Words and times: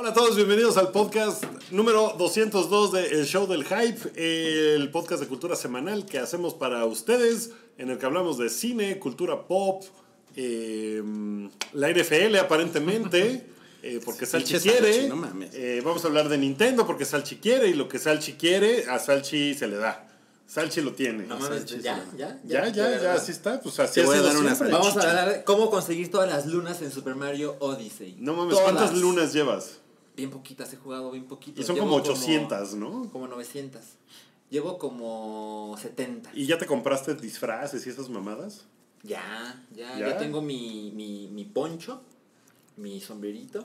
Hola 0.00 0.10
a 0.10 0.14
todos, 0.14 0.36
bienvenidos 0.36 0.76
al 0.76 0.92
podcast 0.92 1.42
número 1.72 2.14
202 2.16 2.92
de 2.92 3.06
El 3.18 3.26
Show 3.26 3.48
del 3.48 3.64
Hype, 3.64 4.12
el 4.14 4.92
podcast 4.92 5.20
de 5.20 5.26
cultura 5.26 5.56
semanal 5.56 6.06
que 6.06 6.20
hacemos 6.20 6.54
para 6.54 6.84
ustedes, 6.84 7.50
en 7.78 7.90
el 7.90 7.98
que 7.98 8.06
hablamos 8.06 8.38
de 8.38 8.48
cine, 8.48 9.00
cultura 9.00 9.48
pop, 9.48 9.82
eh, 10.36 11.02
la 11.72 11.90
NFL 11.90 12.36
aparentemente, 12.36 13.44
eh, 13.82 14.00
porque 14.04 14.24
Salchi 14.24 14.60
quiere. 14.60 14.92
Salchi, 14.92 15.08
no 15.08 15.16
mames. 15.16 15.52
Eh, 15.52 15.82
vamos 15.84 16.04
a 16.04 16.06
hablar 16.06 16.28
de 16.28 16.38
Nintendo 16.38 16.86
porque 16.86 17.04
Salchi 17.04 17.38
quiere 17.38 17.66
y 17.66 17.74
lo 17.74 17.88
que 17.88 17.98
Salchi 17.98 18.34
quiere, 18.34 18.84
a 18.88 19.00
Salchi 19.00 19.54
se 19.54 19.66
le 19.66 19.78
da. 19.78 20.04
Salchi 20.46 20.80
lo 20.80 20.92
tiene. 20.92 21.26
No 21.26 21.40
mames, 21.40 21.66
ya, 21.66 22.06
ya, 22.16 22.40
Ya, 22.44 22.68
ya, 22.68 23.14
así 23.14 23.32
está. 23.32 23.60
Pues 23.60 23.80
así 23.80 24.00
siempre. 24.00 24.70
Vamos 24.70 24.96
a 24.96 25.10
hablar 25.10 25.32
de 25.32 25.42
cómo 25.42 25.70
conseguir 25.70 26.08
todas 26.08 26.30
las 26.30 26.46
lunas 26.46 26.80
en 26.82 26.92
Super 26.92 27.16
Mario 27.16 27.56
Odyssey. 27.58 28.14
No 28.20 28.34
mames, 28.34 28.56
Todas. 28.56 28.72
¿cuántas 28.72 28.96
lunas 28.96 29.32
llevas? 29.32 29.80
Bien 30.18 30.30
poquitas, 30.30 30.72
he 30.72 30.76
jugado 30.76 31.12
bien 31.12 31.26
poquitas. 31.26 31.60
Y 31.62 31.66
son 31.66 31.76
Llevo 31.76 31.86
como 31.86 31.98
800, 32.02 32.74
¿no? 32.74 33.08
Como 33.12 33.28
900. 33.28 33.80
Llevo 34.50 34.76
como 34.76 35.76
70. 35.80 36.30
¿Y 36.34 36.46
ya 36.46 36.58
te 36.58 36.66
compraste 36.66 37.14
disfraces 37.14 37.86
y 37.86 37.90
esas 37.90 38.08
mamadas? 38.08 38.66
Ya, 39.04 39.64
ya, 39.72 39.96
¿Ya? 39.96 40.08
ya, 40.08 40.18
tengo 40.18 40.42
mi, 40.42 40.90
mi, 40.96 41.28
mi 41.28 41.44
poncho, 41.44 42.02
mi 42.76 43.00
sombrerito 43.00 43.64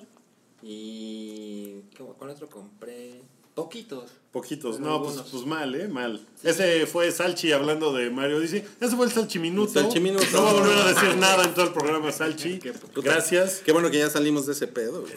y... 0.62 1.82
¿qué- 1.96 2.04
¿Cuál 2.18 2.30
otro 2.30 2.48
compré? 2.48 3.22
Poquitos. 3.56 4.10
Poquitos, 4.32 4.80
no, 4.80 5.04
pues, 5.04 5.18
pues 5.32 5.46
mal, 5.46 5.76
¿eh? 5.76 5.88
Mal. 5.88 6.20
Ese 6.44 6.88
fue 6.88 7.12
Salchi 7.12 7.52
hablando 7.52 7.94
de 7.94 8.10
Mario 8.10 8.40
Dice, 8.40 8.66
ese 8.82 8.96
fue 8.96 9.06
el 9.06 9.12
Salchi 9.12 9.38
Minuto. 9.38 9.78
El 9.80 9.86
Salchiminuto. 9.86 10.26
No 10.32 10.44
va 10.44 10.50
a 10.50 10.54
volver 10.54 10.78
a 10.80 10.88
decir 10.92 11.16
nada 11.18 11.44
en 11.44 11.54
todo 11.54 11.66
el 11.66 11.72
programa 11.72 12.12
Salchi. 12.12 12.60
Gracias. 12.96 13.62
Qué 13.64 13.72
bueno 13.72 13.92
que 13.92 14.00
ya 14.00 14.10
salimos 14.10 14.48
de 14.48 14.54
ese 14.54 14.68
pedo. 14.68 15.06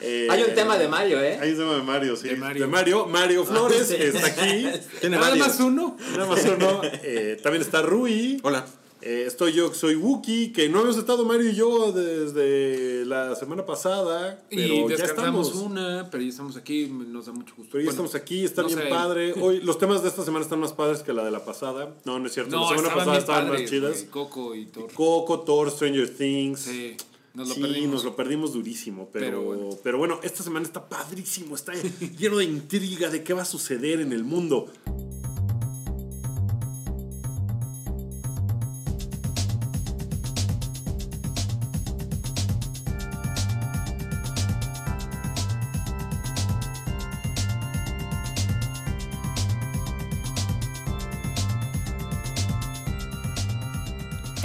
Eh, 0.00 0.26
Hay 0.30 0.42
un 0.42 0.54
tema 0.54 0.76
de 0.76 0.88
Mario, 0.88 1.22
¿eh? 1.22 1.38
Hay 1.40 1.52
un 1.52 1.56
tema 1.58 1.74
de 1.76 1.82
Mario, 1.82 2.16
sí. 2.16 2.28
De 2.28 2.36
Mario. 2.36 2.64
De 2.64 2.68
Mario. 2.70 3.06
Mario 3.06 3.44
Flores, 3.46 3.88
Sí. 3.88 3.94
está 3.98 4.26
aquí. 4.26 4.66
Tiene 5.00 5.16
Nada 5.16 5.34
más 5.36 5.58
uno. 5.58 5.96
Nada 6.12 6.26
más 6.26 6.44
uno. 6.44 6.82
Eh, 7.02 7.40
también 7.42 7.62
está 7.62 7.80
Rui. 7.80 8.38
Hola. 8.42 8.66
Eh, 9.08 9.24
estoy 9.24 9.52
yo, 9.52 9.72
soy 9.72 9.94
Wookie, 9.94 10.52
que 10.52 10.68
no 10.68 10.80
hemos 10.80 10.96
estado 10.98 11.24
Mario 11.24 11.50
y 11.50 11.54
yo 11.54 11.92
desde 11.92 13.04
la 13.04 13.36
semana 13.36 13.64
pasada. 13.64 14.42
Pero 14.50 14.90
Y 14.90 14.98
ya 14.98 15.04
estamos. 15.04 15.54
una, 15.54 16.08
pero 16.10 16.24
ya 16.24 16.30
estamos 16.30 16.56
aquí, 16.56 16.88
nos 16.88 17.26
da 17.26 17.32
mucho 17.32 17.54
gusto. 17.56 17.70
Pero 17.70 17.84
ya 17.84 17.90
Bueno, 17.90 17.90
estamos 17.90 18.14
aquí, 18.16 18.44
está 18.44 18.62
no 18.62 18.66
bien 18.68 18.80
sé, 18.80 18.86
padre. 18.86 19.32
Hoy 19.40 19.60
los 19.60 19.78
temas 19.78 20.02
de 20.02 20.08
esta 20.08 20.24
semana 20.24 20.42
están 20.42 20.58
más 20.58 20.72
padres 20.72 21.04
que 21.04 21.12
la 21.12 21.24
de 21.24 21.30
la 21.30 21.44
pasada. 21.44 21.94
No, 22.04 22.18
no 22.18 22.26
es 22.26 22.32
cierto. 22.34 22.56
No, 22.56 22.62
la 22.62 22.68
semana 22.78 22.88
estaban 22.88 22.98
pasada 23.04 23.18
estaban 23.18 23.44
padres, 23.46 23.60
más 23.60 23.70
chidas. 23.70 24.02
Coco 24.10 24.56
y 24.56 24.66
Thor. 24.66 24.92
Coco, 24.92 25.40
Thor, 25.42 25.70
Stranger 25.70 26.12
Things. 26.12 26.58
Sí, 26.62 26.96
nos 27.32 27.48
lo 27.50 27.54
sí, 27.54 27.60
perdimos. 27.60 27.92
nos 27.92 28.04
lo 28.04 28.16
perdimos 28.16 28.52
durísimo, 28.54 29.08
pero, 29.12 29.26
Pero 29.26 29.78
pero, 29.84 29.98
bueno. 29.98 30.14
bueno. 30.16 30.26
esta 30.26 30.42
semana 30.42 30.66
está 30.66 30.88
padrísimo, 30.88 31.54
está 31.54 31.74
lleno 32.18 32.38
de 32.38 32.44
intriga 32.44 33.08
de 33.08 33.22
qué 33.22 33.34
va 33.34 33.42
a 33.42 33.44
suceder 33.44 34.00
en 34.00 34.12
el 34.12 34.24
mundo. 34.24 34.66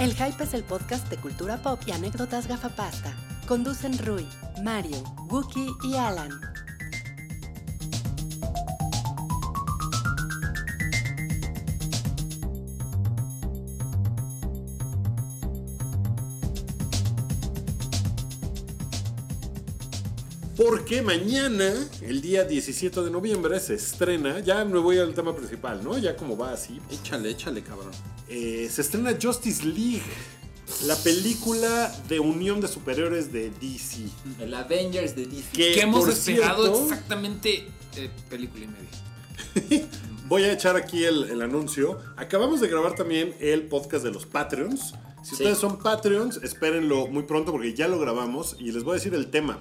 El 0.02 0.14
Hype 0.14 0.42
es 0.42 0.52
el 0.52 0.64
podcast 0.64 1.08
de 1.10 1.16
cultura 1.16 1.62
pop 1.62 1.78
y 1.86 1.92
anécdotas 1.92 2.48
gafapasta. 2.48 3.14
Conducen 3.46 3.96
Rui, 4.04 4.26
Mario, 4.64 4.96
Wookie 5.30 5.70
y 5.84 5.94
Alan. 5.94 6.28
Porque 20.56 21.00
mañana, 21.02 21.72
el 22.00 22.20
día 22.20 22.42
17 22.42 23.02
de 23.02 23.10
noviembre, 23.12 23.60
se 23.60 23.74
estrena, 23.74 24.40
ya 24.40 24.64
me 24.64 24.80
voy 24.80 24.98
al 24.98 25.14
tema 25.14 25.32
principal, 25.32 25.84
¿no? 25.84 25.96
Ya 25.96 26.16
como 26.16 26.36
va 26.36 26.50
así. 26.50 26.80
Échale, 26.90 27.30
échale, 27.30 27.62
cabrón. 27.62 27.92
Eh, 28.34 28.68
se 28.72 28.80
estrena 28.80 29.14
Justice 29.20 29.62
League, 29.64 30.00
la 30.86 30.96
película 30.96 31.94
de 32.08 32.18
unión 32.18 32.62
de 32.62 32.68
superhéroes 32.68 33.30
de 33.30 33.50
DC. 33.50 33.98
El 34.40 34.54
Avengers 34.54 35.14
de 35.14 35.26
DC. 35.26 35.50
Que, 35.52 35.74
Que 35.74 35.80
hemos 35.82 36.08
esperado 36.08 36.62
cierto, 36.64 36.82
exactamente 36.84 37.68
eh, 37.96 38.08
película 38.30 38.64
y 38.64 38.68
media. 38.68 39.86
Voy 40.28 40.44
a 40.44 40.52
echar 40.54 40.76
aquí 40.76 41.04
el, 41.04 41.24
el 41.24 41.42
anuncio. 41.42 41.98
Acabamos 42.16 42.62
de 42.62 42.68
grabar 42.68 42.94
también 42.94 43.34
el 43.38 43.64
podcast 43.68 44.02
de 44.02 44.10
los 44.12 44.24
Patreons. 44.24 44.94
Si 45.22 45.28
Sí. 45.28 45.34
ustedes 45.34 45.58
son 45.58 45.78
Patreons, 45.78 46.38
espérenlo 46.42 47.06
muy 47.08 47.24
pronto 47.24 47.52
porque 47.52 47.74
ya 47.74 47.86
lo 47.86 47.98
grabamos 48.00 48.56
y 48.58 48.72
les 48.72 48.82
voy 48.82 48.92
a 48.92 48.94
decir 48.94 49.12
el 49.14 49.30
tema. 49.30 49.60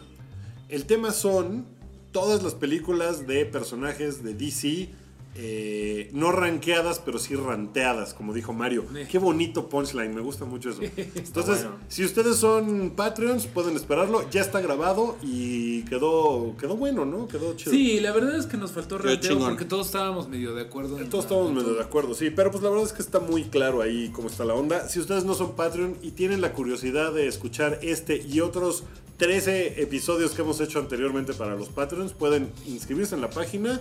El 0.69 0.85
tema 0.85 1.11
son 1.11 1.65
todas 2.13 2.41
las 2.41 2.55
películas 2.55 3.27
de 3.27 3.45
personajes 3.45 4.23
de 4.23 4.33
DC, 4.33 4.89
eh, 5.35 6.09
no 6.13 6.31
rankeadas, 6.33 6.99
pero 6.99 7.17
sí 7.17 7.35
ranteadas, 7.35 8.13
como 8.13 8.33
dijo 8.33 8.51
Mario. 8.51 8.85
Eh. 8.95 9.07
Qué 9.09 9.17
bonito 9.17 9.69
punchline, 9.69 10.13
me 10.13 10.19
gusta 10.21 10.43
mucho 10.45 10.69
eso. 10.71 10.81
Entonces, 10.97 11.63
bueno. 11.63 11.77
si 11.87 12.03
ustedes 12.03 12.35
son 12.35 12.91
Patreons, 12.95 13.47
pueden 13.47 13.75
esperarlo. 13.77 14.29
Ya 14.29 14.41
está 14.41 14.59
grabado 14.59 15.17
y 15.23 15.83
quedó, 15.83 16.55
quedó 16.59 16.75
bueno, 16.75 17.05
¿no? 17.05 17.27
Quedó 17.29 17.55
chido. 17.55 17.71
Sí, 17.71 17.99
la 18.01 18.11
verdad 18.11 18.35
es 18.37 18.45
que 18.45 18.57
nos 18.57 18.71
faltó 18.73 18.97
Qué 18.97 19.03
ranteo 19.09 19.31
chingón. 19.31 19.49
porque 19.49 19.65
todos 19.65 19.85
estábamos 19.87 20.27
medio 20.27 20.53
de 20.53 20.63
acuerdo. 20.63 20.99
en- 20.99 21.09
Todos 21.09 21.23
estamos 21.25 21.51
medio 21.53 21.73
de 21.75 21.81
acuerdo, 21.81 22.13
sí, 22.13 22.29
pero 22.29 22.51
pues 22.51 22.61
la 22.61 22.69
verdad 22.69 22.85
es 22.85 22.93
que 22.93 23.01
está 23.01 23.19
muy 23.21 23.43
claro 23.45 23.81
ahí 23.81 24.09
cómo 24.13 24.27
está 24.27 24.43
la 24.43 24.53
onda. 24.53 24.89
Si 24.89 24.99
ustedes 24.99 25.23
no 25.23 25.33
son 25.33 25.55
Patreon 25.55 25.95
y 26.01 26.11
tienen 26.11 26.41
la 26.41 26.51
curiosidad 26.53 27.13
de 27.13 27.27
escuchar 27.27 27.79
este 27.81 28.17
y 28.27 28.41
otros 28.41 28.83
13 29.17 29.81
episodios 29.81 30.31
que 30.31 30.41
hemos 30.41 30.59
hecho 30.59 30.79
anteriormente 30.79 31.33
para 31.33 31.55
los 31.55 31.69
Patreons, 31.69 32.11
pueden 32.13 32.51
inscribirse 32.67 33.15
en 33.15 33.21
la 33.21 33.29
página. 33.29 33.79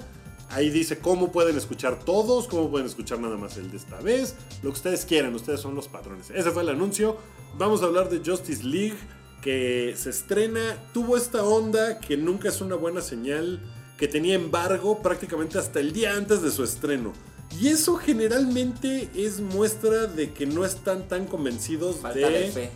Ahí 0.51 0.69
dice 0.71 0.99
cómo 0.99 1.31
pueden 1.31 1.57
escuchar 1.57 1.99
todos, 2.05 2.49
cómo 2.49 2.71
pueden 2.71 2.87
escuchar 2.87 3.21
nada 3.21 3.37
más 3.37 3.57
el 3.57 3.71
de 3.71 3.77
esta 3.77 4.01
vez, 4.01 4.35
lo 4.63 4.71
que 4.71 4.77
ustedes 4.77 5.05
quieran, 5.05 5.35
ustedes 5.35 5.61
son 5.61 5.75
los 5.75 5.87
patrones. 5.89 6.31
Ese 6.31 6.51
fue 6.51 6.63
el 6.63 6.69
anuncio. 6.71 7.17
Vamos 7.57 7.83
a 7.83 7.87
hablar 7.87 8.09
de 8.11 8.19
Justice 8.29 8.65
League, 8.65 8.97
que 9.43 9.95
se 9.97 10.11
estrena, 10.11 10.77
tuvo 10.93 11.17
esta 11.17 11.45
onda 11.45 12.01
que 12.01 12.17
nunca 12.17 12.49
es 12.49 12.61
una 12.61 12.75
buena 12.75 13.01
señal, 13.01 13.61
que 13.97 14.09
tenía 14.09 14.35
embargo 14.35 15.01
prácticamente 15.03 15.59
hasta 15.59 15.79
el 15.81 15.93
día 15.93 16.15
antes 16.17 16.43
de 16.43 16.51
su 16.51 16.65
estreno. 16.65 17.13
Y 17.61 17.69
eso 17.69 17.97
generalmente 17.97 19.09
es 19.15 19.41
muestra 19.41 20.07
de 20.07 20.33
que 20.33 20.47
no 20.47 20.65
están 20.65 21.09
tan 21.09 21.27
convencidos 21.27 21.97
Falta 21.97 22.19
de 22.19 22.31
de, 22.31 22.51
fe. 22.53 22.71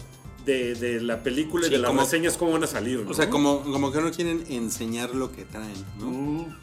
de, 0.44 0.74
de 0.74 1.00
la 1.00 1.22
película 1.22 1.64
y 1.66 1.68
Sí, 1.68 1.74
de 1.76 1.78
las 1.78 1.88
como- 1.90 2.00
reseñas 2.02 2.36
cómo 2.36 2.52
van 2.52 2.64
a 2.64 2.66
salir. 2.66 3.00
¿no? 3.00 3.10
O 3.10 3.14
sea, 3.14 3.30
como, 3.30 3.62
como 3.62 3.92
que 3.92 4.00
no 4.00 4.10
quieren 4.10 4.44
enseñar 4.48 5.14
lo 5.14 5.30
que 5.32 5.44
traen, 5.44 5.74
¿no? 5.98 6.06
Mm, 6.06 6.56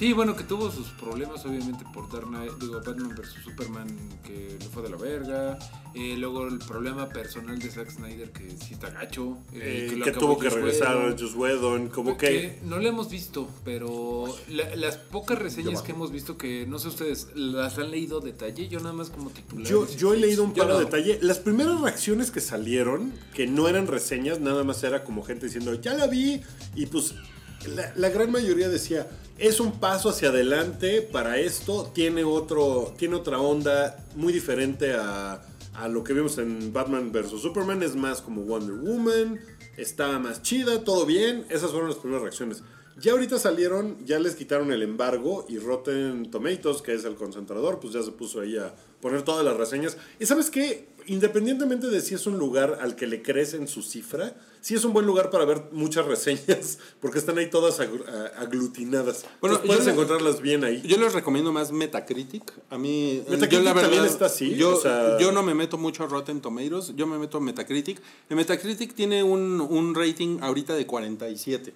Sí, 0.00 0.14
bueno, 0.14 0.34
que 0.34 0.44
tuvo 0.44 0.70
sus 0.70 0.86
problemas, 0.92 1.44
obviamente, 1.44 1.84
por 1.92 2.10
Dark 2.10 2.26
Knight, 2.26 2.52
digo, 2.58 2.80
Batman 2.80 3.14
vs 3.14 3.34
Superman, 3.44 3.86
que 4.24 4.56
le 4.58 4.64
fue 4.70 4.82
de 4.82 4.88
la 4.88 4.96
verga. 4.96 5.58
Eh, 5.94 6.14
luego 6.16 6.48
el 6.48 6.58
problema 6.58 7.06
personal 7.10 7.58
de 7.58 7.68
Zack 7.68 7.90
Snyder, 7.90 8.30
que 8.32 8.48
sí 8.52 8.72
está 8.72 8.88
gacho. 8.88 9.36
eh, 9.52 9.90
eh, 9.92 10.00
que 10.02 10.08
acabó 10.08 10.18
tuvo 10.28 10.38
que 10.38 10.48
regresar 10.48 10.96
a 10.96 11.10
Joss 11.10 11.34
Whedon, 11.34 11.88
como 11.88 12.16
que... 12.16 12.58
no 12.64 12.78
lo 12.78 12.88
hemos 12.88 13.10
visto, 13.10 13.46
pero 13.62 14.24
la- 14.48 14.74
las 14.74 14.96
pocas 14.96 15.38
reseñas 15.38 15.82
que 15.82 15.92
hemos 15.92 16.10
visto, 16.10 16.38
que 16.38 16.64
no 16.66 16.78
sé 16.78 16.88
ustedes, 16.88 17.28
las 17.34 17.76
han 17.76 17.90
leído 17.90 18.20
detalle, 18.20 18.68
yo 18.68 18.80
nada 18.80 18.94
más 18.94 19.10
como 19.10 19.28
titular. 19.28 19.66
Yo, 19.66 19.86
yo 19.86 20.14
he 20.14 20.16
leído 20.16 20.44
un 20.44 20.54
par 20.54 20.68
de 20.68 20.72
no. 20.72 20.78
detalles. 20.80 21.22
Las 21.22 21.40
primeras 21.40 21.78
reacciones 21.78 22.30
que 22.30 22.40
salieron, 22.40 23.12
que 23.34 23.46
no 23.46 23.68
eran 23.68 23.86
reseñas, 23.86 24.40
nada 24.40 24.64
más 24.64 24.82
era 24.82 25.04
como 25.04 25.22
gente 25.24 25.44
diciendo, 25.44 25.74
ya 25.74 25.92
la 25.92 26.06
vi. 26.06 26.40
Y 26.74 26.86
pues 26.86 27.14
la, 27.68 28.08
gran 28.08 28.30
mayoría 28.30 28.68
decía, 28.68 29.08
es 29.38 29.60
un 29.60 29.78
paso 29.80 30.08
hacia 30.08 30.30
adelante 30.30 31.02
para 31.02 31.38
esto. 31.38 31.90
Tiene, 31.94 32.24
otro, 32.24 32.94
tiene 32.98 33.16
otra 33.16 33.40
onda 33.40 34.04
muy 34.16 34.32
diferente 34.32 34.94
a, 34.94 35.42
a 35.74 35.88
lo 35.88 36.02
que 36.04 36.12
vimos 36.12 36.38
en 36.38 36.72
Batman 36.72 37.12
vs. 37.12 37.40
Superman. 37.40 37.82
Es 37.82 37.96
más 37.96 38.22
como 38.22 38.42
Wonder 38.42 38.76
Woman. 38.76 39.40
Está 39.76 40.18
más 40.18 40.42
chida, 40.42 40.84
todo 40.84 41.06
bien. 41.06 41.46
Esas 41.50 41.70
fueron 41.70 41.88
las 41.88 41.98
primeras 41.98 42.22
reacciones. 42.22 42.62
Ya 43.00 43.12
ahorita 43.12 43.38
salieron, 43.38 44.04
ya 44.04 44.18
les 44.18 44.34
quitaron 44.34 44.72
el 44.72 44.82
embargo 44.82 45.46
y 45.48 45.58
Rotten 45.58 46.30
Tomatoes, 46.30 46.82
que 46.82 46.92
es 46.92 47.04
el 47.06 47.14
concentrador, 47.14 47.80
pues 47.80 47.94
ya 47.94 48.02
se 48.02 48.12
puso 48.12 48.40
ahí 48.40 48.58
a 48.58 48.74
poner 49.00 49.22
todas 49.22 49.42
las 49.42 49.56
reseñas. 49.56 49.96
Y 50.18 50.26
sabes 50.26 50.50
qué, 50.50 50.89
independientemente 51.06 51.88
de 51.88 52.00
si 52.00 52.14
es 52.14 52.26
un 52.26 52.38
lugar 52.38 52.78
al 52.80 52.96
que 52.96 53.06
le 53.06 53.22
crees 53.22 53.54
en 53.54 53.68
su 53.68 53.82
cifra, 53.82 54.34
sí 54.60 54.74
es 54.74 54.84
un 54.84 54.92
buen 54.92 55.06
lugar 55.06 55.30
para 55.30 55.44
ver 55.44 55.62
muchas 55.72 56.06
reseñas, 56.06 56.78
porque 57.00 57.18
están 57.18 57.38
ahí 57.38 57.48
todas 57.50 57.80
aglutinadas. 57.80 59.24
Bueno, 59.40 59.56
Entonces, 59.56 59.66
puedes 59.66 59.84
yo- 59.86 59.90
encontrarlas 59.92 60.40
bien 60.40 60.64
ahí. 60.64 60.82
Yo 60.84 60.96
les 60.98 61.12
recomiendo 61.12 61.52
más 61.52 61.72
Metacritic. 61.72 62.52
A 62.70 62.78
mí, 62.78 63.22
Metacritic 63.28 63.50
yo 63.50 63.60
la 63.64 63.72
verdad, 63.72 63.88
también 63.90 64.04
está 64.10 64.26
así, 64.26 64.54
Yo, 64.54 64.76
o 64.76 64.80
sea- 64.80 65.18
yo 65.18 65.32
no 65.32 65.42
me 65.42 65.54
meto 65.54 65.78
mucho 65.78 66.04
a 66.04 66.06
Rotten 66.06 66.40
Tomatoes, 66.40 66.94
yo 66.96 67.06
me 67.06 67.18
meto 67.18 67.38
a 67.38 67.40
Metacritic. 67.40 68.00
En 68.28 68.36
Metacritic 68.36 68.94
tiene 68.94 69.22
un, 69.22 69.60
un 69.60 69.94
rating 69.94 70.38
ahorita 70.40 70.74
de 70.74 70.86
47. 70.86 71.72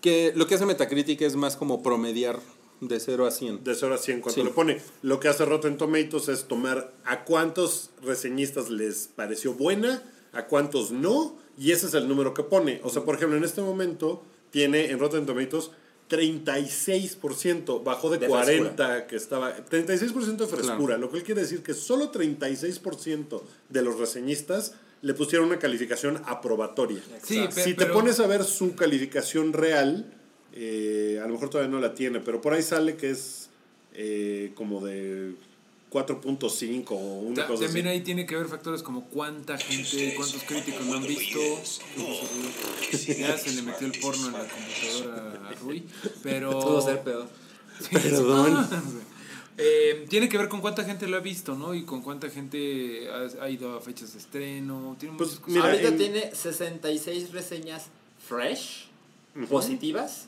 Que 0.00 0.32
lo 0.34 0.46
que 0.46 0.56
hace 0.56 0.66
Metacritic 0.66 1.20
es 1.22 1.36
más 1.36 1.56
como 1.56 1.82
promediar 1.82 2.40
de 2.82 3.00
0 3.00 3.26
a 3.26 3.30
100. 3.30 3.64
De 3.64 3.74
0 3.74 3.94
a 3.94 3.98
100, 3.98 4.20
cuando 4.20 4.42
Sí. 4.42 4.46
lo 4.46 4.54
pone. 4.54 4.80
Lo 5.02 5.20
que 5.20 5.28
hace 5.28 5.44
Rotten 5.44 5.76
Tomatoes 5.78 6.28
es 6.28 6.44
tomar 6.44 6.92
a 7.04 7.24
cuántos 7.24 7.90
reseñistas 8.02 8.70
les 8.70 9.08
pareció 9.08 9.54
buena, 9.54 10.02
a 10.32 10.46
cuántos 10.46 10.90
no, 10.90 11.38
y 11.56 11.70
ese 11.72 11.86
es 11.86 11.94
el 11.94 12.08
número 12.08 12.34
que 12.34 12.42
pone. 12.42 12.80
O 12.82 12.90
sea, 12.90 13.04
por 13.04 13.14
ejemplo, 13.14 13.36
en 13.38 13.44
este 13.44 13.60
momento 13.62 14.22
tiene 14.50 14.90
en 14.90 14.98
Rotten 14.98 15.24
Tomatoes 15.26 15.70
36%, 16.08 17.82
bajó 17.82 18.10
de, 18.10 18.18
De 18.18 18.26
40 18.26 19.06
que 19.06 19.16
estaba. 19.16 19.54
36% 19.56 20.36
de 20.36 20.46
frescura, 20.46 20.76
Claro. 20.86 20.98
lo 20.98 21.10
cual 21.10 21.22
quiere 21.22 21.40
decir 21.42 21.62
que 21.62 21.74
solo 21.74 22.10
36% 22.10 23.42
de 23.68 23.82
los 23.82 23.98
reseñistas 23.98 24.74
le 25.02 25.14
pusieron 25.14 25.48
una 25.48 25.58
calificación 25.58 26.20
aprobatoria. 26.26 27.00
Sí, 27.22 27.44
Si 27.50 27.74
te 27.74 27.86
pones 27.86 28.20
a 28.20 28.26
ver 28.26 28.44
su 28.44 28.74
calificación 28.74 29.52
real, 29.52 30.12
eh, 30.52 31.20
a 31.22 31.26
lo 31.26 31.34
mejor 31.34 31.50
todavía 31.50 31.70
no 31.70 31.80
la 31.80 31.94
tiene, 31.94 32.20
pero 32.20 32.40
por 32.40 32.52
ahí 32.54 32.62
sale 32.62 32.96
que 32.96 33.10
es 33.10 33.48
eh, 33.94 34.52
como 34.54 34.84
de 34.84 35.32
4.5 35.90 36.84
o 36.90 36.94
una 36.96 37.34
Ta- 37.42 37.46
cosa 37.48 37.64
También 37.64 37.86
así. 37.86 37.96
ahí 37.98 38.00
tiene 38.02 38.24
que 38.26 38.34
ver 38.36 38.46
factores 38.46 38.82
como 38.82 39.04
cuánta 39.06 39.58
gente, 39.58 40.14
cuántos 40.16 40.42
críticos 40.44 40.86
lo 40.86 40.94
han 40.94 41.06
visto. 41.06 41.38
Ya 43.18 43.36
se 43.38 43.52
le 43.54 43.62
metió 43.62 43.86
el 43.86 43.98
porno 44.00 44.26
en 44.28 44.32
la 44.32 44.46
computadora 44.48 45.48
a 45.48 45.52
Rui. 45.54 45.84
Pero. 46.22 46.50
Pudo 46.60 46.80
ser 46.82 47.00
peor. 47.02 47.28
Perdón. 47.92 49.02
Eh, 49.58 50.06
tiene 50.08 50.30
que 50.30 50.38
ver 50.38 50.48
con 50.48 50.62
cuánta 50.62 50.82
gente 50.82 51.06
lo 51.06 51.18
ha 51.18 51.20
visto, 51.20 51.54
¿no? 51.54 51.74
Y 51.74 51.84
con 51.84 52.00
cuánta 52.00 52.30
gente 52.30 53.06
ha, 53.10 53.44
ha 53.44 53.50
ido 53.50 53.76
a 53.76 53.82
fechas 53.82 54.14
de 54.14 54.18
estreno. 54.18 54.96
Tiene 54.98 55.14
Pues, 55.18 55.28
muchas 55.32 55.40
cosas. 55.44 55.54
Mira, 55.54 55.66
Ahorita 55.70 55.88
en- 55.88 55.98
tiene 55.98 56.34
66 56.34 57.32
reseñas 57.32 57.88
fresh, 58.26 58.86
positivas, 59.50 60.24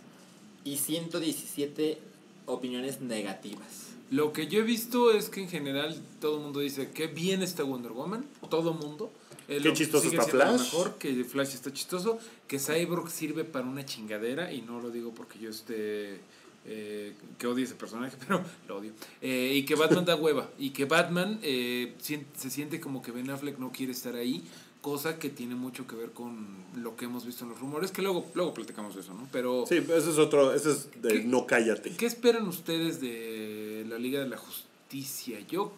y 0.64 0.76
117 0.76 1.98
opiniones 2.46 3.00
negativas. 3.00 3.90
Lo 4.10 4.32
que 4.32 4.46
yo 4.46 4.60
he 4.60 4.62
visto 4.62 5.12
es 5.12 5.28
que 5.28 5.40
en 5.40 5.48
general 5.48 6.00
todo 6.20 6.36
el 6.36 6.42
mundo 6.42 6.60
dice 6.60 6.90
que 6.90 7.06
bien 7.06 7.42
está 7.42 7.62
Wonder 7.64 7.92
Woman. 7.92 8.24
Todo 8.50 8.72
el 8.72 8.78
mundo. 8.78 9.10
Eh, 9.48 9.60
Qué 9.62 9.72
chistoso 9.72 10.04
sigue 10.08 10.18
está 10.18 10.30
Flash. 10.30 10.60
Mejor, 10.60 10.94
que 10.98 11.24
Flash 11.24 11.54
está 11.54 11.72
chistoso. 11.72 12.18
Que 12.46 12.58
Cyborg 12.58 13.10
sirve 13.10 13.44
para 13.44 13.66
una 13.66 13.84
chingadera. 13.84 14.52
Y 14.52 14.62
no 14.62 14.80
lo 14.80 14.90
digo 14.90 15.12
porque 15.14 15.38
yo 15.38 15.50
esté. 15.50 16.20
eh, 16.66 17.14
que 17.38 17.46
odie 17.46 17.64
ese 17.64 17.74
personaje, 17.74 18.16
pero 18.26 18.42
lo 18.68 18.76
odio. 18.78 18.92
Eh, 19.20 19.52
y 19.56 19.64
que 19.64 19.74
Batman 19.74 20.04
da 20.04 20.16
hueva. 20.16 20.48
Y 20.58 20.70
que 20.70 20.84
Batman 20.84 21.38
eh, 21.42 21.94
se 21.98 22.50
siente 22.50 22.80
como 22.80 23.02
que 23.02 23.10
Ben 23.10 23.28
Affleck 23.30 23.58
no 23.58 23.72
quiere 23.72 23.92
estar 23.92 24.14
ahí. 24.14 24.44
Cosa 24.84 25.18
que 25.18 25.30
tiene 25.30 25.54
mucho 25.54 25.86
que 25.86 25.96
ver 25.96 26.10
con 26.10 26.46
lo 26.76 26.94
que 26.94 27.06
hemos 27.06 27.24
visto 27.24 27.44
en 27.44 27.52
los 27.52 27.58
rumores. 27.58 27.90
Que 27.90 28.02
luego, 28.02 28.26
luego 28.34 28.52
platicamos 28.52 28.94
de 28.94 29.00
eso, 29.00 29.14
¿no? 29.14 29.26
Pero. 29.32 29.64
Sí, 29.66 29.76
ese 29.76 30.10
es 30.10 30.18
otro, 30.18 30.52
ese 30.52 30.72
es 30.72 30.90
de 31.00 31.08
¿Qué? 31.08 31.24
no 31.24 31.46
cállate. 31.46 31.96
¿Qué 31.96 32.04
esperan 32.04 32.46
ustedes 32.46 33.00
de 33.00 33.86
la 33.88 33.96
Liga 33.96 34.20
de 34.20 34.28
la 34.28 34.36
Justicia? 34.36 35.40
Yo 35.48 35.72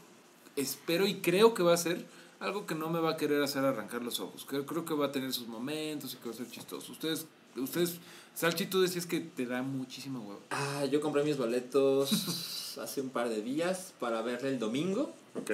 espero 0.57 1.07
y 1.07 1.21
creo 1.21 1.55
que 1.55 1.63
va 1.63 1.73
a 1.73 1.77
ser 1.77 2.05
algo 2.41 2.67
que 2.67 2.75
no 2.75 2.91
me 2.91 2.99
va 2.99 3.13
a 3.13 3.17
querer 3.17 3.41
hacer 3.45 3.65
arrancar 3.65 4.03
los 4.03 4.19
ojos. 4.19 4.45
Creo, 4.45 4.67
creo 4.67 4.85
que 4.85 4.95
va 4.95 5.07
a 5.07 5.13
tener 5.13 5.33
sus 5.33 5.47
momentos 5.47 6.13
y 6.13 6.17
que 6.17 6.29
va 6.29 6.35
a 6.35 6.39
ser 6.39 6.51
chistoso. 6.51 6.91
Ustedes, 6.91 7.27
ustedes 7.55 8.01
Salchi, 8.35 8.67
tú 8.67 8.81
decías 8.81 9.07
que 9.07 9.21
te 9.21 9.47
da 9.47 9.63
muchísima 9.63 10.19
hueva. 10.19 10.41
Ah, 10.51 10.85
yo 10.85 11.01
compré 11.01 11.23
mis 11.23 11.37
boletos 11.37 12.77
hace 12.83 13.01
un 13.01 13.11
par 13.11 13.29
de 13.29 13.41
días 13.41 13.95
para 14.01 14.21
verla 14.23 14.49
el 14.49 14.59
domingo. 14.59 15.15
Ok. 15.37 15.53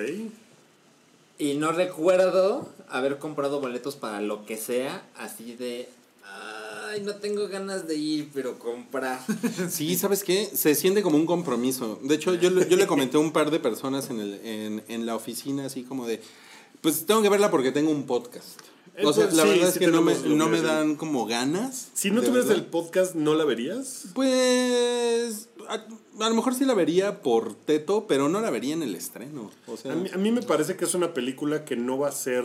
Y 1.42 1.54
no 1.54 1.72
recuerdo 1.72 2.68
haber 2.88 3.18
comprado 3.18 3.58
boletos 3.58 3.96
para 3.96 4.20
lo 4.20 4.46
que 4.46 4.56
sea, 4.56 5.04
así 5.16 5.56
de. 5.56 5.88
Ay, 6.24 7.00
no 7.00 7.16
tengo 7.16 7.48
ganas 7.48 7.88
de 7.88 7.96
ir, 7.96 8.30
pero 8.32 8.60
comprar. 8.60 9.18
Sí, 9.68 9.96
¿sabes 9.98 10.22
qué? 10.22 10.48
Se 10.54 10.76
siente 10.76 11.02
como 11.02 11.16
un 11.16 11.26
compromiso. 11.26 11.98
De 12.04 12.14
hecho, 12.14 12.34
yo, 12.34 12.48
yo 12.48 12.76
le 12.76 12.86
comenté 12.86 13.16
a 13.16 13.20
un 13.20 13.32
par 13.32 13.50
de 13.50 13.58
personas 13.58 14.08
en, 14.10 14.20
el, 14.20 14.34
en, 14.44 14.84
en 14.86 15.04
la 15.04 15.16
oficina, 15.16 15.66
así 15.66 15.82
como 15.82 16.06
de, 16.06 16.22
pues 16.80 17.06
tengo 17.06 17.22
que 17.22 17.28
verla 17.28 17.50
porque 17.50 17.72
tengo 17.72 17.90
un 17.90 18.06
podcast. 18.06 18.60
Eh, 18.96 19.06
O 19.06 19.12
sea, 19.12 19.24
pues, 19.24 19.36
la 19.36 19.44
sí, 19.44 19.48
verdad 19.48 19.62
sí 19.66 19.72
es 19.72 19.78
que 19.78 19.86
no 19.86 20.02
me, 20.02 20.14
no 20.14 20.48
me 20.48 20.60
dan 20.60 20.96
como 20.96 21.24
ganas. 21.26 21.88
Si 21.94 22.10
no 22.10 22.20
tuvieras 22.22 22.50
el 22.50 22.64
podcast, 22.66 23.14
¿no 23.14 23.34
la 23.34 23.44
verías? 23.44 24.06
Pues 24.14 25.48
a, 25.68 25.74
a 26.24 26.28
lo 26.28 26.34
mejor 26.34 26.54
sí 26.54 26.64
la 26.64 26.74
vería 26.74 27.22
por 27.22 27.54
teto, 27.54 28.06
pero 28.06 28.28
no 28.28 28.40
la 28.40 28.50
vería 28.50 28.74
en 28.74 28.82
el 28.82 28.94
estreno. 28.94 29.50
O 29.66 29.76
sea, 29.76 29.92
A 29.92 29.96
mí, 29.96 30.10
a 30.12 30.18
mí 30.18 30.30
me 30.30 30.42
parece 30.42 30.76
que 30.76 30.84
es 30.84 30.94
una 30.94 31.14
película 31.14 31.64
que 31.64 31.76
no 31.76 31.98
va 31.98 32.08
a 32.08 32.12
ser 32.12 32.44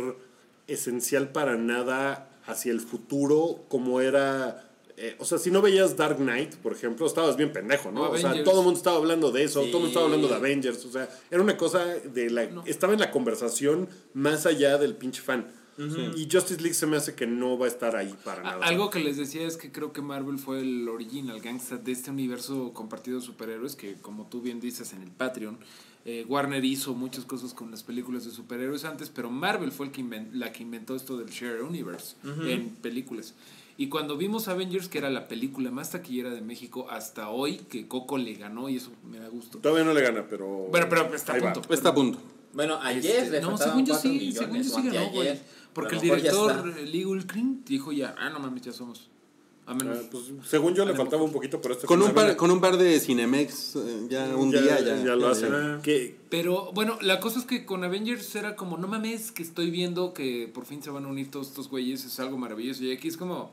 esencial 0.68 1.30
para 1.32 1.56
nada 1.58 2.30
hacia 2.46 2.72
el 2.72 2.80
futuro 2.80 3.66
como 3.68 4.00
era... 4.00 4.70
eh, 4.96 5.16
o 5.20 5.26
sea, 5.26 5.38
si 5.38 5.52
no 5.52 5.62
veías 5.62 5.98
Dark 5.98 6.18
Knight, 6.18 6.56
por 6.56 6.72
ejemplo, 6.74 7.06
estabas 7.06 7.36
bien 7.36 7.52
pendejo, 7.52 7.92
¿no? 7.92 8.04
O 8.04 8.12
O 8.14 8.18
sea, 8.18 8.42
todo 8.44 8.60
el 8.60 8.64
mundo 8.66 8.78
estaba 8.78 8.96
hablando 8.98 9.32
de 9.32 9.44
eso, 9.44 9.64
Sí. 9.64 9.68
todo 9.72 9.80
el 9.80 9.84
mundo 9.84 9.88
estaba 9.90 10.06
hablando 10.06 10.28
de 10.30 10.36
Avengers, 10.36 10.86
o 10.86 10.92
sea, 10.92 11.10
era 11.30 11.42
una 11.42 11.58
cosa 11.58 11.84
de 11.86 12.30
la... 12.30 12.50
Estaba 12.66 12.94
en 12.94 13.00
la 13.00 13.12
conversación 13.12 13.90
más 14.14 14.46
allá 14.46 14.78
del 14.78 14.96
pinche 14.96 15.22
fan. 15.22 15.46
Y 15.78 16.28
Justice 16.32 16.60
League 16.62 16.74
se 16.74 16.88
me 16.88 16.98
hace 16.98 17.14
que 17.14 17.28
no 17.28 17.58
va 17.58 17.66
a 17.66 17.70
estar 17.70 17.96
ahí 17.96 18.14
para 18.24 18.42
nada. 18.42 18.66
Algo 18.66 18.90
que 18.90 19.00
les 19.00 19.18
decía 19.18 19.46
es 19.46 19.58
que 19.58 19.72
creo 19.72 19.94
que 19.94 20.02
Marvel 20.02 20.40
fue 20.40 20.62
el 20.62 20.90
original 20.90 21.40
gangsta 21.40 21.78
de 21.78 21.92
este 21.92 22.10
universo 22.10 22.74
compartido 22.74 23.20
de 23.20 23.26
superhéroes 23.26 23.76
que, 23.76 23.96
como 23.96 24.26
tú 24.28 24.42
bien 24.42 24.60
dices 24.60 24.94
en 24.94 25.04
el 25.04 25.12
Patreon, 25.12 25.60
eh, 26.06 26.26
Warner 26.28 26.64
hizo 26.64 26.94
muchas 26.94 27.26
cosas 27.26 27.54
con 27.54 27.70
las 27.70 27.84
películas 27.84 28.26
de 28.26 28.32
superhéroes 28.32 28.86
antes, 28.86 29.10
pero 29.10 29.30
Marvel 29.30 29.72
fue 29.72 29.88
el 29.88 29.92
que 29.92 30.04
la 30.34 30.52
que 30.52 30.64
inventó 30.64 30.96
esto 30.96 31.18
del 31.18 31.30
Share 31.30 31.62
Universe 31.62 32.16
en 32.24 32.70
películas. 32.70 33.36
Y 33.80 33.90
cuando 33.90 34.18
vimos 34.18 34.48
Avengers, 34.48 34.88
que 34.88 34.98
era 34.98 35.12
la 35.12 35.28
película 35.28 35.70
más 35.70 35.92
taquillera 35.92 36.32
de 36.32 36.42
México 36.42 36.88
hasta 36.90 37.30
hoy, 37.30 37.58
que 37.58 37.88
Coco 37.88 38.18
le 38.18 38.34
ganó 38.34 38.70
y 38.70 38.78
eso 38.78 38.92
me 39.08 39.20
da 39.20 39.28
gusto. 39.28 39.60
Todavía 39.60 39.84
no 39.84 39.94
le 39.94 40.02
gana, 40.02 40.26
pero... 40.28 40.48
Bueno, 40.72 40.88
pero 40.90 41.14
está 41.14 41.36
a 41.36 41.40
punto. 41.40 41.62
está 41.72 41.90
a 41.90 41.94
punto. 41.94 42.20
Bueno, 42.54 42.80
ayer 42.82 43.18
Este, 43.18 43.32
le 43.34 43.42
no, 43.42 43.56
según 43.56 43.86
yo 43.86 43.94
4 43.94 44.02
sí, 44.02 44.18
millones, 44.18 44.40
según 44.40 44.64
yo 44.64 44.72
o 44.74 44.82
sí 44.82 44.98
ganó, 44.98 45.12
güey. 45.12 45.40
Porque 45.78 45.94
el 45.94 46.02
director 46.02 46.76
Legal 46.76 47.28
Clean 47.28 47.62
dijo 47.64 47.92
ya, 47.92 48.16
ah, 48.18 48.32
no 48.32 48.40
mames, 48.40 48.64
ya 48.64 48.74
somos. 48.74 49.12
A 49.68 49.76
menos. 49.76 50.00
Ah, 50.00 50.08
pues, 50.10 50.24
según 50.50 50.74
yo 50.74 50.84
le 50.86 50.96
faltaba 50.96 51.22
un 51.22 51.32
poquito, 51.32 51.62
pero 51.62 51.76
este 51.76 51.86
Con 51.86 52.02
un, 52.02 52.16
par, 52.16 52.36
con 52.36 52.50
un 52.50 52.60
par 52.60 52.78
de 52.78 53.00
Cinemex, 53.00 53.76
eh, 53.76 54.08
ya 54.10 54.36
un 54.36 54.52
ya, 54.52 54.60
día 54.60 54.80
ya, 54.80 55.04
ya 55.04 55.16
lo 55.16 55.28
hacen. 55.28 55.80
Pero 56.30 56.72
bueno, 56.72 56.98
la 57.02 57.20
cosa 57.20 57.38
es 57.38 57.46
que 57.46 57.64
con 57.64 57.84
Avengers 57.84 58.34
era 58.34 58.56
como, 58.56 58.80
no 58.80 58.88
mames, 58.88 59.32
que 59.32 59.44
estoy 59.44 59.70
viendo 59.70 60.16
que 60.16 60.50
por 60.52 60.66
fin 60.66 60.82
se 60.82 60.90
van 60.90 61.06
a 61.06 61.10
unir 61.10 61.30
todos 61.30 61.50
estos 61.50 61.70
güeyes, 61.70 62.04
es 62.06 62.20
algo 62.20 62.40
maravilloso. 62.40 62.84
Y 62.84 62.92
aquí 62.92 63.08
es 63.08 63.18
como, 63.18 63.52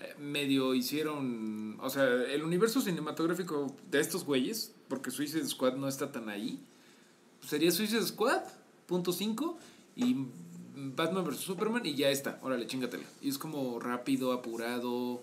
eh, 0.00 0.14
medio 0.20 0.74
hicieron, 0.74 1.76
o 1.80 1.90
sea, 1.90 2.04
el 2.04 2.44
universo 2.44 2.80
cinematográfico 2.82 3.74
de 3.90 3.98
estos 3.98 4.24
güeyes, 4.24 4.72
porque 4.86 5.10
Suicide 5.10 5.48
Squad 5.48 5.74
no 5.74 5.88
está 5.88 6.12
tan 6.12 6.28
ahí, 6.28 6.60
pues 7.40 7.50
sería 7.50 7.72
Suicide 7.72 8.06
Squad, 8.06 8.42
punto 8.86 9.12
5, 9.12 9.58
y 9.96 10.14
Batman 10.76 11.24
vs. 11.24 11.40
Superman, 11.40 11.84
y 11.86 11.94
ya 11.94 12.10
está, 12.10 12.38
órale, 12.42 12.66
chingatela. 12.66 13.04
Y 13.22 13.28
es 13.28 13.38
como 13.38 13.78
rápido, 13.78 14.32
apurado. 14.32 15.22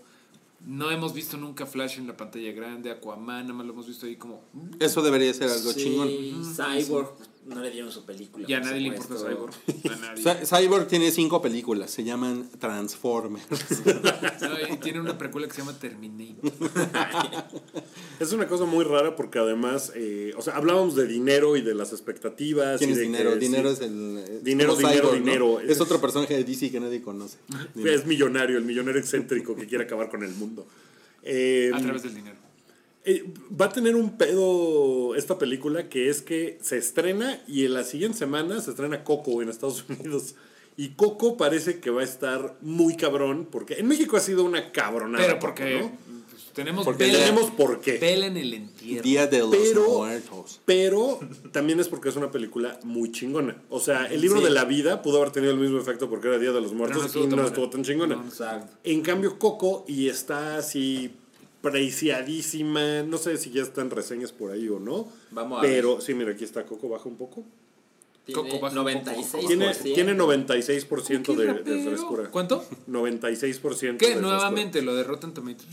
No 0.65 0.91
hemos 0.91 1.13
visto 1.13 1.38
nunca 1.38 1.65
Flash 1.65 1.98
en 1.98 2.08
la 2.08 2.15
pantalla 2.15 2.51
grande, 2.51 2.91
Aquaman, 2.91 3.48
nada 3.48 3.53
más 3.53 3.65
lo 3.65 3.74
hemos 3.74 3.88
visto 3.88 4.05
ahí 4.05 4.15
como... 4.15 4.41
Eso 4.79 5.01
debería 5.01 5.34
ser 5.34 5.50
algo 5.50 5.72
Sí, 5.72 5.84
chingón. 5.84 6.10
Cyborg, 6.55 7.15
no 7.45 7.60
le 7.62 7.71
dieron 7.71 7.91
su 7.91 8.05
película. 8.05 8.45
Y 8.48 8.53
a 8.53 8.60
nadie 8.60 8.81
le 8.81 8.88
importa. 8.89 9.15
Cyborg. 9.15 9.53
A 9.91 9.95
nadie. 9.95 10.24
Cy- 10.24 10.45
Cyborg 10.45 10.88
tiene 10.88 11.12
cinco 11.12 11.41
películas, 11.41 11.91
se 11.91 12.03
llaman 12.03 12.50
Transformers. 12.60 13.45
No, 14.41 14.74
y 14.74 14.77
tiene 14.77 15.00
una 15.00 15.17
precuela 15.17 15.48
que 15.48 15.53
se 15.53 15.60
llama 15.62 15.77
Terminator. 15.77 16.51
Es 18.19 18.31
una 18.33 18.48
cosa 18.48 18.65
muy 18.65 18.83
rara 18.83 19.15
porque 19.15 19.39
además, 19.39 19.91
eh, 19.95 20.33
o 20.38 20.41
sea, 20.41 20.55
hablábamos 20.55 20.95
de 20.95 21.07
dinero 21.07 21.55
y 21.57 21.62
de 21.62 21.74
las 21.74 21.91
expectativas. 21.91 22.77
¿Quién 22.77 22.91
y 22.91 22.93
es 22.93 23.00
de 23.00 23.03
dinero? 23.05 23.33
que, 23.33 23.39
dinero 23.39 23.69
sí, 23.69 23.75
es 23.75 23.81
el... 23.89 24.43
Dinero, 24.43 24.75
dinero, 24.75 25.07
¿no? 25.10 25.13
dinero. 25.13 25.60
Es 25.60 25.81
otro 25.81 26.00
personaje 26.00 26.36
de 26.36 26.43
DC 26.43 26.71
que 26.71 26.79
nadie 26.79 27.01
conoce. 27.01 27.38
es 27.83 28.05
millonario, 28.05 28.57
el 28.57 28.63
millonario 28.65 29.00
excéntrico 29.01 29.55
que 29.55 29.65
quiere 29.67 29.86
acabar 29.86 30.10
con 30.10 30.24
el 30.24 30.33
mundo. 30.33 30.67
Eh, 31.24 31.71
A 31.74 31.79
través 31.79 32.03
del 32.03 32.13
dinero. 32.15 32.38
Eh, 33.05 33.24
va 33.60 33.65
a 33.65 33.70
tener 33.70 33.96
un 33.96 34.17
pedo 34.17 35.15
esta 35.15 35.38
película 35.38 35.89
que 35.89 36.10
es 36.10 36.22
que 36.22 36.58
se 36.62 36.77
estrena 36.77 37.41
y 37.48 37.65
en 37.65 37.74
la 37.74 37.84
siguiente 37.84 38.17
semana 38.17 38.60
se 38.62 38.72
estrena 38.72 39.03
Coco 39.03 39.41
en 39.41 39.50
Estados 39.50 39.84
Unidos. 39.89 40.36
Y 40.77 40.89
Coco 40.89 41.36
parece 41.38 41.79
que 41.79 41.89
va 41.89 42.01
a 42.01 42.05
estar 42.05 42.58
muy 42.62 42.96
cabrón 42.96 43.48
porque 43.51 43.75
en 43.75 43.88
México 43.88 44.17
ha 44.17 44.22
sido 44.22 44.43
una 44.43 44.72
cabronada. 44.72 45.25
Pero 45.25 45.39
porque 45.39 45.79
¿no? 45.81 45.91
pues, 46.29 46.43
tenemos 46.53 46.86
Porque 46.86 47.05
vela, 47.05 47.20
Tenemos 47.20 47.51
por 47.51 47.81
qué. 47.81 47.98
vela 47.98 48.27
en 48.27 48.38
el 48.38 48.53
entierro. 48.53 49.03
Día 49.03 49.27
de 49.27 49.39
los 49.39 49.50
Pero- 49.55 49.89
Muertos. 49.98 50.62
Pero 50.65 51.20
también 51.51 51.79
es 51.81 51.89
porque 51.89 52.10
es 52.10 52.15
una 52.15 52.31
película 52.31 52.79
muy 52.84 53.12
chingona. 53.12 53.62
O 53.70 53.79
sea, 53.79 54.05
el 54.05 54.22
libro 54.22 54.39
Sí. 54.39 54.46
de 54.46 54.50
la 54.51 54.63
vida 54.65 55.01
pudo 55.01 55.17
haber 55.17 55.31
tenido 55.31 55.51
el 55.53 55.60
mismo 55.60 55.77
efecto 55.79 56.10
porque 56.10 56.29
era 56.29 56.39
Día 56.39 56.51
de 56.51 56.62
los 56.62 56.74
Muertos 56.74 57.05
estuvo 57.05 57.25
y 57.25 57.29
tan 57.29 57.39
no 57.39 57.46
estuvo 57.48 57.70
tan 57.70 57.84
chingona. 57.84 58.15
No, 58.15 58.22
no. 58.24 58.27
Exacto. 58.29 58.74
En 58.84 59.01
cambio, 59.01 59.38
Coco, 59.39 59.84
y 59.88 60.08
está 60.08 60.58
así 60.58 61.12
preciadísima. 61.62 63.03
No 63.03 63.18
sé 63.18 63.38
si 63.38 63.51
ya 63.51 63.62
están 63.63 63.89
reseñas 63.89 64.32
por 64.32 64.51
ahí 64.51 64.68
o 64.70 64.80
no. 64.80 65.08
Vamos 65.32 65.60
a 65.60 65.62
Pero 65.62 66.01
sí, 66.01 66.13
mira, 66.13 66.32
aquí 66.32 66.44
está 66.44 66.65
Coco, 66.65 66.89
baja 66.89 67.08
un 67.08 67.18
poco. 67.18 67.44
Coco 68.34 68.44
Tiene 68.44 68.60
baja 68.62 68.82
un 68.82 69.03
poco. 69.03 69.12
96%. 69.39 69.48
Tiene, 69.48 69.74
tiene 69.75 70.15
96% 70.18 71.24
Qué 71.24 71.36
de, 71.36 71.53
de 71.63 71.84
frescura. 71.84 72.30
¿Cuánto? 72.30 72.65
96%. 72.89 73.98
Que 73.98 74.15
de 74.15 74.22
nuevamente 74.22 74.82
lo 74.82 74.96
de 74.96 75.03
Rotten 75.03 75.34
Tomatoes. 75.34 75.68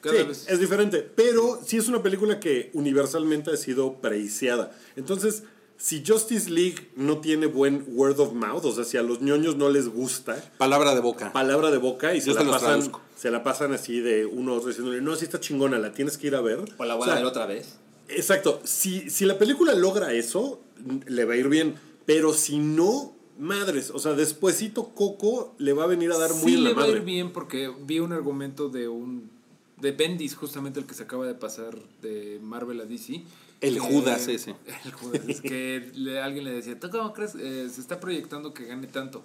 Cada 0.00 0.16
Sí, 0.16 0.22
vez. 0.22 0.46
es 0.48 0.58
diferente, 0.60 1.02
pero 1.14 1.60
sí 1.66 1.76
es 1.76 1.88
una 1.88 2.02
película 2.02 2.40
que 2.40 2.70
universalmente 2.72 3.50
ha 3.50 3.56
sido 3.58 3.94
preciada. 4.00 4.74
Entonces, 4.96 5.42
si 5.80 6.04
Justice 6.06 6.50
League 6.50 6.90
no 6.94 7.18
tiene 7.18 7.46
buen 7.46 7.84
word 7.88 8.20
of 8.20 8.34
mouth, 8.34 8.66
o 8.66 8.72
sea, 8.72 8.84
si 8.84 8.98
a 8.98 9.02
los 9.02 9.22
ñoños 9.22 9.56
no 9.56 9.70
les 9.70 9.88
gusta, 9.88 10.36
Palabra 10.58 10.94
de 10.94 11.00
boca. 11.00 11.32
palabra 11.32 11.70
de 11.70 11.78
boca 11.78 12.14
y 12.14 12.20
se 12.20 12.34
la, 12.34 12.44
pasan, 12.44 12.92
se 13.16 13.30
la 13.30 13.42
pasan 13.42 13.72
así 13.72 14.00
de 14.00 14.26
uno 14.26 14.52
a 14.52 14.56
otro 14.56 14.68
diciéndole, 14.68 15.00
no, 15.00 15.16
sí 15.16 15.24
está 15.24 15.40
chingona, 15.40 15.78
la 15.78 15.92
tienes 15.92 16.18
que 16.18 16.26
ir 16.26 16.34
a 16.34 16.42
ver. 16.42 16.58
O 16.76 16.84
la 16.84 16.94
voy 16.96 17.02
O 17.02 17.04
sea, 17.06 17.14
a 17.14 17.16
ver 17.16 17.24
otra 17.24 17.46
vez. 17.46 17.78
Exacto, 18.08 18.60
si, 18.62 19.08
si 19.08 19.24
la 19.24 19.38
película 19.38 19.74
logra 19.74 20.12
eso, 20.12 20.60
le 21.06 21.24
va 21.24 21.32
a 21.32 21.36
ir 21.38 21.48
bien, 21.48 21.76
pero 22.04 22.34
si 22.34 22.58
no, 22.58 23.14
madres, 23.38 23.90
o 23.90 23.98
sea, 23.98 24.12
despuesito 24.12 24.90
Coco 24.90 25.54
le 25.56 25.72
va 25.72 25.84
a 25.84 25.86
venir 25.86 26.12
a 26.12 26.18
dar 26.18 26.34
muy 26.34 26.52
sí 26.52 26.54
en 26.58 26.64
la 26.64 26.68
le 26.70 26.74
va 26.74 26.82
a 26.82 26.86
madre. 26.88 26.98
ir 26.98 27.04
bien 27.06 27.32
porque 27.32 27.72
vi 27.86 28.00
un 28.00 28.12
argumento 28.12 28.68
de 28.68 28.86
un 28.88 29.30
de 29.78 29.92
Bendis 29.92 30.34
justamente 30.34 30.78
el 30.78 30.84
que 30.84 30.92
se 30.92 31.04
acaba 31.04 31.26
de 31.26 31.34
pasar 31.34 31.74
de 32.02 32.38
Marvel 32.42 32.82
a 32.82 32.84
DC 32.84 33.22
El 33.60 33.74
que- 33.74 33.80
Judas 33.80 34.26
ese. 34.28 34.54
el 34.84 34.92
Judas 34.92 35.22
es 35.28 35.40
que 35.40 35.90
le- 35.94 36.20
alguien 36.20 36.44
le 36.44 36.52
decía 36.52 36.78
¿tú 36.80 36.88
cómo 36.90 37.12
crees 37.12 37.34
Eh, 37.34 37.68
se 37.70 37.80
está 37.80 38.00
proyectando 38.00 38.54
que 38.54 38.64
gane 38.64 38.86
tanto 38.86 39.22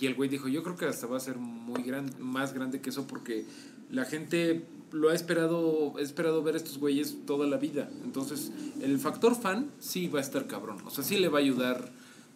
y 0.00 0.06
el 0.06 0.14
güey 0.14 0.28
dijo 0.28 0.48
yo 0.48 0.62
creo 0.62 0.76
que 0.76 0.86
hasta 0.86 1.06
va 1.06 1.16
a 1.16 1.20
ser 1.20 1.36
muy 1.36 1.82
gran 1.82 2.10
más 2.20 2.52
grande 2.52 2.80
que 2.80 2.90
eso 2.90 3.06
porque 3.06 3.44
la 3.90 4.04
gente 4.04 4.64
lo 4.92 5.10
ha 5.10 5.14
esperado 5.14 5.94
ha 5.96 6.00
esperado 6.00 6.42
ver 6.42 6.54
a 6.54 6.58
estos 6.58 6.78
güeyes 6.78 7.16
toda 7.26 7.46
la 7.46 7.56
vida 7.56 7.88
entonces 8.04 8.50
el 8.80 8.98
factor 8.98 9.34
fan 9.40 9.70
sí 9.80 10.06
va 10.08 10.18
a 10.18 10.22
estar 10.22 10.46
cabrón 10.46 10.78
o 10.84 10.90
sea 10.90 11.02
sí 11.04 11.16
le 11.16 11.28
va 11.28 11.38
a 11.38 11.42
ayudar 11.42 11.90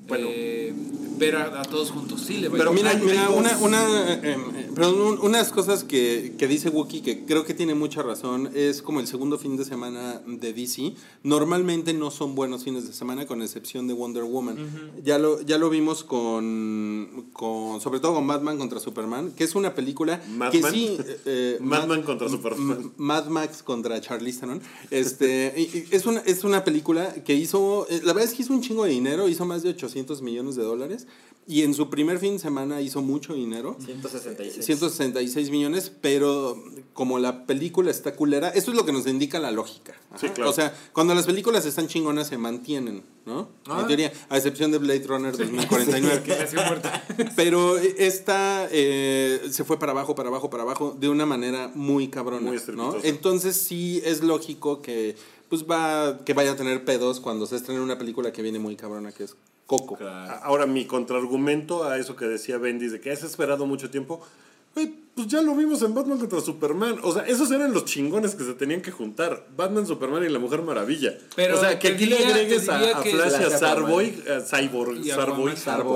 Bueno. 0.06 0.26
eh, 0.30 0.72
ver 1.18 1.34
a, 1.36 1.60
a 1.60 1.64
todos 1.64 1.90
juntos 1.90 2.20
sí 2.22 2.36
le 2.38 2.48
va 2.48 2.54
a 2.54 2.58
Pero 2.58 2.70
ayudar. 2.70 2.94
Mira, 2.96 3.10
hay- 3.10 3.12
mira, 3.12 3.26
hay 3.26 3.34
una, 3.34 3.58
una, 3.58 4.12
eh, 4.14 4.67
perdón, 4.78 5.00
un- 5.00 5.18
unas 5.20 5.50
cosas 5.50 5.84
que, 5.84 6.34
que 6.38 6.46
dice 6.48 6.68
Wookie 6.70 7.00
que 7.02 7.24
creo 7.24 7.44
que 7.44 7.54
tiene 7.54 7.74
mucha 7.74 8.02
razón, 8.02 8.50
es 8.54 8.80
como 8.82 9.00
el 9.00 9.06
segundo 9.06 9.38
fin 9.38 9.56
de 9.56 9.64
semana 9.64 10.22
de 10.26 10.52
DC. 10.52 10.94
Normalmente 11.22 11.92
no 11.92 12.10
son 12.10 12.34
buenos 12.34 12.64
fines 12.64 12.86
de 12.86 12.92
semana, 12.92 13.26
con 13.26 13.42
excepción 13.42 13.86
de 13.86 13.94
Wonder 13.94 14.24
Woman. 14.24 14.92
ya, 15.04 15.18
lo, 15.18 15.40
ya 15.42 15.58
lo 15.58 15.68
vimos 15.70 16.04
con, 16.04 17.26
con, 17.32 17.80
sobre 17.80 18.00
todo 18.00 18.14
con 18.14 18.26
Batman 18.26 18.58
contra 18.58 18.80
Superman, 18.80 19.32
que 19.32 19.44
es 19.44 19.54
una 19.54 19.74
película 19.74 20.20
que 20.20 20.28
¿Madman? 20.60 20.72
sí... 20.72 20.96
eh, 20.98 21.20
eh, 21.26 21.58
Madman 21.60 22.00
Mad- 22.00 22.04
contra 22.06 22.28
Superman. 22.28 22.92
Mad 22.96 23.26
Max 23.28 23.62
contra 23.62 24.00
Charlize 24.00 24.40
Theron. 24.40 24.60
Este, 24.90 25.94
es, 25.94 26.06
una, 26.06 26.20
es 26.20 26.44
una 26.44 26.64
película 26.64 27.12
que 27.24 27.34
hizo, 27.34 27.86
eh, 27.90 28.00
la 28.04 28.12
verdad 28.12 28.30
es 28.30 28.34
que 28.36 28.42
hizo 28.42 28.52
un 28.52 28.60
chingo 28.62 28.84
de 28.84 28.90
dinero, 28.90 29.28
hizo 29.28 29.44
más 29.44 29.62
de 29.62 29.70
800 29.70 30.22
millones 30.22 30.56
de 30.56 30.62
dólares. 30.62 31.06
Y 31.48 31.62
en 31.62 31.72
su 31.72 31.88
primer 31.88 32.18
fin 32.18 32.34
de 32.34 32.38
semana 32.40 32.82
hizo 32.82 33.00
mucho 33.00 33.32
dinero. 33.32 33.74
166. 33.82 34.66
166 34.66 35.50
millones, 35.50 35.90
pero 36.02 36.62
como 36.92 37.18
la 37.18 37.46
película 37.46 37.90
está 37.90 38.14
culera, 38.14 38.50
eso 38.50 38.70
es 38.70 38.76
lo 38.76 38.84
que 38.84 38.92
nos 38.92 39.06
indica 39.06 39.38
la 39.38 39.50
lógica. 39.50 39.94
Ajá. 40.10 40.18
Sí, 40.18 40.28
claro. 40.28 40.50
O 40.50 40.52
sea, 40.52 40.74
cuando 40.92 41.14
las 41.14 41.24
películas 41.24 41.64
están 41.64 41.88
chingonas 41.88 42.28
se 42.28 42.36
mantienen, 42.36 43.02
¿no? 43.24 43.48
Ah. 43.66 43.78
En 43.80 43.86
teoría, 43.86 44.12
a 44.28 44.36
excepción 44.36 44.70
de 44.72 44.76
Blade 44.76 45.04
Runner 45.06 45.34
2049. 45.34 46.22
que 46.26 46.38
nació 46.38 46.62
muerta. 46.66 47.02
Pero 47.34 47.78
esta 47.78 48.68
eh, 48.70 49.48
se 49.50 49.64
fue 49.64 49.78
para 49.78 49.92
abajo, 49.92 50.14
para 50.14 50.28
abajo, 50.28 50.50
para 50.50 50.64
abajo, 50.64 50.94
de 51.00 51.08
una 51.08 51.24
manera 51.24 51.72
muy 51.74 52.08
cabrona. 52.08 52.50
Muy 52.50 52.60
¿no? 52.76 52.94
Entonces 53.02 53.56
sí 53.56 54.02
es 54.04 54.22
lógico 54.22 54.82
que 54.82 55.16
pues 55.48 55.64
va 55.64 56.24
que 56.26 56.34
vaya 56.34 56.52
a 56.52 56.56
tener 56.56 56.84
pedos 56.84 57.20
cuando 57.20 57.46
se 57.46 57.56
estrene 57.56 57.80
una 57.80 57.96
película 57.96 58.32
que 58.32 58.42
viene 58.42 58.58
muy 58.58 58.76
cabrona, 58.76 59.12
que 59.12 59.24
es 59.24 59.34
Coco. 59.68 59.98
Ahora, 60.42 60.64
mi 60.64 60.86
contraargumento 60.86 61.84
a 61.84 61.98
eso 61.98 62.16
que 62.16 62.24
decía 62.24 62.56
Bendis 62.56 62.90
de 62.90 63.02
que 63.02 63.10
has 63.12 63.22
esperado 63.22 63.66
mucho 63.66 63.90
tiempo, 63.90 64.22
güey, 64.74 64.94
pues 65.14 65.28
ya 65.28 65.42
lo 65.42 65.54
vimos 65.56 65.82
en 65.82 65.94
Batman 65.94 66.18
contra 66.18 66.40
Superman. 66.40 66.98
O 67.02 67.12
sea, 67.12 67.26
esos 67.26 67.50
eran 67.50 67.72
los 67.72 67.84
chingones 67.84 68.34
que 68.34 68.44
se 68.44 68.54
tenían 68.54 68.80
que 68.82 68.90
juntar. 68.90 69.48
Batman, 69.56 69.86
Superman 69.86 70.24
y 70.24 70.28
la 70.28 70.38
Mujer 70.38 70.62
Maravilla. 70.62 71.18
Pero 71.34 71.56
o 71.56 71.60
sea, 71.60 71.78
que 71.78 71.88
aquí 71.88 72.06
le 72.06 72.18
agregues 72.18 72.68
a, 72.68 72.78
Flash 72.78 73.40
y 73.40 73.44
a 73.44 73.50
Starboy, 73.56 74.22
a 74.30 74.40
Cyborg, 74.40 74.98
Y. 74.98 75.10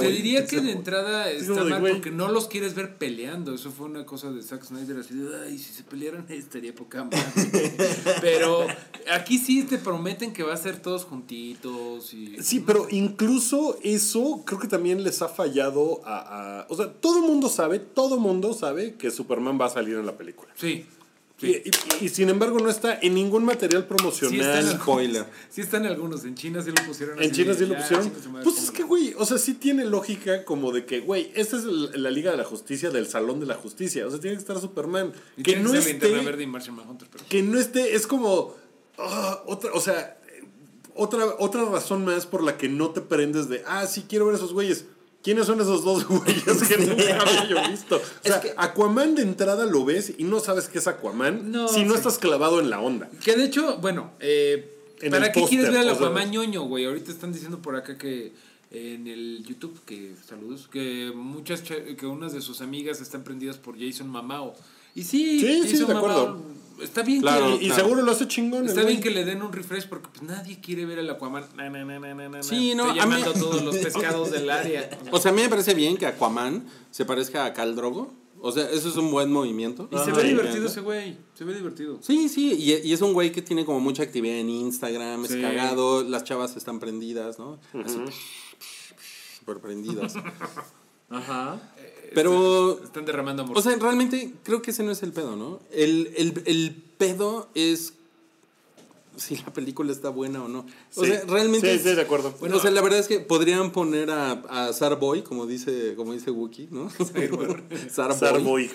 Te 0.00 0.09
diría 0.12 0.47
que 0.47 0.61
de 0.61 0.73
entrada 0.73 1.31
Es 1.31 1.42
está 1.42 1.62
de, 1.64 1.71
mal 1.71 1.81
güey. 1.81 1.92
porque 1.95 2.11
no 2.11 2.28
los 2.28 2.49
quieres 2.49 2.75
ver 2.75 2.97
peleando. 2.97 3.54
Eso 3.54 3.71
fue 3.71 3.87
una 3.87 4.04
cosa 4.04 4.31
de 4.33 4.42
Zack 4.42 4.64
Snyder 4.64 4.99
así 4.99 5.14
de, 5.14 5.45
ay, 5.45 5.59
si 5.59 5.73
se 5.73 5.85
pelearan 5.85 6.26
estaría 6.28 6.75
poca 6.75 7.04
madre". 7.04 7.75
Pero 8.21 8.66
aquí 9.12 9.38
sí 9.38 9.62
te 9.64 9.78
prometen 9.78 10.33
que 10.33 10.42
va 10.42 10.54
a 10.54 10.57
ser 10.57 10.81
todos 10.83 11.04
juntitos 11.04 12.12
y... 12.14 12.37
Sí, 12.42 12.61
pero 12.61 12.87
incluso 12.90 13.78
eso 13.83 14.42
creo 14.45 14.59
que 14.59 14.69
también 14.69 15.02
les 15.04 15.23
ha 15.23 15.28
fallado 15.28 16.00
a, 16.04 16.61
a- 16.62 16.66
O 16.69 16.76
sea, 16.76 16.92
todo 16.92 17.19
el 17.19 17.23
mundo 17.25 17.49
sabe, 17.49 17.78
todo 17.78 18.16
el 18.16 18.21
mundo 18.21 18.52
sabe 18.54 18.95
que 18.95 19.11
Superman 19.12 19.59
va 19.61 19.66
a 19.66 19.71
salir 19.71 19.97
en 19.97 20.07
la 20.07 20.16
película. 20.16 20.50
Sí. 20.57 20.87
Y, 21.40 21.47
y- 21.49 21.71
y 22.02 22.09
sin 22.09 22.28
embargo 22.28 22.61
no 22.61 22.71
está 22.71 23.00
en 23.00 23.14
ningún 23.14 23.45
material 23.45 23.83
Sí 23.83 23.88
promocional. 23.88 24.40
están, 24.40 24.57
algunos, 24.59 24.83
spoiler. 24.83 25.26
sí 25.50 25.61
están 25.61 25.87
algunos. 25.87 26.25
En 26.25 26.37
China 26.37 26.62
sí 26.62 26.69
lo 26.71 26.87
pusieron 26.87 27.19
En 27.21 27.25
así 27.33 27.42
China 27.42 27.52
de, 27.52 27.59
sí 27.59 27.66
lo 27.66 27.75
"Ya, 27.75 27.81
pusieron. 27.81 28.11
Pues 28.11 28.25
es 28.26 28.31
póngalo". 28.66 28.73
que, 28.75 28.83
güey, 28.85 29.14
o 29.19 29.25
sea, 29.26 29.38
sí 29.38 29.54
tiene 29.54 29.85
lógica 29.85 30.45
como 30.45 30.71
de 30.71 30.85
que, 30.87 31.00
güey, 31.00 31.33
esta 31.35 31.57
es 31.57 31.64
la 31.64 32.11
Liga 32.12 32.31
de 32.31 32.37
la 32.37 32.45
Justicia 32.45 32.90
del 32.90 33.09
Salón 33.09 33.40
de 33.40 33.47
la 33.47 33.54
Justicia. 33.54 34.07
O 34.07 34.11
sea, 34.12 34.21
tiene 34.21 34.37
que 34.37 34.40
estar 34.40 34.61
Superman. 34.61 35.12
Y 35.37 35.42
Que 35.42 35.57
no 35.57 35.75
esté. 35.75 35.99
Verde 36.21 36.45
y 36.45 36.47
Martian 36.47 36.76
Manhunter, 36.76 37.09
pero... 37.11 37.25
Que 37.28 37.42
no 37.42 37.59
esté. 37.59 37.97
Es 37.97 38.07
como. 38.07 38.54
ah, 38.99 39.42
otra, 39.47 39.73
o 39.73 39.81
sea. 39.81 40.19
Otra, 40.95 41.25
otra 41.38 41.64
razón 41.64 42.04
más 42.04 42.26
por 42.26 42.42
la 42.45 42.57
que 42.59 42.69
no 42.69 42.90
te 42.90 43.00
prendes 43.00 43.49
de. 43.49 43.64
Ah, 43.66 43.87
sí, 43.87 44.04
quiero 44.09 44.26
ver 44.26 44.35
a 44.35 44.38
esos 44.38 44.52
güeyes. 44.52 44.85
¿Quiénes 45.23 45.47
son 45.47 45.61
esos 45.61 45.85
dos 45.85 46.05
güeyes 46.09 46.43
que 46.69 46.76
nunca 46.79 47.21
había 47.21 47.49
yo 47.49 47.71
visto? 47.71 47.97
O 47.97 48.26
sea, 48.26 48.43
Aquaman 48.57 49.14
de 49.14 49.23
entrada 49.23 49.67
lo 49.67 49.85
ves 49.85 50.12
y 50.19 50.25
no 50.25 50.41
sabes 50.41 50.69
qué 50.69 50.79
es 50.79 50.87
Aquaman 50.88 51.50
No, 51.52 51.69
si 51.69 51.85
no 51.85 51.93
sí. 51.93 51.99
estás 51.99 52.19
clavado 52.19 52.61
en 52.61 52.71
la 52.71 52.81
onda. 52.81 53.09
Que 53.25 53.37
de 53.37 53.45
hecho, 53.45 53.79
bueno, 53.79 54.11
eh, 54.21 54.75
¿para 55.11 55.31
qué 55.33 55.45
quieres 55.45 55.67
póster, 55.67 55.71
ver 55.73 55.76
al 55.79 55.88
Aquaman 55.91 56.31
ñoño, 56.31 56.62
güey? 56.62 56.85
Ahorita 56.87 57.11
están 57.12 57.33
diciendo 57.33 57.61
por 57.62 57.76
acá 57.76 57.97
que 57.97 58.33
eh, 58.73 58.95
en 58.99 59.07
el 59.07 59.45
YouTube, 59.47 59.79
que 59.87 60.14
saludos, 60.29 60.69
que 60.73 61.12
muchas, 61.14 61.62
cha- 61.62 61.85
que 61.97 62.07
unas 62.07 62.33
de 62.33 62.41
sus 62.41 62.61
amigas 62.61 63.00
están 63.00 63.23
prendidas 63.23 63.59
por 63.59 63.79
Jason 63.79 64.09
Mamao. 64.09 64.55
Y 64.95 65.05
sí, 65.05 65.38
Sí, 65.41 65.69
sí, 65.76 65.85
de 65.85 65.93
acuerdo. 65.93 66.43
Está 66.81 67.02
bien 67.02 67.21
Claro. 67.23 67.59
que... 67.59 67.64
Y, 67.64 67.69
y 67.69 67.71
seguro 67.73 68.02
lo 68.02 68.12
hace 68.12 68.26
chingón. 68.29 68.67
Está 68.67 68.81
bien 68.83 69.00
güey. 69.00 69.00
que 69.02 69.11
le 69.11 69.25
den 69.25 69.43
un 69.43 69.52
refresh 69.52 69.88
porque 69.88 70.09
pues 70.09 70.23
nadie 70.23 70.61
quiere 70.61 70.87
ver 70.87 70.99
al 71.00 71.11
Aquaman. 71.11 71.45
Na, 71.57 71.69
na, 71.71 71.85
na, 71.85 71.99
na, 71.99 72.14
na, 72.14 72.29
na, 72.29 72.43
Sí, 72.43 72.75
no, 72.75 72.85
a 72.85 72.93
mí- 72.93 72.99
llamando 72.99 73.31
a 73.31 73.35
todos 73.35 73.62
los 73.62 73.76
pescados 73.85 74.31
del 74.31 74.49
área. 74.50 74.88
O 75.11 75.19
sea, 75.19 75.31
a 75.31 75.35
mí 75.35 75.43
me 75.43 75.49
parece 75.49 75.75
bien 75.75 75.97
que 75.97 76.07
Aquaman 76.07 76.64
se 76.91 77.05
parezca 77.05 77.45
a 77.45 77.52
Cal 77.52 77.75
Drogo. 77.76 78.12
O 78.45 78.50
sea, 78.50 78.69
eso 78.71 78.88
es 78.88 78.97
un 78.97 79.11
buen 79.12 79.31
movimiento. 79.33 79.88
Y 79.93 79.97
se 79.97 80.02
Ajá. 80.02 80.12
ve 80.14 80.23
Sí, 80.23 80.29
divertido 80.29 80.67
ese 80.67 80.81
güey. 80.81 81.17
Se 81.35 81.45
ve 81.45 81.55
divertido. 81.55 81.99
Sí, 82.02 82.29
sí, 82.29 82.52
y, 82.59 82.88
y 82.88 82.93
es 82.93 83.00
un 83.00 83.12
güey 83.12 83.31
que 83.31 83.41
tiene 83.41 83.64
como 83.64 83.79
mucha 83.79 84.02
actividad 84.02 84.37
en 84.37 84.50
Instagram, 84.50 85.25
es 85.26 85.31
Sí. 85.31 85.41
cagado, 85.41 86.02
las 86.02 86.25
chavas 86.25 86.57
están 86.57 86.81
prendidas, 86.81 87.38
¿no? 87.38 87.61
Así, 87.85 87.99
súper 89.38 89.59
prendidas. 89.59 90.14
Ajá. 91.09 91.61
Pero, 92.14 92.81
Están 92.83 93.04
derramando 93.04 93.42
amor. 93.42 93.59
o 93.59 93.62
sea, 93.62 93.76
realmente 93.76 94.33
creo 94.42 94.62
que 94.62 94.71
ese 94.73 94.83
no 94.83 94.90
es 94.92 95.02
el 95.02 95.12
pedo, 95.12 95.37
¿no? 95.37 95.61
El, 95.73 96.12
el, 96.16 96.42
el 96.47 96.75
pedo 96.99 97.49
es 97.54 97.95
si 99.14 99.37
la 99.37 99.52
película 99.52 99.92
está 99.92 100.09
buena 100.09 100.42
o 100.42 100.49
no. 100.49 100.61
O 100.97 101.04
Sí. 101.04 101.11
sea, 101.11 101.23
realmente... 101.26 101.69
Sí, 101.69 101.76
es- 101.76 101.83
sí, 101.83 101.95
de 101.95 102.00
acuerdo. 102.00 102.35
Bueno, 102.40 102.57
o 102.57 102.61
sea, 102.61 102.71
la 102.71 102.81
verdad 102.81 102.99
es 102.99 103.09
que 103.09 103.21
podrían 103.21 103.71
poner 103.71 104.11
a, 104.11 104.33
a 104.33 104.73
Sarboy, 104.73 105.21
como 105.23 105.47
dice, 105.47 105.92
como 105.97 106.14
dice 106.14 106.31
Wookie, 106.31 106.69
¿no? 106.71 106.88
Sarboy. 106.90 107.62
Sarboy. 107.90 108.71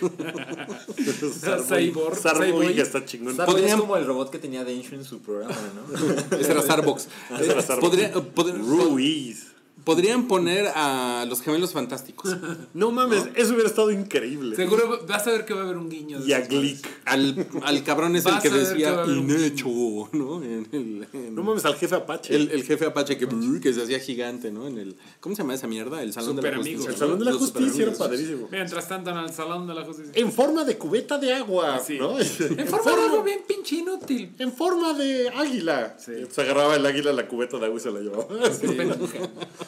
Sarboy 2.22 2.76
que 2.76 2.82
está 2.82 3.06
chingón. 3.06 3.36
Sarboy 3.36 3.56
Podrían- 3.56 3.76
es 3.76 3.82
como 3.82 3.98
el 3.98 4.06
robot 4.06 4.30
que 4.30 4.40
tenía 4.40 4.64
Densho 4.64 4.96
en 4.96 5.04
su 5.06 5.20
programa, 5.20 5.56
¿no? 5.76 6.38
Ese 6.38 6.52
era 6.52 6.62
Starbucks. 6.62 7.08
Ese 7.40 7.52
era 7.52 7.62
Starbucks. 7.62 7.90
Podría- 7.90 8.14
pod- 8.14 8.58
Ruiz. 8.90 9.47
Podrían 9.88 10.28
poner 10.28 10.68
a 10.76 11.26
los 11.30 11.42
gemelos 11.42 11.72
fantásticos. 11.72 12.36
No 12.74 12.92
mames, 12.92 13.24
eso 13.36 13.54
hubiera 13.54 13.70
estado 13.70 13.90
increíble. 13.90 14.56
Seguro 14.56 15.00
vas 15.08 15.26
a 15.26 15.32
ver 15.32 15.46
que 15.46 15.54
va 15.54 15.62
a 15.62 15.64
haber 15.64 15.78
un 15.78 15.90
guiño. 15.90 16.20
de 16.20 16.28
Y 16.28 16.34
a. 16.34 16.42
Glick. 16.42 16.86
al, 17.06 17.48
al 17.64 17.84
cabrón 17.86 18.16
es 18.18 18.26
el 18.26 18.34
que 18.34 18.50
a 18.50 18.52
que 18.52 18.58
decía 18.60 19.02
a 19.02 19.06
un- 19.06 19.18
Inecho, 19.30 19.70
¿no? 20.12 20.44
En 20.44 20.68
el, 20.74 21.08
en- 21.14 21.34
No 21.36 21.42
mames, 21.44 21.64
al 21.66 21.76
jefe 21.76 21.96
Apache. 21.96 22.36
el, 22.36 22.52
el 22.52 22.64
jefe 22.64 22.86
Apache 22.86 23.18
que, 23.18 23.28
que 23.62 23.74
se 23.74 23.84
hacía 23.84 24.00
gigante, 24.00 24.52
¿no? 24.52 24.68
En 24.68 24.78
el, 24.78 24.96
¿Cómo 25.22 25.36
se 25.36 25.42
llama 25.42 25.54
esa 25.56 25.68
mierda? 25.68 26.04
El 26.04 26.12
Salón 26.14 26.36
de 26.36 26.42
la. 26.44 26.58
Justicia. 26.58 26.90
el 26.90 26.98
Salón 26.98 27.20
de 27.20 27.26
la 27.26 27.32
Los 27.32 27.40
Justicia 27.40 27.84
era 27.84 27.94
padrísimo. 27.94 28.48
Mientras 28.52 28.88
tanto 28.90 29.10
en 29.12 29.18
el 29.18 29.34
salón 29.34 29.66
de 29.68 29.74
la 29.74 29.86
justicia. 29.86 30.12
En 30.16 30.32
forma 30.34 30.64
de 30.66 30.78
cubeta 30.78 31.18
de 31.18 31.34
agua, 31.34 31.80
Sí. 31.86 31.98
¿no? 31.98 32.20
En 32.20 32.68
forma 32.68 32.92
de 32.96 33.02
algo 33.04 33.24
bien 33.24 33.40
pinche 33.48 33.78
inútil. 33.78 34.34
en 34.38 34.52
forma 34.52 34.94
de 34.94 35.30
águila. 35.30 35.96
Sí. 35.98 36.12
Se 36.30 36.42
agarraba 36.42 36.76
el 36.76 36.86
águila 36.86 37.14
la 37.14 37.28
cubeta 37.28 37.58
de 37.58 37.66
agua 37.66 37.78
y 37.80 37.82
se 37.82 37.92
la 37.92 38.00
llevaba. 38.02 38.28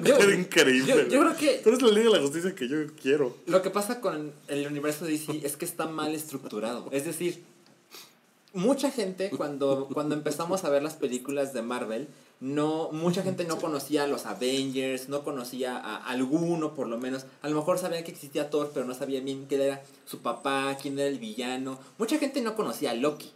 Era 0.05 0.35
increíble. 0.35 0.87
yo- 0.87 1.07
yo 1.07 1.19
creo 1.21 1.35
que- 1.37 1.61
Pero 1.63 1.75
es 1.75 1.81
la 1.81 1.89
Liga 1.89 2.03
de 2.11 2.17
la 2.17 2.21
Justicia 2.21 2.55
que 2.55 2.67
yo 2.67 2.77
quiero. 3.01 3.35
Lo 3.45 3.61
que 3.61 3.69
pasa 3.69 3.99
con 4.01 4.31
el 4.47 4.67
universo 4.67 5.05
de 5.05 5.11
DC 5.11 5.41
es 5.45 5.57
que 5.57 5.65
está 5.65 5.87
mal 5.87 6.13
estructurado. 6.13 6.87
Es 6.91 7.05
decir, 7.05 7.43
mucha 8.53 8.91
gente 8.91 9.29
cuando, 9.35 9.87
cuando 9.93 10.15
empezamos 10.15 10.63
a 10.63 10.69
ver 10.69 10.81
las 10.83 10.95
películas 10.95 11.53
de 11.53 11.61
Marvel, 11.61 12.07
no, 12.39 12.91
mucha 12.91 13.23
gente 13.23 13.45
no 13.45 13.57
conocía 13.57 14.03
a 14.03 14.07
los 14.07 14.25
Avengers, 14.27 15.09
no 15.09 15.23
conocía 15.23 15.75
a 15.77 15.95
alguno 16.07 16.75
por 16.75 16.87
lo 16.87 16.97
menos. 16.99 17.25
A 17.41 17.49
lo 17.49 17.55
mejor 17.55 17.79
sabía 17.79 18.03
que 18.03 18.11
existía 18.11 18.49
Thor, 18.51 18.71
pero 18.73 18.85
no 18.85 18.93
sabía 18.93 19.21
bien 19.21 19.45
quién 19.49 19.61
era 19.61 19.81
su 20.05 20.19
papá, 20.19 20.77
quién 20.79 20.99
era 20.99 21.07
el 21.07 21.17
villano. 21.17 21.79
Mucha 21.97 22.17
gente 22.19 22.41
no 22.41 22.55
conocía 22.55 22.91
a 22.91 22.93
Loki. 22.93 23.31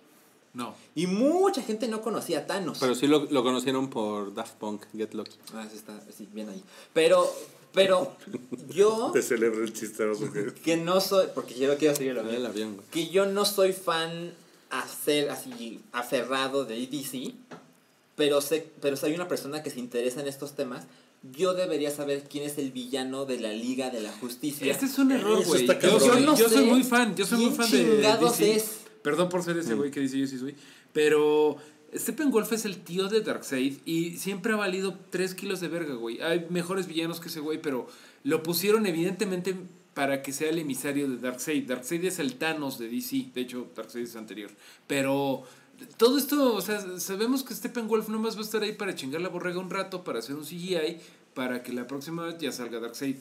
No. 0.53 0.75
Y 0.95 1.07
mucha 1.07 1.61
gente 1.61 1.87
no 1.87 2.01
conocía 2.01 2.39
a 2.39 2.45
Thanos. 2.47 2.77
Pero 2.79 2.93
sí 2.95 3.07
lo, 3.07 3.25
lo 3.31 3.43
conocieron 3.43 3.89
por 3.89 4.33
Daft 4.33 4.55
Punk, 4.55 4.83
Get 4.95 5.13
Lucky. 5.13 5.37
Ah, 5.53 5.65
sí 5.71 5.77
está, 5.77 5.99
sí, 6.15 6.27
bien 6.33 6.49
ahí. 6.49 6.61
Pero, 6.93 7.31
pero 7.73 8.15
yo, 8.69 9.11
Te 9.13 9.21
celebro 9.21 9.63
el 9.63 9.71
chisteroso 9.73 10.31
que 10.31 10.53
que 10.53 10.77
no 10.77 10.99
soy, 10.99 11.27
porque 11.33 11.53
yo 11.57 11.77
quiero 11.77 11.95
seguir 11.95 12.15
lo 12.15 12.21
Ah, 12.21 12.29
el 12.35 12.45
avión, 12.45 12.75
güey. 12.75 12.87
que 12.91 13.07
yo 13.09 13.25
no 13.25 13.45
soy 13.45 13.71
fan 13.71 14.33
a 14.69 14.85
ser 14.87 15.29
así 15.29 15.79
aferrado 15.93 16.65
de 16.65 16.85
DC, 16.85 17.33
pero 18.15 18.41
sé, 18.41 18.69
pero 18.81 18.97
soy 18.97 19.13
una 19.13 19.27
persona 19.27 19.63
que 19.63 19.69
se 19.69 19.79
interesa 19.79 20.19
en 20.21 20.27
estos 20.27 20.53
temas. 20.55 20.85
Yo 21.37 21.53
debería 21.53 21.91
saber 21.91 22.23
quién 22.29 22.45
es 22.45 22.57
el 22.57 22.71
villano 22.71 23.25
de 23.25 23.39
la 23.39 23.53
Liga 23.53 23.89
de 23.91 24.01
la 24.01 24.11
Justicia. 24.11 24.71
Este 24.71 24.87
es 24.87 24.97
un 24.97 25.11
error, 25.11 25.45
güey. 25.45 25.67
Yo, 25.67 26.19
no 26.19 26.35
yo 26.35 26.49
soy 26.49 26.65
muy 26.65 26.83
fan, 26.83 27.15
yo 27.15 27.25
soy 27.25 27.45
muy 27.45 27.55
fan 27.55 27.69
de 27.71 28.17
DC. 28.19 28.55
es. 28.55 28.80
Perdón 29.01 29.29
por 29.29 29.43
ser 29.43 29.57
ese 29.57 29.73
güey 29.73 29.91
que 29.91 29.99
dice 29.99 30.19
yo 30.19 30.27
sí 30.27 30.37
soy. 30.37 30.55
Pero 30.93 31.57
Steppenwolf 31.95 32.51
es 32.53 32.65
el 32.65 32.77
tío 32.83 33.07
de 33.07 33.21
Darkseid 33.21 33.79
y 33.85 34.17
siempre 34.17 34.53
ha 34.53 34.55
valido 34.55 34.97
3 35.09 35.35
kilos 35.35 35.59
de 35.59 35.67
verga, 35.67 35.95
güey. 35.95 36.21
Hay 36.21 36.47
mejores 36.49 36.87
villanos 36.87 37.19
que 37.19 37.29
ese 37.29 37.39
güey, 37.39 37.61
pero 37.61 37.87
lo 38.23 38.43
pusieron 38.43 38.85
evidentemente 38.85 39.55
para 39.93 40.21
que 40.21 40.31
sea 40.31 40.49
el 40.49 40.59
emisario 40.59 41.09
de 41.09 41.17
Darkseid. 41.17 41.67
Darkseid 41.67 42.05
es 42.05 42.19
el 42.19 42.35
Thanos 42.35 42.77
de 42.79 42.87
DC, 42.87 43.31
de 43.33 43.41
hecho 43.41 43.69
Darkseid 43.75 44.03
es 44.03 44.15
anterior. 44.15 44.51
Pero 44.87 45.43
todo 45.97 46.17
esto, 46.17 46.55
o 46.55 46.61
sea, 46.61 46.99
sabemos 46.99 47.43
que 47.43 47.53
Steppenwolf 47.53 48.07
nomás 48.07 48.35
va 48.35 48.41
a 48.41 48.43
estar 48.43 48.63
ahí 48.63 48.73
para 48.73 48.95
chingar 48.95 49.21
la 49.21 49.29
borrega 49.29 49.59
un 49.59 49.69
rato, 49.69 50.03
para 50.03 50.19
hacer 50.19 50.35
un 50.35 50.43
CGI, 50.43 50.97
para 51.33 51.63
que 51.63 51.73
la 51.73 51.87
próxima 51.87 52.25
vez 52.25 52.37
ya 52.37 52.51
salga 52.51 52.79
Darkseid. 52.79 53.17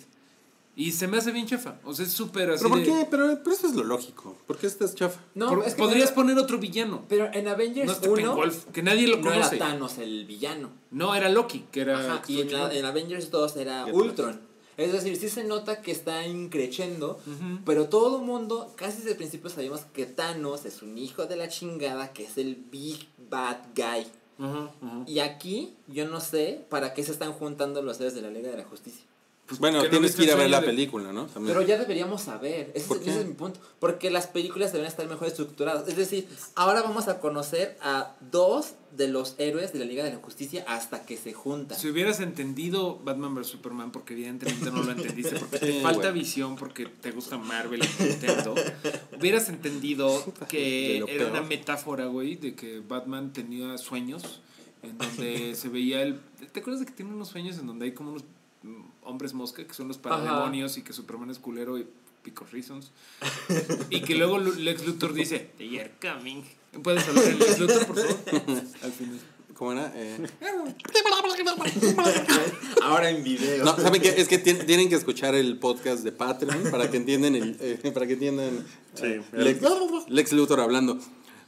Y 0.76 0.92
se 0.92 1.08
me 1.08 1.18
hace 1.18 1.30
bien 1.32 1.46
chafa. 1.46 1.78
O 1.84 1.92
sea, 1.94 2.06
es 2.06 2.12
súper 2.12 2.50
así. 2.50 2.62
¿Pero 2.62 2.70
por 2.70 2.78
de- 2.78 2.84
qué? 2.86 3.06
Pero, 3.10 3.38
pero 3.42 3.54
eso 3.56 3.66
es 3.66 3.74
lo 3.74 3.84
lógico. 3.84 4.36
¿Por 4.46 4.56
qué 4.56 4.66
estás 4.66 4.94
chafa? 4.94 5.20
No, 5.34 5.48
Por- 5.48 5.64
es 5.66 5.74
que 5.74 5.82
podrías 5.82 6.10
no- 6.10 6.14
poner 6.14 6.38
otro 6.38 6.58
villano. 6.58 7.04
pero 7.08 7.28
en 7.32 7.48
Avengers 7.48 7.86
No 7.86 7.92
1 7.92 8.00
Steppenwolf, 8.16 8.64
que 8.66 8.82
nadie 8.82 9.06
lo 9.08 9.16
no 9.18 9.28
era 9.32 9.40
conoce. 9.40 9.56
Thanos 9.58 9.98
el 9.98 10.24
villano. 10.26 10.70
No, 10.90 11.14
era 11.14 11.28
Loki, 11.28 11.66
que 11.72 11.80
era. 11.82 11.98
Ajá, 11.98 12.22
y 12.28 12.40
en, 12.40 12.52
la- 12.52 12.72
en 12.74 12.84
Avengers 12.84 13.30
2 13.30 13.56
era 13.56 13.86
Ultron. 13.86 14.40
Es 14.76 14.92
decir, 14.92 15.14
sí 15.16 15.28
se 15.28 15.44
nota 15.44 15.82
que 15.82 15.90
está 15.92 16.26
increciendo, 16.26 17.18
pero 17.66 17.88
todo 17.90 18.18
el 18.20 18.24
mundo, 18.24 18.72
casi 18.76 18.98
desde 18.98 19.10
el 19.10 19.16
principio 19.18 19.50
sabíamos 19.50 19.80
que 19.92 20.06
Thanos 20.06 20.64
es 20.64 20.80
un 20.82 20.96
hijo 20.96 21.26
de 21.26 21.36
la 21.36 21.48
chingada, 21.48 22.12
que 22.14 22.24
es 22.24 22.38
el 22.38 22.54
Big 22.54 23.08
Bad 23.28 23.58
Guy. 23.76 24.06
Ajá, 24.38 24.70
ajá. 24.80 25.04
Y 25.06 25.18
aquí, 25.18 25.74
yo 25.86 26.08
no 26.08 26.20
sé 26.20 26.64
para 26.70 26.94
qué 26.94 27.02
se 27.04 27.12
están 27.12 27.32
juntando 27.34 27.82
los 27.82 27.98
héroes 27.98 28.14
de 28.14 28.22
la 28.22 28.30
Liga 28.30 28.50
de 28.50 28.56
la 28.56 28.64
Justicia. 28.64 29.04
Pues, 29.50 29.58
Bueno, 29.58 29.82
tienes 29.90 30.14
que 30.14 30.22
ir 30.22 30.30
a 30.30 30.36
ver 30.36 30.48
la 30.48 30.60
de- 30.60 30.66
película, 30.68 31.12
¿no? 31.12 31.26
También. 31.26 31.54
Pero 31.56 31.66
ya 31.66 31.76
deberíamos 31.76 32.22
saber, 32.22 32.70
ese, 32.74 32.86
¿Por 32.86 32.98
es- 32.98 33.02
qué? 33.02 33.10
ese 33.10 33.20
es 33.22 33.26
mi 33.26 33.34
punto, 33.34 33.58
porque 33.80 34.08
las 34.10 34.28
películas 34.28 34.72
deben 34.72 34.86
estar 34.86 35.06
mejor 35.08 35.26
estructuradas. 35.26 35.88
Es 35.88 35.96
decir, 35.96 36.28
ahora 36.54 36.82
vamos 36.82 37.08
a 37.08 37.18
conocer 37.18 37.76
a 37.82 38.14
dos 38.30 38.74
de 38.96 39.08
los 39.08 39.34
héroes 39.38 39.72
de 39.72 39.80
la 39.80 39.84
Liga 39.86 40.04
de 40.04 40.12
la 40.12 40.18
Justicia 40.18 40.64
hasta 40.68 41.04
que 41.04 41.16
se 41.16 41.32
juntan. 41.32 41.76
Si 41.78 41.88
hubieras 41.88 42.20
entendido 42.20 42.98
Batman 43.02 43.34
vs 43.34 43.48
Superman, 43.48 43.90
porque 43.90 44.14
evidentemente 44.14 44.70
no 44.70 44.82
lo 44.84 44.92
entendiste, 44.92 45.36
porque 45.38 45.58
te 45.58 45.80
falta 45.80 46.12
visión, 46.12 46.54
porque 46.56 46.86
te 46.86 47.10
gusta 47.10 47.36
Marvel 47.36 47.82
y 47.82 48.02
Nintendo, 48.04 48.54
hubieras 49.18 49.48
entendido 49.48 50.24
que 50.48 50.98
era 50.98 51.06
peor. 51.06 51.30
una 51.32 51.42
metáfora, 51.42 52.06
güey, 52.06 52.36
de 52.36 52.54
que 52.54 52.80
Batman 52.80 53.32
tenía 53.32 53.76
sueños 53.78 54.40
en 54.82 54.96
donde 54.96 55.54
se 55.56 55.68
veía 55.68 56.02
el... 56.02 56.20
¿Te 56.52 56.60
acuerdas 56.60 56.80
de 56.80 56.86
que 56.86 56.92
tiene 56.92 57.12
unos 57.12 57.28
sueños 57.28 57.58
en 57.58 57.66
donde 57.66 57.84
hay 57.86 57.92
como 57.92 58.10
unos 58.10 58.24
hombres 59.02 59.34
mosca 59.34 59.66
que 59.66 59.74
son 59.74 59.88
los 59.88 59.98
parademonios 59.98 60.76
y 60.78 60.82
que 60.82 60.92
Superman 60.92 61.30
es 61.30 61.38
culero 61.38 61.78
y 61.78 61.86
Pico 62.22 62.46
Reasons? 62.52 62.92
Y 63.90 64.00
que 64.02 64.14
luego 64.14 64.38
Lu- 64.38 64.54
Lex 64.54 64.86
Luthor 64.86 65.12
dice, 65.14 65.50
They 65.58 65.78
are 65.78 65.92
coming. 66.00 66.42
¿Puedes 66.82 67.06
hablar 67.08 67.24
de 67.24 67.34
Lex 67.34 67.58
Luthor, 67.58 67.86
por 67.86 67.96
favor? 67.96 68.16
Al 68.82 68.92
final. 68.92 69.18
¿Cómo 69.54 69.72
era? 69.72 69.92
Eh, 69.94 70.26
Ahora 72.82 73.10
en 73.10 73.22
video. 73.22 73.64
No, 73.64 73.76
¿saben 73.76 74.00
qué? 74.00 74.08
Es 74.08 74.28
que 74.28 74.42
tien- 74.42 74.64
tienen 74.66 74.88
que 74.88 74.94
escuchar 74.94 75.34
el 75.34 75.58
podcast 75.58 76.02
de 76.02 76.12
Patreon 76.12 76.70
para 76.70 76.90
que 76.90 76.96
entiendan 76.96 77.34
el, 77.34 77.56
eh, 77.60 77.90
para 77.92 78.06
que 78.06 78.14
entiendan 78.14 78.64
Sí. 78.94 79.04
eh, 79.06 79.22
Lex, 79.32 79.60
Lex 80.08 80.32
Luthor 80.32 80.60
hablando. 80.60 80.98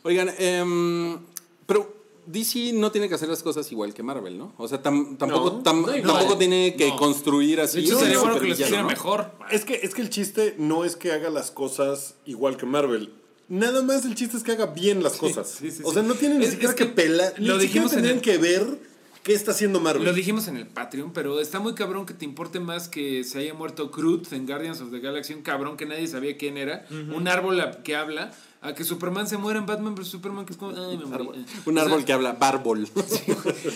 Oigan, 0.03 0.31
em, 0.39 1.19
pero 1.67 2.02
DC 2.27 2.73
no 2.75 2.93
tiene 2.93 3.09
que 3.09 3.15
hacer 3.17 3.29
las 3.29 3.43
cosas 3.43 3.71
igual 3.73 3.95
que 3.95 4.03
Marvel, 4.03 4.39
¿no? 4.39 4.53
O 4.57 4.69
sea, 4.69 4.83
tam- 4.83 5.17
tampoco, 5.19 5.51
No. 5.51 5.63
tam- 5.63 5.87
No, 5.87 5.97
igual. 5.97 6.03
tampoco 6.03 6.39
tiene 6.39 6.75
que 6.77 6.89
No. 6.89 6.97
construir 6.97 7.61
así. 7.61 7.79
De 7.81 7.87
hecho, 7.87 7.99
sería 7.99 8.19
bueno 8.19 8.35
que 8.35 8.47
lo 8.49 8.55
supervillano, 8.55 8.65
hiciera 8.67 8.83
¿no? 8.83 8.89
mejor. 8.89 9.31
Es 9.51 9.65
que, 9.65 9.75
es 9.83 9.95
que 9.95 10.03
el 10.03 10.11
chiste 10.11 10.55
no 10.59 10.85
es 10.85 10.95
que 10.97 11.11
haga 11.13 11.31
las 11.31 11.51
cosas 11.51 12.15
igual 12.25 12.57
que 12.57 12.67
Marvel. 12.67 13.13
Nada 13.49 13.83
más 13.83 14.05
el 14.05 14.15
chiste 14.15 14.37
es 14.37 14.43
que 14.45 14.53
haga 14.53 14.67
bien 14.67 15.03
las 15.03 15.15
cosas. 15.15 15.49
sí, 15.59 15.71
sí, 15.71 15.83
o 15.85 15.93
sea, 15.93 16.03
no 16.03 16.15
tienen 16.15 16.39
ni 16.39 16.45
Es- 16.45 16.53
siquiera 16.53 16.71
es 16.73 16.79
que, 16.79 16.87
que 16.87 16.93
pelar. 16.93 17.35
lo 17.39 17.39
Ni 17.39 17.43
siquiera 17.43 17.59
dijimos 17.59 17.93
en 17.93 17.97
tendrían 18.03 18.17
el- 18.17 18.23
que 18.23 18.39
ver 18.39 18.92
qué 19.23 19.35
está 19.35 19.53
haciendo 19.53 19.81
Marvel. 19.81 20.05
Lo 20.05 20.13
dijimos 20.13 20.49
en 20.49 20.57
el 20.57 20.67
Patreon, 20.67 21.13
pero 21.13 21.41
está 21.41 21.61
muy 21.61 21.75
cabrón 21.75 22.07
que 22.07 22.15
te 22.15 22.25
importe 22.25 22.61
más 22.61 22.89
que 22.89 23.25
se 23.25 23.39
haya 23.39 23.55
muerto 23.55 23.91
Groot 23.91 24.33
en 24.33 24.47
Guardians 24.47 24.81
of 24.81 24.91
the 24.91 25.01
Galaxy, 25.01 25.35
un 25.35 25.43
cabrón 25.43 25.77
que 25.77 25.87
nadie 25.87 26.07
sabía 26.09 26.37
quién 26.37 26.57
era, 26.57 26.87
un 26.91 27.29
árbol 27.29 27.63
que 27.85 27.95
habla, 27.97 28.33
a 28.61 28.75
que 28.75 28.85
Superman 28.85 29.27
se 29.27 29.37
muera 29.39 29.59
en 29.59 29.67
Batman 29.67 29.95
vs 29.97 30.07
Superman, 30.07 30.47
que 30.47 30.53
es 30.53 30.59
como... 30.59 30.71
"Ay, 30.71 30.97
me 30.97 31.05
morí". 31.07 31.45
Un 31.67 31.77
O 31.77 31.81
sea, 31.81 31.83
árbol 31.83 32.05
que 32.05 32.13
habla, 32.13 32.33
Bárbol. 32.35 32.89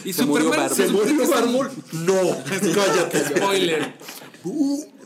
Y 0.04 0.12
Se 0.12 0.24
murió 0.24 0.46
Superman 0.46 0.68
Bárbol. 0.68 0.86
¿Se 0.86 0.92
murió 0.92 1.16
que 1.16 1.22
es 1.24 1.28
el- 1.28 1.34
Árbol? 1.34 1.70
No. 1.92 2.14
Cállate. 2.74 3.24
Spoiler. 3.36 3.94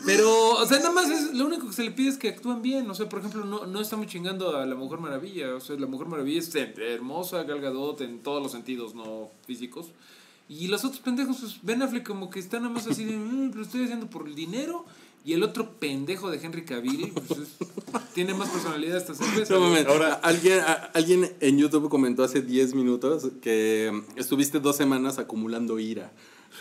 Pero, 0.07 0.50
o 0.53 0.66
sea, 0.66 0.79
nada 0.79 0.92
más 0.92 1.09
es, 1.11 1.35
lo 1.35 1.46
único 1.46 1.66
que 1.68 1.72
se 1.74 1.83
le 1.83 1.90
pide 1.90 2.09
es 2.11 2.18
que 2.18 2.29
actúen 2.29 2.62
bien. 2.62 2.90
O 2.90 2.94
sea, 2.94 3.09
por 3.09 3.18
ejemplo, 3.20 3.44
no, 3.44 3.66
no 3.66 3.81
estamos 3.81 4.07
chingando 4.07 4.57
a 4.57 4.64
la 4.66 4.74
Mujer 4.74 4.98
Maravilla. 4.98 5.55
O 5.55 5.61
sea, 5.61 5.76
la 5.76 5.87
Mujer 5.87 6.09
Maravilla 6.09 6.40
es 6.40 6.55
hermosa, 6.55 7.42
Gal 7.44 7.61
Gadot 7.61 8.00
en 8.00 8.22
todos 8.22 8.42
los 8.42 8.53
sentidos, 8.53 8.94
no 8.94 9.31
físicos. 9.46 9.87
Y 10.50 10.66
los 10.66 10.84
otros 10.84 11.00
pendejos, 11.00 11.38
pues, 11.40 11.58
Ben 11.62 11.80
Affleck 11.80 12.04
como 12.06 12.28
que 12.28 12.40
está 12.40 12.58
nada 12.58 12.74
más 12.74 12.86
así 12.88 13.04
de, 13.04 13.16
"Mm, 13.16 13.52
lo 13.54 13.62
estoy 13.62 13.84
haciendo 13.84 14.10
por 14.10 14.26
el 14.26 14.34
dinero. 14.34 14.84
Y 15.24 15.34
el 15.34 15.42
otro 15.44 15.74
pendejo 15.78 16.30
de 16.30 16.38
Henry 16.44 16.64
Cavill, 16.64 17.12
pues, 17.28 17.40
es- 17.40 17.56
tiene 18.14 18.34
más 18.34 18.48
personalidad 18.48 18.96
esta 18.96 19.14
cerveza. 19.14 19.54
No. 19.54 19.66
Ahora, 19.92 20.14
alguien, 20.14 20.58
a- 20.60 20.90
alguien 20.94 21.30
en 21.40 21.56
YouTube 21.58 21.88
comentó 21.88 22.24
hace 22.24 22.40
10 22.42 22.74
minutos 22.74 23.28
que 23.40 24.02
estuviste 24.16 24.58
dos 24.60 24.76
semanas 24.76 25.18
acumulando 25.18 25.78
ira. 25.78 26.10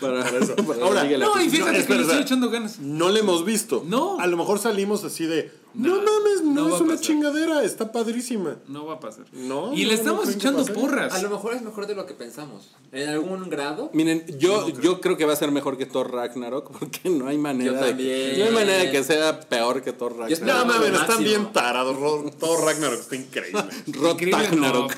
Para, 0.00 0.20
eso. 0.28 0.56
para 0.56 0.84
Ahora, 0.84 1.04
No, 1.04 1.40
y 1.40 1.50
fíjate 1.50 1.80
No, 1.80 1.86
que 1.86 1.94
le 1.94 2.02
estoy 2.02 2.20
echando 2.22 2.50
ganas. 2.50 2.78
No 2.78 3.08
le 3.10 3.20
hemos 3.20 3.44
visto. 3.44 3.82
No. 3.86 4.18
A 4.20 4.26
lo 4.26 4.36
mejor 4.36 4.58
salimos 4.58 5.04
así 5.04 5.26
de. 5.26 5.52
No, 5.72 5.96
No, 6.02 6.20
mames, 6.20 6.42
no, 6.42 6.74
es 6.74 6.80
una 6.80 6.98
chingadera, 6.98 7.62
está 7.62 7.92
padrísima. 7.92 8.56
No 8.66 8.86
va 8.86 8.94
a 8.94 9.00
pasar. 9.00 9.24
No, 9.32 9.72
y 9.72 9.82
no, 9.82 9.88
le 9.88 9.94
estamos 9.94 10.28
echando 10.28 10.64
porras. 10.64 11.12
A 11.14 11.22
lo 11.22 11.30
mejor 11.30 11.54
es 11.54 11.62
mejor 11.62 11.86
de 11.86 11.94
lo 11.94 12.06
que 12.06 12.14
pensamos. 12.14 12.70
En 12.92 13.08
algún 13.08 13.48
grado. 13.48 13.88
Miren, 13.92 14.24
yo, 14.38 14.68
yo 14.80 15.00
creo 15.00 15.16
que 15.16 15.24
va 15.26 15.32
a 15.32 15.36
ser 15.36 15.52
mejor 15.52 15.76
que 15.78 15.86
Thor 15.86 16.12
Ragnarok 16.12 16.70
porque 16.78 17.08
no 17.08 17.28
hay 17.28 17.38
manera, 17.38 17.72
Yo 17.72 17.78
de, 17.78 17.88
también. 17.88 18.38
no 18.38 18.44
hay 18.46 18.52
manera 18.52 18.78
de 18.78 18.90
que 18.90 19.04
sea 19.04 19.38
peor 19.40 19.82
que 19.82 19.92
Thor 19.92 20.12
Yo 20.12 20.18
No, 20.44 20.52
Ragnarok. 20.54 20.66
mames, 20.66 21.00
están 21.00 21.22
bien 21.22 21.52
tarados. 21.52 21.96
Todo 22.38 22.64
Ragnarok 22.64 22.98
está 23.00 23.16
increíble. 23.16 23.62
No, 24.00 24.16
Ragnarok. 24.38 24.92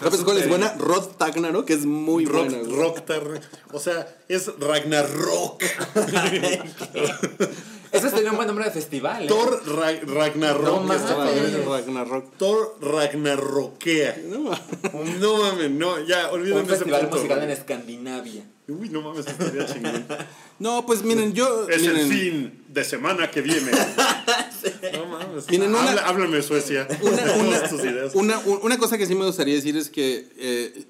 ¿Sabes 0.00 0.20
cuál 0.22 0.38
es 0.38 0.48
buena? 0.48 0.74
Rod 0.78 1.08
Ragnarok 1.18 1.68
es 1.70 1.84
muy 1.84 2.24
Rock, 2.24 2.48
buena. 2.50 2.58
güey. 2.58 2.76
Rocktar. 2.76 3.40
O 3.72 3.78
sea, 3.80 4.06
es 4.28 4.50
Ragnarok. 4.58 5.62
Ese 7.90 8.10
sería 8.10 8.30
un 8.30 8.36
buen 8.36 8.46
nombre 8.46 8.66
de 8.66 8.70
festival. 8.70 9.24
¿eh? 9.24 9.28
Thor 9.28 9.62
Ra- 9.66 9.98
Ragnarok. 10.06 10.82
No. 10.84 11.68
Ragnarok. 11.74 12.36
Thor 12.36 12.76
Ragnarokea. 12.82 14.16
No, 14.26 14.50
No 15.20 15.36
mames, 15.38 15.70
no, 15.70 15.98
ya, 16.04 16.30
olvídate 16.30 16.60
Un 16.60 16.66
ese 16.66 16.76
festival 16.76 17.00
punto. 17.02 17.16
musical 17.16 17.42
en 17.42 17.50
Escandinavia. 17.50 18.44
Uy, 18.68 18.90
no 18.90 19.00
mames, 19.00 19.26
estaría 19.26 19.66
chingón. 19.66 20.04
No, 20.58 20.84
pues 20.84 21.02
miren, 21.02 21.32
yo. 21.34 21.68
Es 21.68 21.80
miren, 21.82 21.96
el 21.98 22.08
fin 22.08 22.64
de 22.68 22.84
semana 22.84 23.30
que 23.30 23.40
viene. 23.42 23.70
No 24.92 25.06
mames. 25.06 25.48
Miren, 25.48 25.70
una- 25.70 25.88
Habla- 25.90 26.02
háblame 26.02 26.42
Suecia. 26.42 26.86
Una, 27.00 27.16
Todas 27.34 27.70
tus 27.70 27.80
ideas. 27.84 28.14
una, 28.14 28.38
una- 28.40 28.60
una 28.62 28.78
cosa 28.78 28.98
que 28.98 29.06
sí 29.06 29.14
me 29.14 29.24
gustaría 29.24 29.54
decir 29.54 29.76
es 29.76 29.88
que 29.88 30.28
eh, 30.36 30.84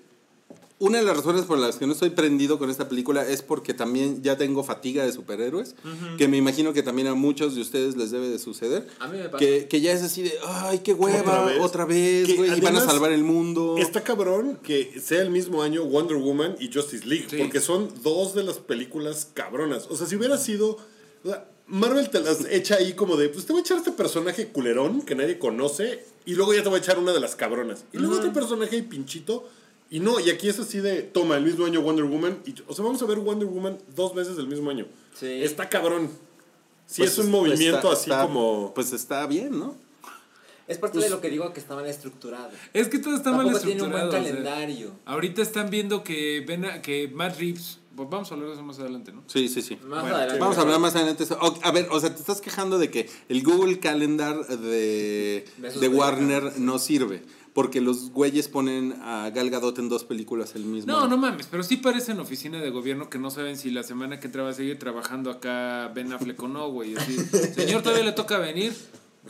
una 0.81 0.99
de 0.99 1.05
las 1.05 1.17
razones 1.17 1.45
por 1.45 1.59
las 1.59 1.77
que 1.77 1.87
no 1.87 1.93
estoy 1.93 2.11
prendido 2.11 2.59
con 2.59 2.71
esta 2.71 2.89
película 2.89 3.27
es 3.27 3.43
porque 3.43 3.75
también 3.75 4.23
ya 4.23 4.37
tengo 4.37 4.63
fatiga 4.63 5.05
de 5.05 5.13
superhéroes, 5.13 5.75
que 6.19 6.29
me 6.29 6.37
imagino 6.37 6.73
que 6.73 6.83
también 6.85 7.09
a 7.09 7.15
muchos 7.15 7.55
de 7.57 7.61
ustedes 7.63 7.97
les 7.97 8.11
debe 8.13 8.29
de 8.29 8.39
suceder. 8.39 8.87
A 9.01 9.09
mí 9.09 9.19
me 9.19 9.25
pasa. 9.25 9.39
Que, 9.39 9.67
que 9.67 9.81
ya 9.81 9.93
es 9.93 10.03
así 10.03 10.23
de, 10.23 10.33
ay, 10.47 10.79
qué 10.81 10.93
hueva, 10.95 11.51
¿Otra 11.61 11.85
vez? 11.85 12.37
güey, 12.37 12.57
y 12.57 12.61
van 12.61 12.77
a 12.77 12.81
salvar 12.81 13.11
el 13.13 13.25
mundo. 13.25 13.77
Está 13.79 14.05
cabrón 14.05 14.59
que 14.63 15.01
sea 15.01 15.21
el 15.23 15.31
mismo 15.31 15.63
año 15.63 15.85
Wonder 15.85 16.17
Woman 16.19 16.55
y 16.61 16.73
Justice 16.73 17.05
League, 17.07 17.27
Sí. 17.29 17.37
porque 17.39 17.61
son 17.61 17.93
dos 18.05 18.35
de 18.35 18.45
las 18.45 18.59
películas 18.59 19.29
cabronas. 19.35 19.87
O 19.91 19.97
sea, 19.97 20.07
si 20.07 20.15
hubiera 20.17 20.39
sido. 20.39 20.79
o 21.25 21.29
sea, 21.29 21.49
Marvel 21.67 22.09
te 22.09 22.21
las 22.21 22.47
echa 22.51 22.77
ahí 22.77 22.95
como 22.95 23.17
de, 23.17 23.29
pues 23.29 23.45
te 23.45 23.53
voy 23.53 23.61
a 23.61 23.63
echar 23.63 23.77
este 23.79 23.93
personaje 23.93 24.47
culerón 24.49 25.03
que 25.03 25.15
nadie 25.15 25.39
conoce 25.39 26.03
y 26.25 26.35
luego 26.35 26.55
ya 26.55 26.63
te 26.63 26.69
voy 26.71 26.79
a 26.79 26.83
echar 26.83 26.99
una 26.99 27.13
de 27.13 27.21
las 27.21 27.37
cabronas. 27.37 27.85
Y 27.93 27.99
luego 27.99 28.17
otro 28.17 28.33
personaje 28.33 28.77
ahí 28.77 28.83
pinchito. 28.83 29.47
Y 29.91 30.01
no, 30.01 30.21
y 30.21 30.29
aquí 30.31 30.49
es 30.49 30.59
así 30.59 30.81
de, 30.81 31.03
toma, 31.03 31.37
el 31.37 31.45
mismo 31.45 31.65
año 31.65 31.81
Wonder 31.81 32.05
Woman. 32.05 32.39
Y, 32.45 32.55
o 32.67 32.75
sea, 32.75 32.85
vamos 32.85 33.01
a 33.03 33.07
ver 33.07 33.19
Wonder 33.19 33.49
Woman 33.49 33.79
dos 33.95 34.15
veces 34.15 34.37
del 34.37 34.47
mismo 34.47 34.69
año. 34.71 34.87
Sí. 35.15 35.27
Está 35.43 35.69
cabrón. 35.69 36.11
Sí, 36.87 37.03
Pues 37.03 37.13
es 37.13 37.19
un 37.19 37.25
está- 37.27 37.37
movimiento 37.37 37.91
así 37.91 38.11
está- 38.11 38.23
como... 38.27 38.73
Pues 38.75 38.93
está 38.93 39.27
bien, 39.27 39.59
¿no? 39.59 39.77
Es 40.67 40.77
parte 40.77 40.99
de 40.99 41.09
lo 41.09 41.21
que 41.23 41.31
digo 41.31 41.51
que 41.55 41.61
está 41.61 41.75
mal 41.75 41.87
estructurado. 41.87 42.51
Es 42.75 42.89
que 42.89 42.99
todo 42.99 43.17
está 43.17 43.31
mal 43.33 43.47
Tampoco 43.47 43.65
tiene 43.65 43.83
un 43.83 43.89
estructurado. 43.89 44.11
buen 44.11 44.23
o 44.23 44.25
sea, 44.27 44.33
calendario. 44.45 44.93
ahorita 45.07 45.41
están 45.41 45.71
viendo 45.71 46.05
que, 46.05 46.45
ven 46.47 46.67
a- 46.67 46.83
que 46.83 47.09
Matt 47.09 47.39
Reeves. 47.39 47.79
pues 47.97 48.09
vamos 48.11 48.31
a 48.31 48.35
hablar 48.35 48.49
de 48.51 48.55
eso 48.55 48.63
más 48.63 48.79
adelante, 48.79 49.11
¿no? 49.13 49.25
Sí, 49.27 49.49
sí, 49.49 49.61
sí. 49.63 49.77
Más 49.77 50.03
Bueno, 50.03 50.17
adelante. 50.17 50.39
Vamos 50.41 50.59
a 50.59 50.61
hablar 50.61 50.79
más 50.79 50.95
adelante. 50.95 51.25
O- 51.41 51.59
A 51.63 51.73
ver, 51.73 51.89
o 51.91 51.99
sea, 51.99 52.15
te 52.15 52.21
estás 52.21 52.41
quejando 52.43 52.79
de 52.79 52.91
que 52.91 53.09
el 53.31 53.43
Google 53.43 53.81
Calendar 53.81 54.47
de, 54.47 55.45
De 55.57 55.71
de. 55.81 55.89
Warner 55.89 56.59
no 56.61 56.79
sirve. 56.79 57.23
Porque 57.59 57.81
los 57.81 58.13
güeyes 58.13 58.47
ponen 58.47 58.95
a 59.03 59.31
Gal 59.31 59.51
Gadot 59.51 59.77
en 59.81 59.89
dos 59.89 60.05
películas 60.05 60.55
el 60.55 60.65
mismo. 60.65 60.93
No, 60.93 61.09
no 61.09 61.17
mames, 61.17 61.49
pero 61.51 61.65
sí 61.65 61.77
parecen 61.77 62.21
oficina 62.21 62.61
de 62.61 62.71
gobierno 62.71 63.11
que 63.11 63.19
no 63.19 63.33
saben 63.33 63.57
si 63.57 63.73
la 63.73 63.83
semana 63.83 64.21
que 64.21 64.27
entra 64.27 64.45
va 64.45 64.51
a 64.51 64.55
seguir 64.55 64.79
trabajando 64.79 65.29
acá 65.29 65.91
Ben 65.93 66.13
Affleck 66.13 66.41
o 66.41 66.47
no, 66.47 66.71
güey. 66.71 66.95
Señor, 67.57 67.83
¿todavía 67.83 68.05
le 68.05 68.13
toca 68.13 68.39
venir? 68.39 68.73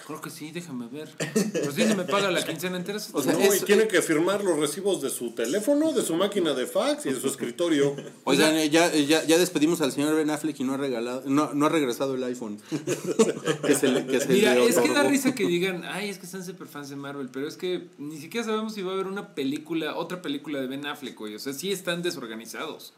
Creo 0.07 0.21
que 0.21 0.31
sí, 0.31 0.51
déjame 0.51 0.87
ver. 0.89 1.09
Pero 1.53 1.73
sí, 1.73 1.85
ni 1.85 1.95
me 1.95 2.05
paga 2.05 2.31
la 2.31 2.45
quincena 2.45 2.77
entera. 2.77 2.99
O 3.13 3.23
sea, 3.23 3.33
no, 3.33 3.41
es- 3.41 3.63
y 3.63 3.65
tiene 3.65 3.89
que 3.89 4.01
firmar 4.03 4.43
los 4.45 4.59
recibos 4.59 5.03
de 5.03 5.11
su 5.11 5.33
teléfono, 5.33 5.93
de 5.93 6.03
su 6.03 6.15
máquina 6.15 6.55
de 6.55 6.67
fax 6.67 7.07
y 7.07 7.13
de 7.13 7.21
su 7.21 7.27
escritorio. 7.29 7.95
Oigan, 8.25 8.57
eh, 8.57 8.71
ya, 8.71 8.93
eh, 8.93 9.07
ya, 9.07 9.25
ya 9.25 9.39
despedimos 9.39 9.81
al 9.81 9.93
señor 9.93 10.15
Ben 10.15 10.31
Affleck 10.31 10.59
y 10.61 10.65
no 10.65 10.75
ha, 10.75 10.77
regalado, 10.77 11.23
no, 11.27 11.53
no 11.55 11.67
ha 11.67 11.69
regresado 11.69 12.15
el 12.15 12.25
iPhone. 12.25 12.59
que 13.67 13.75
se 13.75 13.89
le, 13.89 14.07
que 14.07 14.21
se 14.21 14.29
Mira, 14.29 14.55
le 14.55 14.67
es 14.67 14.79
que 14.79 14.89
da 14.89 15.03
risa 15.03 15.35
que 15.35 15.47
digan, 15.47 15.85
ay, 15.85 16.09
es 16.09 16.19
que 16.19 16.27
están 16.27 16.45
super 16.45 16.69
fans 16.69 16.89
de 16.91 16.97
Marvel, 16.97 17.29
pero 17.33 17.47
es 17.49 17.57
que 17.57 17.89
ni 17.99 18.19
siquiera 18.19 18.47
sabemos 18.47 18.75
si 18.75 18.83
va 18.83 18.93
a 18.93 18.95
haber 18.95 19.07
una 19.07 19.35
película, 19.35 19.97
otra 19.97 20.23
película 20.23 20.61
de 20.61 20.67
Ben 20.67 20.87
Affleck, 20.87 21.17
güey. 21.19 21.35
O 21.35 21.39
sea, 21.39 21.53
sí 21.53 21.73
están 21.73 22.03
desorganizados. 22.03 22.95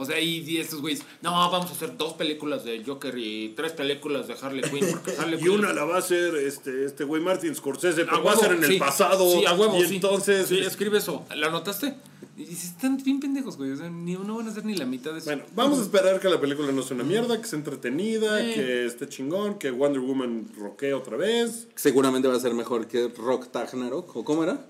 O 0.00 0.04
sea, 0.04 0.18
y, 0.20 0.38
y 0.40 0.56
estos 0.58 0.80
güeyes, 0.80 1.02
no, 1.22 1.30
vamos 1.50 1.70
a 1.70 1.74
hacer 1.74 1.96
dos 1.96 2.14
películas 2.14 2.64
de 2.64 2.82
Joker 2.84 3.16
y 3.18 3.50
tres 3.56 3.72
películas 3.72 4.26
de 4.28 4.34
Harley 4.40 4.62
Quinn, 4.62 4.86
porque 4.90 5.12
Harley 5.18 5.38
Y 5.40 5.42
Quinn- 5.44 5.58
una 5.58 5.72
la 5.72 5.84
va 5.84 5.96
a 5.96 5.98
hacer 5.98 6.34
este 6.36 6.84
este 6.86 7.04
güey 7.04 7.22
Martin 7.22 7.54
Scorsese, 7.54 8.04
pero 8.04 8.16
A 8.16 8.20
va 8.20 8.32
a 8.32 8.36
ser 8.36 8.52
en 8.52 8.64
el 8.64 8.78
pasado. 8.78 9.30
Sí, 9.32 9.44
a 9.46 9.52
huevo, 9.54 9.76
y 9.78 9.86
sí. 9.86 9.94
entonces. 9.96 10.48
Sí, 10.48 10.58
escribe 10.58 10.98
eso. 10.98 11.24
¿La 11.36 11.48
anotaste? 11.48 11.94
Y 12.36 12.44
dices, 12.46 12.70
están 12.70 12.96
bien 12.96 13.20
pendejos, 13.20 13.58
güey. 13.58 13.72
O 13.72 13.76
sea, 13.76 13.90
ni, 13.90 14.14
no 14.14 14.36
van 14.38 14.48
a 14.48 14.50
hacer 14.50 14.64
ni 14.64 14.74
la 14.74 14.86
mitad 14.86 15.12
de 15.12 15.18
eso. 15.18 15.26
Bueno, 15.26 15.42
vamos 15.54 15.78
a 15.78 15.82
esperar 15.82 16.18
que 16.20 16.28
la 16.30 16.40
película 16.40 16.72
no 16.72 16.80
sea 16.82 16.94
una 16.94 17.04
mierda, 17.04 17.38
que 17.38 17.46
sea 17.46 17.58
entretenida, 17.58 18.40
Eh. 18.42 18.54
que 18.54 18.86
esté 18.86 19.08
chingón, 19.10 19.58
que 19.58 19.70
Wonder 19.70 20.00
Woman 20.00 20.48
roquee 20.56 20.94
otra 20.94 21.18
vez. 21.18 21.68
Seguramente 21.74 22.28
va 22.28 22.36
a 22.36 22.40
ser 22.40 22.54
mejor 22.54 22.88
que 22.88 23.08
Rock 23.08 23.48
Tagnarok. 23.50 24.16
¿O 24.16 24.24
cómo 24.24 24.42
era? 24.44 24.64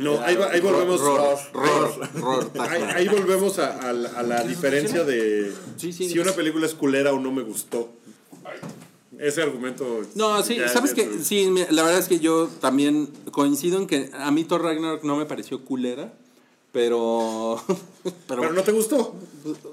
No, 0.00 0.20
ahí, 0.20 0.36
va- 0.36 0.50
ahí 0.50 0.60
volvemos. 0.60 1.00
Ror, 1.00 1.38
Ror, 1.52 2.10
Ror 2.14 2.50
Ahí, 2.94 3.08
volvemos 3.08 3.58
a, 3.58 3.88
a 3.88 3.92
la, 3.92 4.08
a 4.10 4.22
la 4.22 4.42
diferencia 4.44 5.04
de 5.04 5.52
Sí, 5.76 5.92
sí. 5.92 6.08
si 6.08 6.18
una 6.18 6.32
película 6.32 6.66
es 6.66 6.74
culera 6.74 7.12
o 7.12 7.20
no 7.20 7.30
me 7.32 7.42
gustó. 7.42 7.90
Ese 9.18 9.42
argumento. 9.42 10.02
No, 10.14 10.42
sí, 10.42 10.56
sabes 10.72 10.94
que 10.94 11.18
sí, 11.22 11.52
la 11.70 11.82
verdad 11.82 11.98
es 11.98 12.08
que 12.08 12.20
yo 12.20 12.48
también 12.60 13.10
coincido 13.30 13.78
en 13.78 13.86
que 13.86 14.10
a 14.14 14.30
mí 14.30 14.44
Thor 14.44 14.62
Ragnarok 14.62 15.04
no 15.04 15.16
me 15.16 15.26
pareció 15.26 15.62
culera, 15.64 16.12
pero 16.72 17.62
pero, 18.26 18.40
Pero 18.42 18.52
no 18.54 18.62
te 18.62 18.72
gustó. 18.72 19.14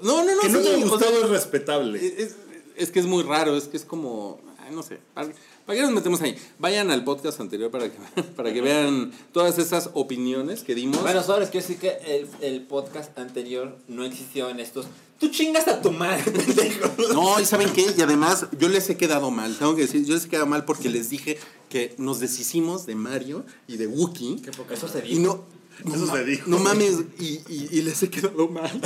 no, 0.02 0.24
no, 0.24 0.34
no, 0.34 0.40
que 0.42 0.48
no 0.50 0.58
sí, 0.58 0.64
te 0.64 0.74
haya 0.74 0.84
o 0.86 0.88
gustado 0.90 1.12
sea, 1.12 1.24
es 1.24 1.30
respetable. 1.30 2.06
es, 2.22 2.36
es 2.76 2.90
que 2.90 3.00
es 3.00 3.06
muy 3.06 3.22
raro, 3.22 3.56
es 3.56 3.64
que 3.68 3.78
es 3.78 3.84
como, 3.86 4.38
no 4.70 4.82
sé, 4.82 4.98
¿para, 5.14 5.28
qué 5.68 5.82
nos 5.82 5.92
metemos 5.92 6.20
ahí? 6.20 6.36
Vayan 6.58 6.90
al 6.90 7.04
podcast 7.04 7.40
anterior 7.40 7.70
para 7.70 7.90
que 7.90 7.98
para 8.36 8.52
que 8.52 8.60
vean 8.60 9.12
todas 9.32 9.58
esas 9.58 9.90
opiniones 9.94 10.62
que 10.62 10.74
dimos. 10.74 11.00
Bueno, 11.02 11.22
solo 11.22 11.40
les 11.40 11.50
quiero 11.50 11.66
decir 11.66 11.80
que 11.80 11.98
el, 12.16 12.28
el 12.40 12.62
podcast 12.62 13.16
anterior 13.18 13.76
no 13.88 14.04
existió 14.04 14.48
en 14.48 14.60
estos. 14.60 14.86
Tú 15.18 15.28
chingas 15.30 15.66
a 15.66 15.82
tu 15.82 15.90
madre, 15.90 16.22
pendejo. 16.30 16.90
No, 17.12 17.40
y 17.40 17.44
¿saben 17.44 17.72
qué? 17.72 17.86
Y 17.96 18.00
además, 18.02 18.46
yo 18.58 18.68
les 18.68 18.88
he 18.88 18.96
quedado 18.96 19.30
mal. 19.32 19.56
Tengo 19.58 19.74
que 19.74 19.82
decir, 19.82 20.04
yo 20.04 20.14
les 20.14 20.26
he 20.26 20.28
quedado 20.28 20.46
mal 20.46 20.64
porque 20.64 20.88
les 20.88 21.10
dije 21.10 21.38
que 21.68 21.94
nos 21.98 22.20
deshicimos 22.20 22.86
de 22.86 22.94
Mario 22.94 23.44
y 23.66 23.78
de 23.78 23.88
Wookiee. 23.88 24.40
Eso 24.70 24.86
se 24.88 25.04
Y 25.06 25.18
dijo. 25.18 25.44
no. 25.84 25.92
Eso 25.94 26.06
se 26.08 26.24
dijo. 26.24 26.48
No 26.50 26.58
mames, 26.58 26.98
y, 27.20 27.40
y, 27.48 27.68
y 27.70 27.82
les 27.82 28.02
he 28.02 28.10
quedado 28.10 28.48
mal. 28.48 28.70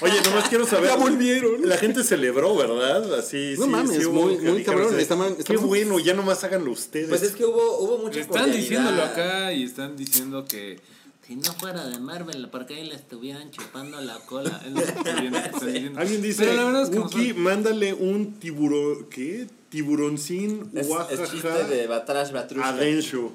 Oye, 0.00 0.20
nomás 0.24 0.48
quiero 0.48 0.66
saber. 0.66 0.90
Ya 0.90 0.96
volvieron. 0.96 1.68
La 1.68 1.76
gente 1.76 2.02
celebró, 2.04 2.56
¿verdad? 2.56 3.14
Así, 3.18 3.54
No 3.58 3.64
sí, 3.64 3.70
mames, 3.70 3.96
sí 3.98 4.04
hubo 4.06 4.26
muy- 4.26 4.62
cabrón, 4.64 4.98
estaban- 4.98 5.36
Qué 5.36 5.56
bueno, 5.56 5.98
ya 5.98 6.14
nomás 6.14 6.42
háganlo 6.44 6.70
ustedes. 6.72 7.08
Pues 7.08 7.22
es 7.22 7.32
que 7.32 7.44
hubo, 7.44 7.78
hubo 7.78 7.98
mucha 7.98 8.20
Están 8.20 8.44
cordialidad. 8.44 8.60
diciéndolo 8.60 9.02
acá 9.02 9.52
y 9.52 9.64
están 9.64 9.96
diciendo 9.96 10.44
que 10.46 10.78
si 11.26 11.36
no 11.36 11.52
fuera 11.54 11.86
de 11.86 11.98
Marvel, 12.00 12.48
porque 12.50 12.74
ahí 12.76 12.88
le 12.88 12.94
estuvieran 12.96 13.50
chupando 13.52 14.00
la 14.00 14.18
cola. 14.20 14.60
Es 14.66 14.72
lo 14.72 14.80
que. 14.80 15.10
Alguien 15.96 16.22
dice, 16.22 16.44
Pero 16.44 16.56
la 16.56 16.64
verdad 16.64 16.82
es 16.84 16.90
que 16.90 16.98
Wookie, 16.98 17.16
nosotros- 17.18 17.36
mándale 17.36 17.94
un 17.94 18.34
tiburón, 18.40 19.06
¿qué? 19.10 19.46
Tiburoncín, 19.68 20.70
Es, 20.74 20.88
es 21.10 21.30
chiste 21.30 21.48
de 21.64 21.86
Batrash 21.86 22.32
Batrushka. 22.32 22.68
a 22.68 22.72
Densho. 22.72 23.32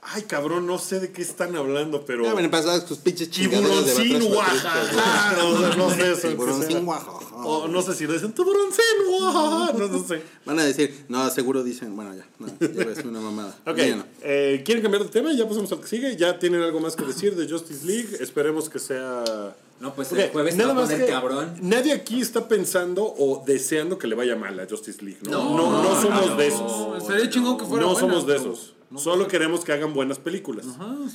Ay, 0.00 0.22
cabrón, 0.22 0.66
no 0.66 0.78
sé 0.78 1.00
de 1.00 1.10
qué 1.12 1.20
están 1.22 1.54
hablando, 1.56 2.04
pero... 2.06 2.24
Ya 2.24 2.34
me 2.34 2.48
pasadas 2.48 2.86
tus 2.86 2.98
pinches 2.98 3.30
chingaderas 3.30 3.84
de 3.84 3.94
Tiburoncín. 3.94 4.32
Oaxaca. 4.32 5.34
No, 5.36 5.70
sé- 5.70 5.76
no 5.76 5.90
sé 5.90 6.12
eso. 6.12 6.22
que 6.22 6.28
Tiburoncín. 6.28 6.86
Oaxaca. 6.88 7.36
O 7.44 7.68
no 7.68 7.82
sé 7.82 7.94
si 7.94 8.06
lo 8.06 8.12
dicen 8.14 8.32
tiburoncín, 8.32 8.84
Oaxaca. 9.10 9.78
No, 9.78 9.88
no 9.88 10.04
sé. 10.06 10.22
Van 10.46 10.58
a 10.60 10.64
decir, 10.64 11.04
no, 11.08 11.28
seguro 11.30 11.62
dicen, 11.62 11.94
bueno, 11.94 12.14
ya, 12.14 12.26
no, 12.38 12.46
ya 12.60 12.84
decir 12.84 13.06
una 13.06 13.20
mamada. 13.20 13.54
Ok, 13.66 13.76
Díganlo. 13.76 14.04
eh, 14.22 14.62
¿quieren 14.64 14.82
cambiar 14.82 15.02
de 15.04 15.10
tema? 15.10 15.32
Ya 15.32 15.46
pasamos 15.48 15.70
al 15.72 15.80
que 15.80 15.86
sigue. 15.88 16.16
¿Ya 16.16 16.38
tienen 16.38 16.62
algo 16.62 16.80
más 16.80 16.96
que 16.96 17.04
decir 17.04 17.34
de 17.36 17.48
Justice 17.48 17.84
League? 17.84 18.08
Esperemos 18.20 18.68
que 18.70 18.78
sea... 18.78 19.54
No, 19.80 19.94
pues 19.94 20.10
Ok, 20.12 20.18
el 20.18 20.30
jueves 20.30 20.54
se 20.56 20.64
va 20.64 20.72
a 20.72 20.74
poner 20.86 21.06
cabrón. 21.06 21.54
nadie 21.60 21.92
aquí 21.92 22.20
está 22.20 22.48
pensando 22.48 23.04
o 23.04 23.44
deseando 23.46 23.98
que 23.98 24.06
le 24.08 24.14
vaya 24.16 24.34
mal 24.36 24.58
a 24.58 24.66
Justice 24.68 25.04
League. 25.04 25.18
No, 25.22 25.56
No, 25.56 25.82
no, 25.82 26.00
somos 26.02 26.26
no, 26.28 26.36
de 26.36 26.48
No, 26.50 26.54
esos. 26.96 27.02
estaría 27.02 27.30
chingón 27.30 27.58
que 27.58 27.64
fuera 27.64 27.84
No 27.86 27.92
buena, 27.92 28.08
somos 28.08 28.26
de 28.26 28.32
pero- 28.34 28.77
Solo 28.96 29.28
queremos 29.28 29.64
que 29.64 29.72
hagan 29.72 29.92
buenas 29.92 30.18
películas. 30.18 30.66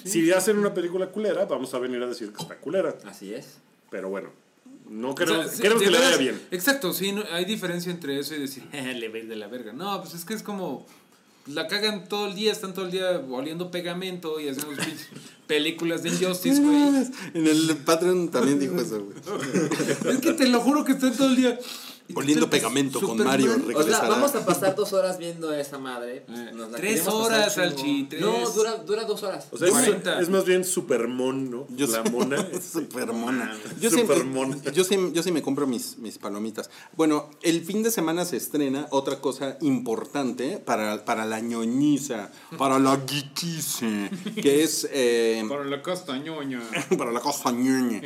sí. 0.04 0.10
Si 0.10 0.32
hacen 0.32 0.58
una 0.58 0.74
película 0.74 1.08
culera, 1.12 1.46
vamos 1.46 1.74
a 1.74 1.80
venir 1.80 2.02
a 2.04 2.08
decir 2.08 2.32
que 2.32 2.42
está 2.42 2.56
culera. 2.58 2.96
Así 3.06 3.34
es. 3.34 3.58
Pero 3.90 4.10
bueno, 4.10 4.30
no 4.90 5.12
O 5.12 5.16
queremos, 5.16 5.48
sea, 5.52 5.62
queremos 5.62 5.84
que 5.84 5.90
le 5.92 6.00
vaya 6.00 6.18
bien. 6.18 6.42
Exacto, 6.52 6.94
sí, 6.94 7.12
no- 7.12 7.24
hay 7.32 7.46
diferencia 7.46 7.92
entre 7.92 8.20
eso 8.20 8.36
y 8.36 8.40
decir, 8.40 8.64
"Eh, 8.72 8.94
le 8.94 9.08
ir 9.18 9.28
de 9.28 9.36
la 9.36 9.48
verga. 9.48 9.74
No, 9.74 10.02
pues 10.02 10.14
es 10.14 10.26
que 10.26 10.34
es 10.34 10.44
como. 10.44 10.86
La 11.46 11.68
cagan 11.68 12.08
todo 12.08 12.28
el 12.28 12.36
día, 12.36 12.54
están 12.54 12.74
todo 12.74 12.86
el 12.86 12.92
día 12.92 13.22
oliendo 13.30 13.70
pegamento 13.70 14.40
y 14.40 14.48
haciendo 14.48 14.72
películas 15.48 16.02
de 16.02 16.10
Injustice, 16.10 16.62
No 16.62 16.68
güey. 16.92 17.06
En 17.34 17.48
el 17.48 17.76
Patreon 17.84 18.30
también 18.30 18.60
dijo 18.60 18.80
eso, 18.80 19.04
güey. 19.04 19.18
Es 20.16 20.18
que 20.22 20.32
te 20.34 20.48
lo 20.48 20.62
juro 20.62 20.86
que 20.86 20.94
están 20.94 21.14
todo 21.18 21.28
el 21.28 21.36
día. 21.36 21.60
Oliendo 22.16 22.50
pegamento 22.50 23.00
con 23.00 23.18
Superman. 23.18 23.28
Mario. 23.64 23.78
O 23.80 23.84
sea, 23.84 24.02
vamos 24.08 24.34
a 24.36 24.46
pasar 24.46 24.76
dos 24.76 24.94
horas 24.94 25.18
viendo 25.18 25.54
esa 25.54 25.78
madre. 25.80 26.26
Eh, 26.30 26.52
Nos 26.54 26.72
la 26.72 26.78
tres 26.78 27.08
horas. 27.08 27.54
Salchi. 27.56 28.08
No, 28.20 28.50
dura, 28.52 28.76
dura 28.78 29.04
dos 29.06 29.24
horas. 29.24 29.48
O 29.52 29.58
sea, 29.58 29.68
es, 29.68 29.74
40. 29.74 30.22
es 30.22 30.30
más 30.30 30.46
bien 30.46 30.64
Supermon, 30.64 31.50
¿no? 31.52 31.68
Yo 31.76 31.88
la 31.88 32.04
mona. 32.04 32.48
Super 32.74 33.08
mona. 33.14 33.46
mames, 33.46 33.80
Yo 33.80 33.90
sí, 33.90 34.00
super 34.00 34.24
mona. 34.26 34.58
yo, 34.72 34.84
sí, 34.84 34.98
yo 35.14 35.24
sí 35.24 35.32
me 35.32 35.42
compro 35.42 35.68
mis, 35.68 35.98
mis 35.98 36.18
palomitas. 36.18 36.70
Bueno, 36.96 37.30
el 37.42 37.64
fin 37.64 37.84
de 37.84 37.92
semana 37.92 38.26
se 38.26 38.38
estrena 38.38 38.88
otra 38.92 39.20
cosa 39.20 39.58
importante 39.62 40.58
para, 40.58 41.06
para 41.06 41.26
la 41.26 41.40
ñoñiza, 41.40 42.32
para 42.58 42.80
la 42.80 43.00
geekice, 43.08 44.10
que 44.42 44.64
es... 44.64 44.88
eh, 44.92 45.44
Para 45.48 45.64
la 45.66 45.82
castañoña. 45.82 46.62
para 46.98 47.12
la 47.12 47.20
cosa 47.20 47.52
ñoña, 47.52 48.02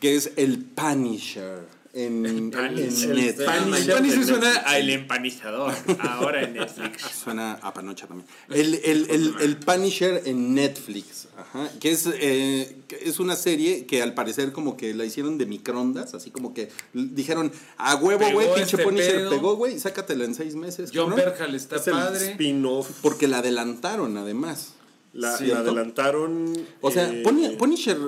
que 0.00 0.16
es 0.16 0.32
el 0.36 0.58
Punisher. 0.64 1.81
En, 1.94 2.24
en 2.24 2.50
Punisher. 2.50 3.14
Netflix. 3.14 3.38
El 3.40 3.62
Punisher. 3.64 3.96
Punisher 3.96 4.24
suena 4.24 4.62
a 4.64 4.78
El 4.78 4.90
Empanizador, 4.90 5.74
ahora 6.00 6.42
en 6.42 6.54
Netflix. 6.54 7.02
Suena 7.22 7.52
a 7.60 7.74
panocha 7.74 8.06
también. 8.06 8.26
El, 8.48 8.74
el, 8.76 9.10
el, 9.10 9.34
el 9.40 9.56
Punisher 9.58 10.22
en 10.24 10.54
Netflix, 10.54 11.28
ajá, 11.36 11.68
que 11.80 11.90
es, 11.90 12.08
eh, 12.12 12.76
es 13.02 13.20
una 13.20 13.36
serie 13.36 13.84
que 13.86 14.02
al 14.02 14.14
parecer 14.14 14.52
como 14.52 14.76
que 14.76 14.94
la 14.94 15.04
hicieron 15.04 15.36
de 15.38 15.46
microondas, 15.46 16.14
así 16.14 16.30
como 16.30 16.54
que 16.54 16.70
dijeron, 16.94 17.52
a 17.76 17.96
huevo, 17.96 18.24
güey, 18.32 18.46
pinche 18.54 18.62
este 18.76 18.78
Punisher 18.78 19.14
pedo. 19.16 19.30
pegó, 19.30 19.56
güey, 19.56 19.78
sácatela 19.78 20.24
en 20.24 20.34
seis 20.34 20.54
meses. 20.54 20.90
John 20.94 21.10
cabrón". 21.10 21.32
Berhal 21.34 21.54
está 21.54 21.76
Es 21.76 21.82
padre. 21.82 22.30
spin-off. 22.32 22.88
Porque 23.02 23.28
la 23.28 23.38
adelantaron, 23.38 24.16
además. 24.16 24.74
La, 25.14 25.34
adelantaron. 25.34 26.54
O 26.80 26.90
sea, 26.90 27.12
eh, 27.12 27.22
Puni- 27.22 27.56
Punisher, 27.58 27.98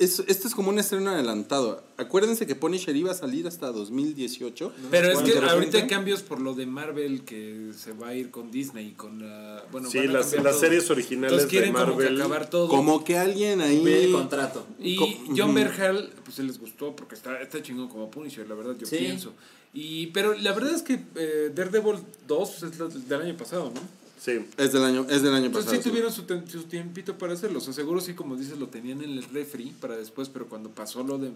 es, 0.00 0.18
este 0.26 0.48
es 0.48 0.54
como 0.54 0.70
un 0.70 0.78
estreno 0.80 1.10
adelantado. 1.10 1.82
Acuérdense 1.96 2.46
que 2.46 2.56
Punisher 2.56 2.96
iba 2.96 3.12
a 3.12 3.14
salir 3.14 3.46
hasta 3.46 3.70
2018. 3.70 4.72
Pero 4.90 5.12
es 5.12 5.18
que 5.20 5.38
ahorita 5.38 5.78
hay 5.78 5.86
cambios 5.86 6.22
por 6.22 6.40
lo 6.40 6.54
de 6.54 6.66
Marvel 6.66 7.24
que 7.24 7.70
se 7.78 7.92
va 7.92 8.08
a 8.08 8.14
ir 8.14 8.30
con 8.32 8.50
Disney 8.50 8.88
y 8.88 8.92
con 8.92 9.20
la. 9.20 9.64
Bueno, 9.70 9.88
Sí, 9.88 10.06
las, 10.08 10.32
las 10.42 10.58
series 10.58 10.90
originales 10.90 11.42
Entonces 11.44 11.60
de 11.60 11.72
como 11.72 11.84
que 11.84 11.92
Marvel. 11.92 12.20
acabar 12.20 12.50
todo. 12.50 12.68
Como 12.68 13.04
que 13.04 13.16
alguien 13.18 13.60
ahí... 13.60 13.82
Ve 13.84 14.04
el 14.06 14.12
contrato. 14.12 14.66
Y 14.80 14.96
Co- 14.96 15.06
John. 15.36 15.54
Berhal, 15.54 16.10
pues 16.24 16.34
se 16.36 16.42
les 16.42 16.58
gustó 16.58 16.96
porque 16.96 17.14
está, 17.14 17.40
está 17.40 17.62
chingón 17.62 17.88
como 17.88 18.10
Punisher, 18.10 18.48
la 18.48 18.54
verdad, 18.56 18.76
yo 18.76 18.86
Sí. 18.86 18.96
pienso. 18.96 19.32
Y, 19.72 20.08
pero 20.08 20.34
la 20.34 20.52
verdad 20.52 20.74
es 20.74 20.82
que 20.82 21.00
eh, 21.14 21.52
Daredevil 21.54 22.00
2 22.26 22.62
es 22.64 22.78
la 22.80 22.86
del 22.88 23.22
año 23.22 23.36
pasado, 23.36 23.70
¿no? 23.72 23.99
Sí. 24.20 24.44
Es 24.58 24.72
del 24.72 24.84
año, 24.84 25.06
es 25.08 25.22
del 25.22 25.32
año 25.32 25.46
Entonces 25.46 25.70
pasado. 25.70 25.82
sí 25.82 25.88
tuvieron 25.88 26.12
su, 26.12 26.24
su 26.50 26.64
tiempito 26.64 27.16
para 27.16 27.32
hacerlo. 27.32 27.58
O 27.58 27.62
sea, 27.62 27.72
seguro 27.72 28.00
sí, 28.00 28.12
como 28.12 28.36
dices, 28.36 28.58
lo 28.58 28.68
tenían 28.68 29.02
en 29.02 29.10
el 29.10 29.24
refri 29.24 29.72
para 29.80 29.96
después, 29.96 30.28
pero 30.28 30.46
cuando 30.46 30.68
pasó 30.68 31.02
lo 31.02 31.16
de 31.16 31.30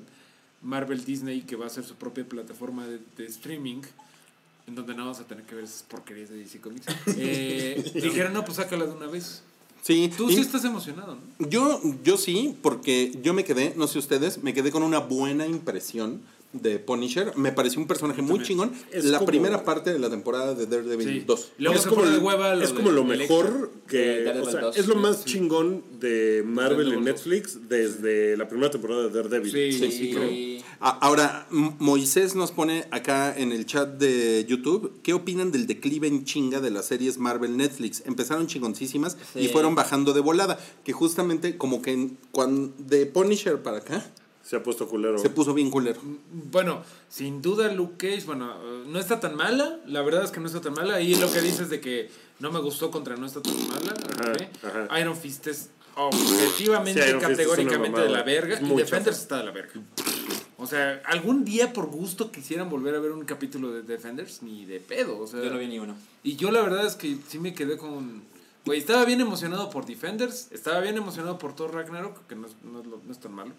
Marvel 0.60 1.02
Disney, 1.04 1.42
que 1.42 1.56
va 1.56 1.66
a 1.66 1.70
ser 1.70 1.84
su 1.84 1.94
propia 1.94 2.28
plataforma 2.28 2.86
de, 2.86 2.98
de 3.16 3.26
streaming, 3.26 3.80
en 4.66 4.74
donde 4.74 4.94
no 4.94 5.04
vamos 5.04 5.20
a 5.20 5.24
tener 5.24 5.44
que 5.44 5.54
ver 5.54 5.64
esas 5.64 5.82
porquerías 5.82 6.28
de 6.28 6.36
DC 6.36 6.60
Comics, 6.60 6.86
eh, 7.16 7.92
dijeron, 7.94 8.34
no, 8.34 8.44
pues 8.44 8.56
sácala 8.56 8.84
de 8.84 8.92
una 8.92 9.06
vez. 9.06 9.42
Sí, 9.82 10.10
Tú 10.16 10.30
sí 10.30 10.40
estás 10.40 10.64
emocionado, 10.64 11.16
¿no? 11.16 11.48
Yo, 11.48 11.80
yo 12.02 12.16
sí, 12.16 12.56
porque 12.62 13.18
yo 13.22 13.34
me 13.34 13.44
quedé, 13.44 13.74
no 13.76 13.86
sé 13.86 13.98
ustedes, 13.98 14.42
me 14.42 14.54
quedé 14.54 14.70
con 14.70 14.82
una 14.82 14.98
buena 14.98 15.46
impresión 15.46 16.22
de 16.54 16.78
Punisher. 16.78 17.36
Me 17.36 17.52
pareció 17.52 17.80
un 17.80 17.86
personaje 17.86 18.22
muy 18.22 18.42
chingón. 18.42 18.72
Es 18.90 19.04
la 19.04 19.18
como- 19.18 19.26
primera 19.26 19.64
parte 19.64 19.92
de 19.92 19.98
la 19.98 20.08
temporada 20.08 20.54
de 20.54 20.66
Daredevil 20.66 21.08
Sí. 21.08 21.24
2. 21.26 21.52
Luego 21.58 21.76
es 21.76 21.82
se 21.82 21.88
como, 21.88 22.00
pone 22.02 22.12
de 22.14 22.18
lo- 22.20 22.24
hueva 22.26 22.54
lo 22.54 22.62
es 22.62 22.70
de 22.70 22.74
como 22.76 22.90
lo 22.92 23.02
Electra. 23.12 23.36
mejor 23.36 23.72
que. 23.88 23.96
De 23.98 24.24
Daredevil 24.24 24.48
o 24.48 24.50
sea, 24.52 24.60
2. 24.62 24.76
es 24.76 24.86
lo 24.86 24.94
más 24.96 25.18
Sí. 25.18 25.24
chingón 25.32 25.84
de 26.00 26.42
Marvel 26.46 26.86
en 26.88 26.94
Daredevil 26.94 26.94
2. 26.94 27.04
Netflix 27.04 27.68
desde 27.68 28.36
la 28.36 28.48
primera 28.48 28.70
temporada 28.70 29.02
de 29.08 29.10
Daredevil. 29.10 29.50
Sí, 29.52 29.72
sí, 29.72 29.90
Sí. 29.90 30.10
creo. 30.14 30.64
A- 30.80 30.98
Ahora, 31.04 31.46
M- 31.50 31.74
Moisés 31.78 32.34
nos 32.34 32.52
pone 32.52 32.86
acá 32.90 33.34
en 33.36 33.52
el 33.52 33.66
chat 33.66 33.88
de 33.98 34.44
YouTube, 34.48 34.92
¿qué 35.02 35.12
opinan 35.12 35.50
del 35.52 35.66
declive 35.66 36.06
en 36.06 36.24
chinga 36.24 36.60
de 36.60 36.70
las 36.70 36.86
series 36.86 37.18
Marvel 37.18 37.56
Netflix? 37.56 38.02
Empezaron 38.06 38.46
chingoncísimas 38.46 39.16
y 39.34 39.42
Sí. 39.42 39.48
fueron 39.48 39.74
bajando 39.74 40.12
de 40.12 40.20
volada, 40.20 40.58
que 40.84 40.92
justamente 40.92 41.56
como 41.58 41.82
que 41.82 41.92
en- 41.92 42.18
cuan- 42.32 42.72
de 42.78 43.06
Punisher 43.06 43.62
para 43.62 43.78
acá 43.78 44.04
Se 44.44 44.56
ha 44.56 44.62
puesto 44.62 44.86
culero. 44.86 45.18
se 45.18 45.30
puso 45.30 45.54
bien 45.54 45.70
culero. 45.70 46.00
Bueno, 46.50 46.82
sin 47.08 47.40
duda 47.40 47.72
Luke 47.72 47.96
Cage, 47.96 48.26
bueno, 48.26 48.52
eh, 48.62 48.84
no 48.86 48.98
está 48.98 49.18
tan 49.18 49.34
mala, 49.34 49.80
la 49.86 50.02
verdad 50.02 50.22
es 50.24 50.30
que 50.30 50.38
no 50.40 50.46
está 50.46 50.60
tan 50.60 50.74
mala. 50.74 51.00
Y 51.00 51.14
lo 51.14 51.32
que 51.32 51.40
dices 51.40 51.70
de 51.70 51.80
que 51.80 52.10
no 52.40 52.52
me 52.52 52.60
gustó 52.60 52.90
contra 52.90 53.16
no 53.16 53.24
está 53.26 53.40
tan 53.40 53.56
mala. 53.68 53.94
Ajá, 54.20 54.32
ok. 54.32 54.64
ajá. 54.90 55.00
Iron 55.00 55.16
Fist 55.16 55.46
es 55.46 55.70
objetivamente, 55.96 57.02
Sí, 57.02 57.08
Iron 57.08 57.20
Fist 57.20 57.30
es 57.32 57.36
categóricamente 57.38 58.00
de 58.02 58.08
la 58.10 58.22
verga. 58.22 58.56
Y 58.60 58.64
Defenders 58.68 58.90
chafa. 58.90 59.10
está 59.10 59.38
de 59.38 59.44
la 59.44 59.50
verga. 59.50 59.72
O 60.56 60.66
sea, 60.66 61.02
algún 61.06 61.44
día 61.44 61.72
por 61.72 61.86
gusto 61.86 62.30
quisieran 62.30 62.68
volver 62.70 62.94
a 62.94 63.00
ver 63.00 63.12
un 63.12 63.24
capítulo 63.24 63.72
de 63.72 63.82
Defenders, 63.82 64.42
ni 64.42 64.64
de 64.66 64.78
pedo. 64.80 65.18
O 65.18 65.26
sea, 65.26 65.42
Yo 65.42 65.50
no 65.50 65.58
vi 65.58 65.66
ni 65.66 65.78
uno. 65.78 65.94
y 66.22 66.36
yo 66.36 66.50
la 66.50 66.62
verdad 66.62 66.86
es 66.86 66.94
que 66.96 67.16
sí 67.28 67.38
me 67.38 67.54
quedé 67.54 67.76
con... 67.76 68.22
Güey, 68.64 68.78
estaba 68.78 69.04
bien 69.04 69.20
emocionado 69.20 69.68
por 69.68 69.84
Defenders, 69.84 70.48
estaba 70.50 70.80
bien 70.80 70.96
emocionado 70.96 71.36
por 71.38 71.54
Thor 71.54 71.74
Ragnarok, 71.74 72.26
que 72.26 72.34
no 72.34 72.46
es, 72.46 72.54
no 72.62 72.80
es 72.80 72.86
lo- 72.86 73.00
no 73.04 73.12
es 73.12 73.18
tan 73.20 73.32
malo. 73.34 73.52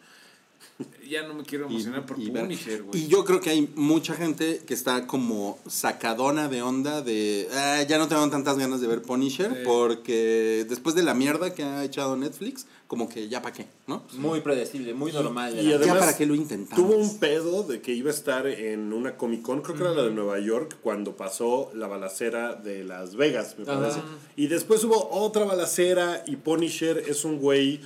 Ya 1.10 1.22
no 1.28 1.36
me 1.36 1.44
quiero 1.44 1.68
emocionar 1.68 2.04
por 2.06 2.20
y 2.20 2.32
Punisher, 2.32 2.82
güey. 2.82 3.04
Y 3.04 3.08
yo 3.08 3.24
creo 3.26 3.40
que 3.40 3.52
hay 3.52 3.70
mucha 3.76 4.16
gente 4.16 4.64
que 4.66 4.74
está 4.74 5.06
como 5.06 5.60
sacadona 5.68 6.48
de 6.50 6.64
onda 6.64 7.02
de 7.04 7.48
"Ah, 7.54 7.84
ya 7.88 8.00
no 8.00 8.08
tengo 8.08 8.28
tantas 8.30 8.58
ganas 8.58 8.82
de 8.82 8.88
ver 8.88 9.04
Punisher 9.04 9.52
Sí. 9.54 9.60
porque 9.64 10.66
después 10.68 10.96
de 10.96 11.04
la 11.04 11.14
mierda 11.14 11.54
que 11.54 11.62
ha 11.64 11.84
echado 11.84 12.18
Netflix, 12.18 12.66
como 12.88 13.08
que 13.08 13.30
ya 13.30 13.42
para 13.44 13.54
qué, 13.54 13.68
¿no? 13.86 14.04
Muy 14.18 14.42
predecible, 14.42 14.94
muy 14.96 15.12
normal. 15.12 15.54
y 15.56 15.72
además- 15.74 15.86
ya 15.86 16.00
para 16.00 16.18
qué 16.18 16.26
lo 16.26 16.34
intentamos. 16.34 16.84
Tuvo 16.84 16.98
un 17.00 17.20
pedo 17.20 17.62
de 17.64 17.82
que 17.82 17.94
iba 17.94 18.10
a 18.10 18.14
estar 18.14 18.48
en 18.48 18.92
una 18.92 19.16
Comic 19.16 19.44
Con, 19.44 19.62
creo 19.62 19.76
que 19.78 19.84
era 19.84 19.94
la 19.94 20.04
de 20.04 20.12
Nueva 20.12 20.40
York, 20.40 20.78
cuando 20.82 21.16
pasó 21.16 21.72
la 21.76 21.86
balacera 21.88 22.56
de 22.56 22.84
Las 22.84 23.16
Vegas, 23.16 23.56
me 23.60 23.66
parece. 23.66 24.00
Y 24.36 24.48
después 24.48 24.84
hubo 24.84 25.10
otra 25.12 25.46
balacera 25.46 26.24
y 26.26 26.36
Punisher 26.38 26.98
es 27.08 27.26
un 27.26 27.38
güey 27.40 27.80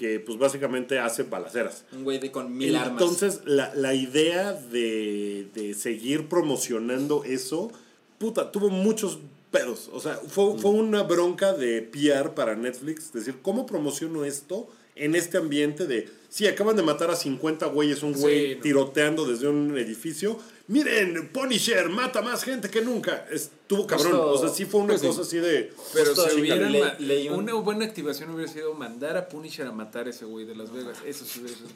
que 0.00 0.18
pues 0.18 0.38
básicamente 0.38 0.98
hace 0.98 1.24
balaceras. 1.24 1.84
Un 1.92 2.04
güey 2.04 2.18
de 2.18 2.32
con 2.32 2.56
mil 2.56 2.74
armas. 2.74 2.92
Entonces, 3.02 3.42
la, 3.44 3.74
la 3.74 3.92
idea 3.92 4.54
de, 4.54 5.46
de 5.54 5.74
seguir 5.74 6.26
promocionando 6.26 7.22
eso, 7.24 7.70
puta, 8.16 8.50
tuvo 8.50 8.70
muchos 8.70 9.18
pedos. 9.50 9.90
O 9.92 10.00
sea, 10.00 10.14
fue, 10.26 10.56
fue 10.58 10.70
una 10.70 11.02
bronca 11.02 11.52
de 11.52 11.82
PR 11.82 12.30
para 12.30 12.56
Netflix. 12.56 13.12
Decir, 13.12 13.36
¿cómo 13.42 13.66
promociono 13.66 14.24
esto 14.24 14.68
en 14.96 15.14
este 15.14 15.36
ambiente 15.36 15.86
de... 15.86 16.08
Sí, 16.30 16.46
acaban 16.46 16.76
de 16.76 16.82
matar 16.82 17.10
a 17.10 17.16
50 17.16 17.66
güeyes, 17.66 18.02
un 18.02 18.14
güey 18.14 18.52
Sí, 18.52 18.54
no. 18.54 18.62
tiroteando 18.62 19.26
desde 19.26 19.48
un 19.48 19.76
edificio. 19.76 20.38
Miren, 20.70 21.28
Punisher 21.32 21.88
mata 21.88 22.22
más 22.22 22.44
gente 22.44 22.70
que 22.70 22.80
nunca. 22.80 23.26
Estuvo 23.30 23.86
cabrón. 23.88 24.12
Justo- 24.12 24.30
o 24.32 24.38
sea, 24.38 24.48
sí 24.50 24.66
fue 24.66 24.80
una 24.82 24.90
pues 24.90 25.00
sí. 25.00 25.06
cosa 25.08 25.22
así 25.22 25.38
de... 25.38 25.72
Pero 25.92 26.06
Justo 26.14 26.28
se 26.28 26.34
le- 26.36 26.40
hubieran 26.42 26.72
le- 27.00 27.30
una 27.32 27.54
buena 27.54 27.84
activación 27.86 28.30
hubiera 28.30 28.52
sido 28.52 28.72
mandar 28.74 29.16
a 29.16 29.28
Punisher 29.28 29.66
a 29.66 29.72
matar 29.72 30.06
a 30.06 30.10
ese 30.10 30.26
güey 30.26 30.46
de 30.46 30.54
Las 30.54 30.72
Vegas. 30.72 30.98
Eso 31.04 31.24
sí 31.24 31.40
hubiera 31.40 31.56
sido. 31.58 31.70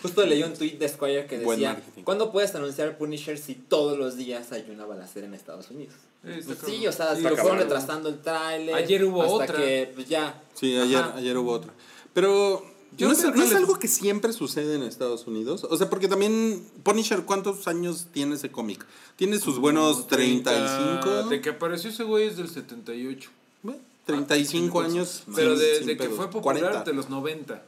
Justo 0.00 0.24
leí 0.26 0.42
un 0.44 0.54
tweet 0.54 0.76
de 0.78 0.88
Squire 0.88 1.26
que 1.26 1.38
Buen 1.38 1.58
decía, 1.58 1.72
marketing. 1.74 2.02
¿cuándo 2.04 2.30
puedes 2.30 2.54
anunciar 2.54 2.96
Punisher 2.98 3.36
si 3.36 3.54
todos 3.56 3.98
los 3.98 4.16
días 4.16 4.52
hay 4.52 4.64
una 4.70 4.84
balacera 4.86 5.26
en 5.26 5.34
Estados 5.34 5.70
Unidos? 5.70 5.94
Está 6.22 6.54
Pues 6.54 6.58
sí, 6.72 6.86
o 6.86 6.92
sea, 6.92 7.16
Sí, 7.16 7.22
lo 7.22 7.30
está 7.30 7.42
fueron 7.42 7.58
retrasando 7.58 8.08
el 8.10 8.20
tráiler. 8.20 8.74
Ayer 8.76 9.04
hubo 9.04 9.22
hasta 9.22 9.34
otra. 9.34 9.56
que 9.56 9.90
pues, 9.94 10.08
ya. 10.08 10.40
Sí, 10.54 10.76
ayer, 10.76 10.98
Ajá. 10.98 11.14
ayer 11.16 11.36
hubo 11.36 11.50
otra. 11.52 11.72
Pero 12.12 12.64
Yo 12.96 13.08
¿no, 13.08 13.12
es, 13.12 13.24
no 13.24 13.42
es 13.42 13.54
algo 13.54 13.78
que 13.78 13.88
siempre 13.88 14.32
sucede 14.32 14.74
en 14.76 14.82
Estados 14.82 15.26
Unidos? 15.26 15.66
O 15.68 15.76
sea, 15.76 15.90
porque 15.90 16.08
también 16.08 16.64
Punisher, 16.82 17.24
¿cuántos 17.24 17.66
años 17.68 18.06
tiene 18.12 18.36
ese 18.36 18.50
cómic? 18.50 18.84
Tiene 19.16 19.38
sus 19.38 19.58
buenos 19.58 20.06
35, 20.06 21.28
De 21.28 21.40
que 21.40 21.50
apareció 21.50 21.90
ese 21.90 22.04
güey 22.04 22.26
es 22.28 22.36
del 22.36 22.48
78. 22.48 23.30
bueno, 23.62 23.80
35 24.06 24.80
Ah, 24.80 24.84
años. 24.84 25.22
Pero 25.34 25.50
sin- 25.56 25.58
de, 25.58 25.78
sin 25.78 25.86
de 25.86 25.96
que 25.96 26.08
fue 26.08 26.30
popular 26.30 26.60
40. 26.60 26.84
de 26.84 26.92
los 26.94 27.08
90. 27.08 27.62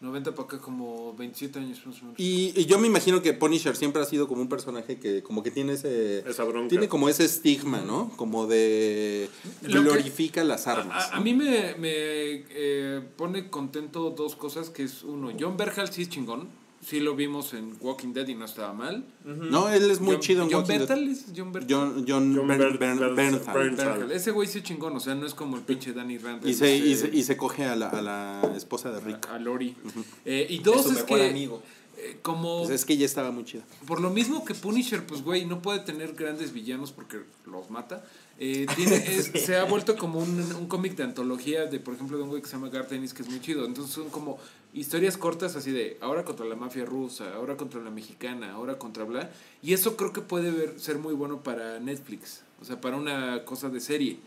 90 0.00 0.34
para 0.34 0.44
acá 0.46 0.58
como 0.58 1.14
27 1.14 1.58
años 1.58 1.86
más 1.86 1.98
o 2.00 2.04
menos. 2.06 2.14
Y, 2.18 2.52
y 2.58 2.64
yo 2.64 2.78
me 2.78 2.86
imagino 2.86 3.20
que 3.20 3.34
Punisher 3.34 3.76
siempre 3.76 4.00
ha 4.00 4.06
sido 4.06 4.26
como 4.28 4.40
un 4.40 4.48
personaje 4.48 4.98
que 4.98 5.22
como 5.22 5.42
que 5.42 5.50
tiene 5.50 5.74
ese... 5.74 6.20
Esa 6.28 6.44
bronca. 6.44 6.68
Tiene 6.68 6.88
como 6.88 7.08
ese 7.10 7.24
estigma, 7.26 7.82
¿no? 7.82 8.10
Como 8.16 8.46
de... 8.46 9.28
Lo 9.62 9.68
que- 9.82 9.88
glorifica 9.90 10.42
las 10.42 10.66
armas. 10.66 11.12
A, 11.12 11.16
a 11.16 11.20
mí 11.20 11.34
me, 11.34 11.74
me 11.78 11.90
eh, 11.92 13.02
pone 13.16 13.50
contento 13.50 14.10
dos 14.10 14.36
cosas, 14.36 14.70
que 14.70 14.84
es 14.84 15.02
uno, 15.02 15.30
John 15.38 15.56
Berhal 15.58 15.92
sí 15.92 16.02
es 16.02 16.08
chingón, 16.08 16.48
sí 16.84 17.00
lo 17.00 17.14
vimos 17.14 17.52
en 17.54 17.76
Walking 17.80 18.12
Dead 18.12 18.26
y 18.28 18.34
no 18.34 18.44
estaba 18.46 18.72
mal. 18.72 19.04
No, 19.24 19.68
él 19.68 19.90
es 19.90 20.00
muy 20.00 20.12
John, 20.14 20.20
chido 20.20 20.42
en 20.44 20.48
John 20.50 20.60
Walking 20.62 20.70
Dead. 20.72 20.78
Bertal 20.88 21.08
es 21.08 21.26
John 21.36 21.52
Bertal. 21.52 21.68
John, 21.76 22.04
John, 22.08 22.34
John 22.36 22.48
Bern- 22.48 22.58
Ber- 22.58 22.78
Bern- 22.78 22.98
Ber- 22.98 23.14
Bernthal. 23.14 23.54
Bern- 23.54 23.76
Berhal. 23.76 24.12
Ese 24.12 24.30
güey 24.30 24.48
sí 24.48 24.58
es 24.58 24.64
chingón, 24.64 24.96
o 24.96 25.00
sea, 25.00 25.14
no 25.14 25.26
es 25.26 25.34
como 25.34 25.56
el 25.56 25.62
pinche 25.62 25.92
Danny 25.92 26.18
Rand. 26.18 26.46
Y 26.46 26.54
se, 26.54 26.74
y, 26.76 26.94
se, 26.96 27.06
ese- 27.08 27.16
y 27.16 27.22
se 27.22 27.36
coge 27.36 27.64
a 27.64 27.76
la, 27.76 27.88
a 27.88 28.02
la 28.02 28.52
esposa 28.56 28.90
de 28.90 29.00
Rick. 29.00 29.28
a 29.30 29.38
Lori. 29.38 29.76
Eh, 30.24 30.46
y 30.48 30.56
Es 30.58 30.62
dos 30.62 30.86
es, 30.86 30.92
mejor 30.92 31.18
que 31.18 31.28
amigo. 31.30 31.62
Eh, 32.02 32.18
como 32.22 32.58
Pues 32.64 32.70
es 32.70 32.84
que 32.84 32.94
ella 32.94 33.06
estaba 33.06 33.30
muy 33.30 33.44
chida. 33.44 33.62
por 33.86 34.00
lo 34.00 34.10
mismo 34.10 34.44
que 34.44 34.54
Punisher, 34.54 35.04
pues 35.06 35.22
güey, 35.22 35.44
no 35.44 35.60
puede 35.62 35.80
tener 35.80 36.14
grandes 36.14 36.52
villanos 36.52 36.92
porque 36.92 37.20
los 37.46 37.70
mata. 37.70 38.04
eh, 38.38 38.66
tiene, 38.76 38.96
es- 39.16 39.26
Se 39.44 39.56
ha 39.56 39.64
vuelto 39.64 39.96
como 39.96 40.18
un, 40.20 40.40
un 40.54 40.66
cómic 40.66 40.96
de 40.96 41.02
antología 41.04 41.66
de, 41.66 41.78
por 41.80 41.94
ejemplo, 41.94 42.16
de 42.16 42.22
un 42.24 42.30
güey 42.30 42.40
que 42.42 42.48
se 42.48 42.54
llama 42.54 42.68
Garth 42.70 42.92
Ennis, 42.92 43.12
que 43.14 43.22
es 43.22 43.28
muy 43.28 43.40
chido. 43.40 43.64
Entonces 43.66 43.92
son 43.94 44.08
como 44.10 44.38
historias 44.72 45.16
cortas 45.16 45.56
así 45.56 45.72
de 45.72 45.98
ahora 46.00 46.24
contra 46.24 46.46
la 46.46 46.54
mafia 46.56 46.84
rusa, 46.84 47.34
ahora 47.34 47.56
contra 47.56 47.80
la 47.82 47.90
mexicana, 47.90 48.52
ahora 48.52 48.78
contra 48.78 49.04
bla. 49.04 49.30
Y 49.62 49.72
eso 49.74 49.96
creo 49.96 50.12
que 50.12 50.20
puede 50.22 50.50
ver, 50.50 50.80
ser 50.80 50.98
muy 50.98 51.12
bueno 51.14 51.42
para 51.42 51.80
Netflix. 51.80 52.42
O 52.62 52.64
sea, 52.64 52.80
para 52.80 52.96
una 52.96 53.44
cosa 53.44 53.68
de 53.70 53.80
serie. 53.80 54.18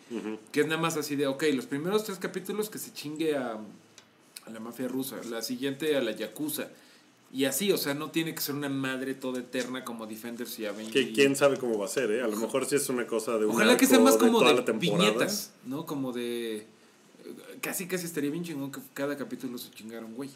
Que 0.51 0.61
es 0.61 0.67
nada 0.67 0.81
más 0.81 0.97
así 0.97 1.15
de, 1.15 1.27
ok, 1.27 1.43
los 1.53 1.65
primeros 1.65 2.03
tres 2.03 2.17
capítulos 2.19 2.69
que 2.69 2.77
se 2.79 2.91
chingue 2.93 3.35
a, 3.37 3.57
a 4.45 4.49
la 4.51 4.59
mafia 4.59 4.87
rusa, 4.87 5.17
la 5.29 5.41
siguiente 5.41 5.95
a 5.95 6.01
la 6.01 6.11
yakuza. 6.11 6.67
Y 7.33 7.45
así, 7.45 7.71
o 7.71 7.77
sea, 7.77 7.95
no 7.95 8.11
tiene 8.11 8.35
que 8.35 8.41
ser 8.41 8.53
una 8.53 8.69
madre 8.69 9.15
toda 9.15 9.39
eterna 9.39 9.83
como 9.83 10.05
Defenders 10.05 10.59
y 10.59 10.67
Avengers. 10.67 10.93
Que 10.93 11.11
quién 11.13 11.35
sabe 11.35 11.57
cómo 11.57 11.79
va 11.79 11.85
a 11.85 11.89
ser, 11.89 12.11
¿eh? 12.11 12.21
A 12.21 12.27
lo 12.27 12.37
mejor 12.37 12.67
sí 12.67 12.75
es 12.75 12.87
una 12.89 13.07
cosa 13.07 13.39
de 13.39 13.45
un 13.45 13.55
Ojalá 13.55 13.75
que 13.75 13.87
sea 13.87 13.97
arco 13.97 14.05
más 14.05 14.17
como 14.17 14.37
toda 14.37 14.51
de, 14.51 14.57
la 14.59 14.65
temporada. 14.65 15.03
viñetas, 15.03 15.51
¿no? 15.65 15.87
Como 15.87 16.13
de... 16.13 16.67
Casi, 17.59 17.87
casi 17.87 18.05
estaría 18.05 18.29
bien 18.29 18.43
chingón 18.43 18.71
que 18.71 18.81
cada 18.93 19.17
capítulo 19.17 19.57
se 19.57 19.71
chingara 19.71 20.05
un 20.05 20.13
güey. 20.13 20.29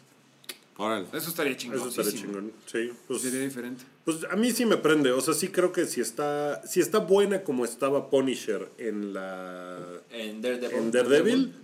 Órale. 0.76 1.06
Eso 1.12 1.30
estaría 1.30 1.56
chingón. 1.56 1.78
Eso 1.78 1.88
estaría 1.88 2.12
chingón. 2.12 2.52
Sí. 2.66 2.90
Pues, 3.06 3.22
Sería 3.22 3.40
diferente. 3.40 3.84
pues 4.04 4.18
a 4.28 4.34
mí 4.34 4.50
sí 4.50 4.66
me 4.66 4.76
prende. 4.76 5.12
O 5.12 5.20
sea, 5.20 5.34
sí 5.34 5.48
creo 5.48 5.70
que 5.70 5.86
si 5.86 6.00
está, 6.00 6.66
si 6.66 6.80
está 6.80 6.98
buena 6.98 7.44
como 7.44 7.64
estaba 7.64 8.10
Punisher 8.10 8.70
en 8.78 9.12
la 9.12 9.78
En 10.10 10.40
Daredevil. 10.40 10.76
en 10.78 10.90
Daredevil, 10.90 11.54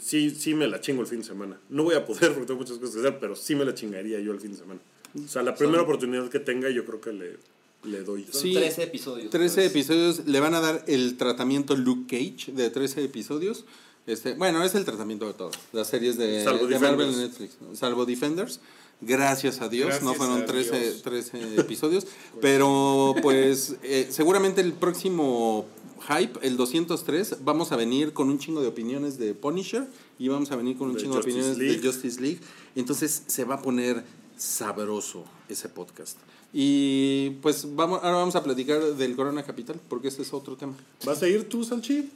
sí, 0.00 0.30
sí 0.30 0.54
me 0.54 0.66
la 0.66 0.80
chingo 0.80 1.02
el 1.02 1.06
fin 1.08 1.20
de 1.20 1.24
semana. 1.26 1.58
No 1.68 1.84
voy 1.84 1.94
a 1.94 2.04
poder 2.06 2.32
porque 2.32 2.46
tengo 2.46 2.60
muchas 2.60 2.78
cosas 2.78 2.94
que 2.94 3.00
hacer, 3.00 3.18
pero 3.18 3.34
sí 3.36 3.54
me 3.54 3.64
la 3.64 3.74
chingaría 3.74 4.20
yo 4.20 4.32
el 4.32 4.40
fin 4.40 4.52
de 4.52 4.58
semana. 4.58 4.80
O 5.24 5.28
sea, 5.28 5.42
la 5.42 5.54
primera 5.54 5.82
oportunidad 5.82 6.28
que 6.28 6.38
tenga, 6.40 6.68
yo 6.70 6.84
creo 6.84 7.00
que 7.00 7.12
le, 7.12 7.36
le 7.84 8.02
doy. 8.02 8.24
Son 8.30 8.40
Sí. 8.42 8.52
13 8.54 8.82
episodios. 8.84 9.30
13 9.30 9.54
pues. 9.54 9.66
episodios, 9.70 10.26
le 10.26 10.40
van 10.40 10.54
a 10.54 10.60
dar 10.60 10.84
el 10.86 11.16
tratamiento 11.16 11.76
Luke 11.76 12.04
Cage 12.08 12.52
de 12.52 12.70
13 12.70 13.04
episodios. 13.04 13.64
Este, 14.06 14.32
bueno, 14.34 14.62
es 14.64 14.74
el 14.74 14.84
tratamiento 14.84 15.26
de 15.26 15.34
todas 15.34 15.58
las 15.72 15.88
series 15.88 16.16
de, 16.16 16.44
de 16.44 16.78
Marvel 16.78 17.08
en 17.10 17.18
Netflix. 17.18 17.58
¿no? 17.60 17.74
Salvo 17.74 18.06
Defenders. 18.06 18.60
Gracias 19.00 19.60
a 19.60 19.68
Dios, 19.68 19.86
Gracias 19.86 20.04
no 20.04 20.14
fueron 20.14 20.42
a 20.42 20.46
13, 20.46 20.80
Dios. 20.80 21.02
13 21.02 21.60
episodios. 21.60 22.06
pero 22.40 23.14
pues 23.22 23.76
eh, 23.82 24.08
seguramente 24.10 24.60
el 24.60 24.72
próximo 24.72 25.66
hype, 26.08 26.38
el 26.46 26.56
203, 26.56 27.38
vamos 27.44 27.70
a 27.72 27.76
venir 27.76 28.12
con 28.12 28.28
un 28.28 28.38
chingo 28.38 28.60
de 28.60 28.68
opiniones 28.68 29.18
de 29.18 29.34
Punisher 29.34 29.86
y 30.18 30.28
vamos 30.28 30.50
a 30.50 30.56
venir 30.56 30.76
con 30.76 30.88
un 30.88 30.94
De 30.94 31.00
chingo 31.02 31.14
de 31.14 31.22
Justice 31.22 31.38
opiniones 31.38 31.58
League. 31.58 31.80
de 31.80 31.86
Justice 31.86 32.20
League. 32.20 32.40
Entonces 32.74 33.22
se 33.26 33.44
va 33.44 33.56
a 33.56 33.62
poner 33.62 34.04
sabroso 34.36 35.24
ese 35.48 35.68
podcast. 35.68 36.16
Y 36.52 37.30
pues 37.42 37.74
vamos, 37.74 38.00
ahora 38.02 38.16
vamos 38.16 38.34
a 38.34 38.42
platicar 38.42 38.80
del 38.80 39.14
Corona 39.16 39.42
Capital, 39.42 39.78
porque 39.88 40.08
ese 40.08 40.22
es 40.22 40.32
otro 40.32 40.56
tema. 40.56 40.74
¿Vas 41.04 41.22
a 41.22 41.28
ir 41.28 41.48
tú, 41.48 41.62
Salchi? 41.62 42.10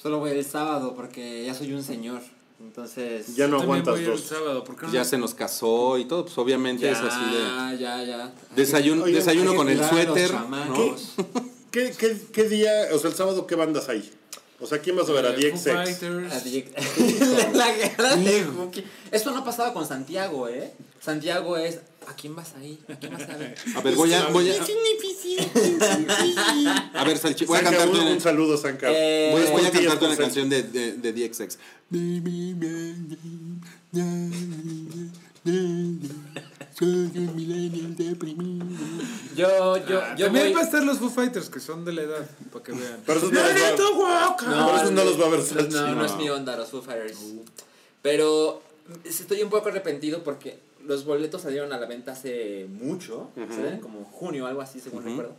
Solo 0.00 0.18
voy 0.18 0.32
el 0.32 0.44
sábado 0.44 0.94
porque 0.94 1.46
ya 1.46 1.54
soy 1.54 1.72
un 1.72 1.82
señor. 1.82 2.20
Entonces. 2.62 3.34
Ya 3.36 3.48
no 3.48 3.60
aguantas 3.60 4.04
dos. 4.04 4.20
sábado. 4.20 4.64
¿por 4.64 4.76
qué 4.76 4.86
no 4.86 4.92
Ya 4.92 5.04
se 5.04 5.18
nos 5.18 5.34
casó 5.34 5.98
y 5.98 6.04
todo, 6.06 6.24
pues 6.24 6.38
obviamente 6.38 6.82
ya, 6.84 6.92
es 6.92 6.98
así 7.00 7.20
de... 7.34 7.78
ya, 7.78 8.02
ya. 8.02 8.32
Desayuno, 8.56 9.04
Oye, 9.04 9.14
desayuno 9.14 9.54
con 9.54 9.68
el 9.68 9.82
suéter. 9.84 10.30
chamacos. 10.30 11.14
¿Qué, 11.70 11.92
qué, 11.98 12.16
¿Qué 12.32 12.48
día, 12.48 12.70
o 12.92 12.98
sea, 12.98 13.10
el 13.10 13.16
sábado, 13.16 13.46
qué 13.46 13.54
bandas 13.54 13.88
hay? 13.88 14.10
O 14.60 14.66
sea, 14.66 14.78
¿quién 14.78 14.94
vas 14.94 15.08
a 15.08 15.12
ver? 15.12 15.26
A 15.26 15.30
Eh, 15.30 15.50
DXX. 15.50 15.66
A 16.32 16.40
DJ 16.40 16.72
la 17.54 17.72
guerra 17.72 18.16
de. 18.16 18.46
Eso 19.10 19.32
no 19.32 19.44
pasaba 19.44 19.72
con 19.72 19.86
Santiago, 19.86 20.48
¿eh? 20.48 20.72
Santiago 21.00 21.56
es. 21.56 21.80
¿A 22.08 22.14
quién 22.14 22.34
vas 22.36 22.54
ahí? 22.56 22.78
¿A 22.88 22.94
quién 22.96 23.12
vas 23.12 23.28
a 23.28 23.36
ver? 23.36 23.54
A 23.76 23.80
ver, 23.80 23.94
voy 23.94 24.12
a... 24.12 24.26
Voy 24.28 24.50
a, 24.50 24.54
a 26.94 27.04
ver, 27.04 27.18
Salchi, 27.18 27.44
voy 27.44 27.58
a 27.58 27.62
cantarte 27.62 27.88
un, 27.90 28.00
una, 28.00 28.10
un 28.12 28.20
saludo, 28.20 28.56
Sanka. 28.56 28.88
Eh, 28.90 29.30
voy, 29.32 29.42
voy 29.60 29.66
a 29.66 29.70
cantarte 29.70 30.04
una 30.06 30.16
canción 30.16 30.48
de, 30.48 30.62
de, 30.64 30.92
de 30.92 31.12
DXX. 31.12 31.58
Soy 36.78 36.88
un 37.14 37.36
millennial 37.36 37.96
deprimido. 37.96 38.64
Yo, 39.36 39.76
yo, 39.86 40.00
Ah, 40.00 40.14
yo 40.16 40.26
también 40.26 40.46
voy. 40.46 40.54
va 40.54 40.60
a 40.60 40.64
estar 40.64 40.82
los 40.84 40.98
Foo 40.98 41.10
Fighters, 41.10 41.48
que 41.50 41.60
son 41.60 41.84
de 41.84 41.92
la 41.92 42.02
edad, 42.02 42.30
para 42.52 42.64
que 42.64 42.72
vean. 42.72 43.00
Pero 43.06 43.18
esos 43.18 43.32
no 43.32 43.40
los 43.40 43.52
va, 44.00 44.36
pero 44.38 44.76
esos 44.76 44.92
no 44.92 45.04
los 45.04 45.20
va 45.20 45.26
a 45.26 45.28
ver 45.30 45.40
no, 45.40 45.44
Salchi. 45.46 45.74
no, 45.74 45.94
no 45.94 46.04
es 46.04 46.16
mi 46.16 46.30
onda, 46.30 46.56
los 46.56 46.70
Foo 46.70 46.82
Fighters. 46.82 47.18
Pero 48.00 48.62
estoy 49.04 49.42
un 49.42 49.50
poco 49.50 49.68
arrepentido 49.68 50.22
porque 50.24 50.58
los 50.86 51.04
boletos 51.04 51.42
salieron 51.42 51.72
a 51.72 51.78
la 51.78 51.86
venta 51.86 52.12
hace 52.12 52.66
mucho, 52.70 53.30
¿saben? 53.54 53.78
como 53.80 54.04
junio, 54.04 54.46
algo 54.46 54.60
así, 54.60 54.80
según 54.80 55.04
recuerdo. 55.04 55.34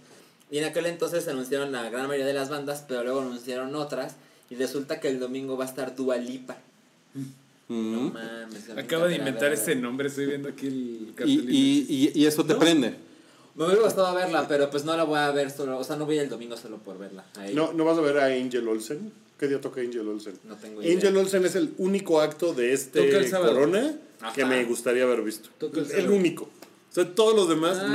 Y 0.52 0.60
en 0.60 0.66
aquel 0.66 0.86
entonces 0.86 1.28
anunciaron 1.28 1.72
la 1.72 1.90
gran 1.90 2.08
mayoría 2.08 2.26
de 2.28 2.34
las 2.34 2.50
bandas, 2.50 2.84
pero 2.88 3.04
luego 3.04 3.22
anunciaron 3.22 3.76
otras. 3.76 4.16
Y 4.50 4.56
resulta 4.56 5.00
que 5.00 5.08
el 5.08 5.20
domingo 5.20 5.58
va 5.58 5.66
a 5.66 5.68
estar 5.68 5.96
Dua 5.96 6.18
Lipa. 6.18 6.58
No 7.70 7.76
Mm. 7.76 8.14
mames. 8.14 8.70
Acaba 8.78 9.08
de 9.08 9.16
inventar 9.16 9.52
ese 9.54 9.76
nombre, 9.76 10.08
estoy 10.10 10.26
viendo 10.28 10.50
aquí 10.50 10.68
el 10.68 10.74
Y, 11.10 11.14
cartelito. 11.16 11.50
y, 11.52 12.12
y, 12.14 12.22
y 12.22 12.26
eso 12.26 12.46
te 12.46 12.54
¿No? 12.54 12.60
prende. 12.60 12.94
Me 13.56 13.66
hubiera 13.66 13.82
gustado 13.84 14.14
verla, 14.16 14.48
pero 14.48 14.70
pues 14.70 14.84
no 14.84 14.96
la 14.98 15.04
voy 15.06 15.18
a 15.20 15.32
ver 15.32 15.50
solo. 15.50 15.78
O 15.80 15.84
sea, 15.84 15.96
no 15.96 16.06
voy 16.06 16.18
el 16.18 16.28
domingo 16.30 16.58
solo 16.58 16.78
por 16.78 16.98
verla. 17.00 17.24
No, 17.54 17.72
¿No 17.74 17.86
vas 17.86 17.98
a 17.98 18.02
ver 18.02 18.18
a 18.20 18.26
Angel 18.26 18.68
Olsen? 18.68 19.12
¿Qué 19.40 19.48
día 19.48 19.62
toca 19.62 19.82
Angel 19.82 20.08
Olsen? 20.08 20.34
No 20.44 20.56
tengo 20.56 20.82
idea. 20.82 20.94
Angel 20.96 21.16
Olsen 21.18 21.46
es 21.46 21.56
el 21.56 21.74
único 21.78 22.20
acto 22.22 22.54
de 22.54 22.76
Toca 22.78 23.00
el 23.06 23.16
este 23.16 23.28
sábado. 23.30 23.54
Que 24.32 24.46
me 24.46 24.64
gustaría 24.66 25.04
haber 25.04 25.22
visto. 25.22 25.50
Toca 25.58 25.82
el 25.82 26.10
único. 26.10 26.44
O 26.46 26.94
sea, 26.96 27.16
todos 27.16 27.36
los 27.36 27.50
demás 27.50 27.76
Ah, 27.82 27.88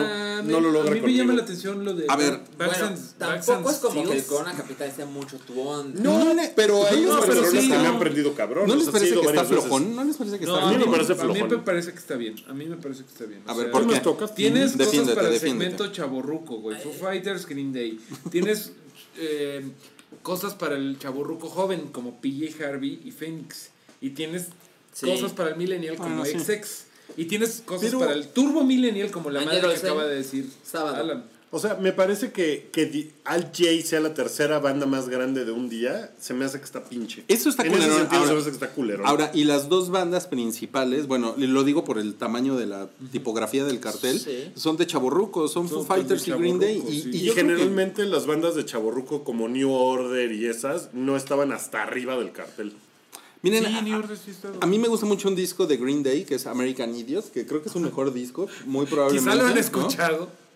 no, 0.43 0.43
me- 0.43 0.53
no 0.53 0.59
lo 0.61 0.69
A 0.71 0.73
logran 0.73 0.95
mí 0.95 1.01
me 1.01 1.15
llama 1.15 1.33
la 1.35 1.43
atención 1.45 1.85
lo 1.85 1.95
de. 1.95 2.07
A 2.09 2.17
ver, 2.17 2.41
Bueno, 2.57 2.73
and- 2.81 3.17
tampoco 3.17 3.71
es 3.71 3.77
como 3.77 4.03
que 4.11 4.17
el. 4.19 4.25
Corona 4.25 4.53
Capital 4.57 4.93
sea 4.93 5.07
mucho 5.07 5.39
tu 5.39 5.61
onda. 5.61 6.01
No, 6.03 6.35
pero 6.57 6.85
hay 6.85 7.03
No, 7.03 7.21
pero 7.21 7.27
personas 7.43 7.51
sí, 7.63 7.71
que 7.71 7.77
me 7.77 7.83
no. 7.85 7.89
han 7.91 7.99
prendido 8.01 8.35
cabrón. 8.35 8.67
¿No 8.69 8.75
les 8.75 8.89
parece 8.89 9.15
que 9.15 9.21
está 9.21 9.43
veces. 9.43 9.49
flojón? 9.49 9.95
¿No 9.95 10.03
les 10.03 10.17
parece 10.17 10.39
que 10.41 10.47
No, 10.47 10.55
está 10.57 10.67
a 10.67 10.71
mí 10.73 10.77
me 10.79 10.83
flojón? 10.83 10.99
parece 10.99 11.13
A 11.13 11.25
mí 11.27 11.43
me 11.49 11.59
parece 11.59 11.93
que 11.93 11.99
está 11.99 12.17
bien. 12.17 12.35
A 12.49 12.53
mí 12.55 12.65
me 12.67 12.77
parece 12.77 13.05
que 13.05 13.11
está 13.11 13.25
bien. 13.27 13.43
O 13.47 13.51
A 13.53 13.55
ver, 13.55 13.71
¿por 13.71 13.87
qué? 13.87 14.01
toca? 14.01 14.27
Tienes 14.27 14.73
cosas 14.77 15.11
para 15.15 15.29
el 15.29 15.39
segmento 15.39 15.93
chaborruco, 15.93 16.57
güey. 16.57 16.77
Foo 16.83 16.93
Fighters, 16.93 17.47
Green 17.47 17.73
Day. 17.73 18.01
Tienes 18.33 18.73
eh, 19.17 19.65
cosas 20.23 20.55
para 20.57 20.75
el 20.75 20.99
chaborruco 20.99 21.49
joven, 21.49 21.91
como 21.93 22.21
PJ 22.21 22.65
Harvey 22.67 23.01
y 23.05 23.13
Phoenix. 23.13 23.71
Y 24.01 24.11
tienes 24.11 24.47
Sí. 25.01 25.07
cosas 25.07 25.33
para 25.33 25.51
el 25.51 25.57
millennial 25.57 25.97
como 25.97 26.17
Bueno, 26.17 26.25
sí. 26.25 26.39
XX. 26.41 26.85
Y 27.17 27.25
tienes 27.27 27.63
cosas 27.65 27.87
Pero- 27.87 28.01
para 28.01 28.13
el 28.13 28.29
turbo 28.29 28.65
millennial 28.65 29.11
como 29.11 29.31
la 29.31 29.45
madre 29.45 29.61
que 29.61 29.67
acaba 29.77 30.05
de 30.07 30.17
decir 30.17 30.49
sábado. 30.65 30.97
Alan. 30.97 31.25
O 31.51 31.59
sea, 31.59 31.77
me 31.77 31.93
parece 31.95 32.31
que, 32.31 32.69
que 32.73 33.11
Al 33.25 33.45
J 33.45 33.65
sea 33.83 34.01
la 34.01 34.13
tercera 34.13 34.59
banda 34.59 34.85
más 34.85 35.09
grande 35.09 35.47
de 35.47 35.51
un 35.53 35.71
día, 35.71 36.13
se 36.21 36.35
me 36.35 36.45
hace 36.45 36.59
que 36.59 36.65
está 36.67 36.85
pinche. 36.85 37.25
Eso 37.27 37.49
está 37.49 37.63
en 37.65 37.73
ese 37.73 37.85
sentido 37.85 38.07
Ahora- 38.21 38.27
se 38.27 38.33
me 38.35 38.41
hace 38.41 38.49
que 38.51 38.55
está 38.57 38.69
culero. 38.71 39.07
Ahora, 39.07 39.31
y 39.33 39.45
las 39.45 39.71
dos 39.71 39.89
bandas 39.89 40.27
principales, 40.27 41.07
bueno, 41.07 41.35
lo 41.39 41.65
digo 41.65 41.85
por 41.85 41.99
el 41.99 42.17
tamaño 42.17 42.57
de 42.57 42.67
la 42.67 42.91
tipografía 43.13 43.65
del 43.65 43.81
cartel, 43.81 44.21
Sí. 44.21 44.51
son 44.57 44.77
de 44.77 44.87
chaburrucos, 44.87 45.51
son 45.51 45.69
Foo 45.71 45.79
Son 45.79 45.89
de 45.89 45.95
Fighters 45.95 46.29
y 46.29 46.33
Green 46.33 46.59
Day. 46.59 46.83
Y, 46.87 47.01
sí. 47.03 47.11
y 47.15 47.17
y 47.17 47.21
yo 47.25 47.33
creo 47.33 47.47
que- 47.47 47.53
generalmente 47.53 48.05
las 48.05 48.27
bandas 48.27 48.55
de 48.55 48.67
chaborruco 48.67 49.25
como 49.25 49.49
New 49.49 49.73
Order 49.73 50.31
y 50.33 50.45
esas 50.47 50.91
no 50.93 51.17
estaban 51.17 51.53
hasta 51.53 51.83
arriba 51.83 52.19
del 52.19 52.33
cartel. 52.33 52.75
Miren, 53.43 53.65
Sí, 53.65 53.75
a- 53.75 53.83
New 53.83 54.03
mí 54.67 54.79
me 54.79 54.89
gusta 54.89 55.07
mucho 55.07 55.29
un 55.29 55.35
disco 55.37 55.67
de 55.67 55.77
Green 55.77 56.03
Day, 56.03 56.25
que 56.25 56.35
es 56.37 56.47
American 56.47 56.95
Idiot, 56.95 57.31
que 57.31 57.47
creo 57.47 57.63
que 57.63 57.69
es 57.69 57.75
un 57.75 57.83
mejor 57.83 58.13
disco, 58.13 58.47
muy 58.67 58.87
probablemente. 58.87 59.31
Quizá 59.31 59.43
lo 59.43 59.49
han 59.49 59.55
¿no? 59.81 60.48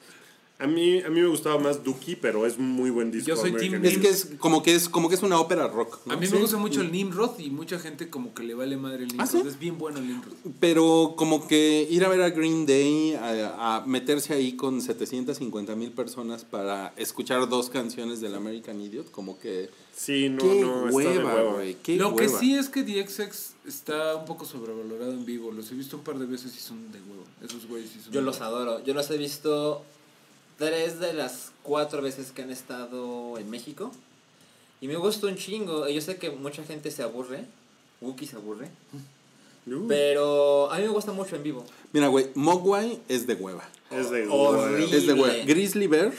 A 0.62 0.66
mí, 0.66 1.00
a 1.02 1.08
mí 1.10 1.20
me 1.20 1.26
gustaba 1.26 1.58
más 1.58 1.82
Dookie, 1.82 2.16
pero 2.16 2.46
es 2.46 2.58
muy 2.58 2.90
buen 2.90 3.10
disco. 3.10 3.28
Yo 3.28 3.36
soy 3.36 3.50
American 3.50 3.82
Team 3.82 3.84
Es 3.84 3.92
Idiot. 3.98 4.02
que 4.02 4.08
es 4.10 4.38
como 4.38 4.62
que 4.62 4.74
es 4.74 4.88
como 4.88 5.08
que 5.08 5.16
es 5.16 5.22
una 5.22 5.40
ópera 5.40 5.66
rock. 5.68 5.98
¿no? 6.06 6.12
A 6.14 6.16
mí 6.16 6.26
Sí. 6.26 6.34
me 6.34 6.40
gusta 6.40 6.56
mucho 6.56 6.80
el 6.82 6.92
Nimrod 6.92 7.38
y 7.40 7.50
mucha 7.50 7.78
gente 7.78 8.08
como 8.08 8.32
que 8.32 8.42
le 8.44 8.54
vale 8.54 8.76
madre 8.76 9.02
el 9.04 9.08
Nimrod. 9.08 9.20
¿Ah, 9.22 9.26
sí? 9.26 9.42
Es 9.46 9.58
bien 9.58 9.76
bueno 9.78 9.98
el 9.98 10.06
Nimrod. 10.06 10.32
Pero 10.60 11.14
como 11.16 11.46
que 11.48 11.86
ir 11.90 12.04
a 12.04 12.08
ver 12.08 12.22
a 12.22 12.30
Green 12.30 12.64
Day, 12.66 13.14
a, 13.14 13.76
a 13.78 13.86
meterse 13.86 14.34
ahí 14.34 14.52
con 14.56 14.80
750 14.80 15.74
mil 15.74 15.90
personas 15.92 16.44
para 16.44 16.92
escuchar 16.96 17.48
dos 17.48 17.68
canciones 17.68 18.20
del 18.20 18.34
American 18.34 18.80
Idiot, 18.80 19.10
como 19.10 19.38
que... 19.38 19.68
Sí, 19.94 20.28
no, 20.30 20.38
qué 20.38 20.60
no, 20.62 20.88
está 20.88 21.00
de 21.00 21.18
hueva, 21.18 21.34
hueva. 21.56 21.78
qué 21.82 21.96
Lo 21.96 22.16
que 22.16 22.28
sí 22.28 22.54
es 22.54 22.68
que 22.70 22.82
DXX 22.82 23.54
está 23.66 24.16
un 24.16 24.24
poco 24.24 24.44
sobrevalorado 24.46 25.12
en 25.12 25.24
vivo. 25.26 25.50
Los 25.52 25.70
he 25.70 25.74
visto 25.74 25.96
un 25.98 26.02
par 26.02 26.18
de 26.18 26.26
veces 26.26 26.56
y 26.56 26.60
son 26.60 26.90
de 26.92 26.98
huevo. 27.00 27.24
Esos 27.44 27.66
güeyes 27.68 27.90
sí 27.90 27.98
son 28.02 28.12
Yo 28.12 28.20
de 28.20 28.26
los 28.26 28.40
huevo. 28.40 28.56
adoro. 28.56 28.84
Yo 28.84 28.94
los 28.94 29.10
he 29.10 29.18
visto 29.18 29.84
tres 30.58 31.00
de 31.00 31.12
las 31.14 31.52
cuatro 31.62 32.02
veces 32.02 32.32
que 32.32 32.42
han 32.42 32.50
estado 32.50 33.38
en 33.38 33.50
México. 33.50 33.92
Y 34.80 34.88
me 34.88 34.96
gusta 34.96 35.26
un 35.28 35.36
chingo. 35.36 35.88
Yo 35.88 36.00
sé 36.00 36.16
que 36.16 36.30
mucha 36.30 36.64
gente 36.64 36.90
se 36.90 37.02
aburre. 37.02 37.44
Wookie 38.00 38.26
se 38.26 38.36
aburre. 38.36 38.68
Uh, 39.66 39.86
Pero 39.86 40.70
a 40.72 40.76
mí 40.78 40.82
me 40.82 40.88
gusta 40.88 41.12
mucho 41.12 41.36
en 41.36 41.42
vivo. 41.44 41.64
Mira, 41.92 42.08
güey, 42.08 42.30
Mogwai 42.34 42.98
es 43.08 43.26
de 43.28 43.34
hueva. 43.34 43.62
es 43.90 44.10
de 44.10 44.26
Horrible. 44.28 44.86
hueva. 44.86 44.96
Es 44.96 45.06
de 45.06 45.12
hueva. 45.14 45.44
Grizzly 45.44 45.86
Bear 45.86 46.12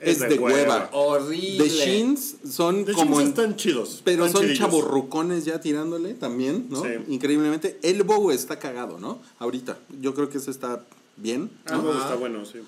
es, 0.00 0.20
de, 0.20 0.38
hueva. 0.38 0.90
Horrible. 0.92 1.64
The 1.64 1.68
Shins 1.70 2.36
son 2.46 2.80
hecho, 2.82 2.92
como... 2.92 3.22
en- 3.22 3.28
están 3.28 3.56
chidos. 3.56 4.02
pero 4.04 4.26
están 4.26 4.42
son 4.42 4.50
chidillos. 4.50 4.58
chaborrucones 4.70 5.46
ya 5.46 5.60
tirándole 5.62 6.12
también, 6.12 6.66
¿no? 6.68 6.82
Sí. 6.82 6.90
Increíblemente. 7.08 7.78
Elbow 7.82 8.30
está 8.30 8.58
cagado, 8.58 8.98
¿no? 8.98 9.18
Ahorita. 9.38 9.78
Yo 10.02 10.12
creo 10.12 10.28
que 10.28 10.36
ese 10.36 10.50
está 10.50 10.84
bien, 11.16 11.50
Ah, 11.66 11.76
¿no? 11.76 11.82
no, 11.84 11.98
está 11.98 12.14
bueno, 12.16 12.44
sí. 12.44 12.58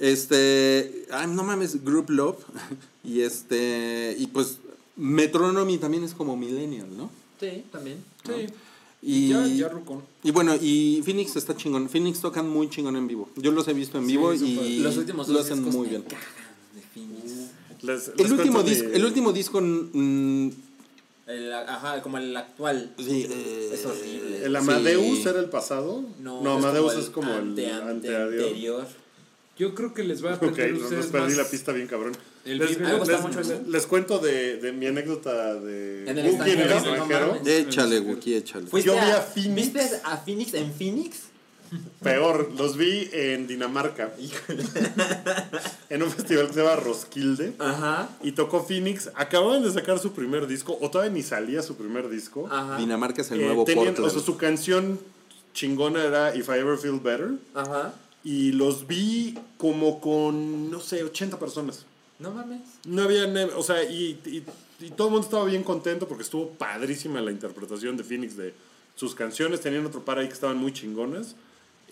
Este, 0.00 1.06
ay, 1.10 1.26
no 1.28 1.44
mames, 1.44 1.84
Group 1.84 2.10
Love. 2.10 2.38
Y 3.04 3.20
este, 3.20 4.16
y 4.18 4.28
pues 4.28 4.58
Metronomy 4.96 5.76
también 5.76 6.04
es 6.04 6.14
como 6.14 6.38
Millennial, 6.38 6.86
¿no? 6.96 7.10
Sí, 7.38 7.62
también. 7.70 7.98
Sí. 8.24 8.46
Y, 9.02 9.28
Ya, 9.28 9.46
ya 9.46 9.68
rucón. 9.68 10.00
y 10.22 10.30
bueno, 10.30 10.54
y 10.58 11.02
Phoenix 11.04 11.36
está 11.36 11.54
chingón. 11.54 11.90
Phoenix 11.90 12.20
tocan 12.20 12.48
muy 12.48 12.70
chingón 12.70 12.96
en 12.96 13.06
vivo. 13.06 13.28
Yo 13.36 13.52
los 13.52 13.68
he 13.68 13.74
visto 13.74 13.98
en 13.98 14.06
vivo 14.06 14.32
y 14.32 14.78
Los 14.78 14.96
últimos 14.96 15.28
lo 15.28 15.38
hacen 15.40 15.62
muy 15.64 15.88
bien. 15.88 16.02
de 16.04 16.80
Phoenix. 16.94 17.50
Les- 17.82 18.08
les 18.16 18.18
El 18.26 18.32
último, 18.32 18.62
disco, 18.62 18.88
el 18.88 19.04
último 19.04 19.32
disco, 19.34 19.60
El, 21.26 21.52
ajá, 21.52 22.02
como 22.02 22.18
el 22.18 22.36
actual. 22.36 22.92
sí, 22.98 23.26
eh, 23.30 23.70
Es 23.72 23.86
horrible. 23.86 24.44
¿El 24.44 24.56
Amadeus 24.56 25.18
sí. 25.22 25.28
era 25.28 25.38
el 25.40 25.48
pasado? 25.48 26.04
No, 26.20 26.40
Amadeus 26.56 26.92
el 26.94 27.00
es 27.00 27.10
como 27.10 27.32
el 27.32 27.38
ante- 27.38 27.70
ante, 27.72 28.14
ante- 28.14 28.16
anterior. 28.16 28.86
Yo 29.56 29.72
creo 29.74 29.94
que 29.94 30.02
les 30.02 30.22
va 30.24 30.32
a 30.32 30.34
Ok, 30.34 30.40
perder 30.40 30.72
no, 30.72 30.78
ustedes 30.82 31.04
nos 31.04 31.12
perdí 31.12 31.28
más. 31.28 31.36
la 31.36 31.44
pista 31.50 31.72
bien 31.72 31.86
cabrón. 31.86 32.12
El 32.44 32.58
les, 32.58 32.78
les- 32.78 33.20
mucho 33.22 33.40
ese. 33.40 33.60
les 33.66 33.86
cuento 33.86 34.18
de, 34.18 34.56
de 34.56 34.72
mi 34.72 34.86
anécdota 34.86 35.54
de 35.54 36.10
En 36.10 36.18
el 36.18 36.26
Wookiee 36.26 36.52
en 36.54 36.60
el 36.60 36.70
extranjero, 36.72 36.96
no 36.96 37.34
extranjero. 37.36 37.68
Échale, 37.68 38.00
Wookie, 38.00 38.34
échale. 38.34 38.66
¿Fuiste 38.66 38.88
Yo 38.88 38.94
vi 38.94 39.00
a, 39.00 39.18
a 39.18 39.20
Phoenix. 39.22 39.54
¿Viste 39.54 40.00
a 40.02 40.16
Phoenix 40.18 40.54
en 40.54 40.72
Phoenix? 40.74 41.18
Peor, 42.02 42.50
los 42.56 42.76
vi 42.76 43.08
en 43.12 43.46
Dinamarca. 43.46 44.12
en 45.90 46.02
un 46.02 46.10
festival 46.10 46.46
que 46.48 46.52
se 46.54 46.62
llama 46.62 46.76
Roskilde. 46.76 47.54
Ajá. 47.58 48.08
Y 48.22 48.32
tocó 48.32 48.64
Phoenix. 48.64 49.10
Acababan 49.14 49.62
de 49.62 49.72
sacar 49.72 49.98
su 49.98 50.12
primer 50.12 50.46
disco, 50.46 50.76
o 50.80 50.90
todavía 50.90 51.12
ni 51.12 51.22
salía 51.22 51.62
su 51.62 51.76
primer 51.76 52.08
disco. 52.08 52.48
Ajá. 52.50 52.76
Dinamarca 52.78 53.22
es 53.22 53.30
el 53.30 53.40
Eh, 53.40 53.46
nuevo 53.46 53.64
tenían- 53.64 53.86
Portland. 53.94 54.08
o 54.08 54.10
sea, 54.12 54.22
su 54.22 54.36
canción 54.36 54.98
chingona 55.52 56.04
era 56.04 56.34
If 56.36 56.48
I 56.48 56.52
Ever 56.58 56.78
Feel 56.78 57.00
Better. 57.00 57.30
Ajá. 57.54 57.94
Y 58.22 58.52
los 58.52 58.86
vi 58.86 59.38
como 59.58 60.00
con, 60.00 60.70
no 60.70 60.80
sé, 60.80 61.02
80 61.04 61.38
personas. 61.38 61.84
No 62.18 62.30
mames. 62.30 62.60
No 62.86 63.02
había, 63.02 63.26
o 63.56 63.62
sea, 63.62 63.82
y, 63.84 64.18
y- 64.24 64.44
y 64.80 64.90
todo 64.90 65.08
el 65.08 65.12
mundo 65.12 65.26
estaba 65.26 65.44
bien 65.44 65.62
contento 65.62 66.08
porque 66.08 66.22
estuvo 66.24 66.50
padrísima 66.50 67.20
la 67.20 67.30
interpretación 67.30 67.96
de 67.96 68.04
Phoenix 68.04 68.36
de 68.36 68.54
sus 68.96 69.14
canciones. 69.14 69.60
Tenían 69.60 69.84
otro 69.86 70.04
par 70.04 70.18
ahí 70.18 70.26
que 70.26 70.34
estaban 70.34 70.56
muy 70.56 70.72
chingonas. 70.72 71.34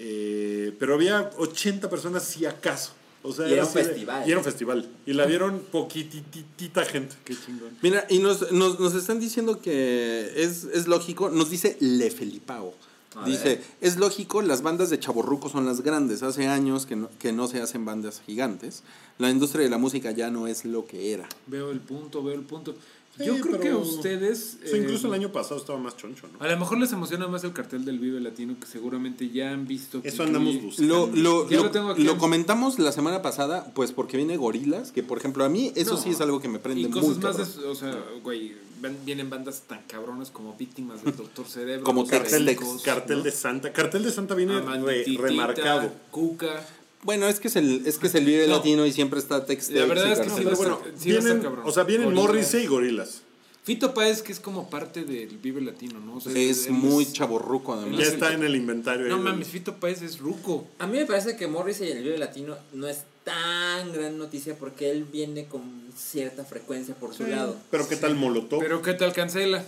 Eh, 0.05 0.75
pero 0.81 0.95
había 0.95 1.31
80 1.39 1.89
personas 1.89 2.25
si 2.25 2.45
acaso. 2.45 2.93
O 3.23 3.33
sea, 3.33 3.49
Y 3.49 3.53
era 3.53 3.65
un 3.65 3.73
de- 3.73 3.85
festival. 3.85 4.25
y 4.27 4.31
era 4.31 4.39
un 4.39 4.45
festival. 4.45 4.89
Y 5.07 5.13
la 5.13 5.27
vieron 5.27 5.61
poquititita 5.71 6.85
gente. 6.85 7.15
Qué 7.25 7.35
chingón. 7.37 7.71
Mira, 7.81 8.05
y 8.09 8.19
nos, 8.19 8.51
nos, 8.51 8.81
nos 8.81 8.95
están 8.95 9.21
diciendo 9.21 9.61
que 9.61 10.33
es, 10.37 10.65
es 10.65 10.89
lógico, 10.89 11.31
nos 11.31 11.49
dice 11.49 11.77
Le 11.81 12.11
Felipao. 12.11 12.75
A 13.15 13.27
Dice, 13.27 13.45
ver. 13.57 13.63
es 13.83 13.99
lógico, 13.99 14.41
las 14.41 14.63
bandas 14.63 14.89
de 14.89 14.99
chaborruco 14.99 15.51
son 15.51 15.67
las 15.67 15.83
grandes. 15.83 16.23
Hace 16.23 16.47
años 16.49 16.87
que 16.87 16.97
no, 16.97 17.11
que 17.19 17.31
no 17.33 17.47
se 17.47 17.61
hacen 17.61 17.85
bandas 17.85 18.23
gigantes. 18.27 18.83
La 19.19 19.29
industria 19.31 19.65
de 19.65 19.71
la 19.71 19.77
música 19.79 20.11
ya 20.13 20.31
no 20.31 20.47
es 20.47 20.65
lo 20.65 20.87
que 20.87 21.13
era. 21.13 21.29
Veo 21.47 21.71
el 21.71 21.81
punto, 21.81 22.23
veo 22.25 22.35
el 22.35 22.41
punto. 22.41 22.75
Sí, 23.19 23.27
Yo 23.27 23.39
creo 23.41 23.61
que 23.61 23.75
ustedes... 23.75 24.57
O 24.65 24.67
sea, 24.69 24.79
incluso 24.79 25.07
eh, 25.07 25.11
el 25.11 25.15
año 25.15 25.33
pasado 25.33 25.61
estaba 25.61 25.79
más 25.79 25.97
choncho, 25.99 26.29
¿no? 26.33 26.43
A 26.43 26.49
lo 26.49 26.59
mejor 26.59 26.79
les 26.79 26.93
emociona 26.93 27.29
más 27.29 27.45
el 27.45 27.53
cartel 27.53 27.85
del 27.85 27.99
Vive 27.99 28.21
Latino 28.21 28.57
que 28.59 28.67
seguramente 28.67 29.29
ya 29.29 29.51
han 29.51 29.67
visto. 29.67 30.01
que 30.01 30.09
Eso 30.09 30.23
andamos 30.23 30.61
buscando. 30.63 31.09
Lo, 31.09 31.17
lo, 31.17 31.49
Ya 31.51 31.59
lo- 31.59 31.63
lo 31.65 31.71
tengo 31.71 31.91
aquí. 31.91 32.05
lo 32.05 32.17
comentamos 32.17 32.79
la 32.79 32.91
semana 32.91 33.21
pasada, 33.21 33.71
pues 33.75 33.93
porque 33.93 34.17
viene 34.17 34.39
Gorilas, 34.39 34.93
que 34.93 35.03
por 35.03 35.19
ejemplo 35.19 35.45
a 35.45 35.51
mí 35.51 35.73
eso 35.77 35.93
No. 35.95 36.01
sí 36.01 36.09
es 36.11 36.23
algo 36.23 36.41
que 36.41 36.49
me 36.49 36.59
prende 36.59 36.81
Y 36.81 36.87
muy 36.89 37.01
cosas 37.01 37.19
más, 37.19 37.57
de- 37.61 37.67
o 37.67 37.75
sea, 37.75 38.03
güey, 38.25 38.55
ven- 38.81 38.97
vienen 39.05 39.29
bandas 39.29 39.63
tan 39.69 39.83
cabronas 39.83 40.31
como 40.31 40.55
Víctimas 40.57 41.05
del 41.05 41.15
Doctor 41.15 41.47
Cerebro. 41.47 41.85
Como 41.85 42.07
Cartel, 42.07 42.47
de, 42.47 42.59
cartel 42.83 43.19
¿no? 43.19 43.25
de 43.25 43.31
Santa. 43.31 43.73
Cartel 43.75 44.05
de 44.05 44.11
Santa 44.11 44.35
viene 44.35 44.59
re- 44.59 45.05
remarcado. 45.19 45.93
Cuca. 46.11 46.67
Bueno, 47.03 47.27
es 47.29 47.41
que 47.41 47.49
es 47.49 47.57
el, 47.57 47.83
es 47.87 47.99
que 47.99 48.07
es 48.07 48.15
el 48.15 48.25
Vive 48.25 48.47
No. 48.47 48.57
Latino 48.57 48.87
y 48.87 48.93
siempre 48.93 49.19
está 49.19 49.45
Textex 49.45 49.77
La 49.79 49.87
verdad 49.87 50.07
y 50.09 50.13
es 50.13 50.19
que 50.21 50.27
estar- 50.29 50.57
bueno, 50.57 50.81
sí 50.97 51.11
cabrón. 51.13 51.61
o 51.65 51.73
sea, 51.73 51.83
vienen. 51.85 52.13
Morrissey 52.15 52.65
y 52.65 52.67
Gorilas. 52.67 53.23
Fito 53.65 53.95
Páez, 53.95 54.23
que 54.23 54.33
es 54.33 54.41
como 54.41 54.69
parte 54.69 55.05
del 55.05 55.39
Vive 55.39 55.61
Latino, 55.61 56.01
¿no? 56.01 56.17
O 56.17 56.21
sea, 56.21 56.33
Es 56.33 56.67
él 56.67 56.73
muy 56.73 57.05
es- 57.05 57.13
chaborruco 57.13 57.75
además. 57.75 58.01
Ya 58.01 58.07
está 58.07 58.33
en 58.33 58.43
el 58.43 58.57
inventario. 58.57 59.07
No 59.09 59.19
mames, 59.19 59.49
Fito 59.49 59.77
Páez 59.77 60.03
es 60.03 60.19
ruco. 60.19 60.67
A 60.81 60.87
mí 60.89 60.99
me 60.99 61.07
parece 61.07 61.37
que 61.37 61.47
Morrissey 61.47 61.91
en 61.93 61.99
el 61.99 62.03
Vive 62.05 62.19
Latino 62.19 62.57
no 62.73 62.89
es 62.89 62.99
tan 63.23 63.93
gran 63.93 64.19
noticia 64.19 64.57
porque 64.59 64.91
él 64.91 65.05
viene 65.05 65.45
con 65.47 65.63
cierta 65.97 66.45
frecuencia 66.45 66.95
por 66.97 67.15
su 67.15 67.25
lado. 67.25 67.57
Pero 67.71 67.89
qué 67.89 67.95
tal 67.95 68.17
Molotov. 68.17 68.59
Pero 68.61 68.83
¿qué 68.83 68.95
tal 68.95 69.13
cancela? 69.13 69.65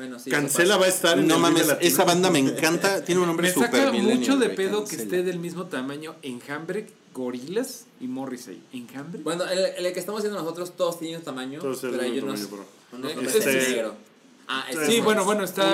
Bueno, 0.00 0.18
sí. 0.18 0.30
Cancela 0.30 0.78
va 0.78 0.86
a 0.86 0.88
estar 0.88 1.18
en 1.18 1.26
No 1.28 1.34
el 1.36 1.40
mames, 1.42 1.66
Latino. 1.66 1.86
esa 1.90 2.04
banda 2.04 2.30
me 2.30 2.38
encanta, 2.46 3.04
tiene 3.04 3.20
un 3.20 3.26
nombre 3.26 3.48
Me 3.48 3.52
super 3.54 3.70
saca 3.70 3.92
mucho 3.92 4.36
de 4.38 4.48
pedo 4.48 4.84
que 4.84 4.96
Cancela. 4.96 5.02
esté 5.02 5.22
del 5.22 5.38
mismo 5.38 5.66
tamaño 5.66 6.14
Enjambre, 6.22 6.86
Gorilas 7.12 7.84
y 8.00 8.06
Morrissey. 8.06 8.62
¿Enjambre? 8.72 9.20
Bueno, 9.22 9.44
el, 9.46 9.58
el 9.84 9.92
que 9.92 10.00
estamos 10.00 10.20
haciendo 10.20 10.40
nosotros 10.40 10.74
todos 10.76 10.98
tienen 10.98 11.20
tamaño, 11.22 11.60
Todos 11.60 11.80
pero 11.82 11.94
el 11.94 12.00
hay 12.00 12.10
mismo 12.12 12.28
unos, 12.30 12.40
tamaño, 12.48 12.64
unos 12.92 13.02
bro. 13.12 13.16
con 13.18 13.26
Este- 13.26 13.38
este 13.58 13.70
negro. 13.74 13.94
Ah, 14.48 14.64
este 14.70 14.86
Sí, 14.86 14.96
es- 14.96 15.04
bueno, 15.04 15.24
bueno, 15.24 15.44
está 15.44 15.64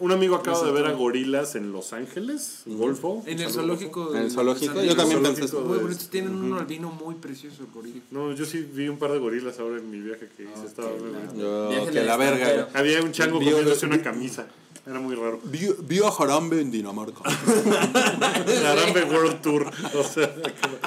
Un, 0.00 0.12
amigo 0.12 0.36
acaba 0.36 0.62
de 0.64 0.72
ver 0.72 0.86
a. 0.86 0.92
Gorilas 0.92 1.54
en 1.54 1.72
Los 1.72 1.92
Ángeles, 1.92 2.62
Golfo. 2.66 3.22
en 3.26 3.38
el 3.40 3.50
zoológico. 3.50 4.14
En 4.14 4.22
el 4.24 4.30
zoológico, 4.30 4.82
yo 4.82 4.96
también 4.96 5.22
pensé 5.22 5.44
eso. 5.44 5.60
Muy 5.60 5.78
bonitos, 5.78 6.08
tienen 6.08 6.34
un 6.34 6.52
albino 6.58 6.90
muy 6.90 7.14
precioso 7.16 7.62
el 7.62 7.68
gorila. 7.72 8.00
No, 8.10 8.32
yo 8.32 8.44
sí 8.44 8.68
vi 8.72 8.88
un 8.88 8.98
par 8.98 9.12
de 9.12 9.18
gorilas 9.18 9.58
ahora 9.58 9.78
en 9.78 9.90
mi 9.90 10.00
viaje 10.00 10.28
que 10.36 10.44
hice. 10.44 10.66
Estaba 10.66 10.88
muy 10.90 11.10
bonito. 11.10 11.34
Yo, 11.36 11.72
en 11.72 11.90
que 11.90 12.02
la 12.02 12.16
verga. 12.16 12.68
Había 12.74 13.02
un 13.02 13.12
chango 13.12 13.38
Vio- 13.38 13.50
comiéndose 13.52 13.86
una 13.86 14.02
camisa. 14.02 14.46
Era 14.86 15.00
muy 15.00 15.14
raro. 15.14 15.38
Vio, 15.44 16.06
a 16.06 16.10
Jarambe 16.10 16.62
en 16.62 16.70
Dinamarca. 16.70 17.20
Arambe 18.66 19.04
World 19.04 19.42
Tour. 19.42 19.70
O 19.94 20.02
sea, 20.02 20.34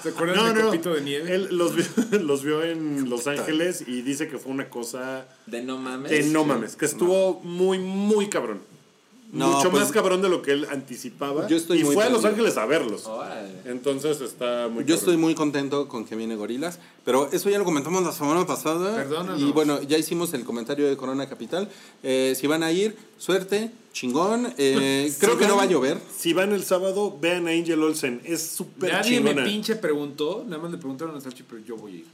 ¿Se 0.02 0.10
acuerdan 0.10 0.56
de 0.56 0.62
Copito 0.62 0.94
de 0.94 1.02
Nieve? 1.02 1.36
Él 1.36 1.50
los 1.52 1.76
vio, 1.76 1.86
los 2.22 2.44
vio 2.44 2.64
en 2.64 3.10
Los 3.10 3.28
Ángeles 3.28 3.84
y 3.86 4.02
dice 4.02 4.28
que 4.28 4.40
fue 4.40 4.52
una 4.52 4.70
cosa 4.70 5.28
De 5.46 5.62
no 5.62 5.78
mames. 5.78 6.10
de 6.10 6.24
no 6.24 6.44
mames, 6.46 6.76
que 6.76 6.86
estuvo 6.86 7.42
muy, 7.42 7.78
muy 7.78 8.28
cabrón. 8.28 8.62
No, 9.32 9.48
Mucho 9.54 9.70
pues- 9.72 9.84
más 9.84 9.92
cabrón 9.94 10.22
de 10.22 10.28
lo 10.28 10.42
que 10.42 10.52
él 10.52 10.68
anticipaba. 10.70 11.48
Yo 11.48 11.56
estoy 11.56 11.80
y 11.80 11.84
muy 11.86 11.96
fue 11.96 12.04
a 12.04 12.10
Los. 12.10 12.26
Ángeles 12.26 12.58
a 12.58 12.66
verlos. 12.66 13.06
Órale. 13.06 13.50
Entonces 13.64 14.20
está 14.20 14.68
muy 14.68 14.84
Yo 14.84 14.96
estoy 14.96 15.16
muy 15.16 15.36
contento 15.36 15.88
con 15.88 16.04
que 16.04 16.18
viene 16.18 16.36
Gorilas, 16.36 16.80
pero 17.06 17.30
eso 17.32 17.50
ya 17.50 17.58
lo 17.58 17.64
comentamos 17.64 18.04
la 18.04 18.12
semana 18.12 18.46
pasada. 18.46 18.94
Perdónanos. 18.94 19.40
Y 19.40 19.52
bueno, 19.54 19.82
ya 19.84 19.98
hicimos 19.98 20.34
el 20.34 20.44
comentario 20.44 20.86
de 20.90 20.98
Corona 20.98 21.30
Capital. 21.30 21.70
Eh, 22.04 22.34
si 22.38 22.46
van 22.48 22.62
a 22.62 22.74
ir, 22.74 22.98
suerte, 23.18 23.72
chingón. 23.94 24.54
Eh, 24.58 25.10
Si 25.14 25.20
creo 25.20 25.38
que 25.38 25.48
no 25.48 25.56
va 25.56 25.64
a 25.64 25.68
llover. 25.68 25.98
Si 26.14 26.34
van 26.34 26.52
el 26.52 26.64
sábado, 26.66 27.18
vean 27.22 27.48
a 27.48 27.52
Angel 27.52 27.82
Olsen. 27.82 28.22
Es 28.26 28.42
súper 28.42 28.92
Nadie 28.92 29.18
chingona. 29.20 29.42
me 29.44 29.48
pinche 29.50 29.78
preguntó, 29.78 30.44
nada 30.46 30.62
más 30.62 30.72
le 30.72 30.78
preguntaron 30.78 31.16
a 31.16 31.22
Salchi, 31.22 31.44
pero 31.44 31.62
yo 31.64 31.78
voy 31.78 31.92
a 31.94 31.96
ir. 32.00 32.06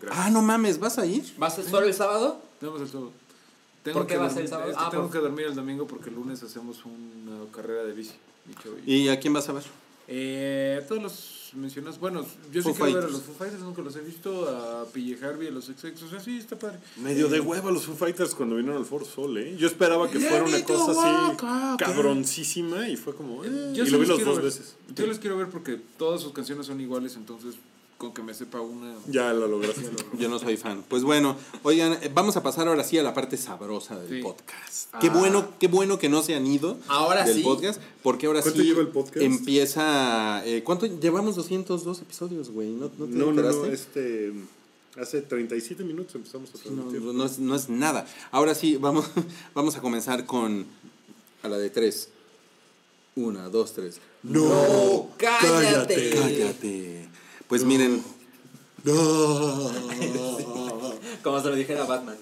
Gracias. 0.00 0.26
Ah, 0.26 0.28
no 0.30 0.42
mames, 0.42 0.78
¿vas 0.78 0.98
a 0.98 1.06
ir? 1.06 1.24
¿Vas 1.38 1.58
a- 1.58 1.62
solo 1.62 1.86
el 1.86 1.94
sábado? 1.94 2.42
Más 2.60 2.80
el 2.82 2.88
sábado. 2.88 3.10
¿Por 3.84 4.06
qué 4.06 4.14
que 4.14 4.18
vas 4.18 4.34
dormir- 4.34 4.42
el 4.44 4.48
sábado? 4.48 4.70
es 4.70 4.76
que 4.76 4.82
Ah, 4.84 4.90
tengo 4.90 5.04
por- 5.04 5.12
que 5.12 5.18
dormir 5.18 5.46
el 5.46 5.54
domingo 5.54 5.86
porque 5.86 6.10
el 6.10 6.16
lunes 6.16 6.42
hacemos 6.42 6.84
una 6.84 7.50
carrera 7.52 7.84
de 7.84 7.92
bici. 7.92 8.14
y- 8.86 8.94
¿Y 9.04 9.08
a 9.08 9.18
quién 9.20 9.32
vas 9.32 9.48
a 9.48 9.52
ver? 9.52 9.62
Eh, 10.10 10.82
todos 10.88 11.02
los 11.02 11.50
mencionas, 11.54 11.98
bueno, 12.00 12.24
yo 12.50 12.62
sí 12.62 12.68
Foo 12.72 12.74
quiero 12.86 12.94
ver 13.00 13.04
a 13.04 13.08
los 13.12 13.20
Foo 13.22 13.34
Fighters, 13.34 13.62
nunca 13.62 13.82
los 13.82 13.94
he 13.96 14.00
visto, 14.00 14.48
a 14.48 14.86
PJ 14.86 15.22
Harvey, 15.26 15.48
a 15.48 15.50
los 15.50 15.66
XX, 15.66 16.02
o 16.02 16.08
sea, 16.08 16.18
sí, 16.18 16.38
está 16.38 16.58
padre. 16.58 16.78
Medio 16.96 17.28
de 17.28 17.40
hueva 17.40 17.70
los 17.70 17.84
Foo 17.84 17.94
Fighters 17.94 18.34
cuando 18.34 18.56
vinieron 18.56 18.78
al 18.80 18.86
Foro 18.86 19.04
Sol, 19.04 19.36
¿eh? 19.36 19.54
Yo 19.58 19.66
esperaba 19.66 20.10
que 20.10 20.18
fuera 20.18 20.44
una 20.44 20.64
cosa 20.64 20.92
así 20.92 21.36
cabroncísima 21.78 22.88
y 22.88 22.96
fue 22.96 23.14
como... 23.14 23.44
eh, 23.44 23.72
Yo 23.74 23.84
y 23.84 23.86
sí 23.86 23.92
lo 23.92 23.98
vi 23.98 24.06
los 24.06 24.24
dos 24.24 24.36
ver. 24.36 24.44
veces. 24.46 24.76
Yo 24.94 25.06
los 25.06 25.18
quiero 25.18 25.36
ver 25.36 25.48
porque 25.48 25.78
todas 25.98 26.20
sus 26.22 26.32
canciones 26.32 26.66
son 26.66 26.80
iguales, 26.80 27.14
entonces 27.16 27.54
con 27.98 28.14
que 28.14 28.22
me 28.22 28.32
sepa 28.32 28.60
una... 28.60 28.94
Ya 29.08 29.32
lo 29.32 29.48
lograste. 29.48 29.90
Yo 30.18 30.28
no 30.28 30.38
soy 30.38 30.56
fan. 30.56 30.84
Pues 30.88 31.02
bueno, 31.02 31.36
oigan, 31.64 31.94
eh, 32.00 32.10
vamos 32.14 32.36
a 32.36 32.42
pasar 32.44 32.68
ahora 32.68 32.84
sí 32.84 32.96
a 32.96 33.02
la 33.02 33.12
parte 33.12 33.36
sabrosa 33.36 33.98
del 33.98 34.18
Sí. 34.18 34.22
podcast. 34.22 34.94
Qué 35.00 35.10
bueno, 35.10 35.48
qué 35.58 35.66
bueno 35.66 35.98
que 35.98 36.08
no 36.08 36.22
se 36.22 36.36
han 36.36 36.46
ido 36.46 36.78
Ahora 36.86 37.24
del 37.24 37.38
sí. 37.38 37.42
podcast, 37.42 37.80
porque 38.04 38.26
ahora 38.26 38.40
¿Cuánto 38.40 38.60
sí 38.60 38.66
lleva 38.68 38.80
el 38.82 38.88
podcast? 38.88 39.16
empieza. 39.16 40.42
eh, 40.46 40.62
¿Cuánto 40.64 40.86
llevamos 40.86 41.34
202 41.34 42.00
episodios, 42.00 42.50
güey? 42.50 42.68
¿No, 42.70 42.88
no 42.98 43.04
te 43.06 43.10
No, 43.10 43.32
no, 43.32 43.42
no, 43.42 43.64
este... 43.66 44.32
Hace 44.96 45.20
37 45.22 45.82
minutos 45.84 46.14
empezamos 46.14 46.50
a 46.50 46.52
No, 46.70 46.82
transmitir. 46.88 47.02
no 47.02 47.24
es, 47.24 47.38
no 47.38 47.54
es 47.54 47.68
nada. 47.68 48.06
Ahora 48.32 48.54
sí, 48.54 48.76
vamos, 48.76 49.06
vamos 49.54 49.76
a 49.76 49.80
comenzar 49.80 50.24
con. 50.24 50.66
A 51.42 51.48
la 51.48 51.56
de 51.58 51.70
tres. 51.70 52.08
Una, 53.14 53.48
dos, 53.48 53.74
tres. 53.74 54.00
¡No! 54.24 55.08
¡Cállate! 55.16 56.10
Cállate. 56.10 57.08
Pues 57.48 57.64
miren. 57.64 58.02
Como 61.22 61.40
se 61.42 61.48
lo 61.48 61.56
dijera 61.56 61.84
Batman. 61.84 62.16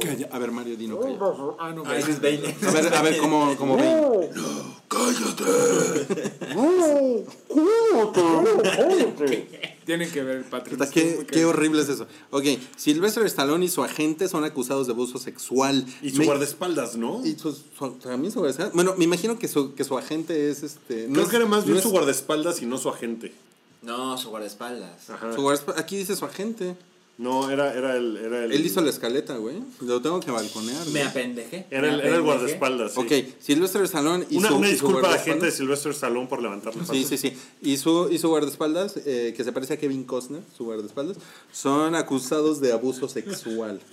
Calla. 0.00 0.28
A 0.30 0.38
ver, 0.38 0.50
Mario, 0.52 0.76
dino 0.76 1.00
calla. 1.00 1.18
Ah, 1.58 1.72
no, 1.72 1.90
ese 1.92 2.10
es 2.12 2.20
Bane. 2.20 2.54
A 2.66 2.70
ver, 2.70 2.94
a 2.94 3.02
ver 3.02 3.16
cómo, 3.18 3.56
cómo 3.56 3.76
ven. 3.76 4.30
Tienen 9.84 10.10
que 10.12 10.22
ver, 10.22 10.44
Patrick. 10.44 10.88
Qué, 10.90 11.26
qué 11.30 11.44
horrible 11.44 11.82
es 11.82 11.88
eso. 11.88 12.06
Ok, 12.30 12.44
Sylvester 12.76 13.24
Stallone 13.26 13.64
y 13.64 13.68
su 13.68 13.82
agente 13.82 14.28
son 14.28 14.44
acusados 14.44 14.86
de 14.86 14.92
abuso 14.92 15.18
sexual. 15.18 15.84
Y 16.02 16.10
su 16.10 16.18
Me- 16.18 16.26
guardaespaldas, 16.26 16.96
¿no? 16.96 17.24
y 17.26 17.36
su- 17.36 17.52
su- 17.52 17.90
también 18.02 18.32
su 18.32 18.38
guardaespaldas. 18.38 18.74
Bueno, 18.74 18.94
me 18.96 19.04
imagino 19.04 19.38
que 19.38 19.48
su, 19.48 19.74
que 19.74 19.82
su 19.84 19.98
agente 19.98 20.50
es 20.50 20.62
este. 20.62 21.06
no 21.08 21.14
Creo 21.14 21.24
es- 21.24 21.30
que 21.30 21.36
era 21.36 21.46
más 21.46 21.64
bien 21.64 21.72
no 21.74 21.78
es- 21.78 21.82
su 21.82 21.90
guardaespaldas 21.90 22.62
y 22.62 22.66
no 22.66 22.78
su 22.78 22.88
agente. 22.88 23.32
No, 23.82 24.16
su 24.18 24.30
guardaespaldas. 24.30 25.10
Ajá. 25.10 25.32
su 25.34 25.50
Aquí 25.76 25.96
dice 25.96 26.14
su 26.16 26.24
agente. 26.24 26.76
No, 27.18 27.50
era, 27.50 27.74
era 27.74 27.96
el... 27.96 28.16
Era 28.16 28.44
el 28.44 28.52
Él 28.52 28.64
hizo 28.66 28.80
la 28.80 28.88
escaleta, 28.90 29.36
güey. 29.36 29.56
Lo 29.80 30.00
tengo 30.00 30.18
que 30.18 30.30
balconear. 30.30 30.84
Me 30.86 30.90
güey. 30.92 31.02
apendejé. 31.02 31.66
Era 31.70 31.88
el, 31.88 31.94
era 31.94 31.94
el 31.94 32.00
apendejé. 32.00 32.20
guardaespaldas, 32.22 32.94
sí. 32.94 33.00
Ok, 33.00 33.12
Sylvester 33.40 33.82
Stallone 33.82 34.26
y 34.30 34.38
Una, 34.38 34.48
su 34.48 34.56
una 34.56 34.66
su 34.68 34.72
disculpa 34.72 35.08
a 35.08 35.10
la 35.12 35.18
gente 35.18 35.30
de 35.46 35.50
guardaespaldas- 35.52 35.56
Sylvester 35.56 35.92
Stallone 35.92 36.26
por 36.26 36.42
levantarle 36.42 36.84
Sí, 36.90 37.04
sí, 37.04 37.18
sí. 37.18 37.36
Y 37.60 37.76
su, 37.76 38.08
y 38.10 38.18
su 38.18 38.28
guardaespaldas, 38.28 38.96
eh, 39.04 39.34
que 39.36 39.44
se 39.44 39.52
parece 39.52 39.74
a 39.74 39.76
Kevin 39.78 40.04
Costner, 40.04 40.42
su 40.56 40.64
guardaespaldas, 40.64 41.18
son 41.52 41.94
acusados 41.94 42.60
de 42.60 42.72
abuso 42.72 43.08
sexual. 43.08 43.80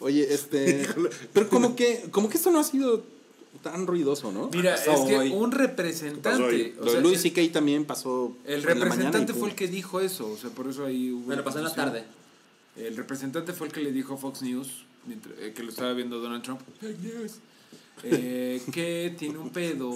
Oye, 0.00 0.32
este. 0.34 0.86
Pero 1.32 1.48
como 1.48 1.76
que, 1.76 2.06
como 2.10 2.28
que 2.28 2.36
esto 2.36 2.50
no 2.50 2.58
ha 2.60 2.64
sido 2.64 3.02
tan 3.62 3.86
ruidoso, 3.86 4.32
¿no? 4.32 4.50
Mira, 4.52 4.74
pasó 4.76 4.92
es 4.92 5.00
que 5.08 5.16
hoy? 5.18 5.30
un 5.30 5.52
representante... 5.52 6.74
o 6.80 6.88
sea, 6.88 7.00
el- 7.00 7.16
C.K. 7.18 7.40
también 7.52 7.84
pasó. 7.84 8.36
El 8.44 8.60
en 8.60 8.60
la 8.60 8.66
mañana 8.66 8.80
y 8.80 8.84
representante 8.90 9.34
fue 9.34 9.48
el 9.50 9.54
que 9.54 9.68
dijo 9.68 10.00
eso, 10.00 10.30
o 10.30 10.36
sea, 10.36 10.50
por 10.50 10.68
eso 10.68 10.84
ahí 10.84 11.10
hubo... 11.10 11.26
Bueno, 11.26 11.44
pasó 11.44 11.58
en 11.58 11.64
la 11.64 11.74
tarde. 11.74 12.04
El 12.76 12.96
representante 12.96 13.52
fue 13.52 13.68
el 13.68 13.72
que 13.72 13.80
le 13.80 13.92
dijo 13.92 14.14
a 14.14 14.16
Fox 14.16 14.42
News, 14.42 14.84
mientras- 15.06 15.34
eh, 15.38 15.52
que 15.54 15.62
lo 15.62 15.70
estaba 15.70 15.92
viendo 15.92 16.18
Donald 16.20 16.42
Trump, 16.42 16.60
eh, 18.02 18.60
que 18.72 19.14
tiene 19.18 19.38
un 19.38 19.50
pedo. 19.50 19.94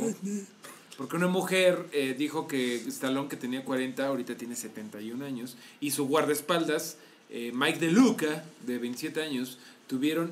Porque 0.97 1.17
una 1.17 1.29
mujer 1.29 1.87
eh, 1.93 2.15
dijo 2.19 2.49
que 2.49 2.77
Stallone, 2.89 3.29
que 3.29 3.37
tenía 3.37 3.65
40, 3.65 4.07
ahorita 4.07 4.37
tiene 4.37 4.57
71 4.57 5.25
años, 5.25 5.57
y 5.81 5.93
su 5.93 6.07
guardaespaldas, 6.09 6.97
eh, 7.31 7.53
Mike 7.55 7.79
DeLuca, 7.79 8.45
de 8.67 8.79
27 8.79 9.23
años, 9.23 9.59
tuvieron 9.87 10.31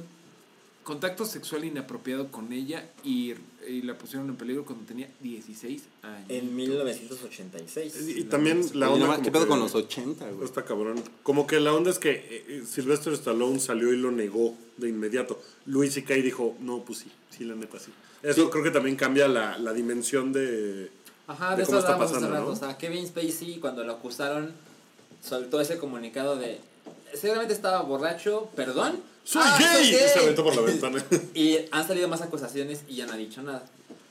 contacto 0.87 1.25
sexual 1.25 1.65
inapropiado 1.65 2.31
con 2.31 2.53
ella 2.53 2.89
y, 3.03 3.35
y 3.69 3.83
la 3.83 3.99
pusieron 3.99 4.29
en 4.29 4.37
peligro 4.37 4.65
cuando 4.65 4.85
tenía 4.87 5.11
16 5.21 5.83
años. 6.03 6.25
En 6.29 6.55
1986. 6.55 7.95
Y 8.17 8.25
también 8.25 8.63
la 8.75 8.91
onda. 8.91 9.21
¿Qué 9.21 9.31
pedo 9.33 9.43
que- 9.43 9.49
con 9.49 9.59
los 9.61 9.75
80, 9.75 10.31
güey? 10.31 10.45
Está 10.45 10.65
cabrón. 10.65 11.03
Como 11.25 11.47
que 11.47 11.59
la 11.59 11.75
onda 11.75 11.91
es 11.91 11.99
que 11.99 12.11
eh, 12.13 12.45
eh, 12.49 12.63
Sylvester 12.67 13.13
Stallone 13.15 13.59
salió 13.59 13.93
y 13.93 13.97
lo 13.97 14.13
negó 14.13 14.55
de 14.77 14.89
inmediato. 14.89 15.41
Luis 15.67 15.95
C.K. 15.95 16.15
dijo, 16.15 16.55
no, 16.61 16.83
pues 16.85 17.01
sí, 17.01 17.11
sí, 17.31 17.45
la 17.45 17.55
neta 17.57 17.79
sí. 17.81 17.91
Eso 18.23 18.49
creo 18.51 18.63
que 18.65 18.71
también 18.71 18.95
cambia 18.97 19.27
la, 19.29 19.59
la 19.59 19.73
dimensión 19.73 20.33
de. 20.33 20.91
Ajá, 21.27 21.51
de 21.51 21.57
de 21.57 21.63
eso 21.65 21.71
cómo 21.73 21.81
está 21.81 21.93
hablábamos 21.95 22.17
hace 22.17 22.27
pasando, 22.27 22.37
rato. 22.37 22.47
¿no? 22.47 22.53
O 22.53 22.57
sea, 22.57 22.79
Kevin 22.79 23.07
Spacey, 23.07 23.59
cuando 23.59 23.83
lo 23.83 23.93
acusaron, 23.95 24.53
soltó 25.21 25.61
ese 25.61 25.79
comunicado 25.79 26.37
de. 26.37 26.61
Seguramente 27.15 27.55
estaba 27.55 27.83
borracho, 27.83 28.49
perdón. 28.55 29.01
¡Soy 29.27 29.43
Ah, 29.45 29.59
gay! 29.59 29.93
soy 29.93 29.95
Y 30.05 30.09
se 30.09 30.19
aventó 30.21 30.45
por 30.45 30.55
la 30.57 30.63
ventana. 30.63 31.05
Y 31.35 31.59
han 31.73 31.87
salido 31.87 32.07
más 32.09 32.23
acusaciones 32.23 32.81
y 32.89 32.95
ya 32.97 33.07
no 33.07 33.13
ha 33.13 33.17
dicho 33.17 33.43
nada. 33.43 33.65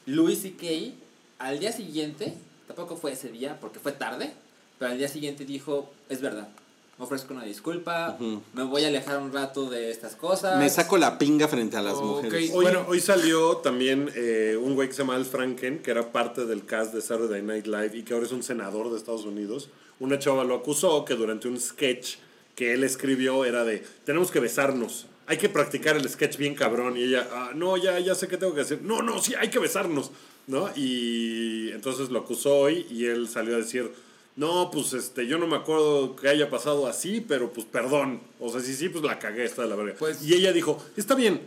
Louis 0.06 0.40
C.K. 0.42 0.94
al 1.40 1.60
día 1.60 1.72
siguiente, 1.72 2.34
tampoco 2.68 2.98
fue 2.98 3.14
ese 3.14 3.30
día 3.30 3.58
porque 3.60 3.80
fue 3.80 3.94
tarde, 3.94 4.32
pero 4.78 4.92
al 4.92 4.98
día 4.98 5.08
siguiente 5.08 5.46
dijo, 5.46 5.90
es 6.10 6.20
verdad, 6.22 6.50
me 6.98 7.06
ofrezco 7.06 7.34
una 7.34 7.44
disculpa, 7.44 8.18
me 8.54 8.64
voy 8.64 8.84
a 8.84 8.88
alejar 8.90 9.18
un 9.20 9.32
rato 9.34 9.70
de 9.70 9.90
estas 9.90 10.16
cosas. 10.16 10.60
Me 10.60 10.70
saco 10.70 10.98
la 10.98 11.18
pinga 11.18 11.48
frente 11.48 11.76
a 11.78 11.82
las 11.82 11.96
mujeres. 11.96 12.52
Hoy, 12.54 12.66
Bueno. 12.66 12.86
hoy 12.88 13.00
salió 13.00 13.58
también 13.58 14.12
eh, 14.16 14.58
un 14.62 14.76
güey 14.76 14.90
que 14.90 14.94
se 14.94 15.00
llama 15.04 15.16
Al 15.16 15.26
Franken, 15.26 15.80
que 15.82 15.92
era 15.92 16.12
parte 16.12 16.46
del 16.46 16.66
cast 16.66 16.94
de 16.94 17.02
Saturday 17.02 17.42
Night 17.42 17.66
Live 17.68 17.92
y 17.98 18.04
que 18.04 18.14
ahora 18.14 18.26
es 18.26 18.32
un 18.34 18.44
senador 18.44 18.92
de 18.92 18.98
Estados 18.98 19.24
Unidos. 19.26 19.70
Una 20.00 20.20
chava 20.20 20.44
lo 20.44 20.56
acusó 20.56 21.04
que 21.06 21.16
durante 21.16 21.48
un 21.48 21.60
sketch 21.60 22.18
que 22.56 22.74
él 22.74 22.84
escribió 22.84 23.46
era 23.46 23.64
de, 23.64 23.84
tenemos 24.06 24.32
que 24.32 24.40
besarnos, 24.40 25.08
hay 25.28 25.38
que 25.38 25.50
practicar 25.50 25.96
el 25.98 26.08
sketch 26.10 26.38
bien 26.38 26.56
cabrón. 26.56 26.98
Y 26.98 27.04
ella, 27.04 27.28
"Ah, 27.32 27.52
no, 27.56 27.78
ya, 27.78 28.00
ya 28.00 28.16
sé 28.16 28.28
qué 28.28 28.38
tengo 28.38 28.54
que 28.56 28.62
hacer. 28.62 28.82
No, 28.82 29.02
no, 29.02 29.22
sí, 29.22 29.34
hay 29.36 29.50
que 29.50 29.60
besarnos. 29.60 30.12
¿No? 30.48 30.70
Y 30.76 31.72
entonces 31.72 32.10
lo 32.12 32.20
acusó 32.20 32.56
hoy 32.56 32.86
y 32.92 33.06
él 33.06 33.28
salió 33.28 33.56
a 33.56 33.58
decir, 33.58 33.92
no, 34.36 34.70
pues 34.72 34.94
este, 34.94 35.26
yo 35.26 35.40
no 35.40 35.48
me 35.48 35.56
acuerdo 35.56 36.16
que 36.16 36.28
haya 36.30 36.52
pasado 36.52 36.86
así, 36.86 37.20
pero 37.28 37.52
pues 37.52 37.66
perdón. 37.66 38.22
O 38.40 38.52
sea, 38.52 38.62
sí, 38.62 38.76
sí, 38.76 38.90
pues 38.90 39.04
la 39.04 39.18
cagué, 39.18 39.44
está 39.44 39.64
de 39.64 39.70
la 39.70 39.76
verga. 39.76 39.96
Pues- 39.98 40.22
y 40.24 40.36
ella 40.36 40.54
dijo, 40.54 40.78
está 40.96 41.16
bien, 41.16 41.42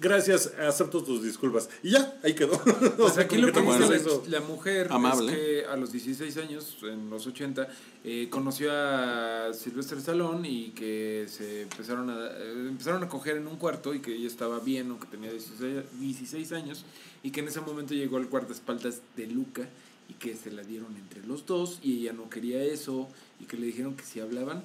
gracias, 0.00 0.52
acepto 0.58 1.02
tus 1.02 1.22
disculpas. 1.22 1.68
Y 1.82 1.90
ya, 1.90 2.18
ahí 2.22 2.34
quedó. 2.34 2.52
O 2.62 2.96
Pues 2.96 3.14
sea, 3.14 3.24
aquí 3.24 3.36
lo 3.38 3.48
que 3.48 3.52
que 3.54 3.60
dice 3.60 3.72
tampoco 3.72 3.90
la, 3.90 3.96
eso. 3.96 4.24
la 4.28 4.40
mujer 4.40 4.88
Amable. 4.90 5.32
es 5.32 5.38
que 5.38 5.64
a 5.66 5.76
los 5.76 5.92
16 5.92 6.36
años, 6.38 6.76
en 6.82 7.10
los 7.10 7.26
80, 7.26 7.68
eh, 8.04 8.28
conoció 8.30 8.70
a 8.72 9.52
Sylvester 9.52 9.98
Stallone 9.98 10.48
y 10.48 10.70
que 10.70 11.26
se 11.28 11.62
empezaron 11.62 12.10
a, 12.10 12.26
eh, 12.26 12.66
empezaron 12.68 13.02
a 13.02 13.08
coger 13.08 13.36
en 13.36 13.46
un 13.46 13.56
cuarto 13.56 13.94
y 13.94 14.00
que 14.00 14.14
ella 14.14 14.26
estaba 14.26 14.58
bien, 14.60 14.90
aunque 14.90 15.06
tenía 15.06 15.30
16, 15.30 15.84
16 16.00 16.52
años, 16.52 16.84
y 17.22 17.30
que 17.30 17.40
en 17.40 17.48
ese 17.48 17.60
momento 17.60 17.94
llegó 17.94 18.18
el 18.18 18.26
guardaespaldas 18.26 19.00
de 19.16 19.26
Luca 19.26 19.68
y 20.08 20.14
que 20.14 20.34
se 20.36 20.50
la 20.50 20.62
dieron 20.62 20.96
entre 20.96 21.26
los 21.26 21.44
dos 21.44 21.80
y 21.82 22.00
ella 22.00 22.12
no 22.14 22.30
quería 22.30 22.62
eso 22.62 23.08
y 23.40 23.44
que 23.44 23.56
le 23.58 23.66
dijeron 23.66 23.94
que 23.94 24.04
si 24.04 24.20
hablaban, 24.20 24.62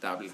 tabla. 0.00 0.32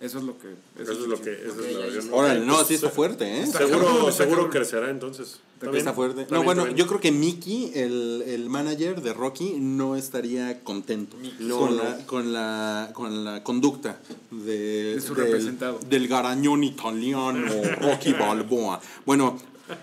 Eso 0.00 0.18
es 0.18 0.24
lo 0.24 0.38
que... 0.38 0.46
Eso 0.80 0.92
es 0.92 0.98
lo 1.00 1.20
que... 1.20 1.32
Eso 1.32 1.54
Ok, 1.54 1.58
es 1.64 1.76
versión. 1.76 2.04
está. 2.04 2.14
Órale, 2.16 2.46
no, 2.46 2.64
sí 2.64 2.74
está 2.74 2.88
fuerte, 2.88 3.24
¿eh? 3.26 3.42
Está 3.42 3.58
Seguro, 3.58 3.84
cabrón, 3.86 4.12
seguro 4.12 4.36
cabrón. 4.36 4.50
crecerá 4.52 4.90
entonces. 4.90 5.40
Está, 5.74 5.92
fuerte. 5.92 6.26
No, 6.30 6.44
bueno, 6.44 6.68
yo 6.68 6.86
creo 6.86 7.00
que 7.00 7.10
Mickey, 7.10 7.72
el, 7.74 8.22
el 8.24 8.48
manager 8.48 9.02
de 9.02 9.12
Rocky, 9.12 9.54
no 9.58 9.96
estaría 9.96 10.60
contento 10.62 11.16
No, 11.40 11.58
con, 11.58 11.76
no. 11.76 11.82
La, 11.82 12.06
con, 12.06 12.32
la, 12.32 12.90
con 12.94 13.24
la 13.24 13.42
conducta 13.42 13.98
de, 14.30 14.94
De 14.94 15.00
su 15.00 15.16
del, 15.16 15.24
representado. 15.24 15.80
del 15.90 16.06
garañón 16.06 16.62
italiano 16.62 17.50
Rocky 17.80 18.12
Balboa. 18.12 18.80
Bueno, 19.04 19.36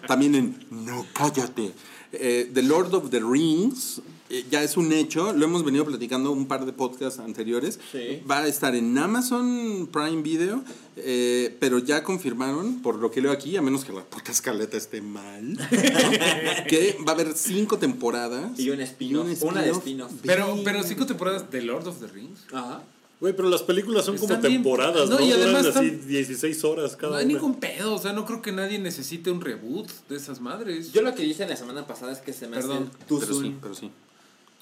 también 0.07 0.35
en 0.35 0.65
No, 0.71 1.05
cállate. 1.11 1.73
Eh, 2.13 2.49
the 2.53 2.63
Lord 2.63 2.93
of 2.95 3.09
the 3.09 3.19
Rings 3.19 3.99
eh, 4.29 4.43
ya 4.49 4.63
es 4.63 4.75
un 4.77 4.91
hecho, 4.91 5.33
lo 5.33 5.45
hemos 5.45 5.63
venido 5.63 5.85
platicando 5.85 6.31
un 6.31 6.47
par 6.47 6.65
de 6.65 6.73
podcasts 6.73 7.19
anteriores. 7.19 7.79
Sí. 7.91 8.21
Va 8.29 8.39
a 8.39 8.47
estar 8.47 8.75
en 8.75 8.97
Amazon 8.97 9.87
Prime 9.91 10.21
Video, 10.21 10.63
eh, 10.97 11.55
pero 11.59 11.79
ya 11.79 12.03
confirmaron, 12.03 12.81
por 12.81 12.95
lo 12.95 13.11
que 13.11 13.21
leo 13.21 13.31
aquí, 13.31 13.55
a 13.57 13.61
menos 13.61 13.85
que 13.85 13.93
la 13.93 14.03
puta 14.03 14.31
escaleta 14.31 14.77
esté 14.77 15.01
mal, 15.01 15.57
que 16.67 16.97
va 17.07 17.11
a 17.11 17.15
haber 17.15 17.33
cinco 17.35 17.77
temporadas. 17.77 18.57
Y 18.59 18.69
un 18.69 18.81
spin-off, 18.81 19.43
una 19.43 19.61
de 19.61 19.71
spin-off. 19.71 20.11
Pero, 20.23 20.57
pero 20.63 20.83
cinco 20.83 21.05
temporadas 21.05 21.49
de 21.51 21.61
Lord 21.61 21.87
of 21.87 21.99
the 21.99 22.07
Rings. 22.07 22.39
Ajá. 22.51 22.83
Güey, 23.21 23.33
pero 23.33 23.49
las 23.49 23.63
películas 23.63 24.03
son 24.05 24.17
como 24.17 24.27
bien- 24.37 24.41
temporadas, 24.55 25.09
no, 25.09 25.17
¿no? 25.17 25.25
y 25.25 25.29
Duran 25.31 25.55
además 25.55 25.65
así 25.77 25.85
están- 25.87 26.07
16 26.07 26.63
horas 26.65 26.95
cada 26.97 27.13
No 27.13 27.17
hay 27.19 27.25
una. 27.25 27.33
ningún 27.35 27.55
pedo, 27.61 27.93
o 27.95 27.97
sea, 27.97 28.11
no 28.11 28.25
creo 28.25 28.41
que 28.41 28.51
nadie 28.51 28.77
necesite 28.77 29.31
un 29.31 29.39
reboot 29.39 29.89
de 30.09 30.17
esas 30.17 30.41
madres. 30.41 30.91
Yo 30.91 31.01
lo 31.01 31.15
que 31.15 31.23
dije 31.23 31.47
la 31.47 31.55
semana 31.55 31.87
pasada 31.87 32.11
es 32.11 32.19
que 32.19 32.33
se 32.33 32.47
me 32.47 32.57
Perdón, 32.57 32.89
hace 32.93 33.05
too 33.07 33.19
Pero 33.21 33.33
soon. 33.33 33.43
sí, 33.45 33.55
pero 33.61 33.73
sí. 33.73 33.89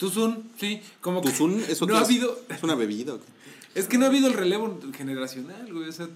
Tuzun, 0.08 0.44
sí, 0.60 0.82
como 1.02 1.22
que 1.22 1.30
¿Tuzun? 1.30 1.64
¿Eso 1.70 1.86
no 1.86 1.94
qué 1.94 2.00
ha 2.00 2.02
es? 2.02 2.08
habido, 2.08 2.40
¿Es 2.50 2.64
una 2.64 2.76
bebida 2.76 3.14
o 3.14 3.18
qué? 3.20 3.80
es 3.80 3.88
que 3.88 3.98
no 3.98 4.06
ha 4.06 4.10
habido 4.10 4.28
el 4.28 4.34
relevo 4.34 4.80
generacional, 4.96 5.72
güey, 5.74 5.90
o 5.90 5.92
sea, 5.92 6.08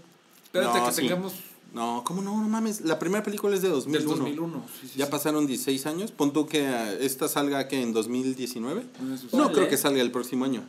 espérate 0.43 0.79
No, 0.79 0.85
que 0.85 0.91
sí. 0.91 1.01
tengamos 1.01 1.33
No, 1.73 2.03
¿cómo 2.05 2.21
no? 2.21 2.39
No 2.41 2.47
mames. 2.47 2.81
La 2.81 2.97
primera 2.99 3.23
película 3.23 3.55
es 3.55 3.61
de 3.61 3.69
2001. 3.69 3.99
del 3.99 4.07
2001. 4.35 4.63
sí, 4.81 4.87
sí, 4.87 4.93
Ya 4.99 5.05
sí. 5.05 5.11
pasaron 5.11 5.45
16 5.47 5.85
años. 5.85 6.11
Pon 6.11 6.31
tú 6.33 6.47
que 6.47 6.59
eh, 6.65 6.97
esta 7.01 7.27
salga 7.27 7.67
que 7.67 7.81
en 7.81 7.93
2019. 7.93 8.83
No, 9.01 9.17
sí. 9.17 9.27
No 9.33 9.51
creo 9.51 9.67
que 9.67 9.75
salga 9.77 10.01
el 10.01 10.11
próximo 10.11 10.45
año. 10.45 10.63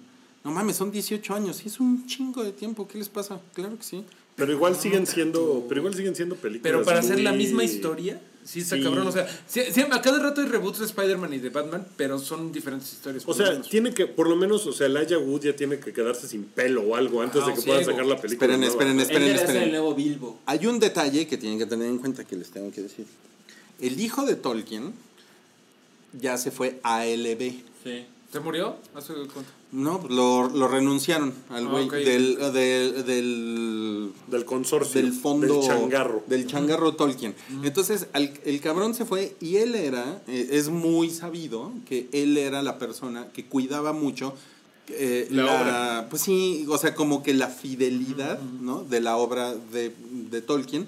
No 0.44 0.50
mames, 0.50 0.76
son 0.76 0.90
18 0.90 1.34
años. 1.34 1.56
Sí, 1.56 1.68
es 1.68 1.78
un 1.80 2.06
chingo 2.06 2.42
de 2.42 2.52
tiempo. 2.52 2.88
¿Qué 2.88 2.98
les 2.98 3.08
pasa? 3.08 3.40
Claro 3.54 3.76
que 3.78 3.84
sí. 3.84 4.04
Pero 4.38 4.52
igual 4.52 4.76
siguen 4.76 5.06
siendo, 5.06 5.66
pero 5.68 5.80
igual 5.80 5.94
siguen 5.94 6.14
siendo 6.16 6.36
películas. 6.36 6.62
Pero 6.62 6.84
para 6.84 7.00
hacer 7.00 7.20
la 7.20 7.32
misma 7.32 7.64
historia, 7.64 8.20
sí 8.44 8.60
está 8.60 8.76
Sí. 8.76 8.82
cabrón, 8.84 9.06
o 9.08 9.12
sea, 9.12 9.26
sí- 9.46 9.62
sí, 9.74 9.82
a 9.90 10.00
cada 10.00 10.20
rato 10.20 10.40
hay 10.40 10.46
reboots 10.46 10.78
de 10.78 10.86
Spider-Man 10.86 11.34
y 11.34 11.38
de 11.38 11.50
Batman, 11.50 11.86
pero 11.96 12.18
son 12.20 12.50
diferentes 12.52 12.92
historias. 12.92 13.24
O 13.26 13.34
sea, 13.34 13.50
menos. 13.50 13.68
tiene 13.68 13.92
que, 13.92 14.06
por 14.06 14.28
lo 14.28 14.36
menos, 14.36 14.64
o 14.66 14.72
sea, 14.72 14.86
Elijah 14.86 15.18
Wood 15.18 15.42
ya 15.42 15.56
tiene 15.56 15.78
que 15.80 15.92
quedarse 15.92 16.28
sin 16.28 16.44
pelo 16.44 16.82
o 16.82 16.94
algo 16.94 17.20
antes 17.20 17.42
Ah, 17.42 17.48
de 17.48 17.54
que 17.54 17.62
puedan 17.62 17.84
sacar 17.84 18.06
la 18.06 18.16
película. 18.16 18.54
Esperen, 18.54 18.60
nueva. 18.60 18.72
esperen, 19.02 19.28
esperen, 19.34 19.62
el 19.64 19.70
nuevo 19.72 19.94
Bilbo. 19.94 20.38
Hay 20.46 20.66
un 20.66 20.78
detalle 20.78 21.26
que 21.26 21.36
tienen 21.36 21.58
que 21.58 21.66
tener 21.66 21.88
en 21.88 21.98
cuenta 21.98 22.24
que 22.24 22.36
les 22.36 22.48
tengo 22.50 22.70
que 22.70 22.82
decir. 22.82 23.04
El 23.80 24.00
hijo 24.00 24.24
de 24.24 24.36
Tolkien 24.36 24.92
ya 26.18 26.36
se 26.38 26.50
fue 26.50 26.78
a 26.82 27.04
LB. 27.06 27.62
Sí. 27.84 28.06
¿Se 28.30 28.40
murió? 28.40 28.76
¿Hace 28.94 29.14
cuánto? 29.32 29.50
No, 29.72 30.04
lo, 30.08 30.50
lo 30.50 30.68
renunciaron 30.68 31.32
al 31.48 31.66
Ah, 31.66 31.70
güey 31.70 31.88
del, 32.04 32.36
del, 32.52 34.12
Del 34.26 34.44
consorcio. 34.44 35.00
del 35.00 35.12
fondo 35.14 35.46
Del 35.60 35.62
changarro. 35.66 36.22
del 36.26 36.46
changarro 36.46 36.94
Tolkien. 36.94 37.34
Entonces, 37.62 38.06
al- 38.12 38.34
el 38.44 38.60
cabrón 38.60 38.94
se 38.94 39.06
fue 39.06 39.34
y 39.40 39.56
él 39.56 39.74
era, 39.74 40.22
eh, 40.26 40.48
es 40.52 40.68
muy 40.68 41.10
sabido 41.10 41.72
que 41.86 42.08
él 42.12 42.36
era 42.36 42.62
la 42.62 42.78
persona 42.78 43.28
que 43.32 43.46
cuidaba 43.46 43.92
mucho 43.94 44.34
eh, 44.90 45.28
La 45.30 45.44
obra. 45.44 46.06
Pues 46.10 46.22
sí, 46.22 46.66
o 46.68 46.76
sea, 46.78 46.94
como 46.94 47.22
que 47.22 47.32
la 47.34 47.48
fidelidad, 47.48 48.40
¿no? 48.40 48.84
De 48.84 49.00
la 49.00 49.16
obra 49.18 49.54
de, 49.54 49.94
de 50.30 50.40
Tolkien. 50.42 50.86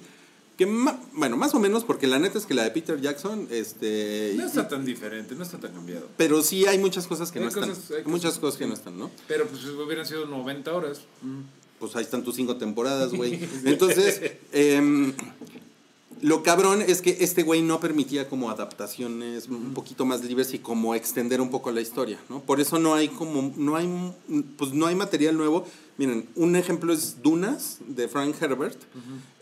Que, 0.60 0.66
bueno, 0.66 1.38
más 1.38 1.54
o 1.54 1.58
menos, 1.58 1.84
porque 1.84 2.06
la 2.06 2.18
neta 2.18 2.36
es 2.36 2.44
que 2.44 2.52
la 2.52 2.64
de 2.64 2.70
Peter 2.70 3.00
Jackson, 3.00 3.48
este... 3.50 4.34
No 4.36 4.44
está 4.44 4.68
tan 4.68 4.84
diferente, 4.84 5.34
no 5.34 5.42
está 5.42 5.56
tan 5.58 5.72
cambiado. 5.72 6.06
Pero 6.18 6.42
sí 6.42 6.66
hay 6.66 6.76
muchas 6.76 7.06
cosas 7.06 7.32
que 7.32 7.38
Hay 7.38 7.44
no 7.46 7.48
están. 7.48 7.70
cosas- 7.70 7.90
hay 7.92 8.04
muchas 8.04 8.32
cosas, 8.34 8.40
cosas 8.40 8.58
que 8.58 8.66
no 8.66 8.74
están, 8.74 8.98
¿no? 8.98 9.10
Pero 9.26 9.46
pues 9.46 9.64
hubieran 9.64 10.04
sido 10.04 10.26
90 10.26 10.70
horas. 10.74 11.00
Pues 11.78 11.96
ahí 11.96 12.02
están 12.02 12.22
tus 12.22 12.36
cinco 12.36 12.58
temporadas, 12.58 13.10
güey. 13.14 13.40
Entonces, 13.64 14.20
em, 14.52 15.14
lo 16.22 16.42
cabrón 16.42 16.82
es 16.82 17.00
que 17.02 17.18
este 17.20 17.42
güey 17.42 17.62
no 17.62 17.80
permitía 17.80 18.28
como 18.28 18.50
adaptaciones 18.50 19.48
un 19.48 19.72
poquito 19.74 20.04
más 20.04 20.24
libres 20.24 20.52
y 20.54 20.58
como 20.58 20.94
extender 20.94 21.40
un 21.40 21.50
poco 21.50 21.70
la 21.70 21.80
historia, 21.80 22.18
¿no? 22.28 22.40
Por 22.40 22.60
eso 22.60 22.78
no 22.78 22.94
hay 22.94 23.08
como, 23.08 23.52
no 23.56 23.76
hay, 23.76 23.88
pues 24.56 24.72
no 24.72 24.86
hay 24.86 24.94
material 24.94 25.36
nuevo. 25.36 25.66
Miren, 25.96 26.28
un 26.36 26.56
ejemplo 26.56 26.92
es 26.92 27.22
Dunas 27.22 27.78
de 27.86 28.08
Frank 28.08 28.34
Herbert. 28.40 28.78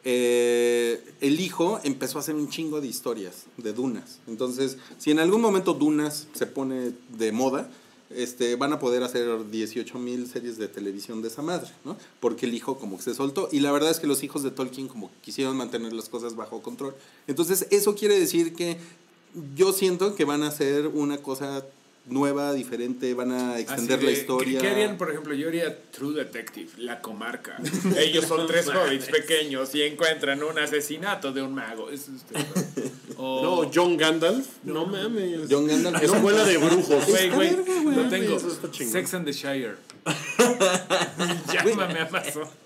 Eh, 0.04 1.04
el 1.20 1.40
hijo 1.40 1.80
empezó 1.84 2.18
a 2.18 2.20
hacer 2.20 2.34
un 2.34 2.48
chingo 2.48 2.80
de 2.80 2.88
historias 2.88 3.46
de 3.56 3.72
Dunas. 3.72 4.20
Entonces, 4.26 4.78
si 4.98 5.10
en 5.10 5.18
algún 5.18 5.40
momento 5.40 5.74
Dunas 5.74 6.28
se 6.32 6.46
pone 6.46 6.92
de 7.16 7.32
moda, 7.32 7.70
este, 8.10 8.56
van 8.56 8.72
a 8.72 8.78
poder 8.78 9.02
hacer 9.02 9.50
18 9.50 9.98
mil 9.98 10.26
series 10.28 10.56
de 10.58 10.68
televisión 10.68 11.22
de 11.22 11.28
esa 11.28 11.42
madre, 11.42 11.70
¿no? 11.84 11.96
Porque 12.20 12.46
el 12.46 12.54
hijo 12.54 12.78
como 12.78 12.96
que 12.96 13.02
se 13.02 13.14
soltó. 13.14 13.48
Y 13.52 13.60
la 13.60 13.72
verdad 13.72 13.90
es 13.90 14.00
que 14.00 14.06
los 14.06 14.22
hijos 14.22 14.42
de 14.42 14.50
Tolkien 14.50 14.88
como 14.88 15.10
que 15.10 15.16
quisieron 15.22 15.56
mantener 15.56 15.92
las 15.92 16.08
cosas 16.08 16.36
bajo 16.36 16.62
control. 16.62 16.94
Entonces, 17.26 17.66
eso 17.70 17.94
quiere 17.94 18.18
decir 18.18 18.54
que 18.54 18.78
yo 19.54 19.72
siento 19.72 20.14
que 20.14 20.24
van 20.24 20.42
a 20.42 20.48
hacer 20.48 20.86
una 20.88 21.18
cosa 21.18 21.64
nueva, 22.08 22.52
diferente, 22.52 23.12
van 23.14 23.32
a 23.32 23.58
extender 23.58 24.02
la 24.02 24.10
historia. 24.10 24.60
¿Qué 24.60 24.68
harían, 24.68 24.96
por 24.96 25.10
ejemplo? 25.10 25.34
Yo 25.34 25.48
haría 25.48 25.76
True 25.90 26.14
Detective, 26.14 26.70
la 26.78 27.00
comarca. 27.00 27.56
Ellos 27.98 28.24
son 28.26 28.46
tres 28.46 28.68
hobbits 28.68 29.06
pequeños 29.06 29.74
y 29.74 29.82
encuentran 29.82 30.42
un 30.42 30.58
asesinato 30.58 31.32
de 31.32 31.42
un 31.42 31.54
mago. 31.54 31.90
Eso 31.90 32.10
es 32.12 32.22
este, 32.22 32.90
o- 33.16 33.42
No, 33.64 33.70
John 33.72 33.96
Gandalf. 33.96 34.46
No, 34.64 34.86
mames. 34.86 35.48
John 35.50 35.66
Gandalf. 35.66 36.02
Escuela 36.02 36.44
de 36.44 36.56
brujos. 36.58 37.06
Güey, 37.06 37.30
güey, 37.30 37.56
lo 37.94 38.08
tengo. 38.08 38.38
Sex 38.38 39.14
and 39.14 39.24
the 39.26 39.32
Shire. 39.32 39.76
Llámame 41.52 42.00
a. 42.00 42.08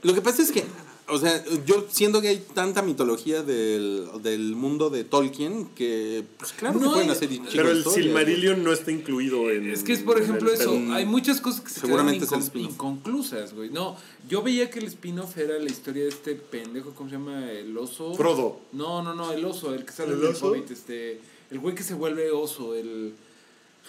Lo 0.02 0.14
que 0.14 0.20
pasa 0.20 0.42
es 0.42 0.50
que, 0.52 0.64
o 1.12 1.18
sea, 1.18 1.44
yo 1.66 1.86
siento 1.90 2.20
que 2.20 2.28
hay 2.28 2.38
tanta 2.54 2.82
mitología 2.82 3.42
del, 3.42 4.08
del 4.22 4.54
mundo 4.56 4.90
de 4.90 5.04
Tolkien 5.04 5.66
que, 5.74 6.24
pues 6.38 6.52
claro 6.52 6.78
que 6.78 6.84
No, 6.84 6.92
pueden 6.92 7.10
hacer 7.10 7.28
Pero 7.52 7.70
el 7.70 7.78
historias, 7.78 7.94
Silmarillion 8.04 8.64
no 8.64 8.72
está 8.72 8.90
incluido 8.90 9.50
en. 9.50 9.70
Es 9.70 9.82
que 9.82 9.92
es, 9.92 10.00
por 10.00 10.20
ejemplo, 10.20 10.52
el- 10.52 10.60
eso. 10.60 10.72
Hay 10.92 11.06
muchas 11.06 11.40
cosas 11.40 11.60
que 11.60 11.70
se 11.70 11.80
Seguramente 11.80 12.24
spin-off. 12.24 12.72
inconclusas, 12.72 13.54
güey. 13.54 13.70
No, 13.70 13.96
yo 14.28 14.42
veía 14.42 14.70
que 14.70 14.78
el 14.80 14.86
spin-off 14.86 15.36
era 15.38 15.58
la 15.58 15.70
historia 15.70 16.02
de 16.04 16.08
este 16.08 16.34
pendejo, 16.34 16.90
¿cómo 16.94 17.08
se 17.08 17.16
llama? 17.16 17.50
El 17.50 17.76
oso. 17.78 18.14
Frodo. 18.14 18.60
No, 18.72 19.02
no, 19.02 19.14
no, 19.14 19.32
el 19.32 19.44
oso, 19.44 19.74
el 19.74 19.84
que 19.84 19.92
sale 19.92 20.12
¿El 20.14 20.20
del 20.20 20.30
oso? 20.30 20.48
Hobbit, 20.48 20.70
este. 20.70 21.20
El 21.50 21.58
güey 21.58 21.74
que 21.74 21.82
se 21.82 21.94
vuelve 21.94 22.30
oso, 22.30 22.74
el. 22.74 23.14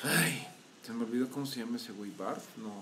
Ay, 0.04 0.46
se 0.86 0.92
me 0.94 1.04
olvidó 1.06 1.30
cómo 1.30 1.46
se 1.46 1.60
llama 1.62 1.78
ese 1.78 1.92
güey. 1.94 2.12
¿Bart? 2.18 2.42
No, 2.58 2.66
no, 2.68 2.74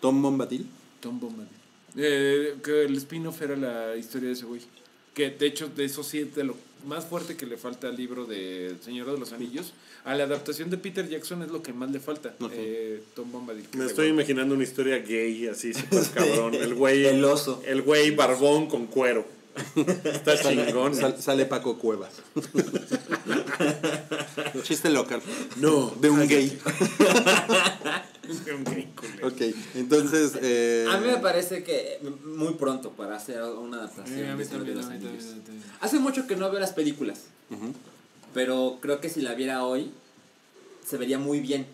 Tom 0.00 0.20
Bombadil. 0.20 0.66
Tom 1.00 1.18
Bombadil. 1.18 1.48
Eh, 1.96 2.54
que 2.64 2.84
el 2.84 2.96
spin-off 2.96 3.42
era 3.42 3.56
la 3.56 3.96
historia 3.96 4.28
de 4.28 4.34
ese 4.34 4.44
güey. 4.46 4.60
Que 5.14 5.30
de 5.30 5.46
hecho, 5.46 5.68
de 5.68 5.84
eso 5.84 6.02
sí, 6.02 6.20
es 6.20 6.34
de 6.34 6.44
lo 6.44 6.56
más 6.86 7.04
fuerte 7.04 7.36
que 7.36 7.44
le 7.46 7.56
falta 7.58 7.88
al 7.88 7.96
libro 7.96 8.24
de 8.24 8.68
El 8.68 8.80
Señor 8.82 9.10
de 9.12 9.18
los 9.18 9.32
Anillos. 9.32 9.72
A 10.04 10.14
la 10.16 10.24
adaptación 10.24 10.68
de 10.70 10.78
Peter 10.78 11.08
Jackson 11.08 11.42
es 11.42 11.50
lo 11.50 11.62
que 11.62 11.72
más 11.72 11.90
le 11.90 12.00
falta. 12.00 12.34
Ok. 12.40 12.50
Eh, 12.54 13.02
Tom 13.14 13.30
Bombadil. 13.30 13.66
Me 13.76 13.84
estoy 13.86 14.08
imaginando 14.08 14.54
una 14.54 14.64
historia 14.64 14.98
gay, 14.98 15.46
así, 15.48 15.74
súper 15.74 16.02
cabrón. 16.14 16.54
El 16.54 16.74
güey. 16.74 17.04
El 17.06 17.22
oso. 17.24 17.62
El 17.66 17.82
güey 17.82 18.10
barbón 18.12 18.66
con 18.68 18.86
cuero. 18.86 19.26
Está 19.76 20.40
chingón. 20.40 20.94
Sal- 20.96 21.20
sale 21.20 21.44
Paco 21.44 21.78
Cuevas. 21.78 22.10
Chiste 24.62 24.88
local. 24.90 25.20
No. 25.58 25.94
De 26.00 26.08
un 26.10 26.26
gay. 26.26 26.58
Ok, 29.22 29.40
entonces. 29.74 30.32
Eh, 30.40 30.86
A 30.88 30.98
mí 30.98 31.06
me 31.08 31.18
parece 31.18 31.64
que 31.64 31.98
muy 32.24 32.54
pronto 32.54 32.90
para 32.90 33.16
hacer 33.16 33.42
una 33.42 33.78
adaptación. 33.78 34.18
Eh, 34.18 34.30
a 34.30 34.32
mí 34.34 34.38
de 34.38 34.44
Señor 34.44 34.64
de 34.64 34.74
también, 34.74 35.04
los 35.04 35.24
Anillos. 35.24 35.24
Hace 35.80 35.98
mucho 35.98 36.26
que 36.26 36.36
no 36.36 36.50
veo 36.50 36.60
las 36.60 36.72
películas, 36.72 37.22
ujú. 37.50 37.72
pero 38.34 38.78
creo 38.80 39.00
que 39.00 39.08
si 39.08 39.20
la 39.22 39.34
viera 39.34 39.64
hoy 39.64 39.90
se 40.86 40.96
vería 40.96 41.18
muy 41.18 41.40
bien. 41.40 41.66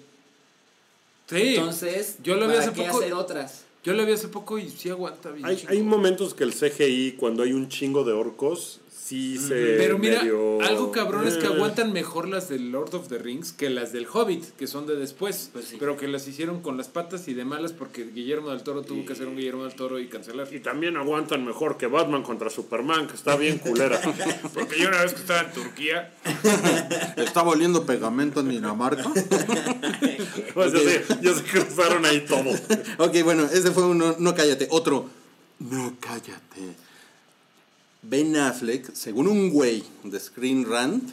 Sí. 1.28 1.56
Entonces, 1.56 2.16
yo 2.22 2.36
la 2.36 2.46
vi 2.46 2.54
¿para 2.54 2.60
hace 2.64 2.72
qué 2.72 2.84
poco. 2.84 2.98
hacer 2.98 3.12
otras? 3.14 3.62
Yo 3.84 3.92
la 3.94 4.04
vi 4.04 4.12
hace 4.12 4.28
poco 4.28 4.58
y 4.58 4.68
sí 4.70 4.88
aguanta 4.90 5.30
bien. 5.30 5.46
Hay, 5.46 5.64
hay 5.68 5.82
momentos 5.82 6.34
que 6.34 6.44
el 6.44 6.52
CGI, 6.54 7.12
cuando 7.18 7.42
hay 7.42 7.52
un 7.52 7.68
chingo 7.68 8.04
de 8.04 8.12
orcos, 8.12 8.80
sí 9.08 9.38
se. 9.38 9.54
Pero 9.78 9.98
mira, 9.98 10.22
medio- 10.22 10.60
algo 10.62 10.92
cabrón 10.92 11.26
es 11.26 11.34
que 11.36 11.46
aguantan 11.46 11.92
mejor 11.92 12.28
las 12.28 12.48
del 12.48 12.70
Lord 12.70 12.94
of 12.94 13.08
the 13.08 13.18
Rings 13.18 13.52
que 13.52 13.70
las 13.70 13.92
del 13.92 14.06
Hobbit, 14.12 14.44
que 14.56 14.66
son 14.66 14.86
de 14.86 14.96
después. 14.96 15.50
Pues 15.52 15.66
sí. 15.66 15.76
Pero 15.78 15.96
que 15.96 16.08
las 16.08 16.26
hicieron 16.28 16.60
con 16.62 16.76
las 16.76 16.88
patas 16.88 17.26
y 17.28 17.34
de 17.34 17.44
malas 17.44 17.72
porque 17.72 18.04
Guillermo 18.04 18.50
del 18.50 18.62
Toro 18.62 18.82
tuvo 18.82 19.04
que 19.06 19.12
hacer 19.14 19.26
un 19.28 19.36
Guillermo 19.36 19.64
del 19.64 19.74
Toro 19.74 19.98
y 19.98 20.08
cancelar. 20.08 20.48
Y 20.52 20.60
también 20.60 20.96
aguantan 20.96 21.44
mejor 21.44 21.76
que 21.76 21.86
Batman 21.86 22.22
contra 22.22 22.50
Superman, 22.50 23.06
que 23.06 23.14
está 23.14 23.36
bien 23.36 23.58
culera. 23.58 24.00
Porque 24.54 24.78
yo 24.80 24.88
una 24.88 25.02
vez 25.02 25.14
que 25.14 25.20
estaba 25.20 25.40
en 25.40 25.52
Turquía, 25.52 26.12
¿Está 27.16 27.42
volviendo 27.42 27.84
pegamento 27.86 28.40
en 28.40 28.48
Dinamarca? 28.50 29.04
Pues 30.54 30.72
ya, 30.72 30.78
se, 30.80 31.04
ya 31.22 31.34
se 31.34 31.42
cruzaron 31.44 32.04
ahí 32.04 32.24
todo. 32.26 32.50
ok, 32.98 33.16
bueno, 33.22 33.44
ese 33.44 33.70
fue 33.70 33.84
uno. 33.86 34.16
No 34.18 34.34
cállate. 34.34 34.66
Otro. 34.70 35.08
No 35.60 35.94
cállate. 36.00 36.74
Ben 38.02 38.36
Affleck, 38.36 38.92
según 38.94 39.26
un 39.28 39.50
güey 39.50 39.82
de 40.04 40.18
Screen 40.20 40.64
Rant, 40.68 41.10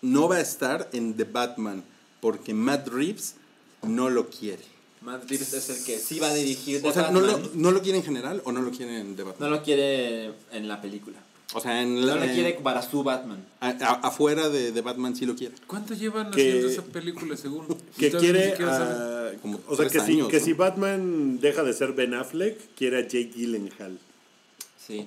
no 0.00 0.28
va 0.28 0.36
a 0.36 0.40
estar 0.40 0.88
en 0.92 1.14
The 1.14 1.24
Batman 1.24 1.84
porque 2.20 2.52
Matt 2.54 2.88
Reeves 2.88 3.36
no 3.82 4.10
lo 4.10 4.28
quiere. 4.28 4.62
Matt 5.02 5.28
Reeves 5.28 5.52
es 5.54 5.68
el 5.70 5.84
que 5.84 5.98
sí 5.98 6.18
va 6.18 6.28
a 6.28 6.34
dirigir 6.34 6.82
The 6.82 6.88
O 6.88 6.92
sea, 6.92 7.10
¿no 7.10 7.20
lo. 7.20 7.38
¿no 7.54 7.70
lo 7.70 7.82
quiere 7.82 7.98
en 7.98 8.04
general 8.04 8.42
o 8.44 8.52
no 8.52 8.60
lo 8.62 8.70
quiere 8.70 9.00
en 9.00 9.16
The 9.16 9.22
Batman? 9.24 9.50
No 9.50 9.56
lo 9.56 9.62
quiere 9.62 10.32
en 10.52 10.68
la 10.68 10.80
película. 10.80 11.18
O 11.54 11.60
sea, 11.60 11.82
en 11.82 12.00
No 12.00 12.06
la- 12.06 12.16
lo 12.16 12.24
en- 12.24 12.34
quiere 12.34 12.52
para 12.54 12.80
su 12.82 13.02
Batman. 13.02 13.44
a- 13.60 13.68
a- 13.68 14.08
afuera 14.08 14.48
de, 14.48 14.72
de 14.72 14.80
Batman 14.80 15.14
sí 15.14 15.26
lo 15.26 15.36
quiere. 15.36 15.54
¿cuánto 15.66 15.92
llevan 15.94 16.30
Que- 16.30 16.48
haciendo 16.48 16.68
esa 16.68 16.82
película 16.84 17.36
según? 17.36 17.66
Que 17.98 18.10
quiere. 18.10 18.54
a- 18.64 19.32
Como 19.42 19.60
o 19.68 19.76
sea, 19.76 19.88
que, 19.88 20.00
si, 20.00 20.16
que 20.28 20.38
¿no? 20.38 20.44
si 20.44 20.52
Batman 20.54 21.38
deja 21.40 21.62
de 21.62 21.72
ser 21.72 21.92
Ben 21.92 22.14
Affleck, 22.14 22.58
quiere 22.76 22.98
a 22.98 23.02
Jake 23.02 23.32
Gyllenhaal. 23.36 23.98
Sí. 24.86 25.06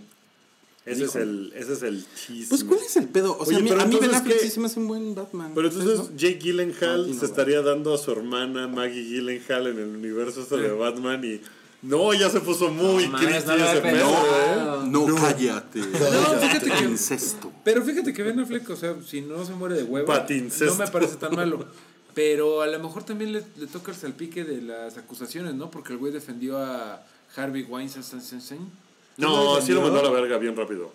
Ese 0.85 1.05
es 1.05 1.15
el, 1.15 1.51
ese 1.55 1.73
es 1.73 1.81
el 1.81 2.05
chisme. 2.15 2.45
Pues, 2.49 2.63
¿cuál 2.63 2.79
es 2.79 2.95
el 2.95 3.07
pedo? 3.07 3.35
O 3.39 3.45
sea, 3.45 3.57
Oye, 3.57 3.57
a 3.57 3.59
mí, 3.63 3.69
pero 3.69 3.81
a 3.81 3.85
mí 3.85 3.97
Ben 3.99 4.13
Affleck 4.13 4.39
sí 4.39 4.49
se 4.49 4.59
me 4.59 4.67
hace 4.67 4.79
un 4.79 4.87
buen 4.87 5.15
Batman. 5.15 5.51
Pero 5.55 5.67
entonces 5.69 5.97
¿no? 5.97 6.15
Jake 6.15 6.39
Gyllenhaal 6.39 7.11
no 7.11 7.19
se 7.19 7.25
estaría 7.25 7.61
dando 7.63 7.93
a 7.93 7.97
su 7.97 8.11
hermana 8.11 8.67
Maggie 8.67 9.03
Gyllenhaal 9.03 9.67
en 9.67 9.79
el 9.79 9.87
universo 9.95 10.41
este 10.41 10.57
de 10.57 10.71
Batman 10.71 11.23
y 11.23 11.41
no, 11.81 12.13
ya 12.13 12.29
se 12.29 12.39
puso 12.39 12.69
muy 12.69 13.07
No 13.07 13.19
no 13.21 13.27
ese 13.29 13.81
pedo. 13.81 14.09
¿eh? 14.09 14.55
No, 14.85 15.05
cállate. 15.15 15.79
No, 15.79 16.39
fíjate 16.39 16.71
que- 16.71 16.83
Incesto. 16.83 17.51
Pero 17.63 17.83
fíjate 17.83 18.13
que 18.13 18.23
Ben 18.23 18.39
Affleck, 18.39 18.69
o 18.69 18.75
sea, 18.75 18.95
si 19.05 19.21
no 19.21 19.45
se 19.45 19.53
muere 19.53 19.75
de 19.75 19.83
huevo, 19.83 20.07
Patincesto. 20.07 20.65
no 20.65 20.75
me 20.85 20.87
parece 20.87 21.15
tan 21.15 21.35
malo. 21.35 21.65
Pero 22.13 22.61
a 22.61 22.67
lo 22.67 22.79
mejor 22.79 23.03
también 23.03 23.33
le, 23.33 23.43
le 23.57 23.67
toca 23.67 23.91
el 23.91 23.97
salpique 23.97 24.43
de 24.45 24.61
las 24.61 24.97
acusaciones, 24.97 25.53
¿no? 25.53 25.69
Porque 25.69 25.93
el 25.93 25.99
güey 25.99 26.13
defendió 26.13 26.57
a 26.57 27.05
Harvey 27.35 27.63
Weinstein. 27.63 28.71
No, 29.17 29.61
sí 29.61 29.71
lo 29.71 29.81
mandó 29.81 29.99
a 29.99 30.03
la 30.03 30.09
verga 30.09 30.37
bien 30.37 30.55
rápido. 30.55 30.91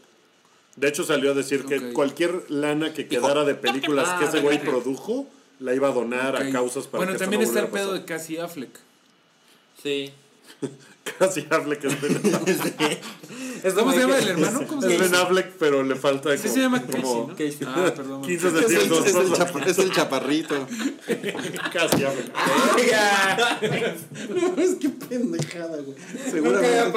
De 0.76 0.88
hecho 0.88 1.04
salió 1.04 1.32
a 1.32 1.34
decir 1.34 1.64
que 1.64 1.92
cualquier 1.92 2.50
lana 2.50 2.94
que 2.94 3.06
quedara 3.08 3.44
de 3.44 3.54
películas 3.54 4.08
que 4.18 4.26
ese 4.26 4.40
güey 4.40 4.60
produjo 4.62 5.26
la 5.58 5.74
iba 5.74 5.88
a 5.88 5.92
donar 5.92 6.36
a 6.36 6.50
causas 6.50 6.86
para 6.86 7.04
Bueno, 7.04 7.12
que 7.12 7.18
también 7.18 7.42
no 7.42 7.48
está 7.48 7.60
el 7.60 7.68
pedo 7.68 7.92
de. 7.92 8.04
Cassie 8.04 8.40
Affleck. 8.40 8.78
Sí. 9.82 10.12
Casi 11.18 11.46
Affleck 11.50 11.84
es 11.84 12.00
Ben 12.00 12.16
Affleck. 12.34 13.00
¿Cómo 13.74 13.92
se 13.92 13.98
llama 14.00 14.16
el 14.18 14.28
hermano? 14.28 14.66
¿Cómo 14.66 14.80
se 14.80 14.94
Es 14.94 15.00
Ben 15.00 15.10
llama? 15.12 15.22
Affleck, 15.24 15.52
pero 15.58 15.82
le 15.82 15.94
falta 15.96 16.34
Sí 16.36 16.42
como, 16.44 16.54
se 16.54 16.60
llama 16.60 16.82
Casey, 16.82 17.02
como 17.02 17.26
¿no? 17.28 17.34
Casey. 17.34 17.58
Ah, 17.66 17.92
perdón. 17.94 18.22
15 18.22 18.48
Es 18.48 18.54
el, 18.54 18.60
centímetros 18.60 19.06
es 19.06 19.14
el 19.16 19.32
chapa- 19.34 19.64
es 19.66 19.78
el 19.78 19.92
chaparrito. 19.92 20.66
Casi 21.72 22.04
Affleck. 22.04 22.32
No, 24.30 24.62
es 24.62 24.74
que 24.76 24.88
pendejada, 24.88 25.78
güey. 25.78 25.96
Seguramente. 26.30 26.92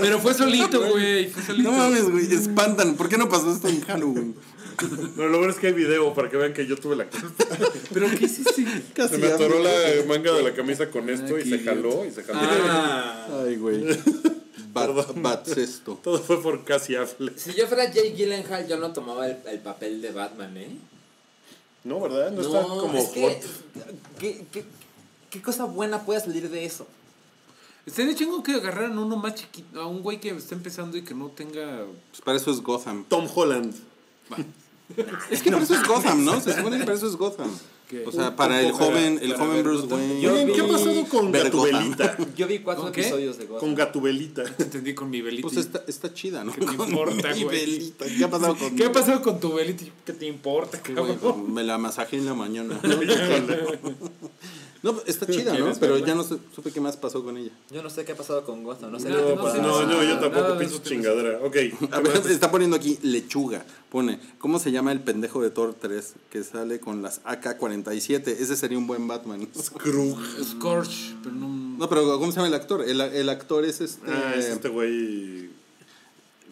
Pero 0.00 0.18
fue 0.18 0.34
solito, 0.34 0.80
güey. 0.90 1.28
Fue 1.28 1.42
solito. 1.42 1.70
No 1.70 1.76
mames, 1.76 2.10
güey. 2.10 2.32
Espantan. 2.32 2.94
¿Por 2.94 3.08
qué 3.08 3.18
no 3.18 3.28
pasó 3.28 3.52
esto 3.52 3.68
en 3.68 3.80
Halloween? 3.82 4.34
Pero 5.16 5.28
lo 5.28 5.38
bueno 5.38 5.52
es 5.52 5.58
que 5.58 5.68
hay 5.68 5.72
video 5.72 6.14
para 6.14 6.28
que 6.30 6.36
vean 6.36 6.52
que 6.52 6.66
yo 6.66 6.76
tuve 6.76 6.96
la 6.96 7.06
culpa. 7.06 7.44
¿Pero 7.92 8.08
qué 8.16 8.24
hiciste? 8.24 8.82
Casi. 8.94 9.14
Se 9.14 9.18
me 9.18 9.28
atoró 9.28 9.62
la 9.62 9.70
manga 10.06 10.32
de 10.32 10.42
la 10.42 10.54
camisa 10.54 10.90
con 10.90 11.08
esto 11.10 11.36
Ay, 11.36 11.42
y 11.44 11.50
se 11.50 11.58
jaló 11.60 12.04
y 12.04 12.10
se 12.10 12.22
jaló. 12.22 12.38
Ah. 12.42 13.44
Ay, 13.44 13.56
güey. 13.56 13.84
Bat, 14.72 15.14
Batcesto. 15.16 15.98
Todo 16.02 16.18
fue 16.18 16.40
por 16.42 16.64
Casi 16.64 16.94
Affleck. 16.94 17.36
Si 17.36 17.54
yo 17.54 17.66
fuera 17.66 17.90
Jake 17.90 18.14
Gyllenhaal, 18.14 18.68
yo 18.68 18.76
no 18.76 18.92
tomaba 18.92 19.26
el, 19.26 19.38
el 19.46 19.58
papel 19.60 20.00
de 20.02 20.12
Batman, 20.12 20.56
¿eh? 20.56 20.70
No, 21.84 22.00
¿verdad? 22.00 22.30
No, 22.30 22.42
está 22.42 22.62
como 22.62 22.98
es 22.98 23.08
que, 23.08 23.22
hot. 23.22 23.84
¿qué, 24.18 24.44
qué, 24.52 24.64
qué 25.30 25.42
cosa 25.42 25.64
buena 25.64 26.04
puede 26.04 26.20
salir 26.20 26.48
de 26.50 26.64
eso? 26.64 26.86
Estaría 27.86 28.14
chingo 28.14 28.42
que 28.42 28.52
agarraran 28.52 28.98
uno 28.98 29.16
más 29.16 29.34
chiquito, 29.34 29.80
a 29.80 29.86
un 29.86 30.02
güey 30.02 30.20
que 30.20 30.28
está 30.28 30.54
empezando 30.54 30.98
y 30.98 31.02
que 31.02 31.14
no 31.14 31.28
tenga. 31.28 31.86
Pues 32.10 32.20
para 32.20 32.36
eso 32.36 32.50
es 32.50 32.60
Gotham. 32.60 33.06
Tom 33.08 33.26
Holland. 33.34 33.74
Es 35.30 35.42
que 35.42 35.50
para 35.50 35.62
eso 35.62 35.74
es 35.74 35.86
Gotham, 35.86 36.24
¿no? 36.24 36.40
Se 36.40 36.54
supone 36.54 36.78
que 36.78 36.84
para 36.84 36.96
eso 36.96 37.06
es 37.06 37.16
Gotham. 37.16 37.50
¿Qué? 37.88 38.04
O 38.06 38.12
sea, 38.12 38.36
para 38.36 38.60
el 38.60 38.72
joven, 38.72 39.18
el 39.22 39.32
Para 39.32 39.46
joven 39.46 39.62
Bruce. 39.62 39.86
Wayne. 39.86 40.20
Yo 40.20 40.34
¿qué 40.54 40.60
ha 40.60 40.68
pasado 40.68 41.04
con 41.08 41.32
Gatubelita? 41.32 42.16
Yo 42.36 42.46
vi 42.46 42.58
cuatro 42.58 42.88
episodios 42.88 43.38
de 43.38 43.46
Gotham. 43.46 43.60
Con 43.60 43.74
Gatubelita. 43.74 44.44
Te 44.44 44.62
entendí 44.64 44.94
con 44.94 45.08
mi 45.08 45.22
velita. 45.22 45.42
Pues 45.48 45.56
está, 45.56 45.82
está 45.86 46.12
chida, 46.12 46.44
¿no? 46.44 46.52
¿Qué 46.52 46.66
te 46.66 46.72
importa, 46.74 47.34
Mi 47.34 47.44
güey? 47.44 47.60
velita. 47.60 48.04
¿Qué 48.06 48.24
ha 48.24 48.30
pasado 48.30 48.56
con 48.56 48.76
¿Qué 48.76 48.84
ha 48.84 48.92
pasado 48.92 49.22
con 49.22 49.40
tu 49.40 49.54
velita? 49.54 49.84
¿Qué 50.04 50.12
te 50.12 50.26
importa, 50.26 50.80
cabrón? 50.82 51.52
me 51.52 51.64
la 51.64 51.78
masajé 51.78 52.16
en 52.16 52.26
la 52.26 52.34
mañana. 52.34 52.78
No, 54.82 54.94
está 55.06 55.26
chida, 55.26 55.52
¿no? 55.52 55.56
¿Quieres 55.58 55.78
Pero 55.78 55.92
verla? 55.94 56.06
ya 56.06 56.14
no 56.14 56.22
sé- 56.22 56.38
supe 56.54 56.70
qué 56.70 56.80
más 56.80 56.96
pasó 56.96 57.24
con 57.24 57.36
ella. 57.36 57.50
Yo 57.70 57.82
no 57.82 57.90
sé 57.90 58.04
qué 58.04 58.12
ha 58.12 58.16
pasado 58.16 58.44
con 58.44 58.62
Gotham. 58.62 58.92
No 58.92 59.00
sé 59.00 59.08
No, 59.08 59.16
qué 59.16 59.22
No, 59.22 59.28
no 59.34 59.40
pues 59.40 59.52
sé 59.54 59.60
no, 59.62 59.82
no, 59.86 60.02
yo 60.04 60.18
tampoco 60.20 60.56
pienso 60.58 60.78
chingadera. 60.78 61.38
Ok. 61.42 61.56
A 61.92 62.00
ver, 62.00 62.16
está 62.30 62.50
poniendo 62.50 62.76
aquí 62.76 62.98
lechuga. 63.02 63.64
Pone, 63.90 64.20
¿cómo 64.38 64.58
se 64.58 64.70
llama 64.70 64.92
el 64.92 65.00
pendejo 65.00 65.42
de 65.42 65.50
Thor 65.50 65.74
3 65.80 66.12
que 66.30 66.44
sale 66.44 66.78
con 66.78 67.02
las 67.02 67.20
AK-47? 67.24 68.28
Ese 68.28 68.56
sería 68.56 68.78
un 68.78 68.86
buen 68.86 69.08
Batman. 69.08 69.48
Scrooge. 69.60 70.44
Scorch, 70.44 71.14
pero 71.22 71.34
no. 71.34 71.48
No, 71.78 71.88
pero 71.88 72.18
¿cómo 72.18 72.30
se 72.30 72.36
llama 72.36 72.48
el 72.48 72.54
actor? 72.54 72.82
El, 72.82 73.00
el 73.00 73.28
actor 73.28 73.64
es 73.64 73.80
este... 73.80 74.10
Ah, 74.10 74.34
es 74.36 74.46
este 74.46 74.68
güey. 74.68 75.50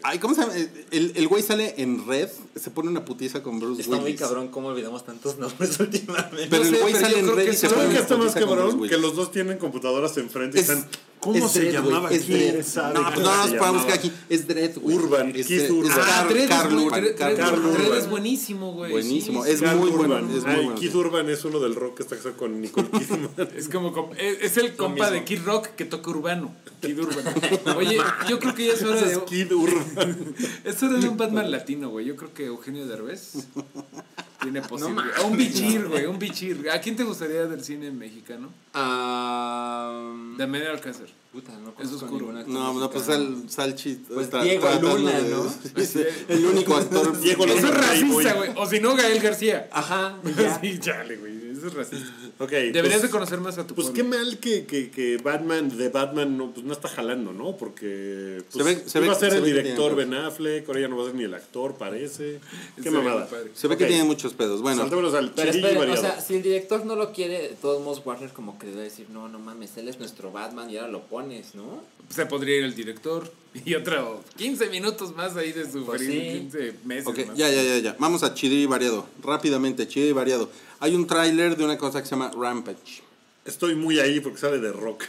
Ay, 0.03 0.19
¿cómo 0.19 0.35
se 0.35 0.43
llama? 0.43 0.53
El, 0.91 1.13
el 1.17 1.29
güey 1.29 1.43
sale 1.43 1.75
en 1.79 2.07
red, 2.07 2.29
se 2.55 2.71
pone 2.71 2.89
una 2.91 3.05
putiza 3.05 3.43
con 3.43 3.59
Bruce 3.59 3.83
Está 3.83 3.97
muy 3.97 4.05
Willis. 4.07 4.21
cabrón 4.21 4.49
cómo 4.49 4.69
olvidamos 4.69 5.05
tantos 5.05 5.39
nombres 5.39 5.79
últimamente. 5.81 6.47
Pero 6.49 6.63
No 6.63 6.69
el 6.69 6.75
sé, 6.75 6.81
güey 6.83 6.93
pero 6.95 7.07
sale 7.07 7.19
en 7.19 7.37
red 7.37 7.45
que 7.47 7.51
y 7.53 7.57
se 7.57 7.69
pone 7.69 7.77
¿Saben 7.83 7.89
qué 7.89 7.95
una 7.97 8.03
está 8.03 8.17
más 8.17 8.35
cabrón? 8.35 8.89
Que 8.89 8.97
los 8.99 9.17
dos 9.17 9.33
tienen 9.33 9.59
computadoras 9.59 10.17
enfrente 10.19 10.59
y 10.59 10.61
Es- 10.61 10.69
están. 10.69 10.89
¿Cómo 11.33 11.47
es 11.47 11.53
se 11.53 11.61
Dredd, 11.61 11.73
llamaba? 11.73 12.11
es 12.11 12.23
¿Quién 12.25 12.53
Dredd. 12.53 12.65
sabe 12.65 12.95
No, 12.95 13.05
pues 13.13 13.19
no 13.27 13.37
nos 13.37 13.47
podemos 13.55 13.73
buscar 13.83 13.95
aquí. 13.99 14.13
Es 14.29 14.47
Dredd, 14.49 14.79
güey. 14.79 14.97
Urban, 14.97 15.29
Es, 15.37 15.47
Keith 15.47 15.61
es 15.63 15.71
Urban. 15.71 15.99
Ah, 16.01 16.27
Dredd 16.29 16.43
es, 16.43 16.49
Carl 16.49 16.75
Urban, 16.79 17.05
Dredd- 17.05 17.15
Carl 17.17 17.35
Dredd- 17.35 17.39
Carl 17.39 17.59
Urban. 17.59 17.73
Dredd 17.75 17.87
Urban. 17.87 17.99
es 17.99 18.11
buenísimo, 18.11 18.73
güey. 18.73 18.91
Buenísimo, 18.93 19.45
Sí, 19.45 19.51
es. 19.51 19.61
Carl 19.61 19.79
muy 19.79 19.91
Urban. 19.91 20.09
bueno, 20.09 20.37
es 20.37 20.45
muy 20.45 20.53
Ay, 20.55 20.65
bueno, 20.65 20.81
Keith 20.81 20.93
sí. 20.93 20.97
Urban 20.99 21.31
es 21.31 21.45
uno 21.45 21.61
del 21.61 21.75
rock 21.75 21.97
que 21.97 22.03
está 22.03 22.17
casado 22.17 22.37
con 22.37 22.61
Nicole 22.61 22.89
Kidman. 22.99 23.31
Es 23.57 23.69
como, 23.69 23.93
com- 23.93 24.11
es, 24.17 24.57
el 24.57 24.75
compa 24.77 25.11
de. 25.11 25.25
Kid 25.25 25.41
Rock 25.45 25.69
que 25.77 25.85
toca 25.85 26.11
urbano. 26.11 26.53
Kid 26.81 26.99
Urbano. 27.01 27.31
Oye, 27.79 27.99
yo 28.29 28.39
creo 28.39 28.55
que 28.55 28.67
ya 28.67 28.73
es 28.75 28.83
hora 28.83 29.01
de. 29.01 29.25
Kid 29.25 29.51
Urban. 29.53 30.35
Es 30.65 30.83
hora 30.83 30.99
de 30.99 31.09
un 31.09 31.17
Batman 31.17 31.51
latino, 31.51 31.89
güey. 31.91 32.07
Yo 32.07 32.17
creo 32.17 32.33
que 32.35 32.47
Eugenio 32.47 32.87
Derbez 32.87 33.33
tiene 34.41 34.63
posibilidad. 34.63 35.21
o 35.23 35.27
un 35.29 35.37
bichir, 35.37 35.87
güey. 35.89 36.07
Un 36.07 36.19
bichir. 36.19 36.69
¿A 36.71 36.81
quién 36.81 36.97
te 36.97 37.05
gustaría 37.05 37.47
del 37.47 37.63
cine 37.65 37.91
mexicano? 37.91 38.51
Ah, 38.75 40.13
De 40.37 40.47
Manuel 40.47 40.71
Alcázar. 40.73 41.07
puta, 41.33 41.53
no 41.59 41.75
Es 41.83 41.93
oscuro. 41.93 42.33
No, 42.47 42.73
no, 42.75 42.91
pues 42.91 43.09
el 43.09 43.49
Salchi. 43.49 43.95
Pues 44.09 44.27
está 44.27 44.43
Diego 44.43 44.69
Luna, 44.81 45.13
de- 45.21 45.31
¿no? 45.31 45.47
es 45.77 45.97
el 45.97 46.45
único 46.47 46.77
actor. 46.77 47.19
Diego 47.21 47.45
que- 47.45 47.53
Eso 47.55 47.67
es 47.69 47.75
Luna. 47.75 47.87
racista, 47.87 48.33
güey. 48.35 48.51
O 48.57 48.67
si 48.67 48.81
no, 48.81 48.95
Gael 48.97 49.21
García. 49.21 49.69
Ajá, 49.73 50.17
ya. 50.39 50.61
Sí, 50.61 50.79
chale, 50.79 51.17
güey. 51.17 51.51
Eso 51.53 51.67
es 51.69 51.75
racista. 51.75 52.13
Ok. 52.39 52.51
Deberías 52.51 52.83
pues- 52.95 53.03
de 53.03 53.11
conocer 53.11 53.41
más 53.41 53.57
a 53.59 53.67
tu 53.67 53.75
Pues 53.75 53.89
pueblo. 53.89 54.03
qué 54.11 54.17
mal 54.17 54.39
que, 54.39 54.67
que, 54.67 54.91
que 54.91 55.17
Batman, 55.17 55.75
de 55.77 55.89
Batman, 55.89 56.37
no, 56.37 56.51
pues 56.53 56.67
no 56.67 56.73
está 56.73 56.89
jalando, 56.89 57.33
¿no? 57.33 57.57
Porque 57.57 58.43
pues, 58.53 58.65
Se 58.67 58.75
ve- 58.75 58.83
se 58.89 58.99
iba 58.99 59.07
ve- 59.09 59.13
a 59.13 59.19
ser 59.19 59.31
se 59.31 59.37
el 59.39 59.43
ve 59.43 59.53
director 59.55 59.95
Ben 59.97 60.13
Affleck, 60.13 60.69
ahora 60.69 60.81
ya 60.81 60.89
no 60.89 60.97
va 60.99 61.05
a 61.05 61.07
ser 61.07 61.15
ni 61.15 61.25
el 61.25 61.33
actor, 61.35 61.75
parece. 61.77 62.41
Qué 62.83 62.91
mamada. 62.91 63.21
muy 63.21 63.29
padre. 63.31 63.51
Se 63.55 63.69
ve 63.69 63.77
que 63.79 63.87
tiene 63.87 64.05
muchos 64.05 64.35
pedos. 64.35 64.61
Bueno, 64.61 64.83
Saltémonos 64.83 65.15
al 65.15 65.31
Pero 65.33 65.51
espera, 65.51 65.81
o 65.93 65.97
sea, 65.97 66.21
si 66.21 66.35
el 66.35 66.43
director 66.43 66.85
no 66.85 66.95
lo 66.97 67.13
quiere, 67.13 67.41
de 67.43 67.55
todos 67.61 67.83
modos 67.83 68.03
Warner 68.05 68.31
como 68.31 68.59
que 68.59 68.67
debe 68.67 68.83
decir, 68.83 69.07
no, 69.11 69.29
no 69.29 69.39
mames, 69.39 69.77
él 69.79 69.89
es 69.89 69.99
nuestro 69.99 70.31
Batman 70.31 70.69
y 70.69 70.77
ahora 70.77 70.93
lo 70.93 71.03
pones, 71.07 71.55
¿no? 71.55 71.83
Se 72.11 72.27
podría 72.27 72.59
ir 72.59 72.65
el 72.65 72.75
director 72.75 73.33
y 73.65 73.75
otro 73.75 74.23
15 74.37 74.69
minutos 74.71 75.15
más 75.15 75.37
ahí 75.37 75.53
de 75.53 75.65
sufrir. 75.65 75.85
Pues 75.87 76.01
sí. 76.03 76.21
15 76.51 76.75
meses 76.85 77.07
ok, 77.07 77.27
más. 77.27 77.37
ya, 77.37 77.51
ya, 77.51 77.63
ya, 77.63 77.79
ya. 77.79 77.97
Vamos 77.99 78.23
a 78.23 78.35
chido 78.35 78.55
y 78.55 78.67
variado. 78.67 79.07
Rápidamente, 79.23 79.87
chido 79.89 80.07
y 80.07 80.13
variado. 80.13 80.51
Hay 80.81 80.95
un 80.95 81.07
tráiler 81.07 81.57
de 81.57 81.65
una 81.65 81.79
cosa 81.79 82.01
que 82.01 82.07
se 82.07 82.13
llama 82.13 82.31
Rampage. 82.37 83.03
Estoy 83.45 83.75
muy 83.75 83.99
ahí 84.01 84.21
porque 84.21 84.39
sale 84.39 84.59
de 84.59 84.73
rock. 84.73 85.05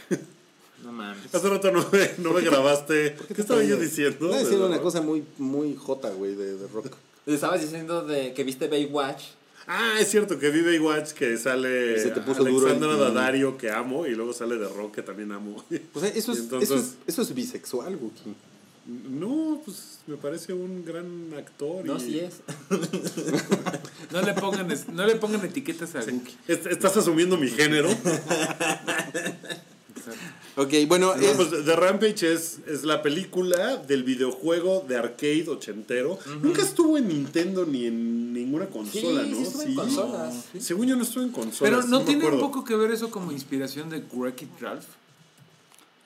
No 0.84 0.92
mames. 0.92 1.34
Hace 1.34 1.48
rato 1.48 1.72
no 1.72 1.84
me, 1.90 2.10
no 2.18 2.32
me 2.32 2.40
grabaste. 2.40 3.16
¿Qué, 3.34 3.40
estaba 3.42 3.64
yo 3.64 3.76
diciendo? 3.76 4.26
Estaba 4.26 4.38
diciendo 4.38 4.66
una 4.66 4.76
rock. 4.76 4.84
cosa 4.84 5.00
muy, 5.00 5.24
muy 5.36 5.74
jota, 5.74 6.10
güey, 6.10 6.36
de, 6.36 6.56
de 6.56 6.68
rock. 6.68 6.94
Le 7.26 7.34
estabas 7.34 7.60
diciendo 7.60 8.02
de 8.02 8.32
que 8.32 8.44
viste 8.44 8.68
Baywatch. 8.68 9.22
Ah, 9.68 9.94
es 10.00 10.08
cierto 10.10 10.38
que 10.38 10.48
vi 10.50 10.62
Baywatch 10.62 11.12
que 11.12 11.36
sale 11.36 12.00
se 12.02 12.10
te 12.10 12.20
puso 12.22 12.42
duro 12.42 12.66
Alexandra 12.68 12.92
el- 12.94 12.98
Daddario 13.14 13.58
que 13.58 13.70
amo 13.70 14.06
y 14.06 14.14
luego 14.14 14.32
sale 14.32 14.56
de 14.56 14.66
rock 14.68 14.94
que 14.96 15.02
también 15.02 15.30
amo. 15.32 15.62
O 15.94 16.00
sea, 16.00 16.08
eso 16.08 16.32
es, 16.32 16.38
entonces- 16.38 16.70
eso 16.70 16.78
es, 16.80 16.94
eso 17.06 17.22
es 17.22 17.34
bisexual, 17.34 17.94
Wookie. 17.96 18.34
No, 19.10 19.60
pues 19.66 19.98
me 20.06 20.16
parece 20.16 20.54
un 20.54 20.82
gran 20.86 21.34
actor. 21.36 21.84
No, 21.84 21.98
y- 21.98 22.00
sí 22.00 22.18
es. 22.20 22.40
No 24.10 24.22
le 24.22 24.32
pongan, 24.32 24.66
no 24.94 25.04
le 25.06 25.16
pongan 25.16 25.44
etiquetas 25.44 25.94
a 25.96 26.00
Guki. 26.02 26.34
Est- 26.48 26.66
Estás 26.66 26.96
asumiendo 26.96 27.36
mi 27.36 27.48
género. 27.50 27.90
Ok, 30.58 30.74
bueno, 30.88 31.14
No, 31.16 31.22
es- 31.22 31.36
pues 31.36 31.50
The 31.64 31.76
Rampage 31.76 32.32
es, 32.32 32.58
es 32.66 32.84
la 32.84 33.00
película 33.00 33.76
del 33.76 34.02
videojuego 34.02 34.84
de 34.88 34.96
arcade 34.96 35.46
ochentero. 35.48 36.18
Nunca 36.42 36.62
estuvo 36.62 36.98
en 36.98 37.08
Nintendo 37.08 37.64
ni 37.64 37.86
en 37.86 38.32
ninguna 38.32 38.66
consola, 38.66 39.22
sí, 39.24 39.30
¿no? 39.30 39.36
sí 39.36 39.42
estuvo 39.44 39.62
en 39.62 39.74
consolas. 39.74 40.34
sí. 40.52 40.60
Según 40.60 40.86
yo 40.88 40.96
no 40.96 41.04
estuvo 41.04 41.22
en 41.22 41.30
consola. 41.30 41.70
Pero 41.70 41.82
no 41.86 42.02
tiene 42.02 42.26
un 42.26 42.40
poco 42.40 42.64
que 42.64 42.74
ver 42.76 42.90
eso 42.90 43.10
como 43.10 43.30
inspiración 43.32 43.88
de 43.88 44.02
Wreck-It 44.12 44.50
Ralph. 44.60 44.84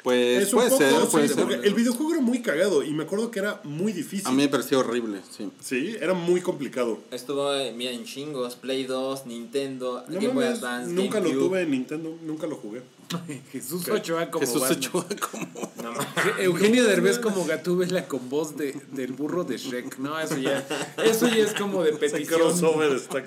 pues 0.02 0.42
Es 0.42 0.52
un 0.52 0.58
puede 0.58 0.70
poco, 0.70 0.82
ser, 0.82 0.90
sí, 0.90 1.06
puede 1.12 1.28
porque 1.28 1.54
ser. 1.58 1.64
el 1.66 1.74
videojuego 1.74 2.12
era 2.12 2.20
muy 2.20 2.42
cagado 2.42 2.82
y 2.82 2.90
me 2.92 3.04
acuerdo 3.04 3.30
que 3.30 3.38
era 3.38 3.60
muy 3.62 3.92
difícil. 3.92 4.26
A 4.26 4.30
mí 4.32 4.38
me 4.42 4.48
pareció 4.48 4.80
horrible, 4.80 5.20
sí. 5.30 5.48
Sí, 5.60 5.96
era 6.00 6.12
muy 6.12 6.40
complicado. 6.40 6.98
Estuvo, 7.12 7.54
eh, 7.54 7.72
mira, 7.76 7.92
en 7.92 8.04
chingos, 8.04 8.56
Play 8.56 8.84
2, 8.84 9.26
Nintendo, 9.26 10.02
No 10.08 10.14
Game 10.16 10.28
Boy 10.34 10.44
Advance, 10.46 10.90
nunca 10.92 11.20
lo 11.20 11.26
GameCube. 11.28 11.48
tuve 11.48 11.60
en 11.62 11.70
Nintendo, 11.70 12.18
nunca 12.24 12.46
lo 12.48 12.56
jugué. 12.56 12.82
Jesús 13.52 13.88
Ochoa 13.88 14.30
como 14.30 14.46
Jesús 14.46 14.60
Batman. 14.60 14.78
Ochoa 14.78 15.06
como... 15.30 15.72
No. 15.82 15.92
Eugenio 16.38 16.84
Derbez 16.84 17.18
como 17.18 17.44
Gatúbela 17.44 18.06
con 18.06 18.28
voz 18.28 18.56
de, 18.56 18.76
del 18.92 19.12
burro 19.12 19.44
de 19.44 19.56
Shrek. 19.56 19.98
No, 19.98 20.18
eso 20.18 20.36
ya, 20.38 20.66
eso 21.04 21.28
ya 21.28 21.44
es 21.44 21.54
como 21.54 21.82
de 21.82 21.92
petición. 21.92 22.40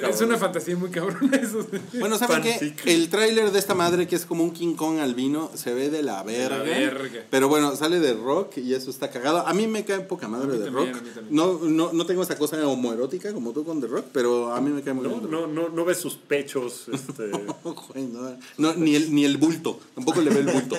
Es 0.10 0.22
una 0.22 0.38
fantasía 0.38 0.76
muy 0.76 0.90
cabrona 0.90 1.38
eso. 1.38 1.68
Bueno, 2.00 2.18
¿saben 2.18 2.42
qué? 2.42 2.76
El 2.86 3.10
tráiler 3.10 3.52
de 3.52 3.60
esta 3.60 3.76
madre 3.76 4.08
que 4.08 4.16
es 4.16 4.26
como 4.26 4.44
un 4.44 4.52
King 4.52 4.76
Kong 4.76 5.00
albino 5.00 5.52
se 5.54 5.74
ve 5.74 5.90
de 5.90 6.04
la 6.04 6.24
verga. 6.24 6.64
verga. 6.64 7.24
Pero 7.30 7.50
bueno, 7.50 7.76
sale 7.76 8.00
de 8.00 8.14
rock 8.14 8.58
y 8.58 8.74
eso 8.74 8.90
está 8.90 9.10
cagado. 9.10 9.46
A 9.46 9.54
mí 9.54 9.68
me 9.68 9.84
cae 9.84 10.00
poca 10.02 10.28
madre 10.28 10.58
de 10.58 10.66
también, 10.66 10.94
rock. 10.94 11.04
No, 11.30 11.60
no, 11.60 11.94
no 11.94 12.06
tengo 12.06 12.24
esa 12.24 12.38
cosa 12.38 12.66
homoerótica 12.68 13.34
como 13.34 13.52
tú 13.52 13.64
con 13.64 13.82
The 13.82 13.88
Rock, 13.88 14.06
pero 14.12 14.54
a 14.54 14.62
mí 14.62 14.70
me 14.70 14.82
cae 14.82 14.94
muy 14.94 15.08
No, 15.08 15.20
bien. 15.20 15.32
No, 15.32 15.48
no, 15.48 15.70
no 15.70 15.86
ves 15.86 15.98
sus 15.98 16.16
pechos. 16.16 16.88
Este, 16.92 17.32
no, 18.58 18.74
ni, 18.74 18.96
el, 18.96 19.14
ni 19.14 19.26
el 19.26 19.38
bulto. 19.38 19.75
Tampoco 19.94 20.22
le 20.22 20.30
ve 20.32 20.40
el 20.42 20.48
bulto. 20.48 20.78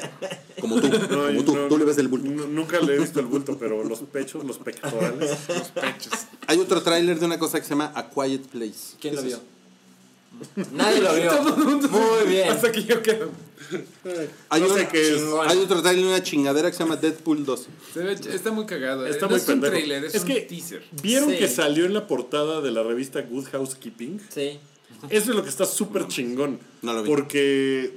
Como 0.61 0.81
tú. 0.81 0.89
no, 0.89 0.99
como 0.99 1.45
tú. 1.45 1.57
no, 1.57 1.69
tú 1.69 1.79
le 1.79 1.85
ves 1.85 1.99
el 1.99 2.09
bulto. 2.09 2.29
nu- 2.29 2.47
Nunca 2.49 2.81
le 2.81 2.95
he 2.95 2.99
visto 2.99 3.21
el 3.21 3.27
bulto, 3.27 3.57
pero 3.59 3.83
los 3.85 4.01
pechos, 4.01 4.45
los 4.45 4.59
pectorales. 4.59 5.31
Hay 6.47 6.59
otro 6.59 6.83
tráiler 6.83 7.19
de 7.19 7.27
una 7.27 7.39
cosa 7.39 7.59
que 7.59 7.65
se 7.65 7.71
llama 7.71 7.93
A 7.95 8.09
Quiet 8.11 8.43
Place. 8.47 8.97
¿Quién 9.01 9.17
lo 9.17 9.23
¿Qué 9.23 9.29
es 9.29 9.35
vio? 9.35 9.41
Nadie 10.73 11.01
lo 11.01 11.15
vio. 11.15 11.57
Muy 11.89 12.27
bien. 12.29 12.51
Hasta 12.51 12.71
que 12.71 12.85
yo 12.85 13.03
quedo. 13.03 13.31
Hay, 14.51 14.61
No 14.61 14.75
sé 14.75 14.87
qué 14.89 15.15
es. 15.17 15.23
hay 15.47 15.59
otro 15.59 15.81
tráiler 15.83 16.05
de 16.05 16.11
una 16.11 16.23
chingadera 16.23 16.71
que 16.71 16.77
se 16.77 16.83
llama 16.85 16.97
Deadpool 16.97 17.45
2. 17.45 17.67
Se 17.95 18.01
ve- 18.01 18.13
está 18.13 18.51
muy 18.53 18.67
cagado. 18.67 19.07
Está 19.07 19.23
no 19.27 19.31
muy 19.31 19.41
es 19.41 19.49
un 19.49 19.61
trailer, 19.61 20.05
es, 20.05 20.15
Es 20.15 20.23
un 20.23 20.29
que- 20.29 20.43
teaser. 20.43 20.83
¿Vieron 21.03 21.31
Sí. 21.31 21.39
que 21.39 21.49
salió 21.49 21.87
en 21.87 21.95
la 21.95 22.07
portada 22.07 22.61
de 22.61 22.71
la 22.71 22.83
revista 22.83 23.23
Good 23.23 23.47
Housekeeping? 23.53 24.21
Sí. 24.33 24.61
Eso 25.11 25.31
es 25.31 25.37
lo 25.37 25.43
que 25.43 25.51
está 25.51 25.67
súper 25.67 26.09
chingón. 26.09 26.59
No 26.83 26.93
lo 26.93 27.03
vi. 27.03 27.09
Porque, 27.09 27.93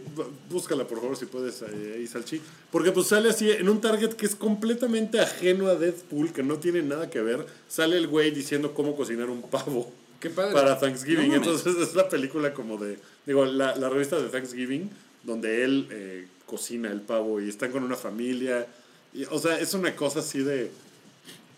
búscala 0.50 0.86
por 0.86 1.00
favor 1.00 1.16
si 1.16 1.26
puedes 1.26 1.62
ahí, 1.62 1.94
ahí, 1.96 2.08
Salchi. 2.08 2.42
Porque 2.72 2.92
pues 2.92 3.08
sale 3.08 3.30
así 3.30 3.50
en 3.50 3.70
un 3.70 3.80
target 3.82 4.14
que 4.14 4.26
es 4.26 4.36
completamente 4.36 5.20
ajeno 5.20 5.68
a 5.68 5.76
Deadpool, 5.76 6.34
que 6.34 6.44
no 6.44 6.58
tiene 6.58 6.82
nada 6.82 7.10
que 7.10 7.22
ver. 7.22 7.46
Sale 7.68 7.98
el 7.98 8.08
güey 8.08 8.32
diciendo 8.32 8.74
cómo 8.74 8.96
cocinar 8.96 9.30
un 9.30 9.42
pavo 9.44 9.92
Qué 10.20 10.30
padre. 10.30 10.54
para 10.54 10.78
Thanksgiving. 10.78 11.30
No. 11.30 11.36
Entonces 11.36 11.76
es 11.78 11.96
la 11.96 12.10
película 12.10 12.54
como 12.54 12.78
de, 12.78 13.00
digo, 13.26 13.46
la, 13.46 13.76
la 13.76 13.90
revista 13.90 14.20
de 14.20 14.28
Thanksgiving, 14.30 14.90
donde 15.24 15.64
él 15.64 15.88
eh, 15.92 16.28
cocina 16.46 16.92
el 16.92 17.02
pavo 17.02 17.40
y 17.42 17.48
están 17.50 17.72
con 17.72 17.84
una 17.84 17.96
familia. 17.96 18.68
Y, 19.14 19.24
o 19.26 19.40
sea, 19.40 19.58
es 19.60 19.74
una 19.74 19.96
cosa 19.96 20.20
así 20.20 20.40
de, 20.40 20.70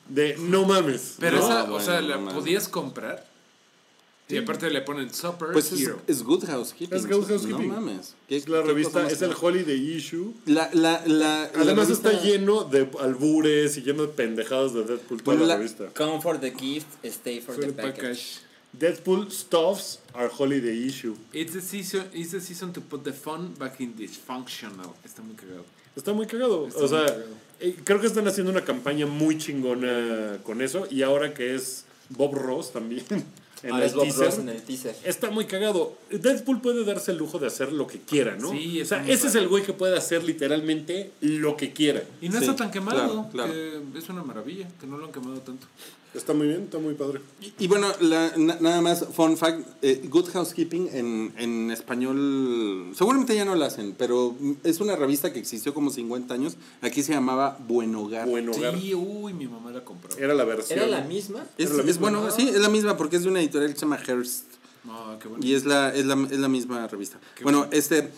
de 0.07 0.37
no 0.37 0.65
mames. 0.65 1.15
Pero 1.19 1.37
¿no? 1.39 1.43
esa, 1.43 1.71
o 1.73 1.79
sea, 1.81 1.99
no 2.01 2.07
¿la 2.09 2.17
mames. 2.17 2.33
podías 2.35 2.69
comprar? 2.69 3.30
Y 4.31 4.37
aparte 4.37 4.69
le 4.69 4.81
ponen 4.81 5.13
Supper 5.13 5.49
Pues 5.53 5.71
es, 5.71 5.81
Hero. 5.81 5.99
es 6.07 6.23
Good 6.23 6.45
Housekeeping. 6.45 6.97
Es 6.97 7.07
Good 7.07 7.27
Housekeeping. 7.27 7.67
No 7.69 7.75
mames. 7.81 8.15
¿Qué- 8.27 8.37
Es 8.37 8.47
la 8.49 8.61
qué 8.61 8.67
revista, 8.69 9.07
es 9.07 9.21
el? 9.21 9.33
Holiday 9.39 9.95
Issue. 9.95 10.33
La, 10.45 10.69
la, 10.73 11.03
la, 11.05 11.43
Además 11.55 11.89
la 11.89 11.93
está 11.95 12.21
lleno 12.21 12.63
de 12.63 12.89
albures 12.99 13.77
y 13.77 13.81
lleno 13.81 14.03
de 14.03 14.07
pendejadas 14.09 14.73
de 14.73 14.83
Deadpool 14.85 15.21
toda 15.21 15.37
Bueno, 15.37 15.41
la, 15.41 15.47
la- 15.53 15.57
revista. 15.57 15.87
Come 15.95 16.21
for 16.21 16.39
the 16.39 16.51
gift, 16.51 16.87
stay 17.03 17.39
for, 17.41 17.55
For 17.55 17.63
the 17.65 17.71
the 17.71 17.81
package. 17.81 18.01
package. 18.01 18.39
Deadpool 18.73 19.29
stuffs 19.31 19.99
are 20.13 20.29
holiday 20.29 20.85
issue. 20.87 21.15
It's 21.33 21.51
the 21.53 21.61
season, 21.61 22.05
it's 22.13 22.31
the 22.31 22.39
season 22.39 22.71
to 22.71 22.79
put 22.81 23.03
the 23.03 23.11
fun 23.11 23.53
back 23.59 23.81
in 23.81 23.95
dysfunctional. 23.97 24.93
Está 25.03 25.21
muy 25.21 25.35
cagado. 25.35 25.65
Está 25.95 26.13
muy 26.13 26.25
cagado. 26.25 26.67
Está 26.67 26.79
o 26.83 26.87
sea, 26.87 27.05
cagado. 27.05 27.25
eh, 27.59 27.75
creo 27.83 27.99
que 27.99 28.07
están 28.07 28.25
haciendo 28.29 28.49
una 28.49 28.63
campaña 28.63 29.05
muy 29.07 29.37
chingona 29.37 30.37
con 30.43 30.61
eso. 30.61 30.87
Y 30.89 31.01
ahora 31.01 31.33
que 31.33 31.53
es 31.53 31.83
Bob 32.09 32.33
Ross 32.35 32.71
también 32.71 33.03
en 33.63 33.71
Ahora 33.71 33.85
el 33.85 33.93
teaser. 33.93 34.25
Ross 34.25 34.37
en 34.39 34.49
el 34.49 34.61
teaser. 34.61 34.95
Está 35.03 35.29
muy 35.29 35.45
cagado. 35.45 35.95
Deadpool 36.09 36.61
puede 36.61 36.83
darse 36.83 37.11
el 37.11 37.17
lujo 37.17 37.39
de 37.39 37.47
hacer 37.47 37.71
lo 37.71 37.87
que 37.87 37.99
quiera, 37.99 38.35
¿no? 38.35 38.51
Sí, 38.51 38.81
o 38.81 38.85
sea, 38.85 39.05
ese 39.07 39.27
es 39.27 39.35
el 39.35 39.47
güey 39.47 39.63
que 39.63 39.73
puede 39.73 39.97
hacer 39.97 40.23
literalmente 40.23 41.11
lo 41.21 41.55
que 41.57 41.73
quiera. 41.73 42.03
Y 42.21 42.29
no 42.29 42.39
Sí, 42.39 42.45
está 42.45 42.55
tan 42.55 42.71
quemado, 42.71 43.29
claro, 43.29 43.29
claro. 43.31 43.53
que 43.53 43.99
es 43.99 44.09
una 44.09 44.23
maravilla, 44.23 44.67
que 44.79 44.87
no 44.87 44.97
lo 44.97 45.05
han 45.05 45.11
quemado 45.11 45.39
tanto. 45.41 45.67
Está 46.13 46.33
muy 46.33 46.47
bien, 46.47 46.63
está 46.63 46.77
muy 46.77 46.93
padre. 46.93 47.21
Y, 47.41 47.53
y 47.63 47.67
bueno, 47.69 47.87
la- 48.01 48.33
na- 48.35 48.57
nada 48.59 48.81
más, 48.81 49.05
fun 49.13 49.37
fact, 49.37 49.65
eh, 49.81 50.01
Good 50.09 50.29
Housekeeping 50.33 50.89
en, 50.91 51.33
en 51.37 51.71
español, 51.71 52.91
seguramente 52.93 53.33
ya 53.33 53.45
no 53.45 53.55
la 53.55 53.67
hacen, 53.67 53.95
pero 53.97 54.35
es 54.65 54.81
una 54.81 54.97
revista 54.97 55.31
que 55.31 55.39
existió 55.39 55.73
como 55.73 55.89
50 55.89 56.33
años, 56.33 56.57
aquí 56.81 57.01
se 57.01 57.13
llamaba 57.13 57.57
Buen 57.65 57.95
Hogar. 57.95 58.27
Buen 58.27 58.49
hogar. 58.49 58.77
Sí, 58.77 58.93
uy, 58.93 59.31
mi 59.33 59.47
mamá 59.47 59.71
la 59.71 59.85
compró. 59.85 60.13
Era 60.17 60.33
la 60.33 60.43
versión. 60.43 60.79
¿Era 60.79 60.87
la 60.89 61.01
misma? 61.01 61.45
Es, 61.57 61.67
Era 61.67 61.75
la 61.75 61.79
es 61.81 61.85
misma, 61.87 62.01
bueno, 62.01 62.23
¿no? 62.25 62.31
sí, 62.31 62.49
es 62.49 62.59
la 62.59 62.69
misma 62.69 62.97
porque 62.97 63.15
es 63.15 63.23
de 63.23 63.29
una 63.29 63.39
editorial 63.39 63.71
que 63.71 63.79
se 63.79 63.85
llama 63.85 63.97
Hearst. 64.05 64.45
No, 64.83 65.17
qué 65.17 65.29
bueno. 65.29 65.45
Y 65.45 65.53
es 65.53 65.63
la, 65.63 65.95
es 65.95 66.05
la, 66.05 66.15
es 66.29 66.39
la 66.39 66.49
misma 66.49 66.87
revista. 66.87 67.19
bueno, 67.43 67.67
este. 67.71 68.11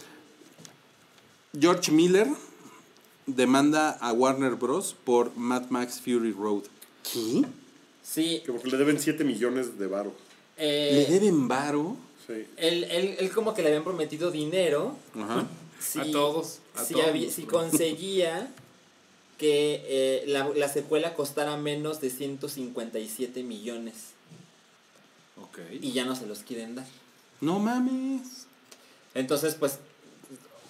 George 1.60 1.92
Miller 1.92 2.28
demanda 3.28 3.92
a 3.92 4.12
Warner 4.14 4.56
Bros. 4.56 4.96
por 5.04 5.36
Mad 5.38 5.70
Max 5.70 6.02
Fury 6.04 6.32
Road. 6.32 6.64
¿Qué? 7.12 7.44
Sí. 8.04 8.42
Que 8.46 8.52
porque 8.52 8.70
le 8.70 8.78
deben 8.78 9.00
7 9.00 9.24
millones 9.24 9.80
de 9.80 9.88
varo. 9.88 10.14
eh, 10.58 11.06
¿Le 11.10 11.14
deben 11.14 11.48
varo? 11.48 11.98
Sí. 12.28 12.46
él, 12.58 12.84
él, 12.86 13.16
él 13.20 13.32
como 13.32 13.54
que 13.54 13.62
le 13.62 13.70
habían 13.70 13.84
prometido 13.84 14.30
dinero. 14.32 14.96
Ajá. 15.16 15.48
Si, 15.80 16.00
A 16.00 16.12
todos, 16.12 16.60
a 16.76 16.84
si, 16.86 16.94
todos, 16.94 17.08
había- 17.08 17.30
si 17.32 17.44
conseguía 17.44 18.50
que 19.38 19.82
eh, 19.86 20.24
la, 20.28 20.48
la 20.56 20.70
secuela 20.70 21.16
costara 21.16 21.58
menos 21.58 22.00
de 22.00 22.10
157 22.10 23.44
millones. 23.44 23.96
Ok. 25.42 25.60
Y 25.82 25.92
ya 25.92 26.06
no 26.06 26.16
se 26.16 26.26
los 26.28 26.40
quieren 26.40 26.76
dar. 26.76 26.86
No 27.42 27.60
mames. 27.60 28.46
Entonces, 29.16 29.56
pues, 29.56 29.80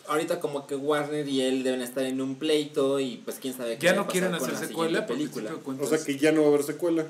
ahorita 0.07 0.39
como 0.39 0.65
que 0.65 0.75
Warner 0.75 1.27
y 1.27 1.41
él 1.41 1.63
deben 1.63 1.81
estar 1.81 2.03
en 2.05 2.19
un 2.19 2.35
pleito 2.35 2.99
y 2.99 3.17
pues 3.17 3.37
quién 3.39 3.55
sabe 3.55 3.77
qué 3.77 3.85
Ya 3.85 3.93
va 3.93 4.01
no 4.03 4.07
quieren 4.07 4.31
pasar 4.31 4.49
hacer 4.49 4.61
la 4.61 4.67
secuela 4.67 5.05
película. 5.05 5.51
O 5.79 5.85
sea 5.87 6.03
que 6.03 6.17
ya 6.17 6.31
no 6.31 6.41
va 6.41 6.47
a 6.47 6.49
haber 6.49 6.63
secuela. 6.63 7.05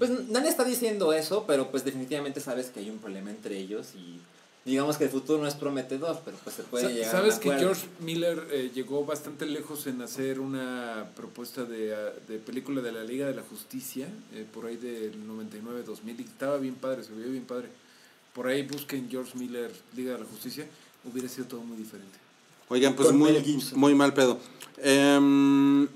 Pues 0.00 0.10
nadie 0.30 0.48
está 0.48 0.64
diciendo 0.64 1.12
eso, 1.12 1.44
pero 1.46 1.70
pues 1.70 1.84
definitivamente 1.84 2.40
sabes 2.40 2.66
que 2.70 2.80
hay 2.80 2.90
un 2.90 2.98
problema 2.98 3.30
entre 3.30 3.56
ellos 3.58 3.88
y 3.94 4.18
digamos 4.64 4.96
que 4.96 5.04
el 5.04 5.10
futuro 5.10 5.38
no 5.40 5.46
es 5.46 5.54
prometedor, 5.54 6.20
pero 6.24 6.36
pues 6.42 6.56
se 6.56 6.62
puede 6.64 6.86
Sa- 6.86 6.90
llegar 6.90 7.08
a 7.08 7.12
¿Sabes 7.12 7.34
que 7.36 7.50
acuerdo. 7.50 7.60
George 7.60 7.86
Miller 8.00 8.46
eh, 8.50 8.70
llegó 8.74 9.04
bastante 9.04 9.46
lejos 9.46 9.86
en 9.86 10.00
hacer 10.02 10.40
una 10.40 11.06
propuesta 11.14 11.64
de, 11.64 11.94
ah, 11.94 12.12
de 12.26 12.38
película 12.38 12.80
de 12.80 12.90
la 12.92 13.04
Liga 13.04 13.26
de 13.26 13.34
la 13.34 13.42
Justicia, 13.42 14.08
eh, 14.34 14.46
por 14.52 14.64
ahí 14.66 14.76
del 14.76 15.12
99-2000, 15.28 16.18
y 16.18 16.22
estaba 16.22 16.56
bien 16.58 16.74
padre, 16.76 17.04
se 17.04 17.12
veía 17.12 17.30
bien 17.30 17.44
padre. 17.44 17.68
Por 18.34 18.46
ahí 18.48 18.62
busquen 18.62 19.08
George 19.10 19.36
Miller, 19.38 19.70
Liga 19.94 20.14
de 20.14 20.20
la 20.20 20.24
Justicia, 20.26 20.66
hubiera 21.04 21.28
sido 21.28 21.46
todo 21.46 21.60
muy 21.62 21.76
diferente. 21.76 22.16
Oigan, 22.68 22.94
pues 22.96 23.12
muy, 23.12 23.32
muy 23.74 23.94
mal 23.94 24.14
pedo. 24.14 24.38
Em, 24.78 25.88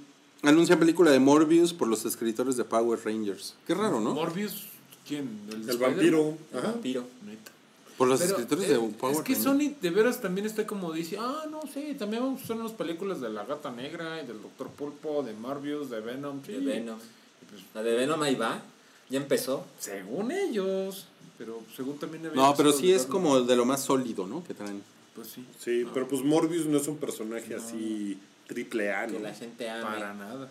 anuncia 0.47 0.79
película 0.79 1.11
de 1.11 1.19
Morbius 1.21 1.73
por 1.73 1.89
los 1.89 2.05
escritores 2.05 2.57
de 2.57 2.65
Power 2.65 2.99
Rangers. 3.05 3.55
Qué 3.67 3.75
raro, 3.75 4.01
¿no? 4.01 4.15
Morbius, 4.15 4.65
¿quién? 5.07 5.41
El 5.69 5.77
vampiro. 5.79 6.37
El 6.53 6.59
Ajá. 6.59 6.69
vampiro. 6.73 7.05
Neta. 7.27 7.51
Por 7.99 8.09
los 8.09 8.21
Pero, 8.21 8.33
escritores 8.33 8.65
eh, 8.71 8.73
de 8.73 8.79
Power 8.79 9.15
Es 9.17 9.23
que 9.23 9.35
Rangers. 9.35 9.43
Sony 9.45 9.75
de 9.81 9.91
veras 9.91 10.21
también 10.21 10.47
está 10.47 10.67
como 10.67 10.93
dice, 10.93 11.17
ah, 11.21 11.45
no 11.51 11.63
sé, 11.73 11.95
también 11.95 12.23
vamos 12.25 12.41
a 12.41 12.45
hacer 12.45 12.57
unas 12.57 12.73
películas 12.73 13.21
de 13.21 13.31
la 13.31 13.45
gata 13.45 13.71
negra 13.71 14.21
y 14.23 14.27
del 14.27 14.43
Doctor 14.43 14.69
Pulpo, 14.71 15.23
de 15.23 15.33
Morbius, 15.35 15.91
de 15.91 16.01
Venom. 16.01 16.41
sí. 16.45 16.53
De 16.53 16.59
Venom. 16.59 16.99
Pues, 17.49 17.63
La 17.75 17.83
de 17.83 17.95
Venom 17.95 18.21
ahí 18.23 18.35
va. 18.35 18.61
Ya 19.11 19.19
empezó. 19.19 19.65
según 19.79 20.33
ellos, 20.33 21.07
pero 21.39 21.61
según 21.77 21.99
también 21.99 22.27
había 22.27 22.41
No, 22.41 22.55
pero 22.57 22.73
sí 22.73 22.89
de 22.89 22.97
es 22.97 23.07
como 23.07 23.41
de 23.43 23.55
lo 23.55 23.65
más 23.65 23.85
sólido, 23.85 24.27
¿no? 24.27 24.43
Que 24.43 24.55
traen. 24.55 24.83
Pues 25.15 25.29
sí, 25.29 25.45
Sí, 25.61 25.85
pero 25.95 26.09
pues 26.09 26.25
Morbius 26.25 26.67
no 26.67 26.79
es 26.79 26.89
un 26.89 26.97
personaje 26.97 27.55
así 27.55 28.19
triple 28.47 28.93
A, 28.93 29.07
Que 29.07 29.13
¿no? 29.15 29.19
la 29.21 29.35
gente 29.35 29.69
ama. 29.71 29.83
para 29.95 30.15
nada. 30.15 30.51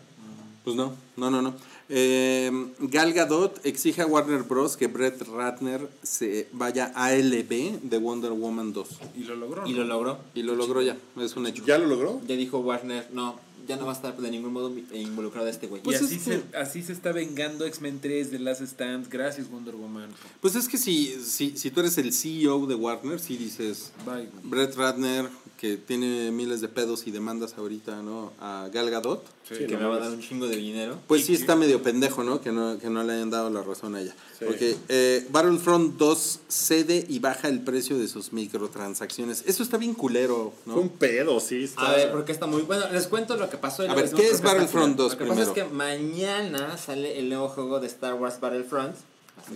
Pues 0.64 0.78
no, 0.78 0.96
no, 1.18 1.30
no, 1.30 1.42
no. 1.42 1.54
Eh, 1.90 2.50
Gal 2.80 3.12
Gadot 3.12 3.60
exige 3.66 4.02
a 4.02 4.06
Warner 4.08 4.44
Bros. 4.44 4.78
que 4.78 4.88
Brett 4.88 5.22
Ratner 5.28 5.90
se 6.04 6.48
vaya 6.54 6.94
a 6.96 7.12
LB 7.12 7.82
de 7.82 7.98
Wonder 7.98 8.32
Woman 8.32 8.72
2. 8.72 8.88
Y 9.18 9.24
lo 9.26 9.36
logró. 9.36 9.68
Y 9.68 9.74
¿no? 9.74 9.80
lo 9.80 9.84
logró. 9.86 10.20
Y 10.34 10.42
lo 10.44 10.56
logró 10.56 10.82
ya, 10.82 10.96
es 11.20 11.36
un 11.36 11.48
hecho. 11.48 11.66
¿Ya 11.66 11.78
lo 11.78 11.88
logró? 11.88 12.22
Ya 12.26 12.38
dijo 12.38 12.60
Warner, 12.60 13.10
no, 13.12 13.38
ya 13.68 13.76
no 13.76 13.86
va 13.86 13.92
a 13.92 13.96
estar 13.96 14.16
de 14.16 14.32
ningún 14.32 14.54
modo 14.54 14.72
involucrado 14.94 15.50
este 15.50 15.68
güey. 15.68 15.82
Y 15.82 15.84
Pues 15.84 16.02
así, 16.02 16.16
es 16.16 16.22
se, 16.24 16.44
así 16.58 16.82
se 16.82 16.94
está 16.94 17.12
vengando 17.12 17.66
X-Men 17.66 18.00
3 18.02 18.32
de 18.32 18.40
Last 18.40 18.62
Stand. 18.62 19.10
Gracias, 19.10 19.50
Wonder 19.52 19.76
Woman. 19.76 20.12
Pues 20.40 20.56
es 20.56 20.70
que 20.70 20.78
si, 20.78 21.08
si, 21.22 21.58
si 21.58 21.72
tú 21.72 21.82
eres 21.82 21.98
el 21.98 22.14
CEO 22.14 22.68
de 22.68 22.76
Warner, 22.76 23.20
si 23.20 23.36
dices 23.36 23.92
Bye. 24.06 24.30
Brett 24.44 24.76
Ratner, 24.78 25.28
que 25.64 25.78
tiene 25.78 26.30
miles 26.32 26.60
de 26.60 26.68
pedos 26.68 27.08
y 27.08 27.12
demandas 27.12 27.54
ahorita, 27.58 28.02
¿no? 28.02 28.34
A 28.42 28.68
Gal 28.74 28.90
Gadot, 28.90 29.24
Sí. 29.48 29.66
Que 29.66 29.76
no 29.76 29.80
me 29.80 29.86
va 29.86 29.96
a 29.96 30.00
dar 30.00 30.12
un 30.12 30.20
chingo 30.20 30.46
de 30.46 30.58
dinero. 30.58 31.00
pues 31.08 31.26
sí 31.26 31.34
está 31.34 31.56
medio 31.56 31.82
pendejo, 31.82 32.22
¿no? 32.26 32.42
Que 32.42 32.52
no, 32.52 32.78
que 32.80 32.90
no 32.90 33.02
le 33.04 33.14
hayan 33.14 33.30
dado 33.30 33.50
la 33.50 33.62
razón 33.62 33.96
a 33.96 34.02
ella. 34.02 34.14
Sí. 34.38 34.44
Porque 34.46 34.76
eh, 34.90 35.26
Battlefront 35.30 35.96
2 35.98 36.40
cede 36.50 37.06
y 37.08 37.20
baja 37.20 37.48
el 37.48 37.62
precio 37.62 37.98
de 37.98 38.10
sus 38.10 38.34
microtransacciones. 38.34 39.46
Eso 39.48 39.64
está 39.64 39.78
bien 39.78 39.94
culero, 39.94 40.52
¿no? 40.66 40.74
Fue 40.74 40.82
un 40.82 40.90
pedo, 40.90 41.40
sí. 41.40 41.64
Está... 41.64 41.92
A 41.92 41.96
ver, 41.96 42.12
porque 42.12 42.34
está 42.34 42.46
muy 42.46 42.64
bueno. 42.64 42.84
Les 42.92 43.08
cuento 43.08 43.38
lo 43.38 43.50
que 43.50 43.56
pasó. 43.56 43.84
A 43.84 43.96
ver, 43.96 44.12
¿qué 44.12 44.28
es 44.28 44.42
Battlefront 44.42 44.98
culero. 44.98 45.10
2 45.10 45.12
Lo 45.14 45.18
que 45.18 45.26
pasa 45.28 45.42
es 45.44 45.50
primero? 45.50 45.70
que 45.70 45.76
mañana 45.76 46.78
sale 46.78 47.20
el 47.20 47.30
nuevo 47.30 47.48
juego 47.48 47.80
de 47.80 47.88
Star 47.88 48.16
Wars 48.16 48.42
Battlefront, 48.42 48.96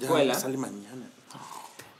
la 0.09 0.23
Ya, 0.23 0.35
sale 0.35 0.55
mañana. 0.55 1.09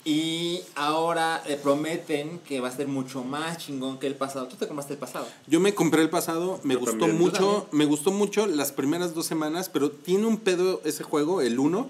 Y 0.09 0.61
ahora 0.75 1.43
le 1.45 1.57
prometen 1.57 2.39
que 2.47 2.61
va 2.61 2.69
a 2.69 2.71
ser 2.71 2.87
mucho 2.87 3.25
más 3.25 3.57
chingón 3.57 3.99
que 3.99 4.07
el 4.07 4.15
pasado. 4.15 4.47
¿Tú 4.47 4.55
te 4.55 4.65
compraste 4.65 4.93
el 4.93 4.99
pasado? 4.99 5.27
Yo 5.47 5.59
me 5.59 5.73
compré 5.75 6.01
el 6.01 6.09
pasado, 6.09 6.61
me 6.63 6.75
Yo 6.75 6.79
gustó 6.79 6.97
también. 6.97 7.17
mucho, 7.19 7.67
me 7.73 7.83
gustó 7.83 8.11
mucho 8.11 8.47
las 8.47 8.71
primeras 8.71 9.13
dos 9.13 9.25
semanas, 9.25 9.67
pero 9.67 9.91
tiene 9.91 10.25
un 10.25 10.37
pedo 10.37 10.79
ese 10.85 11.03
juego, 11.03 11.41
el 11.41 11.59
1, 11.59 11.89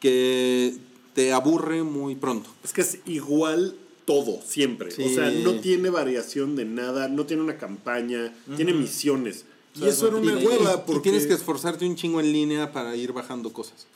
que 0.00 0.76
te 1.14 1.34
aburre 1.34 1.82
muy 1.82 2.14
pronto. 2.14 2.48
Es 2.64 2.72
que 2.72 2.80
es 2.80 3.00
igual 3.04 3.74
todo, 4.06 4.40
siempre. 4.46 4.90
Sí. 4.90 5.02
O 5.04 5.08
sea, 5.10 5.30
no 5.30 5.60
tiene 5.60 5.90
variación 5.90 6.56
de 6.56 6.64
nada, 6.64 7.08
no 7.08 7.26
tiene 7.26 7.42
una 7.42 7.58
campaña, 7.58 8.32
tiene 8.56 8.72
misiones. 8.72 9.44
Y 9.74 9.84
eso 9.86 10.08
era 10.08 10.16
y- 10.18 10.22
una 10.22 10.40
y- 10.40 10.46
hueva 10.46 10.74
Y 10.76 10.86
porque... 10.86 11.10
tienes 11.10 11.26
que 11.26 11.34
esforzarte 11.34 11.84
un 11.86 11.96
chingo 11.96 12.18
en 12.20 12.32
línea 12.32 12.72
para 12.72 12.96
ir 12.96 13.12
bajando 13.12 13.52
cosas. 13.52 13.86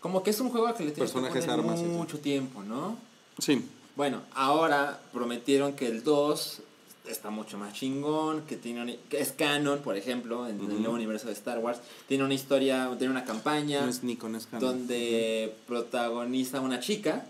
Como 0.00 0.22
que 0.22 0.28
es 0.28 0.40
un 0.40 0.50
juego 0.50 0.66
que 0.74 0.84
le 0.84 0.90
tienes 0.90 1.10
que 1.10 1.18
poner 1.18 1.50
armas 1.50 1.80
y 1.80 1.84
mucho 1.84 2.18
tiempo, 2.18 2.62
¿no? 2.62 2.98
Sí. 3.38 3.64
Bueno, 3.96 4.22
ahora 4.34 5.00
prometieron 5.12 5.74
que 5.74 5.86
el 5.86 6.02
2 6.02 6.62
está 7.08 7.30
mucho 7.30 7.58
más 7.58 7.74
chingón, 7.74 8.42
que 8.42 8.56
tiene 8.56 8.98
que 9.08 9.20
es 9.20 9.32
canon, 9.32 9.80
por 9.80 9.96
ejemplo, 9.96 10.48
en 10.48 10.58
el 10.58 10.80
nuevo 10.80 10.94
universo 10.94 11.26
de 11.26 11.34
Star 11.34 11.58
Wars. 11.58 11.80
Tiene 12.08 12.24
una 12.24 12.34
historia, 12.34 12.90
tiene 12.98 13.10
una 13.10 13.24
campaña 13.24 13.82
No 13.82 13.90
es 13.90 14.02
Nikon, 14.02 14.36
es 14.36 14.46
Canon. 14.46 14.60
donde 14.60 15.54
protagoniza 15.66 16.60
una 16.60 16.80
chica 16.80 17.26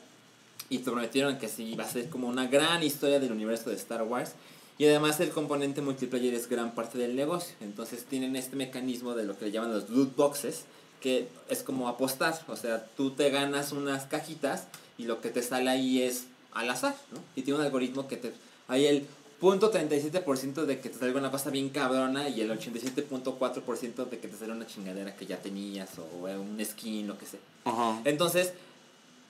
y 0.68 0.78
te 0.78 0.90
prometieron 0.90 1.38
que 1.38 1.48
sí 1.48 1.74
va 1.74 1.84
a 1.84 1.88
ser 1.88 2.08
como 2.08 2.28
una 2.28 2.46
gran 2.46 2.82
historia 2.82 3.20
del 3.20 3.32
universo 3.32 3.70
de 3.70 3.76
Star 3.76 4.02
Wars. 4.02 4.32
Y 4.76 4.86
además 4.86 5.20
el 5.20 5.30
componente 5.30 5.82
multiplayer 5.82 6.34
es 6.34 6.48
gran 6.48 6.74
parte 6.74 6.98
del 6.98 7.14
negocio. 7.14 7.54
Entonces 7.60 8.04
tienen 8.04 8.34
este 8.36 8.56
mecanismo 8.56 9.14
de 9.14 9.24
lo 9.24 9.38
que 9.38 9.46
le 9.46 9.52
llaman 9.52 9.72
los 9.72 9.88
loot 9.90 10.16
boxes, 10.16 10.64
que 11.00 11.28
es 11.48 11.62
como 11.62 11.88
apostar. 11.88 12.40
O 12.48 12.56
sea, 12.56 12.84
tú 12.96 13.10
te 13.10 13.30
ganas 13.30 13.72
unas 13.72 14.06
cajitas 14.06 14.66
y 14.98 15.04
lo 15.04 15.20
que 15.20 15.30
te 15.30 15.42
sale 15.42 15.70
ahí 15.70 16.02
es 16.02 16.24
al 16.52 16.70
azar, 16.70 16.96
¿no? 17.12 17.18
Y 17.36 17.42
tiene 17.42 17.60
un 17.60 17.64
algoritmo 17.64 18.06
que 18.08 18.16
te... 18.16 18.32
Hay 18.68 18.86
el 18.86 19.06
punto 19.40 19.72
37% 19.72 20.64
de 20.64 20.80
que 20.80 20.88
te 20.88 20.98
salga 20.98 21.18
una 21.18 21.30
cosa 21.30 21.50
bien 21.50 21.68
cabrona 21.68 22.28
y 22.28 22.40
el 22.40 22.50
87.4% 22.50 24.08
de 24.08 24.18
que 24.18 24.28
te 24.28 24.36
salga 24.36 24.54
una 24.54 24.66
chingadera 24.66 25.14
que 25.16 25.26
ya 25.26 25.38
tenías 25.38 25.90
o 25.98 26.26
un 26.26 26.64
skin, 26.64 27.06
lo 27.06 27.18
que 27.18 27.26
sea. 27.26 27.40
Ajá. 27.64 28.00
Entonces, 28.04 28.52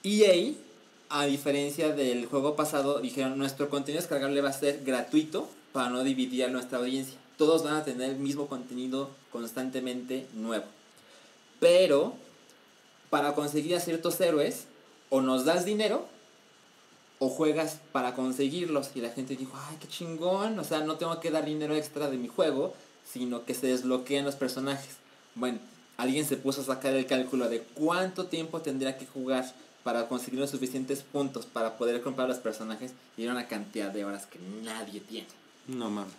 EA, 0.03 0.53
a 1.09 1.25
diferencia 1.25 1.91
del 1.91 2.27
juego 2.27 2.55
pasado, 2.55 2.99
dijeron, 2.99 3.37
nuestro 3.37 3.69
contenido 3.69 4.01
descargable 4.01 4.41
va 4.41 4.49
a 4.49 4.53
ser 4.53 4.83
gratuito 4.85 5.49
para 5.73 5.89
no 5.89 6.03
dividir 6.03 6.45
a 6.45 6.47
nuestra 6.47 6.77
audiencia. 6.77 7.17
Todos 7.37 7.63
van 7.63 7.75
a 7.75 7.83
tener 7.83 8.11
el 8.11 8.17
mismo 8.17 8.47
contenido 8.47 9.09
constantemente 9.31 10.27
nuevo. 10.33 10.65
Pero, 11.59 12.13
para 13.09 13.33
conseguir 13.33 13.75
a 13.75 13.79
ciertos 13.79 14.21
héroes, 14.21 14.65
o 15.09 15.21
nos 15.21 15.45
das 15.45 15.65
dinero, 15.65 16.05
o 17.19 17.29
juegas 17.29 17.79
para 17.91 18.13
conseguirlos. 18.13 18.91
Y 18.95 19.01
la 19.01 19.09
gente 19.09 19.35
dijo, 19.35 19.53
ay, 19.69 19.77
qué 19.79 19.87
chingón, 19.87 20.59
o 20.59 20.63
sea, 20.63 20.81
no 20.81 20.97
tengo 20.97 21.19
que 21.19 21.31
dar 21.31 21.45
dinero 21.45 21.75
extra 21.75 22.09
de 22.09 22.17
mi 22.17 22.27
juego, 22.27 22.73
sino 23.11 23.45
que 23.45 23.53
se 23.53 23.67
desbloquean 23.67 24.25
los 24.25 24.35
personajes. 24.35 24.95
Bueno, 25.35 25.59
alguien 25.97 26.25
se 26.25 26.37
puso 26.37 26.61
a 26.61 26.65
sacar 26.65 26.93
el 26.93 27.05
cálculo 27.05 27.49
de 27.49 27.61
cuánto 27.61 28.25
tiempo 28.25 28.61
tendría 28.61 28.97
que 28.97 29.05
jugar 29.05 29.45
para 29.83 30.07
conseguir 30.07 30.39
los 30.39 30.49
suficientes 30.49 31.03
puntos 31.03 31.45
para 31.45 31.77
poder 31.77 32.01
comprar 32.01 32.27
los 32.27 32.39
personajes 32.39 32.93
y 33.17 33.23
era 33.23 33.33
una 33.33 33.47
cantidad 33.47 33.91
de 33.91 34.03
horas 34.03 34.25
que 34.25 34.39
nadie 34.63 34.99
tiene. 34.99 35.27
No 35.67 35.89
mames. 35.89 36.13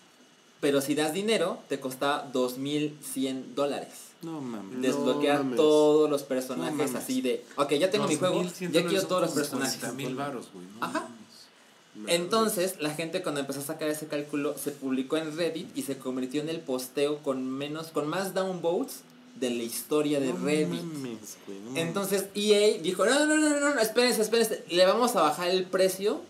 Pero 0.60 0.80
si 0.80 0.94
das 0.94 1.12
dinero, 1.12 1.58
te 1.68 1.80
costaba 1.80 2.30
2.100 2.32 3.54
dólares. 3.54 3.88
No 4.26 4.40
mames. 4.40 4.82
Desbloquear 4.82 5.38
mames. 5.44 5.56
todos 5.56 6.10
los 6.10 6.22
No 6.22 6.28
personajes 6.28 6.76
mames. 6.76 6.94
así 6.94 7.20
de, 7.20 7.44
ok, 7.56 7.72
ya 7.74 7.90
tengo 7.90 8.08
mi 8.08 8.16
juego, 8.16 8.34
2,100 8.42 8.72
ya 8.72 8.84
quiero 8.86 9.06
todos 9.06 9.22
los 9.22 9.30
personajes. 9.32 9.76
40 9.78 9.96
mil 9.96 10.14
varos, 10.16 10.48
güey. 10.52 10.66
no 10.80 10.84
Ajá. 10.84 11.00
mames. 11.00 12.10
Entonces, 12.12 12.76
la 12.80 12.90
gente 12.90 13.22
cuando 13.22 13.40
empezó 13.40 13.60
a 13.60 13.64
sacar 13.64 13.88
ese 13.88 14.06
cálculo 14.06 14.56
se 14.58 14.70
publicó 14.72 15.16
en 15.16 15.34
Reddit 15.36 15.74
y 15.76 15.82
se 15.82 15.96
convirtió 15.96 16.42
en 16.42 16.48
el 16.50 16.60
posteo 16.60 17.18
con 17.22 17.48
menos 17.50 17.86
con 17.88 18.06
más 18.08 18.34
downvotes 18.34 19.00
de 19.40 19.50
la 19.50 19.62
historia 19.62 20.18
de 20.20 20.32
No 20.32 20.44
Reddit. 20.44 20.82
mames, 20.82 21.36
güey, 21.46 21.58
no 21.60 21.64
mames. 21.70 21.82
Entonces 21.86 22.26
EA 22.34 22.78
dijo, 22.82 23.06
no, 23.06 23.26
no, 23.26 23.36
no, 23.36 23.60
no, 23.60 23.74
no, 23.74 23.80
espérense, 23.80 24.22
espérense, 24.22 24.64
le 24.68 24.84
vamos 24.86 25.14
a 25.16 25.22
bajar 25.22 25.48
el 25.48 25.64
precio 25.64 26.20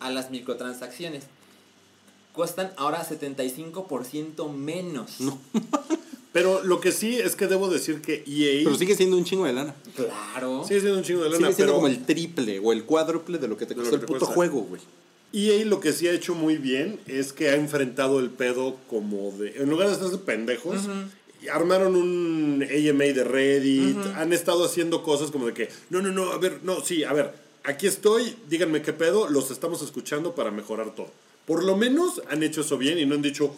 a 0.00 0.10
las 0.10 0.30
microtransacciones. 0.30 1.24
Cuestan 2.32 2.70
ahora 2.76 3.02
75% 3.04 4.52
menos. 4.52 5.20
No. 5.20 5.38
Pero 6.36 6.62
lo 6.62 6.80
que 6.80 6.92
sí 6.92 7.16
es 7.16 7.34
que 7.34 7.46
debo 7.46 7.70
decir 7.70 8.02
que 8.02 8.22
EA 8.26 8.62
Pero 8.64 8.76
sigue 8.76 8.94
siendo 8.94 9.16
un 9.16 9.24
chingo 9.24 9.46
de 9.46 9.54
lana. 9.54 9.74
Claro. 9.94 10.64
sigue 10.68 10.80
siendo 10.80 10.98
un 10.98 11.02
chingo 11.02 11.22
de 11.22 11.30
lana, 11.30 11.38
Sigue 11.38 11.54
siendo 11.54 11.72
pero 11.72 11.76
como 11.76 11.86
el 11.86 12.04
triple 12.04 12.58
o 12.62 12.74
el 12.74 12.84
cuádruple 12.84 13.38
de 13.38 13.48
lo 13.48 13.56
que 13.56 13.64
te 13.64 13.72
De 13.72 13.80
costó 13.80 13.94
el 13.94 14.02
puto 14.02 14.18
cuesta. 14.18 14.34
juego, 14.34 14.60
güey. 14.60 14.82
EA 15.32 15.64
lo 15.64 15.80
que 15.80 15.94
sí 15.94 16.06
ha 16.08 16.12
hecho 16.12 16.34
muy 16.34 16.58
bien 16.58 17.00
es 17.06 17.32
que 17.32 17.48
ha 17.48 17.54
enfrentado 17.54 18.20
el 18.20 18.28
pedo 18.28 18.76
como 18.86 19.30
de... 19.32 19.62
En 19.62 19.70
lugar 19.70 19.88
de 19.88 19.94
estarse 19.94 20.18
pendejos, 20.18 20.76
armaron 21.50 21.96
un 21.96 22.62
AMA 22.62 23.04
de 23.04 23.24
Reddit, 23.24 23.96
han 24.16 24.34
estado 24.34 24.66
haciendo 24.66 25.02
cosas 25.02 25.30
como 25.30 25.46
de 25.46 25.54
que, 25.54 25.70
no, 25.88 26.02
no, 26.02 26.12
no, 26.12 26.32
a 26.32 26.38
ver, 26.38 26.60
no, 26.64 26.84
sí, 26.84 27.02
a 27.02 27.14
ver, 27.14 27.32
aquí 27.64 27.86
estoy, 27.86 28.36
díganme 28.50 28.82
qué 28.82 28.92
pedo, 28.92 29.26
los 29.30 29.50
estamos 29.50 29.80
escuchando 29.80 30.34
para 30.34 30.50
mejorar 30.50 30.94
todo. 30.94 31.10
Por 31.46 31.64
lo 31.64 31.78
menos 31.78 32.20
han 32.28 32.42
hecho 32.42 32.60
eso 32.60 32.76
bien 32.76 32.98
y 32.98 33.06
no 33.06 33.14
han 33.14 33.22
dicho, 33.22 33.56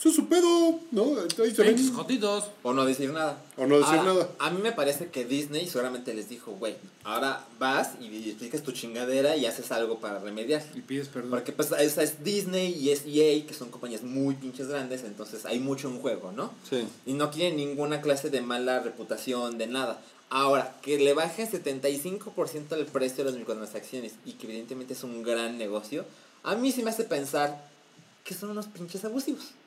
eso 0.00 0.08
es 0.08 0.14
su 0.14 0.28
pedo, 0.28 0.80
¿no? 0.92 1.14
Ahí 1.44 1.54
se 1.54 1.62
ven. 1.62 1.92
Jotitos. 1.92 2.44
O 2.62 2.72
no 2.72 2.86
decir 2.86 3.12
nada. 3.12 3.44
O 3.58 3.66
no 3.66 3.76
decir 3.76 3.96
Ahora, 3.96 4.14
nada. 4.14 4.30
A 4.38 4.48
mí 4.48 4.62
me 4.62 4.72
parece 4.72 5.08
que 5.08 5.26
Disney 5.26 5.66
seguramente 5.66 6.14
les 6.14 6.30
dijo, 6.30 6.52
güey, 6.52 6.74
ahora 7.04 7.46
vas 7.58 7.90
y 8.00 8.30
explicas 8.30 8.62
tu 8.62 8.72
chingadera 8.72 9.36
y 9.36 9.44
haces 9.44 9.70
algo 9.72 10.00
para 10.00 10.18
remediar. 10.18 10.64
Y 10.74 10.80
pides 10.80 11.08
perdón. 11.08 11.28
Porque 11.28 11.52
pues 11.52 11.70
es, 11.72 11.98
es 11.98 12.24
Disney 12.24 12.72
y 12.72 12.92
es 12.92 13.02
EA, 13.04 13.46
que 13.46 13.52
son 13.52 13.70
compañías 13.70 14.02
muy 14.02 14.36
pinches 14.36 14.68
grandes, 14.68 15.04
entonces 15.04 15.44
hay 15.44 15.60
mucho 15.60 15.88
en 15.88 16.00
juego, 16.00 16.32
¿no? 16.32 16.50
Sí. 16.66 16.88
Y 17.04 17.12
no 17.12 17.30
quieren 17.30 17.58
ninguna 17.58 18.00
clase 18.00 18.30
de 18.30 18.40
mala 18.40 18.80
reputación, 18.80 19.58
de 19.58 19.66
nada. 19.66 20.00
Ahora, 20.30 20.78
que 20.80 20.98
le 20.98 21.12
baje 21.12 21.46
75% 21.46 22.72
el 22.72 22.86
precio 22.86 23.22
de 23.22 23.32
las 23.32 23.38
microtransacciones 23.38 24.14
y 24.24 24.32
que 24.32 24.46
evidentemente 24.46 24.94
es 24.94 25.04
un 25.04 25.22
gran 25.22 25.58
negocio, 25.58 26.06
a 26.42 26.54
mí 26.54 26.72
sí 26.72 26.82
me 26.82 26.88
hace 26.88 27.04
pensar 27.04 27.68
que 28.24 28.32
son 28.32 28.48
unos 28.48 28.66
pinches 28.66 29.04
abusivos. 29.04 29.59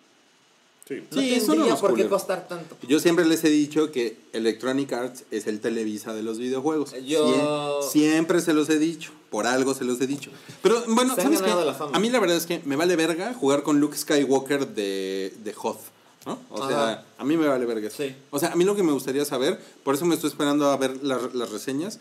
Sí. 0.87 0.95
No 1.11 1.21
Sí, 1.21 1.29
tendría 1.39 1.65
unos 1.65 1.79
por 1.79 1.95
qué 1.95 2.07
costar 2.07 2.47
tanto. 2.47 2.75
Yo 2.87 2.99
siempre 2.99 3.25
les 3.25 3.43
he 3.45 3.49
dicho 3.49 3.91
que 3.91 4.17
Electronic 4.33 4.91
Arts 4.91 5.23
es 5.31 5.47
el 5.47 5.59
Televisa 5.61 6.13
de 6.13 6.23
los 6.23 6.37
videojuegos. 6.39 6.93
Yo- 7.05 7.81
Sie- 7.81 7.89
siempre 7.91 8.41
se 8.41 8.53
los 8.53 8.69
he 8.69 8.77
dicho. 8.79 9.11
Por 9.29 9.47
algo 9.47 9.73
se 9.73 9.85
los 9.85 9.99
he 10.01 10.07
dicho. 10.07 10.29
Pero 10.61 10.83
bueno, 10.87 11.15
¿sabes 11.15 11.41
qué? 11.41 11.51
A 11.93 11.99
mí 11.99 12.09
la 12.09 12.19
verdad 12.19 12.37
es 12.37 12.45
que 12.45 12.61
me 12.65 12.75
vale 12.75 12.95
verga 12.95 13.33
jugar 13.33 13.63
con 13.63 13.79
Luke 13.79 13.97
Skywalker 13.97 14.67
de, 14.67 15.33
de 15.43 15.55
Hoth. 15.61 15.79
¿no? 16.25 16.39
O 16.49 16.67
sea, 16.67 16.83
Ajá. 16.91 17.05
a 17.17 17.23
mí 17.25 17.35
me 17.35 17.47
vale 17.47 17.65
verga 17.65 17.87
eso. 17.87 17.97
Sí. 18.03 18.15
O 18.31 18.39
sea, 18.39 18.51
a 18.51 18.55
mí 18.55 18.63
lo 18.63 18.75
que 18.75 18.83
me 18.83 18.91
gustaría 18.93 19.25
saber, 19.25 19.59
por 19.83 19.95
eso 19.95 20.05
me 20.05 20.15
estoy 20.15 20.29
esperando 20.29 20.69
a 20.69 20.77
ver 20.77 21.03
las, 21.03 21.33
las 21.33 21.49
reseñas. 21.51 21.99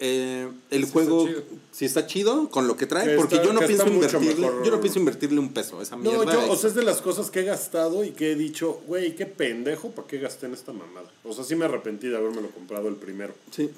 Eh, 0.00 0.48
el 0.70 0.84
juego, 0.86 1.26
está 1.28 1.42
si 1.72 1.84
está 1.84 2.06
chido 2.06 2.48
con 2.50 2.66
lo 2.68 2.76
que 2.76 2.86
trae, 2.86 3.06
Que 3.08 3.16
porque 3.16 3.34
está- 3.36 3.46
yo 3.46 3.52
no 3.52 3.60
pienso 3.60 3.86
invertirle, 3.88 4.34
mejor. 4.46 4.64
yo 4.64 4.70
no 4.70 4.80
pienso 4.80 4.98
invertirle 5.00 5.40
un 5.40 5.52
peso 5.52 5.80
a 5.80 5.82
esa 5.82 5.96
mierda. 5.96 6.24
No, 6.24 6.32
yo, 6.32 6.52
o 6.52 6.56
sea, 6.56 6.68
es 6.70 6.74
de 6.76 6.84
las 6.84 7.00
cosas 7.00 7.30
que 7.30 7.40
he 7.40 7.44
gastado 7.44 8.04
y 8.04 8.10
que 8.12 8.32
he 8.32 8.34
dicho, 8.36 8.80
güey, 8.86 9.14
qué 9.16 9.26
pendejo, 9.26 9.90
¿para 9.90 10.06
qué 10.06 10.18
gasté 10.18 10.46
en 10.46 10.54
esta 10.54 10.72
mamada? 10.72 11.08
O 11.24 11.32
sea, 11.32 11.42
sí 11.44 11.56
me 11.56 11.64
arrepentí 11.64 12.06
de 12.08 12.16
haberme 12.16 12.42
lo 12.42 12.50
comprado 12.50 12.88
el 12.88 12.94
primero. 12.96 13.34
sí. 13.50 13.70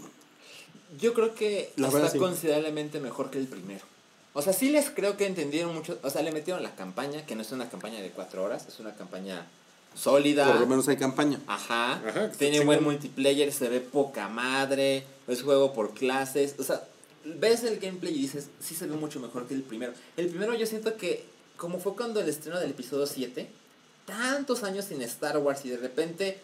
Yo 1.00 1.14
creo 1.14 1.36
que 1.36 1.70
La 1.76 1.86
está 1.86 1.98
verdad, 2.00 2.12
sí. 2.12 2.18
considerablemente 2.18 2.98
mejor 2.98 3.30
que 3.30 3.38
el 3.38 3.46
primero. 3.46 3.84
O 4.32 4.42
sea, 4.42 4.52
sí 4.52 4.70
les 4.70 4.90
creo 4.90 5.16
que 5.16 5.24
entendieron 5.26 5.72
mucho. 5.72 5.98
O 6.02 6.10
sea, 6.10 6.20
le 6.22 6.32
metieron 6.32 6.64
la 6.64 6.74
campaña, 6.74 7.24
que 7.26 7.36
no 7.36 7.42
es 7.42 7.52
una 7.52 7.68
campaña 7.70 8.00
de 8.00 8.10
cuatro 8.10 8.42
horas, 8.42 8.66
es 8.66 8.80
una 8.80 8.94
campaña 8.96 9.46
sólida. 9.94 10.46
Por 10.50 10.60
lo 10.60 10.66
menos 10.66 10.88
hay 10.88 10.96
campaña. 10.96 11.38
Ajá. 11.46 11.92
Ajá, 12.06 12.32
Tiene 12.32 12.64
buen 12.64 12.82
multiplayer, 12.82 13.52
se 13.52 13.68
ve 13.68 13.80
poca 13.80 14.28
madre. 14.28 15.04
Es 15.30 15.42
juego 15.42 15.72
por 15.72 15.94
clases. 15.94 16.54
O 16.58 16.62
sea, 16.62 16.86
ves 17.24 17.64
el 17.64 17.78
gameplay 17.78 18.14
y 18.14 18.22
dices, 18.22 18.48
sí 18.60 18.74
se 18.74 18.86
ve 18.86 18.96
mucho 18.96 19.20
mejor 19.20 19.46
que 19.46 19.54
el 19.54 19.62
primero. 19.62 19.92
El 20.16 20.28
primero 20.28 20.54
yo 20.54 20.66
siento 20.66 20.96
que, 20.96 21.24
como 21.56 21.78
fue 21.78 21.94
cuando 21.94 22.20
el 22.20 22.28
estreno 22.28 22.58
del 22.58 22.70
episodio 22.70 23.06
7, 23.06 23.48
tantos 24.06 24.62
años 24.62 24.86
sin 24.86 25.02
Star 25.02 25.38
Wars 25.38 25.64
y 25.64 25.70
de 25.70 25.76
repente 25.76 26.38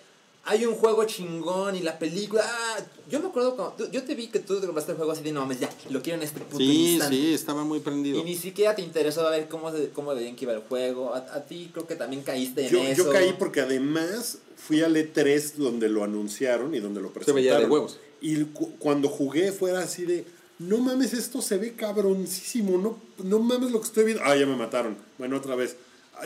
hay 0.48 0.64
un 0.64 0.76
juego 0.76 1.04
chingón 1.06 1.74
y 1.74 1.80
la 1.80 1.98
película. 1.98 2.44
ah, 2.46 2.78
yo 3.10 3.18
me 3.18 3.26
acuerdo 3.26 3.56
cuando. 3.56 3.90
Yo 3.90 4.04
te 4.04 4.14
vi 4.14 4.28
que 4.28 4.38
tú 4.38 4.60
te 4.60 4.66
compraste 4.66 4.92
el 4.92 4.96
juego 4.96 5.10
así 5.10 5.24
de 5.24 5.32
no 5.32 5.40
mames, 5.40 5.58
ya, 5.58 5.68
lo 5.90 6.00
quiero 6.02 6.18
en 6.18 6.22
este 6.22 6.38
puto 6.38 6.58
Sí, 6.58 6.92
instante". 6.92 7.16
sí, 7.16 7.34
estaba 7.34 7.64
muy 7.64 7.80
prendido. 7.80 8.20
Y 8.20 8.22
ni 8.22 8.36
siquiera 8.36 8.76
te 8.76 8.82
interesó 8.82 9.28
ver 9.28 9.48
cómo, 9.48 9.72
se- 9.72 9.88
cómo 9.88 10.14
veían 10.14 10.36
que 10.36 10.44
iba 10.44 10.52
el 10.54 10.60
juego. 10.60 11.12
A, 11.14 11.18
a 11.18 11.44
ti 11.46 11.70
creo 11.72 11.88
que 11.88 11.96
también 11.96 12.22
caíste 12.22 12.64
en 12.66 12.70
Yo, 12.72 12.78
eso. 12.80 13.04
yo 13.06 13.10
caí 13.10 13.34
porque 13.36 13.60
además 13.62 14.38
fui 14.56 14.82
al 14.82 14.94
E3 14.94 15.54
donde 15.54 15.88
lo 15.88 16.04
anunciaron 16.04 16.72
y 16.76 16.78
donde 16.78 17.00
lo 17.00 17.08
Se 17.08 17.14
presentaron. 17.14 17.42
veía 17.42 17.58
de 17.58 17.66
huevos. 17.66 17.98
Y 18.20 18.44
cu- 18.44 18.72
cuando 18.78 19.08
jugué 19.08 19.52
fuera 19.52 19.80
así 19.80 20.04
de, 20.04 20.24
no 20.58 20.78
mames, 20.78 21.12
esto 21.12 21.42
se 21.42 21.58
ve 21.58 21.74
cabroncísimo, 21.74 22.78
no, 22.78 22.98
no 23.24 23.38
mames 23.38 23.70
lo 23.70 23.80
que 23.80 23.86
estoy 23.86 24.04
viendo. 24.04 24.22
Ah, 24.24 24.36
ya 24.36 24.46
me 24.46 24.56
mataron. 24.56 24.96
Bueno, 25.18 25.36
otra 25.36 25.54
vez. 25.54 25.76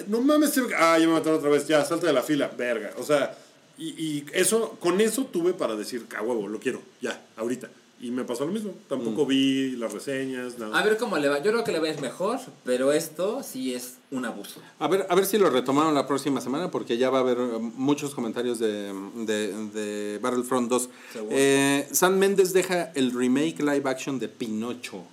No 0.07 0.21
mames, 0.21 0.51
se 0.51 0.61
ve- 0.63 0.75
ah, 0.77 0.99
ya 0.99 1.07
me 1.07 1.13
mataron 1.15 1.39
otra 1.39 1.51
vez. 1.51 1.67
Ya, 1.67 1.85
salta 1.85 2.07
de 2.07 2.13
la 2.13 2.23
fila, 2.23 2.49
verga. 2.57 2.93
O 2.99 3.03
sea, 3.03 3.37
y, 3.77 3.89
y 3.89 4.27
eso, 4.33 4.77
con 4.81 5.01
eso 5.01 5.25
tuve 5.27 5.53
para 5.53 5.75
decir, 5.75 6.07
a 6.17 6.23
huevo, 6.23 6.47
lo 6.49 6.61
quiero, 6.61 6.81
ya, 7.01 7.25
ahorita. 7.37 7.71
Y 8.03 8.11
me 8.11 8.25
pasó 8.25 8.47
lo 8.47 8.53
mismo. 8.53 8.73
Tampoco 8.89 9.27
vi 9.27 9.73
las 9.77 9.93
reseñas, 9.93 10.59
nada. 10.59 10.79
A 10.79 10.83
ver 10.83 10.97
cómo 10.97 11.19
le 11.19 11.29
va. 11.29 11.43
Yo 11.43 11.51
creo 11.51 11.65
que 11.65 11.73
le 11.73 11.81
va 11.81 11.89
a 11.89 11.91
ir 11.91 12.01
mejor, 12.01 12.39
pero 12.65 12.93
esto 12.93 13.43
sí 13.43 13.75
es 13.75 13.97
un 14.11 14.25
abuso. 14.25 14.61
A 14.79 14.89
ver, 14.89 15.07
a 15.11 15.15
ver 15.15 15.27
si 15.27 15.37
lo 15.37 15.51
retomaron 15.51 15.93
la 15.95 16.07
próxima 16.07 16.41
semana, 16.41 16.71
porque 16.71 16.97
ya 16.97 17.11
va 17.11 17.19
a 17.19 17.21
haber 17.21 17.37
eh, 17.37 17.59
muchos 17.59 18.15
comentarios 18.15 18.59
de, 18.59 18.91
de, 19.27 19.53
de 19.75 20.19
Battlefront 20.23 20.71
2. 20.71 20.89
Seguro. 21.13 21.37
Eh, 21.37 21.87
San 21.93 22.19
Méndez 22.19 22.55
deja 22.55 22.91
el 22.95 23.13
remake 23.13 23.61
live 23.61 23.83
action 23.85 24.19
de 24.19 24.29
Pinocho. 24.29 25.05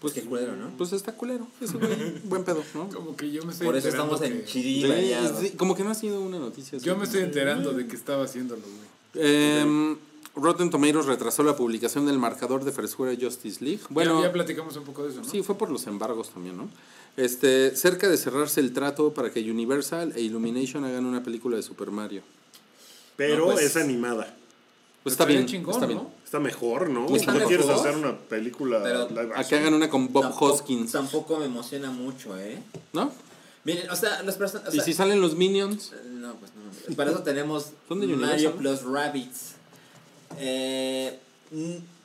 Pues 0.00 0.12
qué 0.12 0.20
culero, 0.22 0.54
¿no? 0.54 0.68
Pues 0.76 0.92
está 0.92 1.12
culero, 1.12 1.48
ese 1.60 1.76
güey, 1.76 1.90
buen 2.24 2.44
pedo, 2.44 2.62
¿no? 2.74 2.88
Como 2.88 3.16
que 3.16 3.32
yo 3.32 3.42
me 3.44 3.52
estoy 3.52 3.66
Por 3.66 3.76
eso 3.76 3.88
enterando 3.88 4.14
estamos 4.14 4.38
en 4.40 4.46
Sí, 4.46 4.84
sí, 5.40 5.50
como 5.56 5.74
que 5.74 5.82
no 5.82 5.90
ha 5.90 5.94
sido 5.94 6.20
una 6.20 6.38
noticia. 6.38 6.76
así. 6.76 6.86
Yo 6.86 6.96
me 6.96 7.04
estoy 7.04 7.22
enterando 7.22 7.72
de 7.72 7.86
que 7.88 7.96
estaba 7.96 8.24
haciéndolo, 8.24 8.60
güey. 8.62 8.88
Eh, 9.14 9.96
Rotten 10.40 10.70
Tomatoes 10.70 11.06
retrasó 11.06 11.42
la 11.42 11.56
publicación 11.56 12.06
del 12.06 12.18
marcador 12.18 12.64
de 12.64 12.72
frescura 12.72 13.12
Justice 13.20 13.62
League. 13.64 13.80
Bueno, 13.90 14.22
ya, 14.22 14.32
platicamos 14.32 14.76
un 14.76 14.84
poco 14.84 15.02
de 15.04 15.10
eso, 15.10 15.20
¿no? 15.22 15.28
Sí, 15.28 15.42
fue 15.42 15.56
por 15.56 15.70
los 15.70 15.86
embargos 15.86 16.30
también, 16.30 16.56
¿no? 16.56 16.68
Este, 17.16 17.74
cerca 17.74 18.08
de 18.08 18.16
cerrarse 18.16 18.60
el 18.60 18.72
trato 18.72 19.12
para 19.12 19.30
que 19.30 19.40
Universal 19.50 20.12
e 20.14 20.20
Illumination 20.20 20.84
hagan 20.84 21.04
una 21.04 21.22
película 21.22 21.56
de 21.56 21.62
Super 21.62 21.90
Mario. 21.90 22.22
Pero 23.16 23.38
no, 23.48 23.52
pues- 23.52 23.64
es 23.66 23.76
animada. 23.76 24.34
Pues 25.02 25.12
está 25.14 25.24
bien, 25.24 25.46
chingón, 25.46 25.74
está 25.74 25.86
bien. 25.86 25.98
¿no? 25.98 26.10
Está 26.24 26.38
mejor, 26.38 26.90
¿no? 26.90 27.06
Está 27.14 27.32
¿No 27.32 27.46
quieres 27.46 27.66
mejor, 27.66 27.86
hacer 27.86 27.96
una 27.98 28.18
película 28.18 28.82
pero- 28.82 29.08
live 29.08 29.30
A 29.34 29.44
que 29.44 29.56
hagan 29.56 29.74
una 29.74 29.88
con 29.88 30.12
Bob 30.12 30.24
Tampoco- 30.24 30.46
Hoskins, 30.52 30.92
Tampoco 30.92 31.38
me 31.38 31.46
emociona 31.46 31.90
mucho, 31.90 32.36
¿eh? 32.38 32.58
¿no? 32.92 33.10
Miren, 33.64 33.90
o 33.90 33.96
sea, 33.96 34.22
los 34.22 34.36
personajes. 34.36 34.74
y 34.74 34.80
si 34.80 34.92
salen 34.94 35.20
los 35.20 35.34
Minions, 35.34 35.92
No, 36.12 36.34
pues 36.34 36.52
no. 36.54 36.94
Para 36.96 37.10
eso 37.10 37.22
tenemos 37.22 37.72
Mario 37.88 38.14
Universal, 38.16 38.52
plus 38.54 38.82
Rabbids. 38.82 39.54
Eh, 40.36 41.18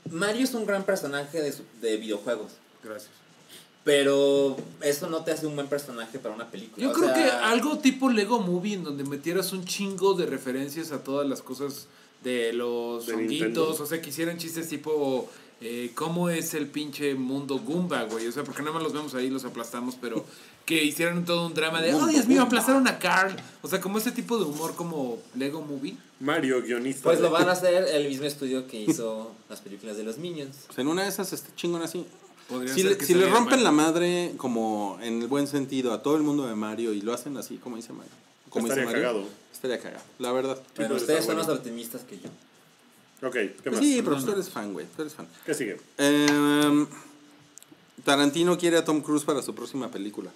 Mario 0.09 0.43
es 0.43 0.53
un 0.53 0.65
gran 0.65 0.84
personaje 0.84 1.41
de, 1.41 1.51
su- 1.51 1.63
de 1.82 1.97
videojuegos. 1.97 2.53
Gracias. 2.84 3.11
Pero 3.84 4.55
eso 4.82 5.09
no 5.09 5.24
te 5.26 5.32
hace 5.32 5.45
un 5.45 5.55
buen 5.55 5.67
personaje 5.67 6.17
para 6.17 6.34
una 6.34 6.49
película. 6.49 6.82
Yo 6.82 6.91
o 6.91 6.93
creo 6.93 7.13
sea, 7.13 7.15
que 7.15 7.30
algo 7.30 7.80
tipo 7.80 8.09
Lego 8.09 8.39
Movie 8.39 8.76
en 8.76 8.84
donde 8.86 9.03
metieras 9.03 9.51
un 9.51 9.65
chingo 9.65 10.13
de 10.13 10.26
referencias 10.26 10.91
a 10.93 11.03
todas 11.03 11.28
las 11.28 11.41
cosas 11.41 11.88
de 12.24 12.53
los 12.53 13.09
honguitos, 13.09 13.82
o 13.82 13.86
sea, 13.86 14.01
que 14.01 14.09
hicieran 14.09 14.38
chistes 14.38 14.69
tipo 14.69 15.30
eh, 15.59 15.91
cómo 15.95 16.30
es 16.30 16.53
el 16.53 16.67
pinche 16.67 17.13
mundo 17.15 17.59
Goomba, 17.59 18.03
güey, 18.03 18.28
o 18.28 18.32
sea, 18.32 18.45
porque 18.45 18.61
nada 18.61 18.74
más 18.76 18.84
los 18.84 18.93
vemos 18.93 19.13
ahí, 19.15 19.30
los 19.30 19.43
aplastamos, 19.43 19.95
pero 19.99 20.26
que 20.66 20.84
hicieran 20.84 21.26
todo 21.26 21.47
un 21.47 21.53
drama 21.53 21.82
de, 21.82 21.93
oh 21.93 22.07
Dios 22.07 22.26
mío, 22.28 22.41
aplastaron 22.43 22.88
a 22.88 22.97
Carl, 22.99 23.36
o 23.61 23.68
sea, 23.68 23.82
como 23.82 23.97
ese 23.97 24.11
tipo 24.11 24.38
de 24.38 24.45
humor 24.45 24.76
como 24.76 25.20
Lego 25.36 25.61
Movie. 25.61 25.97
Mario, 26.20 26.61
guionista. 26.61 27.03
Pues 27.03 27.20
lo 27.20 27.30
van 27.32 27.49
a 27.49 27.51
hacer 27.51 27.86
el 27.93 28.07
mismo 28.07 28.26
estudio 28.26 28.66
que 28.68 28.80
hizo 28.82 29.34
las 29.49 29.59
películas 29.61 29.97
de 29.97 30.03
los 30.03 30.18
Minions. 30.18 30.55
pues 30.68 30.80
en 30.80 30.88
una 30.88 31.03
de 31.03 31.09
esas 31.09 31.34
está 31.34 31.53
chingón 31.55 31.82
así. 31.82 32.05
Podría 32.47 32.74
Si, 32.74 32.82
ser 32.82 32.91
le, 32.91 32.97
que 32.97 33.05
si 33.05 33.14
le 33.14 33.26
rompen 33.26 33.45
Mario. 33.51 33.64
la 33.64 33.72
madre, 33.72 34.34
como 34.38 34.97
en 35.01 35.22
el 35.22 35.28
buen 35.28 35.47
sentido, 35.47 35.93
a 35.93 36.01
todo 36.03 36.16
el 36.18 36.24
mundo 36.24 36.45
de 36.47 36.55
Mario 36.55 36.93
y 36.93 37.01
lo 37.01 37.14
hacen 37.14 37.36
así, 37.38 37.57
como 37.57 37.76
dice 37.78 37.93
Mario. 37.93 38.11
Como 38.49 38.68
Estaría 38.68 38.84
dice 38.89 38.95
Mario, 39.01 39.09
cagado. 39.09 39.30
Estaría 39.53 39.80
cagado, 39.80 40.03
la 40.20 40.32
verdad. 40.34 40.61
Pero 40.76 40.89
puede 40.89 41.01
ustedes 41.01 41.26
son 41.26 41.36
bueno. 41.36 41.49
más 41.49 41.57
optimistas 41.57 42.01
que 42.03 42.18
yo. 42.20 42.30
Ok, 43.28 43.34
¿qué 43.34 43.55
Pues 43.64 43.76
más? 43.76 43.84
sí, 43.84 44.01
pero 44.03 44.22
tú 44.24 44.32
eres 44.32 44.49
fan, 44.49 44.74
güey, 44.74 44.86
tú 44.95 45.01
eres 45.03 45.14
fan. 45.14 45.26
¿Qué 45.45 45.53
sigue? 45.53 45.78
Em, 45.97 46.86
Tarantino 48.03 48.57
quiere 48.57 48.78
a 48.78 48.84
Tom 48.86 49.01
Cruise 49.01 49.24
para 49.24 49.41
su 49.41 49.55
próxima 49.55 49.89
película. 49.89 50.30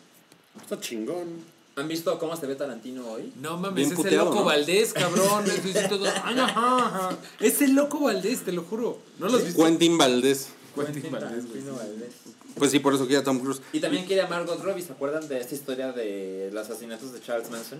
Está 0.61 0.79
chingón. 0.79 1.57
¿Han 1.75 1.87
visto 1.87 2.17
cómo 2.17 2.35
se 2.35 2.47
ve 2.47 2.55
Tarantino 2.55 3.05
hoy? 3.11 3.31
No 3.39 3.55
mames, 3.57 3.75
Bien 3.75 3.89
es 3.89 3.95
puteado, 3.95 4.17
el 4.23 4.25
loco 4.29 4.39
¿no? 4.39 4.45
Valdés, 4.45 4.93
cabrón. 4.93 5.45
es 5.45 5.75
así 5.75 5.87
todo, 5.89 6.05
ay, 6.23 6.39
ajá, 6.39 6.77
ajá. 6.87 7.17
Es 7.39 7.61
el 7.61 7.75
loco 7.75 7.99
Valdés, 7.99 8.41
te 8.43 8.51
lo 8.51 8.63
juro. 8.63 8.97
¿No 9.19 9.27
lo 9.29 9.37
has 9.37 9.45
visto? 9.45 9.63
Quentin 9.63 9.97
Valdés. 9.97 10.49
Quentin 10.75 11.11
Valdés, 11.11 11.45
güey. 11.47 11.61
Tarantino 11.63 11.75
Valdés. 11.75 12.09
Pues 12.55 12.71
sí, 12.71 12.79
por 12.79 12.95
eso 12.95 13.05
quiere 13.05 13.21
a 13.21 13.23
Tom 13.23 13.37
Cruise. 13.39 13.61
Y 13.73 13.79
también 13.79 14.05
quiere 14.05 14.23
a 14.23 14.27
Margot 14.27 14.59
Robbie, 14.63 14.81
¿se 14.81 14.91
acuerdan 14.93 15.27
de 15.27 15.39
esta 15.39 15.53
historia 15.53 15.91
de 15.91 16.49
los 16.51 16.67
asesinatos 16.67 17.13
de 17.13 17.21
Charles 17.21 17.51
Manson? 17.51 17.79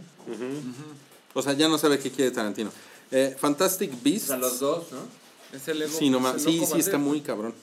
O 1.34 1.41
sea, 1.41 1.53
ya 1.53 1.67
no 1.67 1.80
sabe 1.80 1.97
qué 1.97 2.11
quiere 2.11 2.30
Tarantino. 2.30 2.71
Eh, 3.09 3.36
Fantastic 3.39 3.91
O 3.93 3.97
Beasts. 4.03 4.28
sea, 4.28 4.38
los 4.38 4.59
dos, 4.59 4.91
¿no? 4.91 4.99
Es 5.57 5.67
el 5.67 5.80
Lego. 5.80 5.97
Sí, 5.97 6.09
no 6.11 6.17
es 6.17 6.23
ma- 6.23 6.32
el 6.32 6.39
sí, 6.39 6.45
loco 6.53 6.65
sí, 6.65 6.71
Valdés. 6.73 6.86
está 6.86 6.97
muy 6.99 7.21
cabrón. 7.21 7.53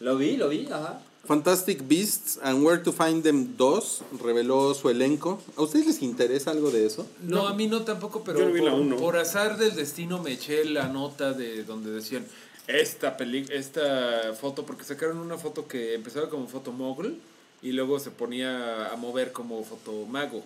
Lo 0.00 0.16
vi, 0.16 0.36
lo 0.38 0.48
vi, 0.48 0.66
ajá. 0.66 1.00
Fantastic 1.26 1.88
Beasts 1.88 2.38
and 2.42 2.64
Where 2.64 2.82
to 2.82 2.92
Find 2.92 3.22
Them 3.22 3.56
2 3.56 4.02
reveló 4.22 4.74
su 4.74 4.90
elenco. 4.90 5.40
¿A 5.56 5.62
ustedes 5.62 5.86
les 5.86 6.02
interesa 6.02 6.50
algo 6.50 6.70
de 6.70 6.86
eso? 6.86 7.06
No, 7.22 7.48
a 7.48 7.54
mí 7.54 7.66
no 7.66 7.82
tampoco, 7.82 8.22
pero 8.24 8.38
Yo 8.40 8.46
no 8.46 8.52
vi 8.52 8.60
la 8.60 8.72
por, 8.72 8.80
uno. 8.80 8.96
por 8.96 9.16
azar 9.16 9.56
del 9.56 9.74
destino 9.74 10.22
me 10.22 10.32
eché 10.32 10.64
la 10.64 10.88
nota 10.88 11.32
de 11.32 11.64
donde 11.64 11.90
decían 11.90 12.26
esta 12.66 13.16
peli 13.16 13.46
esta 13.50 14.32
foto, 14.38 14.64
porque 14.66 14.84
sacaron 14.84 15.18
una 15.18 15.38
foto 15.38 15.66
que 15.66 15.94
empezaba 15.94 16.28
como 16.28 16.46
foto 16.46 16.72
mogul 16.72 17.18
y 17.62 17.72
luego 17.72 17.98
se 17.98 18.10
ponía 18.10 18.92
a 18.92 18.96
mover 18.96 19.32
como 19.32 19.62
foto 19.64 20.06
mago. 20.06 20.42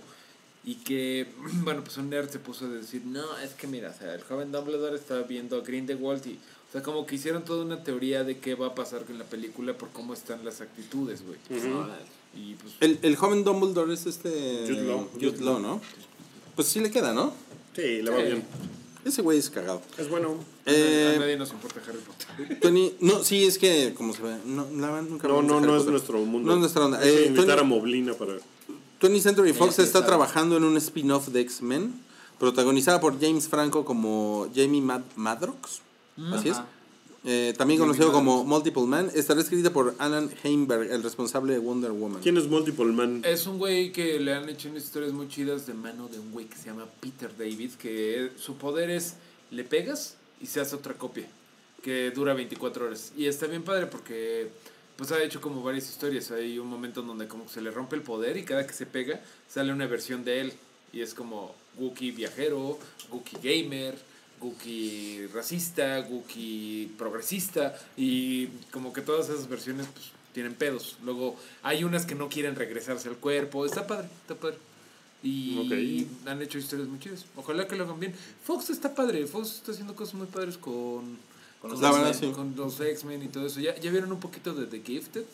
Y 0.64 0.76
que, 0.76 1.26
bueno, 1.64 1.83
pues 1.83 1.97
un 1.97 2.11
nerd 2.11 2.31
se 2.31 2.39
puso 2.39 2.66
a 2.66 2.68
decir, 2.68 3.03
no, 3.05 3.39
es 3.39 3.51
que 3.55 3.66
mira, 3.66 3.91
o 3.91 3.99
sea, 3.99 4.14
el 4.14 4.22
joven 4.22 4.53
Dumbledore 4.53 4.97
está 4.97 5.22
viendo 5.22 5.57
a 5.57 5.61
Grindelwald 5.61 6.24
y, 6.26 6.39
o 6.69 6.73
sea, 6.73 6.83
como 6.83 7.07
que 7.07 7.14
hicieron 7.14 7.45
toda 7.45 7.64
una 7.64 7.83
teoría 7.83 8.25
de 8.25 8.39
qué 8.39 8.55
va 8.55 8.69
a 8.69 8.75
pasar 8.75 9.05
con 9.05 9.19
la 9.19 9.25
película 9.25 9.77
por 9.77 9.89
cómo 9.91 10.12
están 10.14 10.45
las 10.45 10.61
actitudes, 10.61 11.23
güey. 11.25 11.39
Y 12.37 12.55
pues, 12.55 12.75
El, 12.81 12.99
el 13.03 13.16
joven 13.16 13.43
Dumbledore 13.45 13.93
es 13.95 14.05
este. 14.07 14.64
Jude 14.66 14.83
Law. 14.85 15.09
Jude 15.14 15.39
Law, 15.41 15.59
¿no? 15.61 15.81
Pues 16.55 16.69
sí 16.69 16.81
le 16.81 16.91
queda, 16.91 17.12
¿no? 17.14 17.33
Sí, 17.75 18.03
le 18.03 18.11
va 18.11 18.19
Sí. 18.19 18.23
bien. 18.25 18.45
Ese 19.05 19.23
güey 19.23 19.39
es 19.39 19.49
cagado. 19.49 19.81
Es 19.97 20.11
bueno. 20.11 20.35
a 20.66 20.71
Eh, 20.71 21.16
nadie 21.19 21.37
nos 21.39 21.51
importa 21.53 21.81
Harry 21.89 21.99
Potter. 22.01 22.59
Tony, 22.61 22.93
no, 23.01 23.25
sí, 23.25 23.45
es 23.45 23.57
que, 23.57 23.95
como 23.97 24.12
se 24.12 24.23
ve, 24.23 24.37
no, 24.45 24.66
la 24.77 24.91
verdad 24.91 25.09
nunca 25.09 25.29
No, 25.29 25.41
no, 25.43 25.77
es 25.77 25.87
nuestro 25.87 26.19
mundo. 26.19 26.49
No 26.49 26.55
es 26.55 26.61
nuestra 26.61 26.85
onda. 26.85 27.03
Eh, 27.03 27.27
invitar 27.29 27.57
Tony- 27.57 27.61
a 27.61 27.62
Moblina 27.64 28.12
para... 28.14 28.35
20th 29.01 29.21
Century 29.21 29.53
Fox 29.55 29.77
sí 29.77 29.83
está 29.83 30.01
sabe. 30.01 30.07
trabajando 30.09 30.57
en 30.59 30.64
un 30.64 30.77
spin-off 30.77 31.29
de 31.29 31.41
X-Men, 31.41 31.95
protagonizada 32.39 33.01
por 33.01 33.19
James 33.21 33.49
Franco 33.49 33.85
como 33.85 34.49
Jamie 34.55 34.83
Mad 34.83 35.03
Madrox. 35.16 35.81
Así 36.33 36.49
es. 36.49 36.57
Eh, 37.25 37.53
también 37.59 37.81
conocido 37.81 38.12
como 38.12 38.45
Multiple 38.45 38.85
Man. 38.85 39.11
Estará 39.14 39.41
escrita 39.41 39.73
por 39.73 39.95
Alan 39.99 40.31
Heinberg, 40.43 40.91
el 40.91 41.03
responsable 41.03 41.53
de 41.53 41.59
Wonder 41.59 41.91
Woman. 41.91 42.23
¿Quién 42.23 42.37
es 42.37 42.47
Multiple 42.47 42.87
Man? 42.87 43.23
Es 43.25 43.47
un 43.47 43.59
güey 43.59 43.93
que 43.93 44.19
le 44.21 44.35
han 44.35 44.49
hecho 44.49 44.69
unas 44.69 44.85
historias 44.85 45.12
muy 45.12 45.29
chidas 45.29 45.66
de 45.66 45.75
mano 45.75 46.09
de 46.09 46.19
un 46.19 46.33
güey 46.33 46.47
que 46.47 46.57
se 46.57 46.66
llama 46.66 46.87
Peter 47.01 47.31
David, 47.37 47.73
que 47.73 48.31
su 48.37 48.57
poder 48.57 48.91
es 48.91 49.16
le 49.51 49.64
pegas 49.64 50.16
y 50.41 50.47
se 50.47 50.61
hace 50.61 50.77
otra 50.77 50.95
copia, 50.95 51.27
que 51.83 52.11
dura 52.12 52.35
24 52.35 52.87
horas. 52.87 53.12
Y 53.16 53.27
está 53.27 53.47
bien 53.47 53.62
padre 53.62 53.87
porque 53.87 54.51
pues 54.97 55.12
ha 55.12 55.23
hecho 55.23 55.41
como 55.41 55.62
varias 55.62 55.89
historias. 55.89 56.31
Hay 56.31 56.59
un 56.59 56.69
momento 56.69 57.01
en 57.01 57.09
donde 57.09 57.29
como 57.29 57.45
que 57.47 57.53
se 57.53 57.61
le 57.61 57.71
rompe 57.71 57.97
el 57.97 58.03
poder 58.03 58.37
y 58.37 58.45
cada 58.45 58.66
que 58.66 58.73
se 58.73 58.87
pega 58.87 59.21
sale 59.49 59.73
una 59.73 59.87
versión 59.87 60.25
de 60.25 60.41
él. 60.41 60.53
Y 60.93 61.03
es 61.03 61.14
como 61.14 61.55
Wookiee 61.79 62.12
viajero, 62.12 62.79
Wookiee 63.11 63.62
gamer, 63.62 63.99
Wookiee 64.41 65.28
racista, 65.32 66.07
Wookiee 66.09 66.89
progresista 66.99 67.78
y 67.97 68.47
como 68.72 68.93
que 68.93 69.01
todas 69.03 69.28
esas 69.28 69.49
versiones 69.49 69.86
pues 69.93 70.07
tienen 70.32 70.55
pedos. 70.55 70.97
Luego 71.05 71.36
hay 71.62 71.84
unas 71.84 72.07
que 72.07 72.14
no 72.14 72.28
quieren 72.28 72.55
regresarse 72.55 73.09
al 73.09 73.16
cuerpo. 73.16 73.66
Está 73.66 73.86
padre, 73.86 74.09
está 74.22 74.34
padre. 74.34 74.59
Y 75.22 76.07
han 76.26 76.41
hecho 76.43 76.59
historias 76.59 76.89
muy 76.89 77.01
chidas. 77.01 77.26
Ojalá 77.34 77.66
que 77.66 77.74
lo 77.76 77.84
hagan 77.84 77.99
bien. 77.99 78.14
Fox 78.45 78.70
está 78.70 78.95
padre. 78.95 79.26
Fox 79.26 79.55
está 79.57 79.72
haciendo 79.72 79.97
cosas 79.97 80.14
muy 80.14 80.28
padres 80.28 80.57
con, 80.59 81.18
Con 81.61 81.70
los 81.72 81.80
X-Men. 82.80 83.20
sí. 83.20 83.26
y 83.26 83.28
todo 83.28 83.47
eso. 83.47 83.59
¿Ya, 83.61 83.74
¿Ya 83.80 83.91
vieron 83.91 84.12
un 84.12 84.20
poquito 84.20 84.55
de 84.55 84.66
The 84.66 84.80
Gifted? 84.80 85.24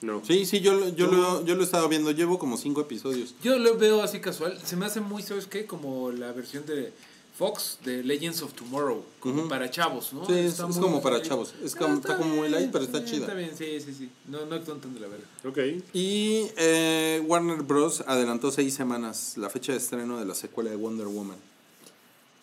No. 0.00 0.24
Sí, 0.24 0.46
sí, 0.46 0.60
yo, 0.60 0.74
lo- 0.74 0.88
yo, 0.94 1.06
lo, 1.10 1.44
yo 1.44 1.54
lo 1.56 1.60
he 1.60 1.64
estado 1.64 1.88
viendo. 1.90 2.10
Llevo 2.10 2.38
como 2.38 2.56
cinco 2.56 2.80
episodios. 2.80 3.34
Yo 3.42 3.58
lo 3.58 3.76
veo 3.76 4.02
así 4.02 4.20
casual. 4.20 4.58
Se 4.64 4.76
me 4.76 4.86
hace 4.86 5.00
muy, 5.00 5.22
¿sabes 5.22 5.46
qué? 5.46 5.66
Como 5.66 6.10
la 6.10 6.32
versión 6.32 6.64
de 6.64 6.92
Fox 7.36 7.78
de 7.84 8.04
Legends 8.04 8.42
of 8.42 8.52
Tomorrow. 8.52 9.02
Como 9.18 9.48
para 9.48 9.68
chavos, 9.68 10.12
¿no? 10.12 10.24
Sí, 10.24 10.32
es- 10.34 10.52
Está 10.52 10.68
es 10.68 10.76
muy 10.76 10.80
como 10.84 11.02
para 11.02 11.20
chavos. 11.20 11.52
Es 11.64 11.74
Ah, 11.74 11.78
como- 11.80 11.94
está 11.96 12.16
como 12.16 12.36
muy 12.36 12.48
light, 12.48 12.70
pero 12.70 12.84
está 12.84 13.04
chida. 13.04 13.22
Está 13.22 13.34
bien, 13.34 13.50
sí, 13.58 13.80
sí, 13.80 13.92
sí. 13.92 14.08
No, 14.28 14.46
no 14.46 14.54
actúan 14.54 14.80
tan 14.80 14.94
de 14.94 15.00
la 15.00 15.08
verga. 15.08 15.26
Ok. 15.44 15.58
Y 15.92 16.46
eh, 16.56 17.20
Warner 17.26 17.62
Bros. 17.62 18.04
adelantó 18.06 18.52
seis 18.52 18.74
semanas 18.74 19.36
la 19.36 19.50
fecha 19.50 19.72
de 19.72 19.78
estreno 19.78 20.18
de 20.20 20.26
la 20.26 20.34
secuela 20.36 20.70
de 20.70 20.76
Wonder 20.76 21.06
Woman. 21.08 21.36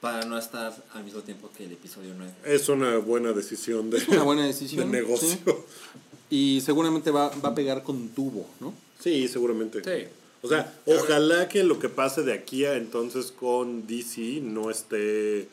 Para 0.02 0.26
no 0.26 0.38
estar 0.38 0.76
al 0.94 1.04
mismo 1.04 1.22
tiempo 1.22 1.50
que 1.56 1.66
el 1.66 1.72
episodio 1.74 2.14
9. 2.18 2.34
Es 2.44 2.68
una 2.70 2.98
buena 2.98 3.32
decisión 3.34 3.90
de, 3.92 4.04
una 4.10 4.24
buena 4.24 4.42
de 4.42 4.48
decisión. 4.50 4.92
negocio. 4.92 5.30
sí. 5.30 5.54
Y 6.32 6.62
seguramente 6.62 7.12
va, 7.12 7.30
va 7.44 7.50
a 7.50 7.56
pegar 7.56 7.84
con 7.84 8.10
tubo, 8.10 8.46
¿no? 8.60 8.74
Sí, 9.00 9.28
seguramente. 9.28 9.82
Sí. 9.84 10.08
O 10.44 10.48
sea, 10.48 10.74
ojalá 10.86 11.48
que 11.48 11.64
lo 11.64 11.78
que 11.80 11.90
pase 11.90 12.24
de 12.24 12.34
aquí 12.34 12.66
a 12.66 12.76
entonces 12.76 13.32
con 13.32 13.86
DC 13.86 14.42
no 14.42 14.72
esté, 14.72 15.48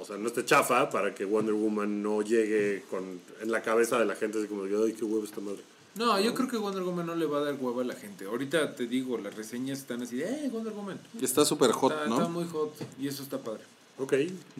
o 0.00 0.04
sea, 0.04 0.16
no 0.18 0.26
esté 0.26 0.44
chafa 0.44 0.90
para 0.90 1.14
que 1.14 1.24
Wonder 1.24 1.54
Woman 1.54 2.02
no 2.02 2.22
llegue 2.22 2.82
con 2.90 3.20
en 3.40 3.52
la 3.52 3.62
cabeza 3.62 3.98
de 3.98 4.06
la 4.06 4.16
gente 4.16 4.38
así 4.38 4.48
como, 4.48 4.64
ay, 4.64 4.92
qué 4.94 5.04
huevo 5.04 5.24
esta 5.24 5.40
madre. 5.40 5.60
No, 5.94 6.20
yo 6.20 6.34
creo 6.34 6.48
que 6.48 6.56
Wonder 6.56 6.82
Woman 6.82 7.06
no 7.06 7.14
le 7.14 7.26
va 7.26 7.38
a 7.38 7.42
dar 7.42 7.54
huevo 7.54 7.80
a 7.80 7.84
la 7.84 7.94
gente. 7.94 8.24
Ahorita 8.24 8.74
te 8.74 8.86
digo, 8.86 9.18
las 9.18 9.34
reseñas 9.34 9.78
están 9.78 10.02
así 10.02 10.16
de, 10.16 10.24
eh, 10.24 10.50
Wonder 10.52 10.72
Woman. 10.72 11.00
Está 11.20 11.44
súper 11.44 11.72
hot, 11.72 11.92
está, 11.92 12.06
¿no? 12.06 12.16
está 12.16 12.28
muy 12.28 12.46
hot 12.46 12.74
y 12.98 13.08
eso 13.08 13.22
está 13.22 13.38
padre. 13.38 13.62
Ok. 13.98 14.14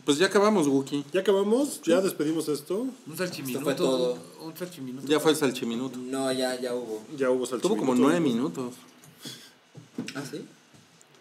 Pues 0.04 0.18
ya 0.18 0.26
acabamos, 0.26 0.66
Wookie. 0.66 1.04
Ya 1.12 1.20
acabamos, 1.20 1.80
ya 1.82 2.00
despedimos 2.00 2.48
esto. 2.48 2.86
Un 3.06 3.16
salchiminuto. 3.16 3.64
fue 3.64 3.74
todo. 3.74 4.18
Un, 4.40 4.48
un 4.48 4.56
salchiminuto. 4.56 5.06
Ya 5.06 5.18
fue 5.18 5.30
el 5.30 5.36
salchiminuto. 5.36 5.98
No, 5.98 6.30
ya, 6.30 6.60
ya 6.60 6.74
hubo. 6.74 7.02
Ya 7.16 7.30
hubo 7.30 7.46
salchiminuto. 7.46 7.68
Tuvo 7.68 7.76
como 7.76 7.94
nueve 7.94 8.20
minutos. 8.20 8.74
¿Ah, 10.14 10.22
sí? 10.30 10.44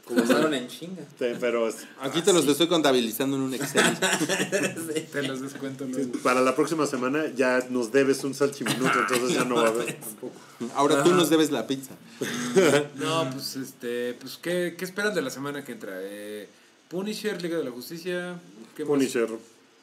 Comenzaron 0.05 0.51
en 0.55 0.67
chinga. 0.67 1.03
Sí, 1.19 1.25
pero 1.39 1.67
es- 1.67 1.85
Aquí 2.01 2.21
te 2.23 2.33
los 2.33 2.47
estoy 2.47 2.67
contabilizando 2.67 3.35
en 3.37 3.43
un 3.43 3.53
Excel. 3.53 3.83
Te 5.11 5.21
los 5.23 5.39
descuento 5.41 5.85
luego. 5.85 6.13
para 6.23 6.41
la 6.41 6.55
próxima 6.55 6.87
semana 6.87 7.25
ya 7.35 7.63
nos 7.69 7.91
debes 7.91 8.23
un 8.23 8.33
salchiminuto, 8.33 8.91
entonces 9.01 9.33
ya 9.37 9.43
no 9.45 9.55
va 9.55 9.65
a 9.65 9.67
haber 9.67 9.93
tampoco. 9.99 10.33
Ahora 10.75 11.03
tú 11.03 11.13
nos 11.13 11.29
debes 11.29 11.51
la 11.51 11.67
pizza. 11.67 11.91
No, 12.95 13.29
pues 13.31 13.55
este, 13.55 14.15
pues 14.15 14.37
¿qué, 14.41 14.75
qué 14.77 14.83
esperan 14.85 15.13
de 15.13 15.21
la 15.21 15.29
semana 15.29 15.63
que 15.63 15.73
entra? 15.73 15.93
Eh, 16.01 16.49
Punisher, 16.89 17.39
Liga 17.41 17.57
de 17.59 17.63
la 17.65 17.71
Justicia, 17.71 18.39
¿qué 18.75 18.83
más? 18.83 18.89
Punisher. 18.89 19.29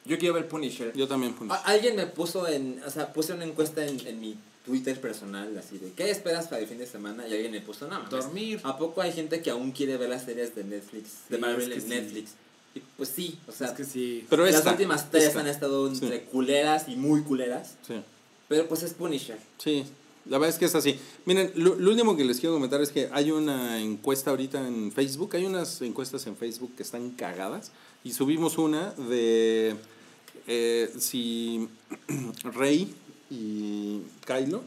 Yo 0.05 0.17
quiero 0.17 0.33
ver 0.35 0.47
Punisher. 0.49 0.91
Yo 0.93 1.07
también. 1.07 1.35
A- 1.49 1.55
Alguien 1.71 1.95
me 1.95 2.05
puso 2.05 2.47
en, 2.47 2.81
o 2.85 2.89
sea, 2.91 3.11
puse 3.13 3.31
una 3.33 3.45
encuesta 3.45 3.85
en, 3.85 4.05
en 4.05 4.19
mi 4.19 4.35
Twitter 4.67 5.01
personal, 5.01 5.57
así 5.57 5.79
de, 5.79 5.91
¿qué 5.93 6.11
esperas 6.11 6.47
para 6.47 6.61
el 6.61 6.67
fin 6.67 6.77
de 6.77 6.85
semana? 6.85 7.27
Y 7.27 7.33
alguien 7.33 7.51
me 7.51 7.61
puso, 7.61 7.87
nada 7.87 8.01
más. 8.01 8.11
Dormir. 8.11 8.59
¿A 8.63 8.77
poco 8.77 9.01
hay 9.01 9.11
gente 9.13 9.41
que 9.41 9.49
aún 9.49 9.71
quiere 9.71 9.97
ver 9.97 10.09
las 10.09 10.25
series 10.25 10.53
de 10.55 10.63
Netflix, 10.63 11.05
de 11.29 11.37
Sí, 11.37 11.41
Marvel 11.41 11.71
es 11.71 11.83
que 11.83 11.89
en 11.89 11.89
sí. 11.89 11.89
Netflix? 11.89 12.29
Y 12.75 12.81
pues 12.95 13.09
sí, 13.09 13.39
o 13.47 13.51
sea, 13.51 13.67
Es 13.69 13.73
que 13.73 13.83
sí. 13.85 14.25
Pero 14.29 14.45
las 14.45 14.53
esta, 14.55 14.71
últimas 14.71 15.09
tres 15.09 15.23
esta. 15.25 15.39
han 15.39 15.47
estado 15.47 15.89
Sí. 15.95 16.03
entre 16.03 16.23
culeras 16.25 16.87
y 16.87 16.95
muy 16.95 17.21
culeras, 17.23 17.75
Sí, 17.87 17.95
pero 18.47 18.67
pues 18.67 18.83
es 18.83 18.93
Punisher. 18.93 19.39
sí. 19.57 19.83
La 20.29 20.37
verdad 20.39 20.53
es 20.55 20.59
que 20.59 20.65
es 20.65 20.75
así. 20.75 20.99
Miren, 21.23 21.53
lo, 21.55 21.75
lo 21.75 21.89
último 21.89 22.17
que 22.17 22.25
les 22.25 22.41
quiero 22.41 22.53
comentar 22.53 22.81
es 22.81 22.89
que 22.91 23.07
hay 23.13 23.31
una 23.31 23.79
encuesta 23.79 24.31
ahorita 24.31 24.67
en 24.67 24.91
Facebook. 24.91 25.33
Hay 25.37 25.45
unas 25.45 25.81
encuestas 25.81 26.27
en 26.27 26.35
Facebook 26.35 26.73
que 26.75 26.83
están 26.83 27.11
cagadas. 27.11 27.71
Y 28.03 28.11
subimos 28.11 28.57
una 28.57 28.91
de 28.91 29.77
eh, 30.47 30.91
si 30.99 31.69
Rey 32.43 32.93
y 33.29 34.01
Kylo 34.25 34.63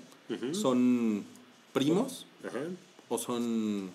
son 0.52 1.24
primos 1.72 2.26
o 3.08 3.18
son... 3.18 3.90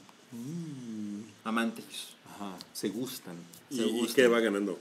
Amantes. 1.43 1.85
Ajá, 2.29 2.57
se 2.73 2.89
gustan. 2.89 3.35
¿Y, 3.69 3.77
Se 3.77 3.85
y 3.87 3.91
gusta. 3.91 4.15
qué 4.15 4.27
va 4.27 4.39
ganando? 4.39 4.77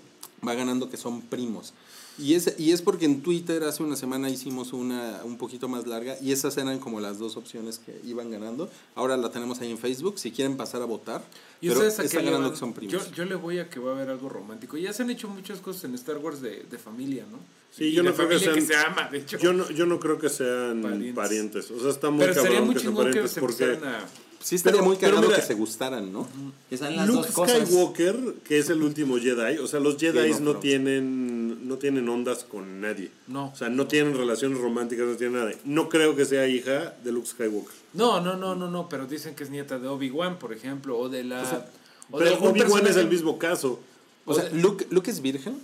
va 0.46 0.54
ganando 0.54 0.90
que 0.90 0.96
son 0.96 1.22
primos. 1.22 1.72
Y 2.16 2.34
es, 2.34 2.54
y 2.58 2.70
es 2.70 2.80
porque 2.80 3.06
en 3.06 3.22
Twitter 3.22 3.64
hace 3.64 3.82
una 3.82 3.96
semana 3.96 4.30
hicimos 4.30 4.72
una 4.72 5.20
un 5.24 5.36
poquito 5.36 5.68
más 5.68 5.86
larga 5.86 6.16
y 6.22 6.30
esas 6.30 6.56
eran 6.56 6.78
como 6.78 7.00
las 7.00 7.18
dos 7.18 7.36
opciones 7.36 7.80
que 7.84 8.00
iban 8.06 8.30
ganando. 8.30 8.70
Ahora 8.94 9.16
la 9.16 9.30
tenemos 9.30 9.60
ahí 9.60 9.70
en 9.72 9.78
Facebook, 9.78 10.18
si 10.20 10.30
quieren 10.30 10.56
pasar 10.56 10.80
a 10.82 10.84
votar. 10.84 11.24
¿Y 11.60 11.68
pero 11.68 11.80
ustedes 11.80 11.98
a 11.98 12.02
está 12.04 12.18
qué 12.18 12.24
le 12.24 12.30
ganando 12.30 12.52
que 12.52 12.58
son 12.58 12.72
primos. 12.72 12.92
Yo, 12.92 13.12
yo 13.14 13.24
le 13.24 13.34
voy 13.34 13.58
a 13.58 13.68
que 13.68 13.80
va 13.80 13.90
a 13.90 13.94
haber 13.96 14.10
algo 14.10 14.28
romántico. 14.28 14.76
Ya 14.76 14.92
se 14.92 15.02
han 15.02 15.10
hecho 15.10 15.28
muchas 15.28 15.58
cosas 15.58 15.84
en 15.84 15.94
Star 15.96 16.18
Wars 16.18 16.40
de, 16.40 16.64
de 16.70 16.78
familia, 16.78 17.24
¿no? 17.30 17.38
Sí, 17.76 17.86
Y 17.86 17.92
yo 17.92 18.04
no 18.04 18.14
creo 18.14 18.28
que 18.28 18.38
sean- 18.38 18.64
se 18.64 18.76
ama, 18.76 19.08
de 19.10 19.18
hecho. 19.18 19.36
Yo 19.38 19.52
no, 19.52 19.68
yo 19.70 19.84
no 19.86 19.98
creo 19.98 20.16
que 20.18 20.28
sean 20.28 20.82
Parientes. 20.82 21.14
parientes. 21.16 21.70
O 21.72 21.80
sea, 21.80 21.90
está 21.90 22.10
muy 22.10 22.20
Pero 22.20 22.34
sería 22.34 22.48
cabrón 22.50 22.66
muy 22.66 22.74
que 22.76 22.80
sean 22.80 22.94
que 22.94 23.02
parientes 23.02 23.30
se 23.32 23.40
porque 23.40 23.64
a... 23.64 24.06
sí 24.40 24.54
estaría 24.54 24.78
pero- 24.78 24.88
muy 24.88 24.96
cagado 24.98 25.22
mira- 25.22 25.34
que 25.34 25.42
se 25.42 25.54
gustaran, 25.54 26.12
¿no? 26.12 26.28
Que 26.70 26.76
salen 26.78 26.98
las 26.98 27.08
Luke 27.08 27.22
dos 27.26 27.30
cosas. 27.32 27.66
Skywalker, 27.66 28.34
que 28.44 28.58
es 28.58 28.70
el 28.70 28.80
último 28.82 29.18
Jedi, 29.18 29.58
o 29.58 29.66
sea, 29.66 29.80
los 29.80 29.96
Jedi 29.96 30.30
of 30.30 30.38
no 30.40 30.50
Thrones. 30.52 30.60
tienen 30.60 31.33
no 31.64 31.76
tienen 31.78 32.08
ondas 32.08 32.44
con 32.44 32.80
nadie. 32.80 33.10
No. 33.26 33.46
O 33.52 33.56
sea, 33.56 33.68
no 33.68 33.86
tienen 33.86 34.16
relaciones 34.16 34.58
románticas, 34.58 35.06
no 35.06 35.16
tienen 35.16 35.38
nada. 35.38 35.52
No 35.64 35.88
creo 35.88 36.14
que 36.14 36.24
sea 36.24 36.46
hija 36.46 36.94
de 37.02 37.12
Luke 37.12 37.26
Skywalker. 37.26 37.74
No, 37.94 38.20
no, 38.20 38.36
no, 38.36 38.54
no, 38.54 38.70
no, 38.70 38.88
pero 38.88 39.06
dicen 39.06 39.34
que 39.34 39.44
es 39.44 39.50
nieta 39.50 39.78
de 39.78 39.88
Obi-Wan, 39.88 40.38
por 40.38 40.52
ejemplo, 40.52 40.98
o 40.98 41.08
de 41.08 41.24
la... 41.24 41.66
o 42.10 42.18
de 42.20 42.26
Pero 42.30 42.38
Obi-Wan 42.50 42.86
es 42.86 42.96
el 42.96 43.08
mismo 43.08 43.38
caso. 43.38 43.80
O 44.26 44.34
sea, 44.34 44.48
Luke, 44.50 44.86
Luke 44.90 45.10
es 45.10 45.20
virgen. 45.20 45.58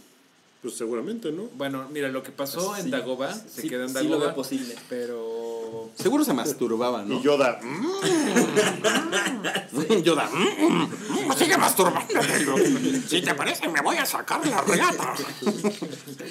Pues 0.62 0.74
seguramente, 0.74 1.32
¿no? 1.32 1.44
Bueno, 1.56 1.86
mira, 1.90 2.08
lo 2.10 2.22
que 2.22 2.32
pasó 2.32 2.76
en 2.76 2.84
Sí, 2.84 2.90
Dagobah, 2.90 3.32
se 3.32 3.62
sí, 3.62 3.68
queda 3.68 3.84
en 3.84 3.88
sí 3.88 3.94
Dagobah. 3.94 4.26
lo 4.26 4.34
posible. 4.34 4.74
Pero... 4.90 5.49
Seguro 5.94 6.24
se 6.24 6.32
masturbaba, 6.32 7.02
¿no? 7.02 7.14
Y 7.18 7.22
Yoda. 7.22 7.60
"Mm, 7.62 7.92
Yoda. 10.02 10.28
"Mm, 10.32 10.64
mm, 10.66 10.82
mm, 11.28 11.32
sigue 11.36 11.56
masturbándote. 11.58 13.02
Si 13.08 13.22
te 13.22 13.34
parece, 13.34 13.68
me 13.68 13.80
voy 13.80 13.96
a 13.96 14.06
sacar 14.06 14.46
la 14.46 14.60
reata. 14.62 15.14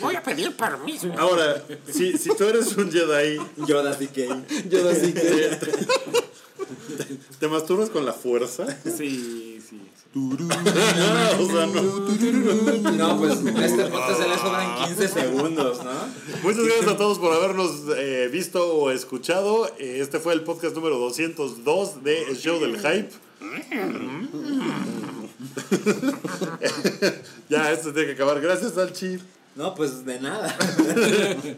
Voy 0.01 0.15
a 0.15 0.23
pedir 0.23 0.55
permiso. 0.55 1.11
Ahora, 1.17 1.63
si, 1.91 2.17
si 2.17 2.35
tú 2.35 2.43
eres 2.45 2.75
un 2.77 2.91
Jedi, 2.91 3.39
Yoda 3.67 3.93
DK. 3.95 4.69
Yoda 4.69 4.95
sí 4.95 5.13
que. 5.13 5.57
¿te 7.39 7.47
masturbas 7.47 7.89
con 7.89 8.05
la 8.05 8.13
fuerza? 8.13 8.65
Sí, 8.83 8.91
sí. 8.91 8.97
sí. 8.97 9.48
O 10.15 11.45
sea, 11.45 11.65
no. 11.67 12.91
No, 12.91 13.17
pues 13.19 13.33
a 13.55 13.65
este 13.65 13.85
podcast 13.85 14.21
se 14.21 14.27
le 14.27 14.37
sobran 14.37 14.85
15 14.87 15.07
segundos, 15.07 15.83
¿no? 15.83 15.91
Muchas 16.41 16.63
gracias 16.65 16.87
a 16.87 16.97
todos 16.97 17.19
por 17.19 17.31
habernos 17.33 17.71
eh, 17.95 18.27
visto 18.31 18.73
o 18.73 18.89
escuchado. 18.91 19.67
Eh, 19.77 19.99
Este 20.01 20.19
fue 20.19 20.33
el 20.33 20.41
podcast 20.41 20.75
número 20.75 20.97
202 20.97 22.03
de 22.03 22.23
El 22.23 22.37
Show 22.37 22.59
del 22.59 22.77
Hype. 22.79 23.09
Ya, 27.49 27.71
esto 27.71 27.93
tiene 27.93 28.07
que 28.07 28.13
acabar. 28.13 28.41
Gracias, 28.41 28.73
Salchi. 28.73 29.19
No, 29.55 29.73
pues 29.73 30.05
de 30.05 30.19
nada. 30.19 30.55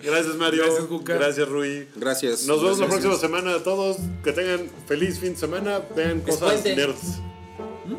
Gracias, 0.03 0.35
Mario. 0.35 0.63
Gracias, 0.65 0.85
Juca. 0.87 1.13
Gracias, 1.15 1.49
Rui. 1.49 1.87
Gracias. 1.95 2.45
Nos 2.45 2.61
vemos 2.61 2.79
la 2.79 2.87
próxima 2.87 3.15
semana 3.15 3.55
a 3.55 3.63
todos. 3.63 3.97
Que 4.23 4.31
tengan 4.31 4.69
feliz 4.87 5.19
fin 5.19 5.33
de 5.33 5.39
semana. 5.39 5.81
Vean 5.95 6.21
cosas 6.21 6.63
nerds. 6.63 7.19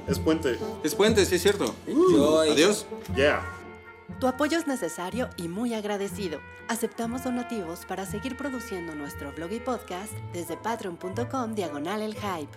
Es 0.07 0.19
puente. 0.19 0.59
Es 0.83 0.95
puente, 0.95 1.25
sí 1.25 1.37
es 1.37 1.43
cierto. 1.43 1.75
Enjoy. 1.87 2.51
Adiós. 2.51 2.87
Yeah. 3.15 3.43
Tu 4.21 4.27
apoyo 4.27 4.59
es 4.59 4.67
necesario 4.67 5.29
y 5.37 5.49
muy 5.49 5.75
agradecido. 5.75 6.41
Aceptamos 6.69 7.25
donativos 7.25 7.85
para 7.87 8.07
seguir 8.07 8.37
produciendo 8.37 8.95
nuestro 8.95 9.33
blog 9.33 9.53
y 9.53 9.61
podcast 9.61 10.13
desde 10.33 10.57
patreon.com 10.57 11.55
diagonal 11.55 12.03
el 12.03 12.15
hype. 12.15 12.57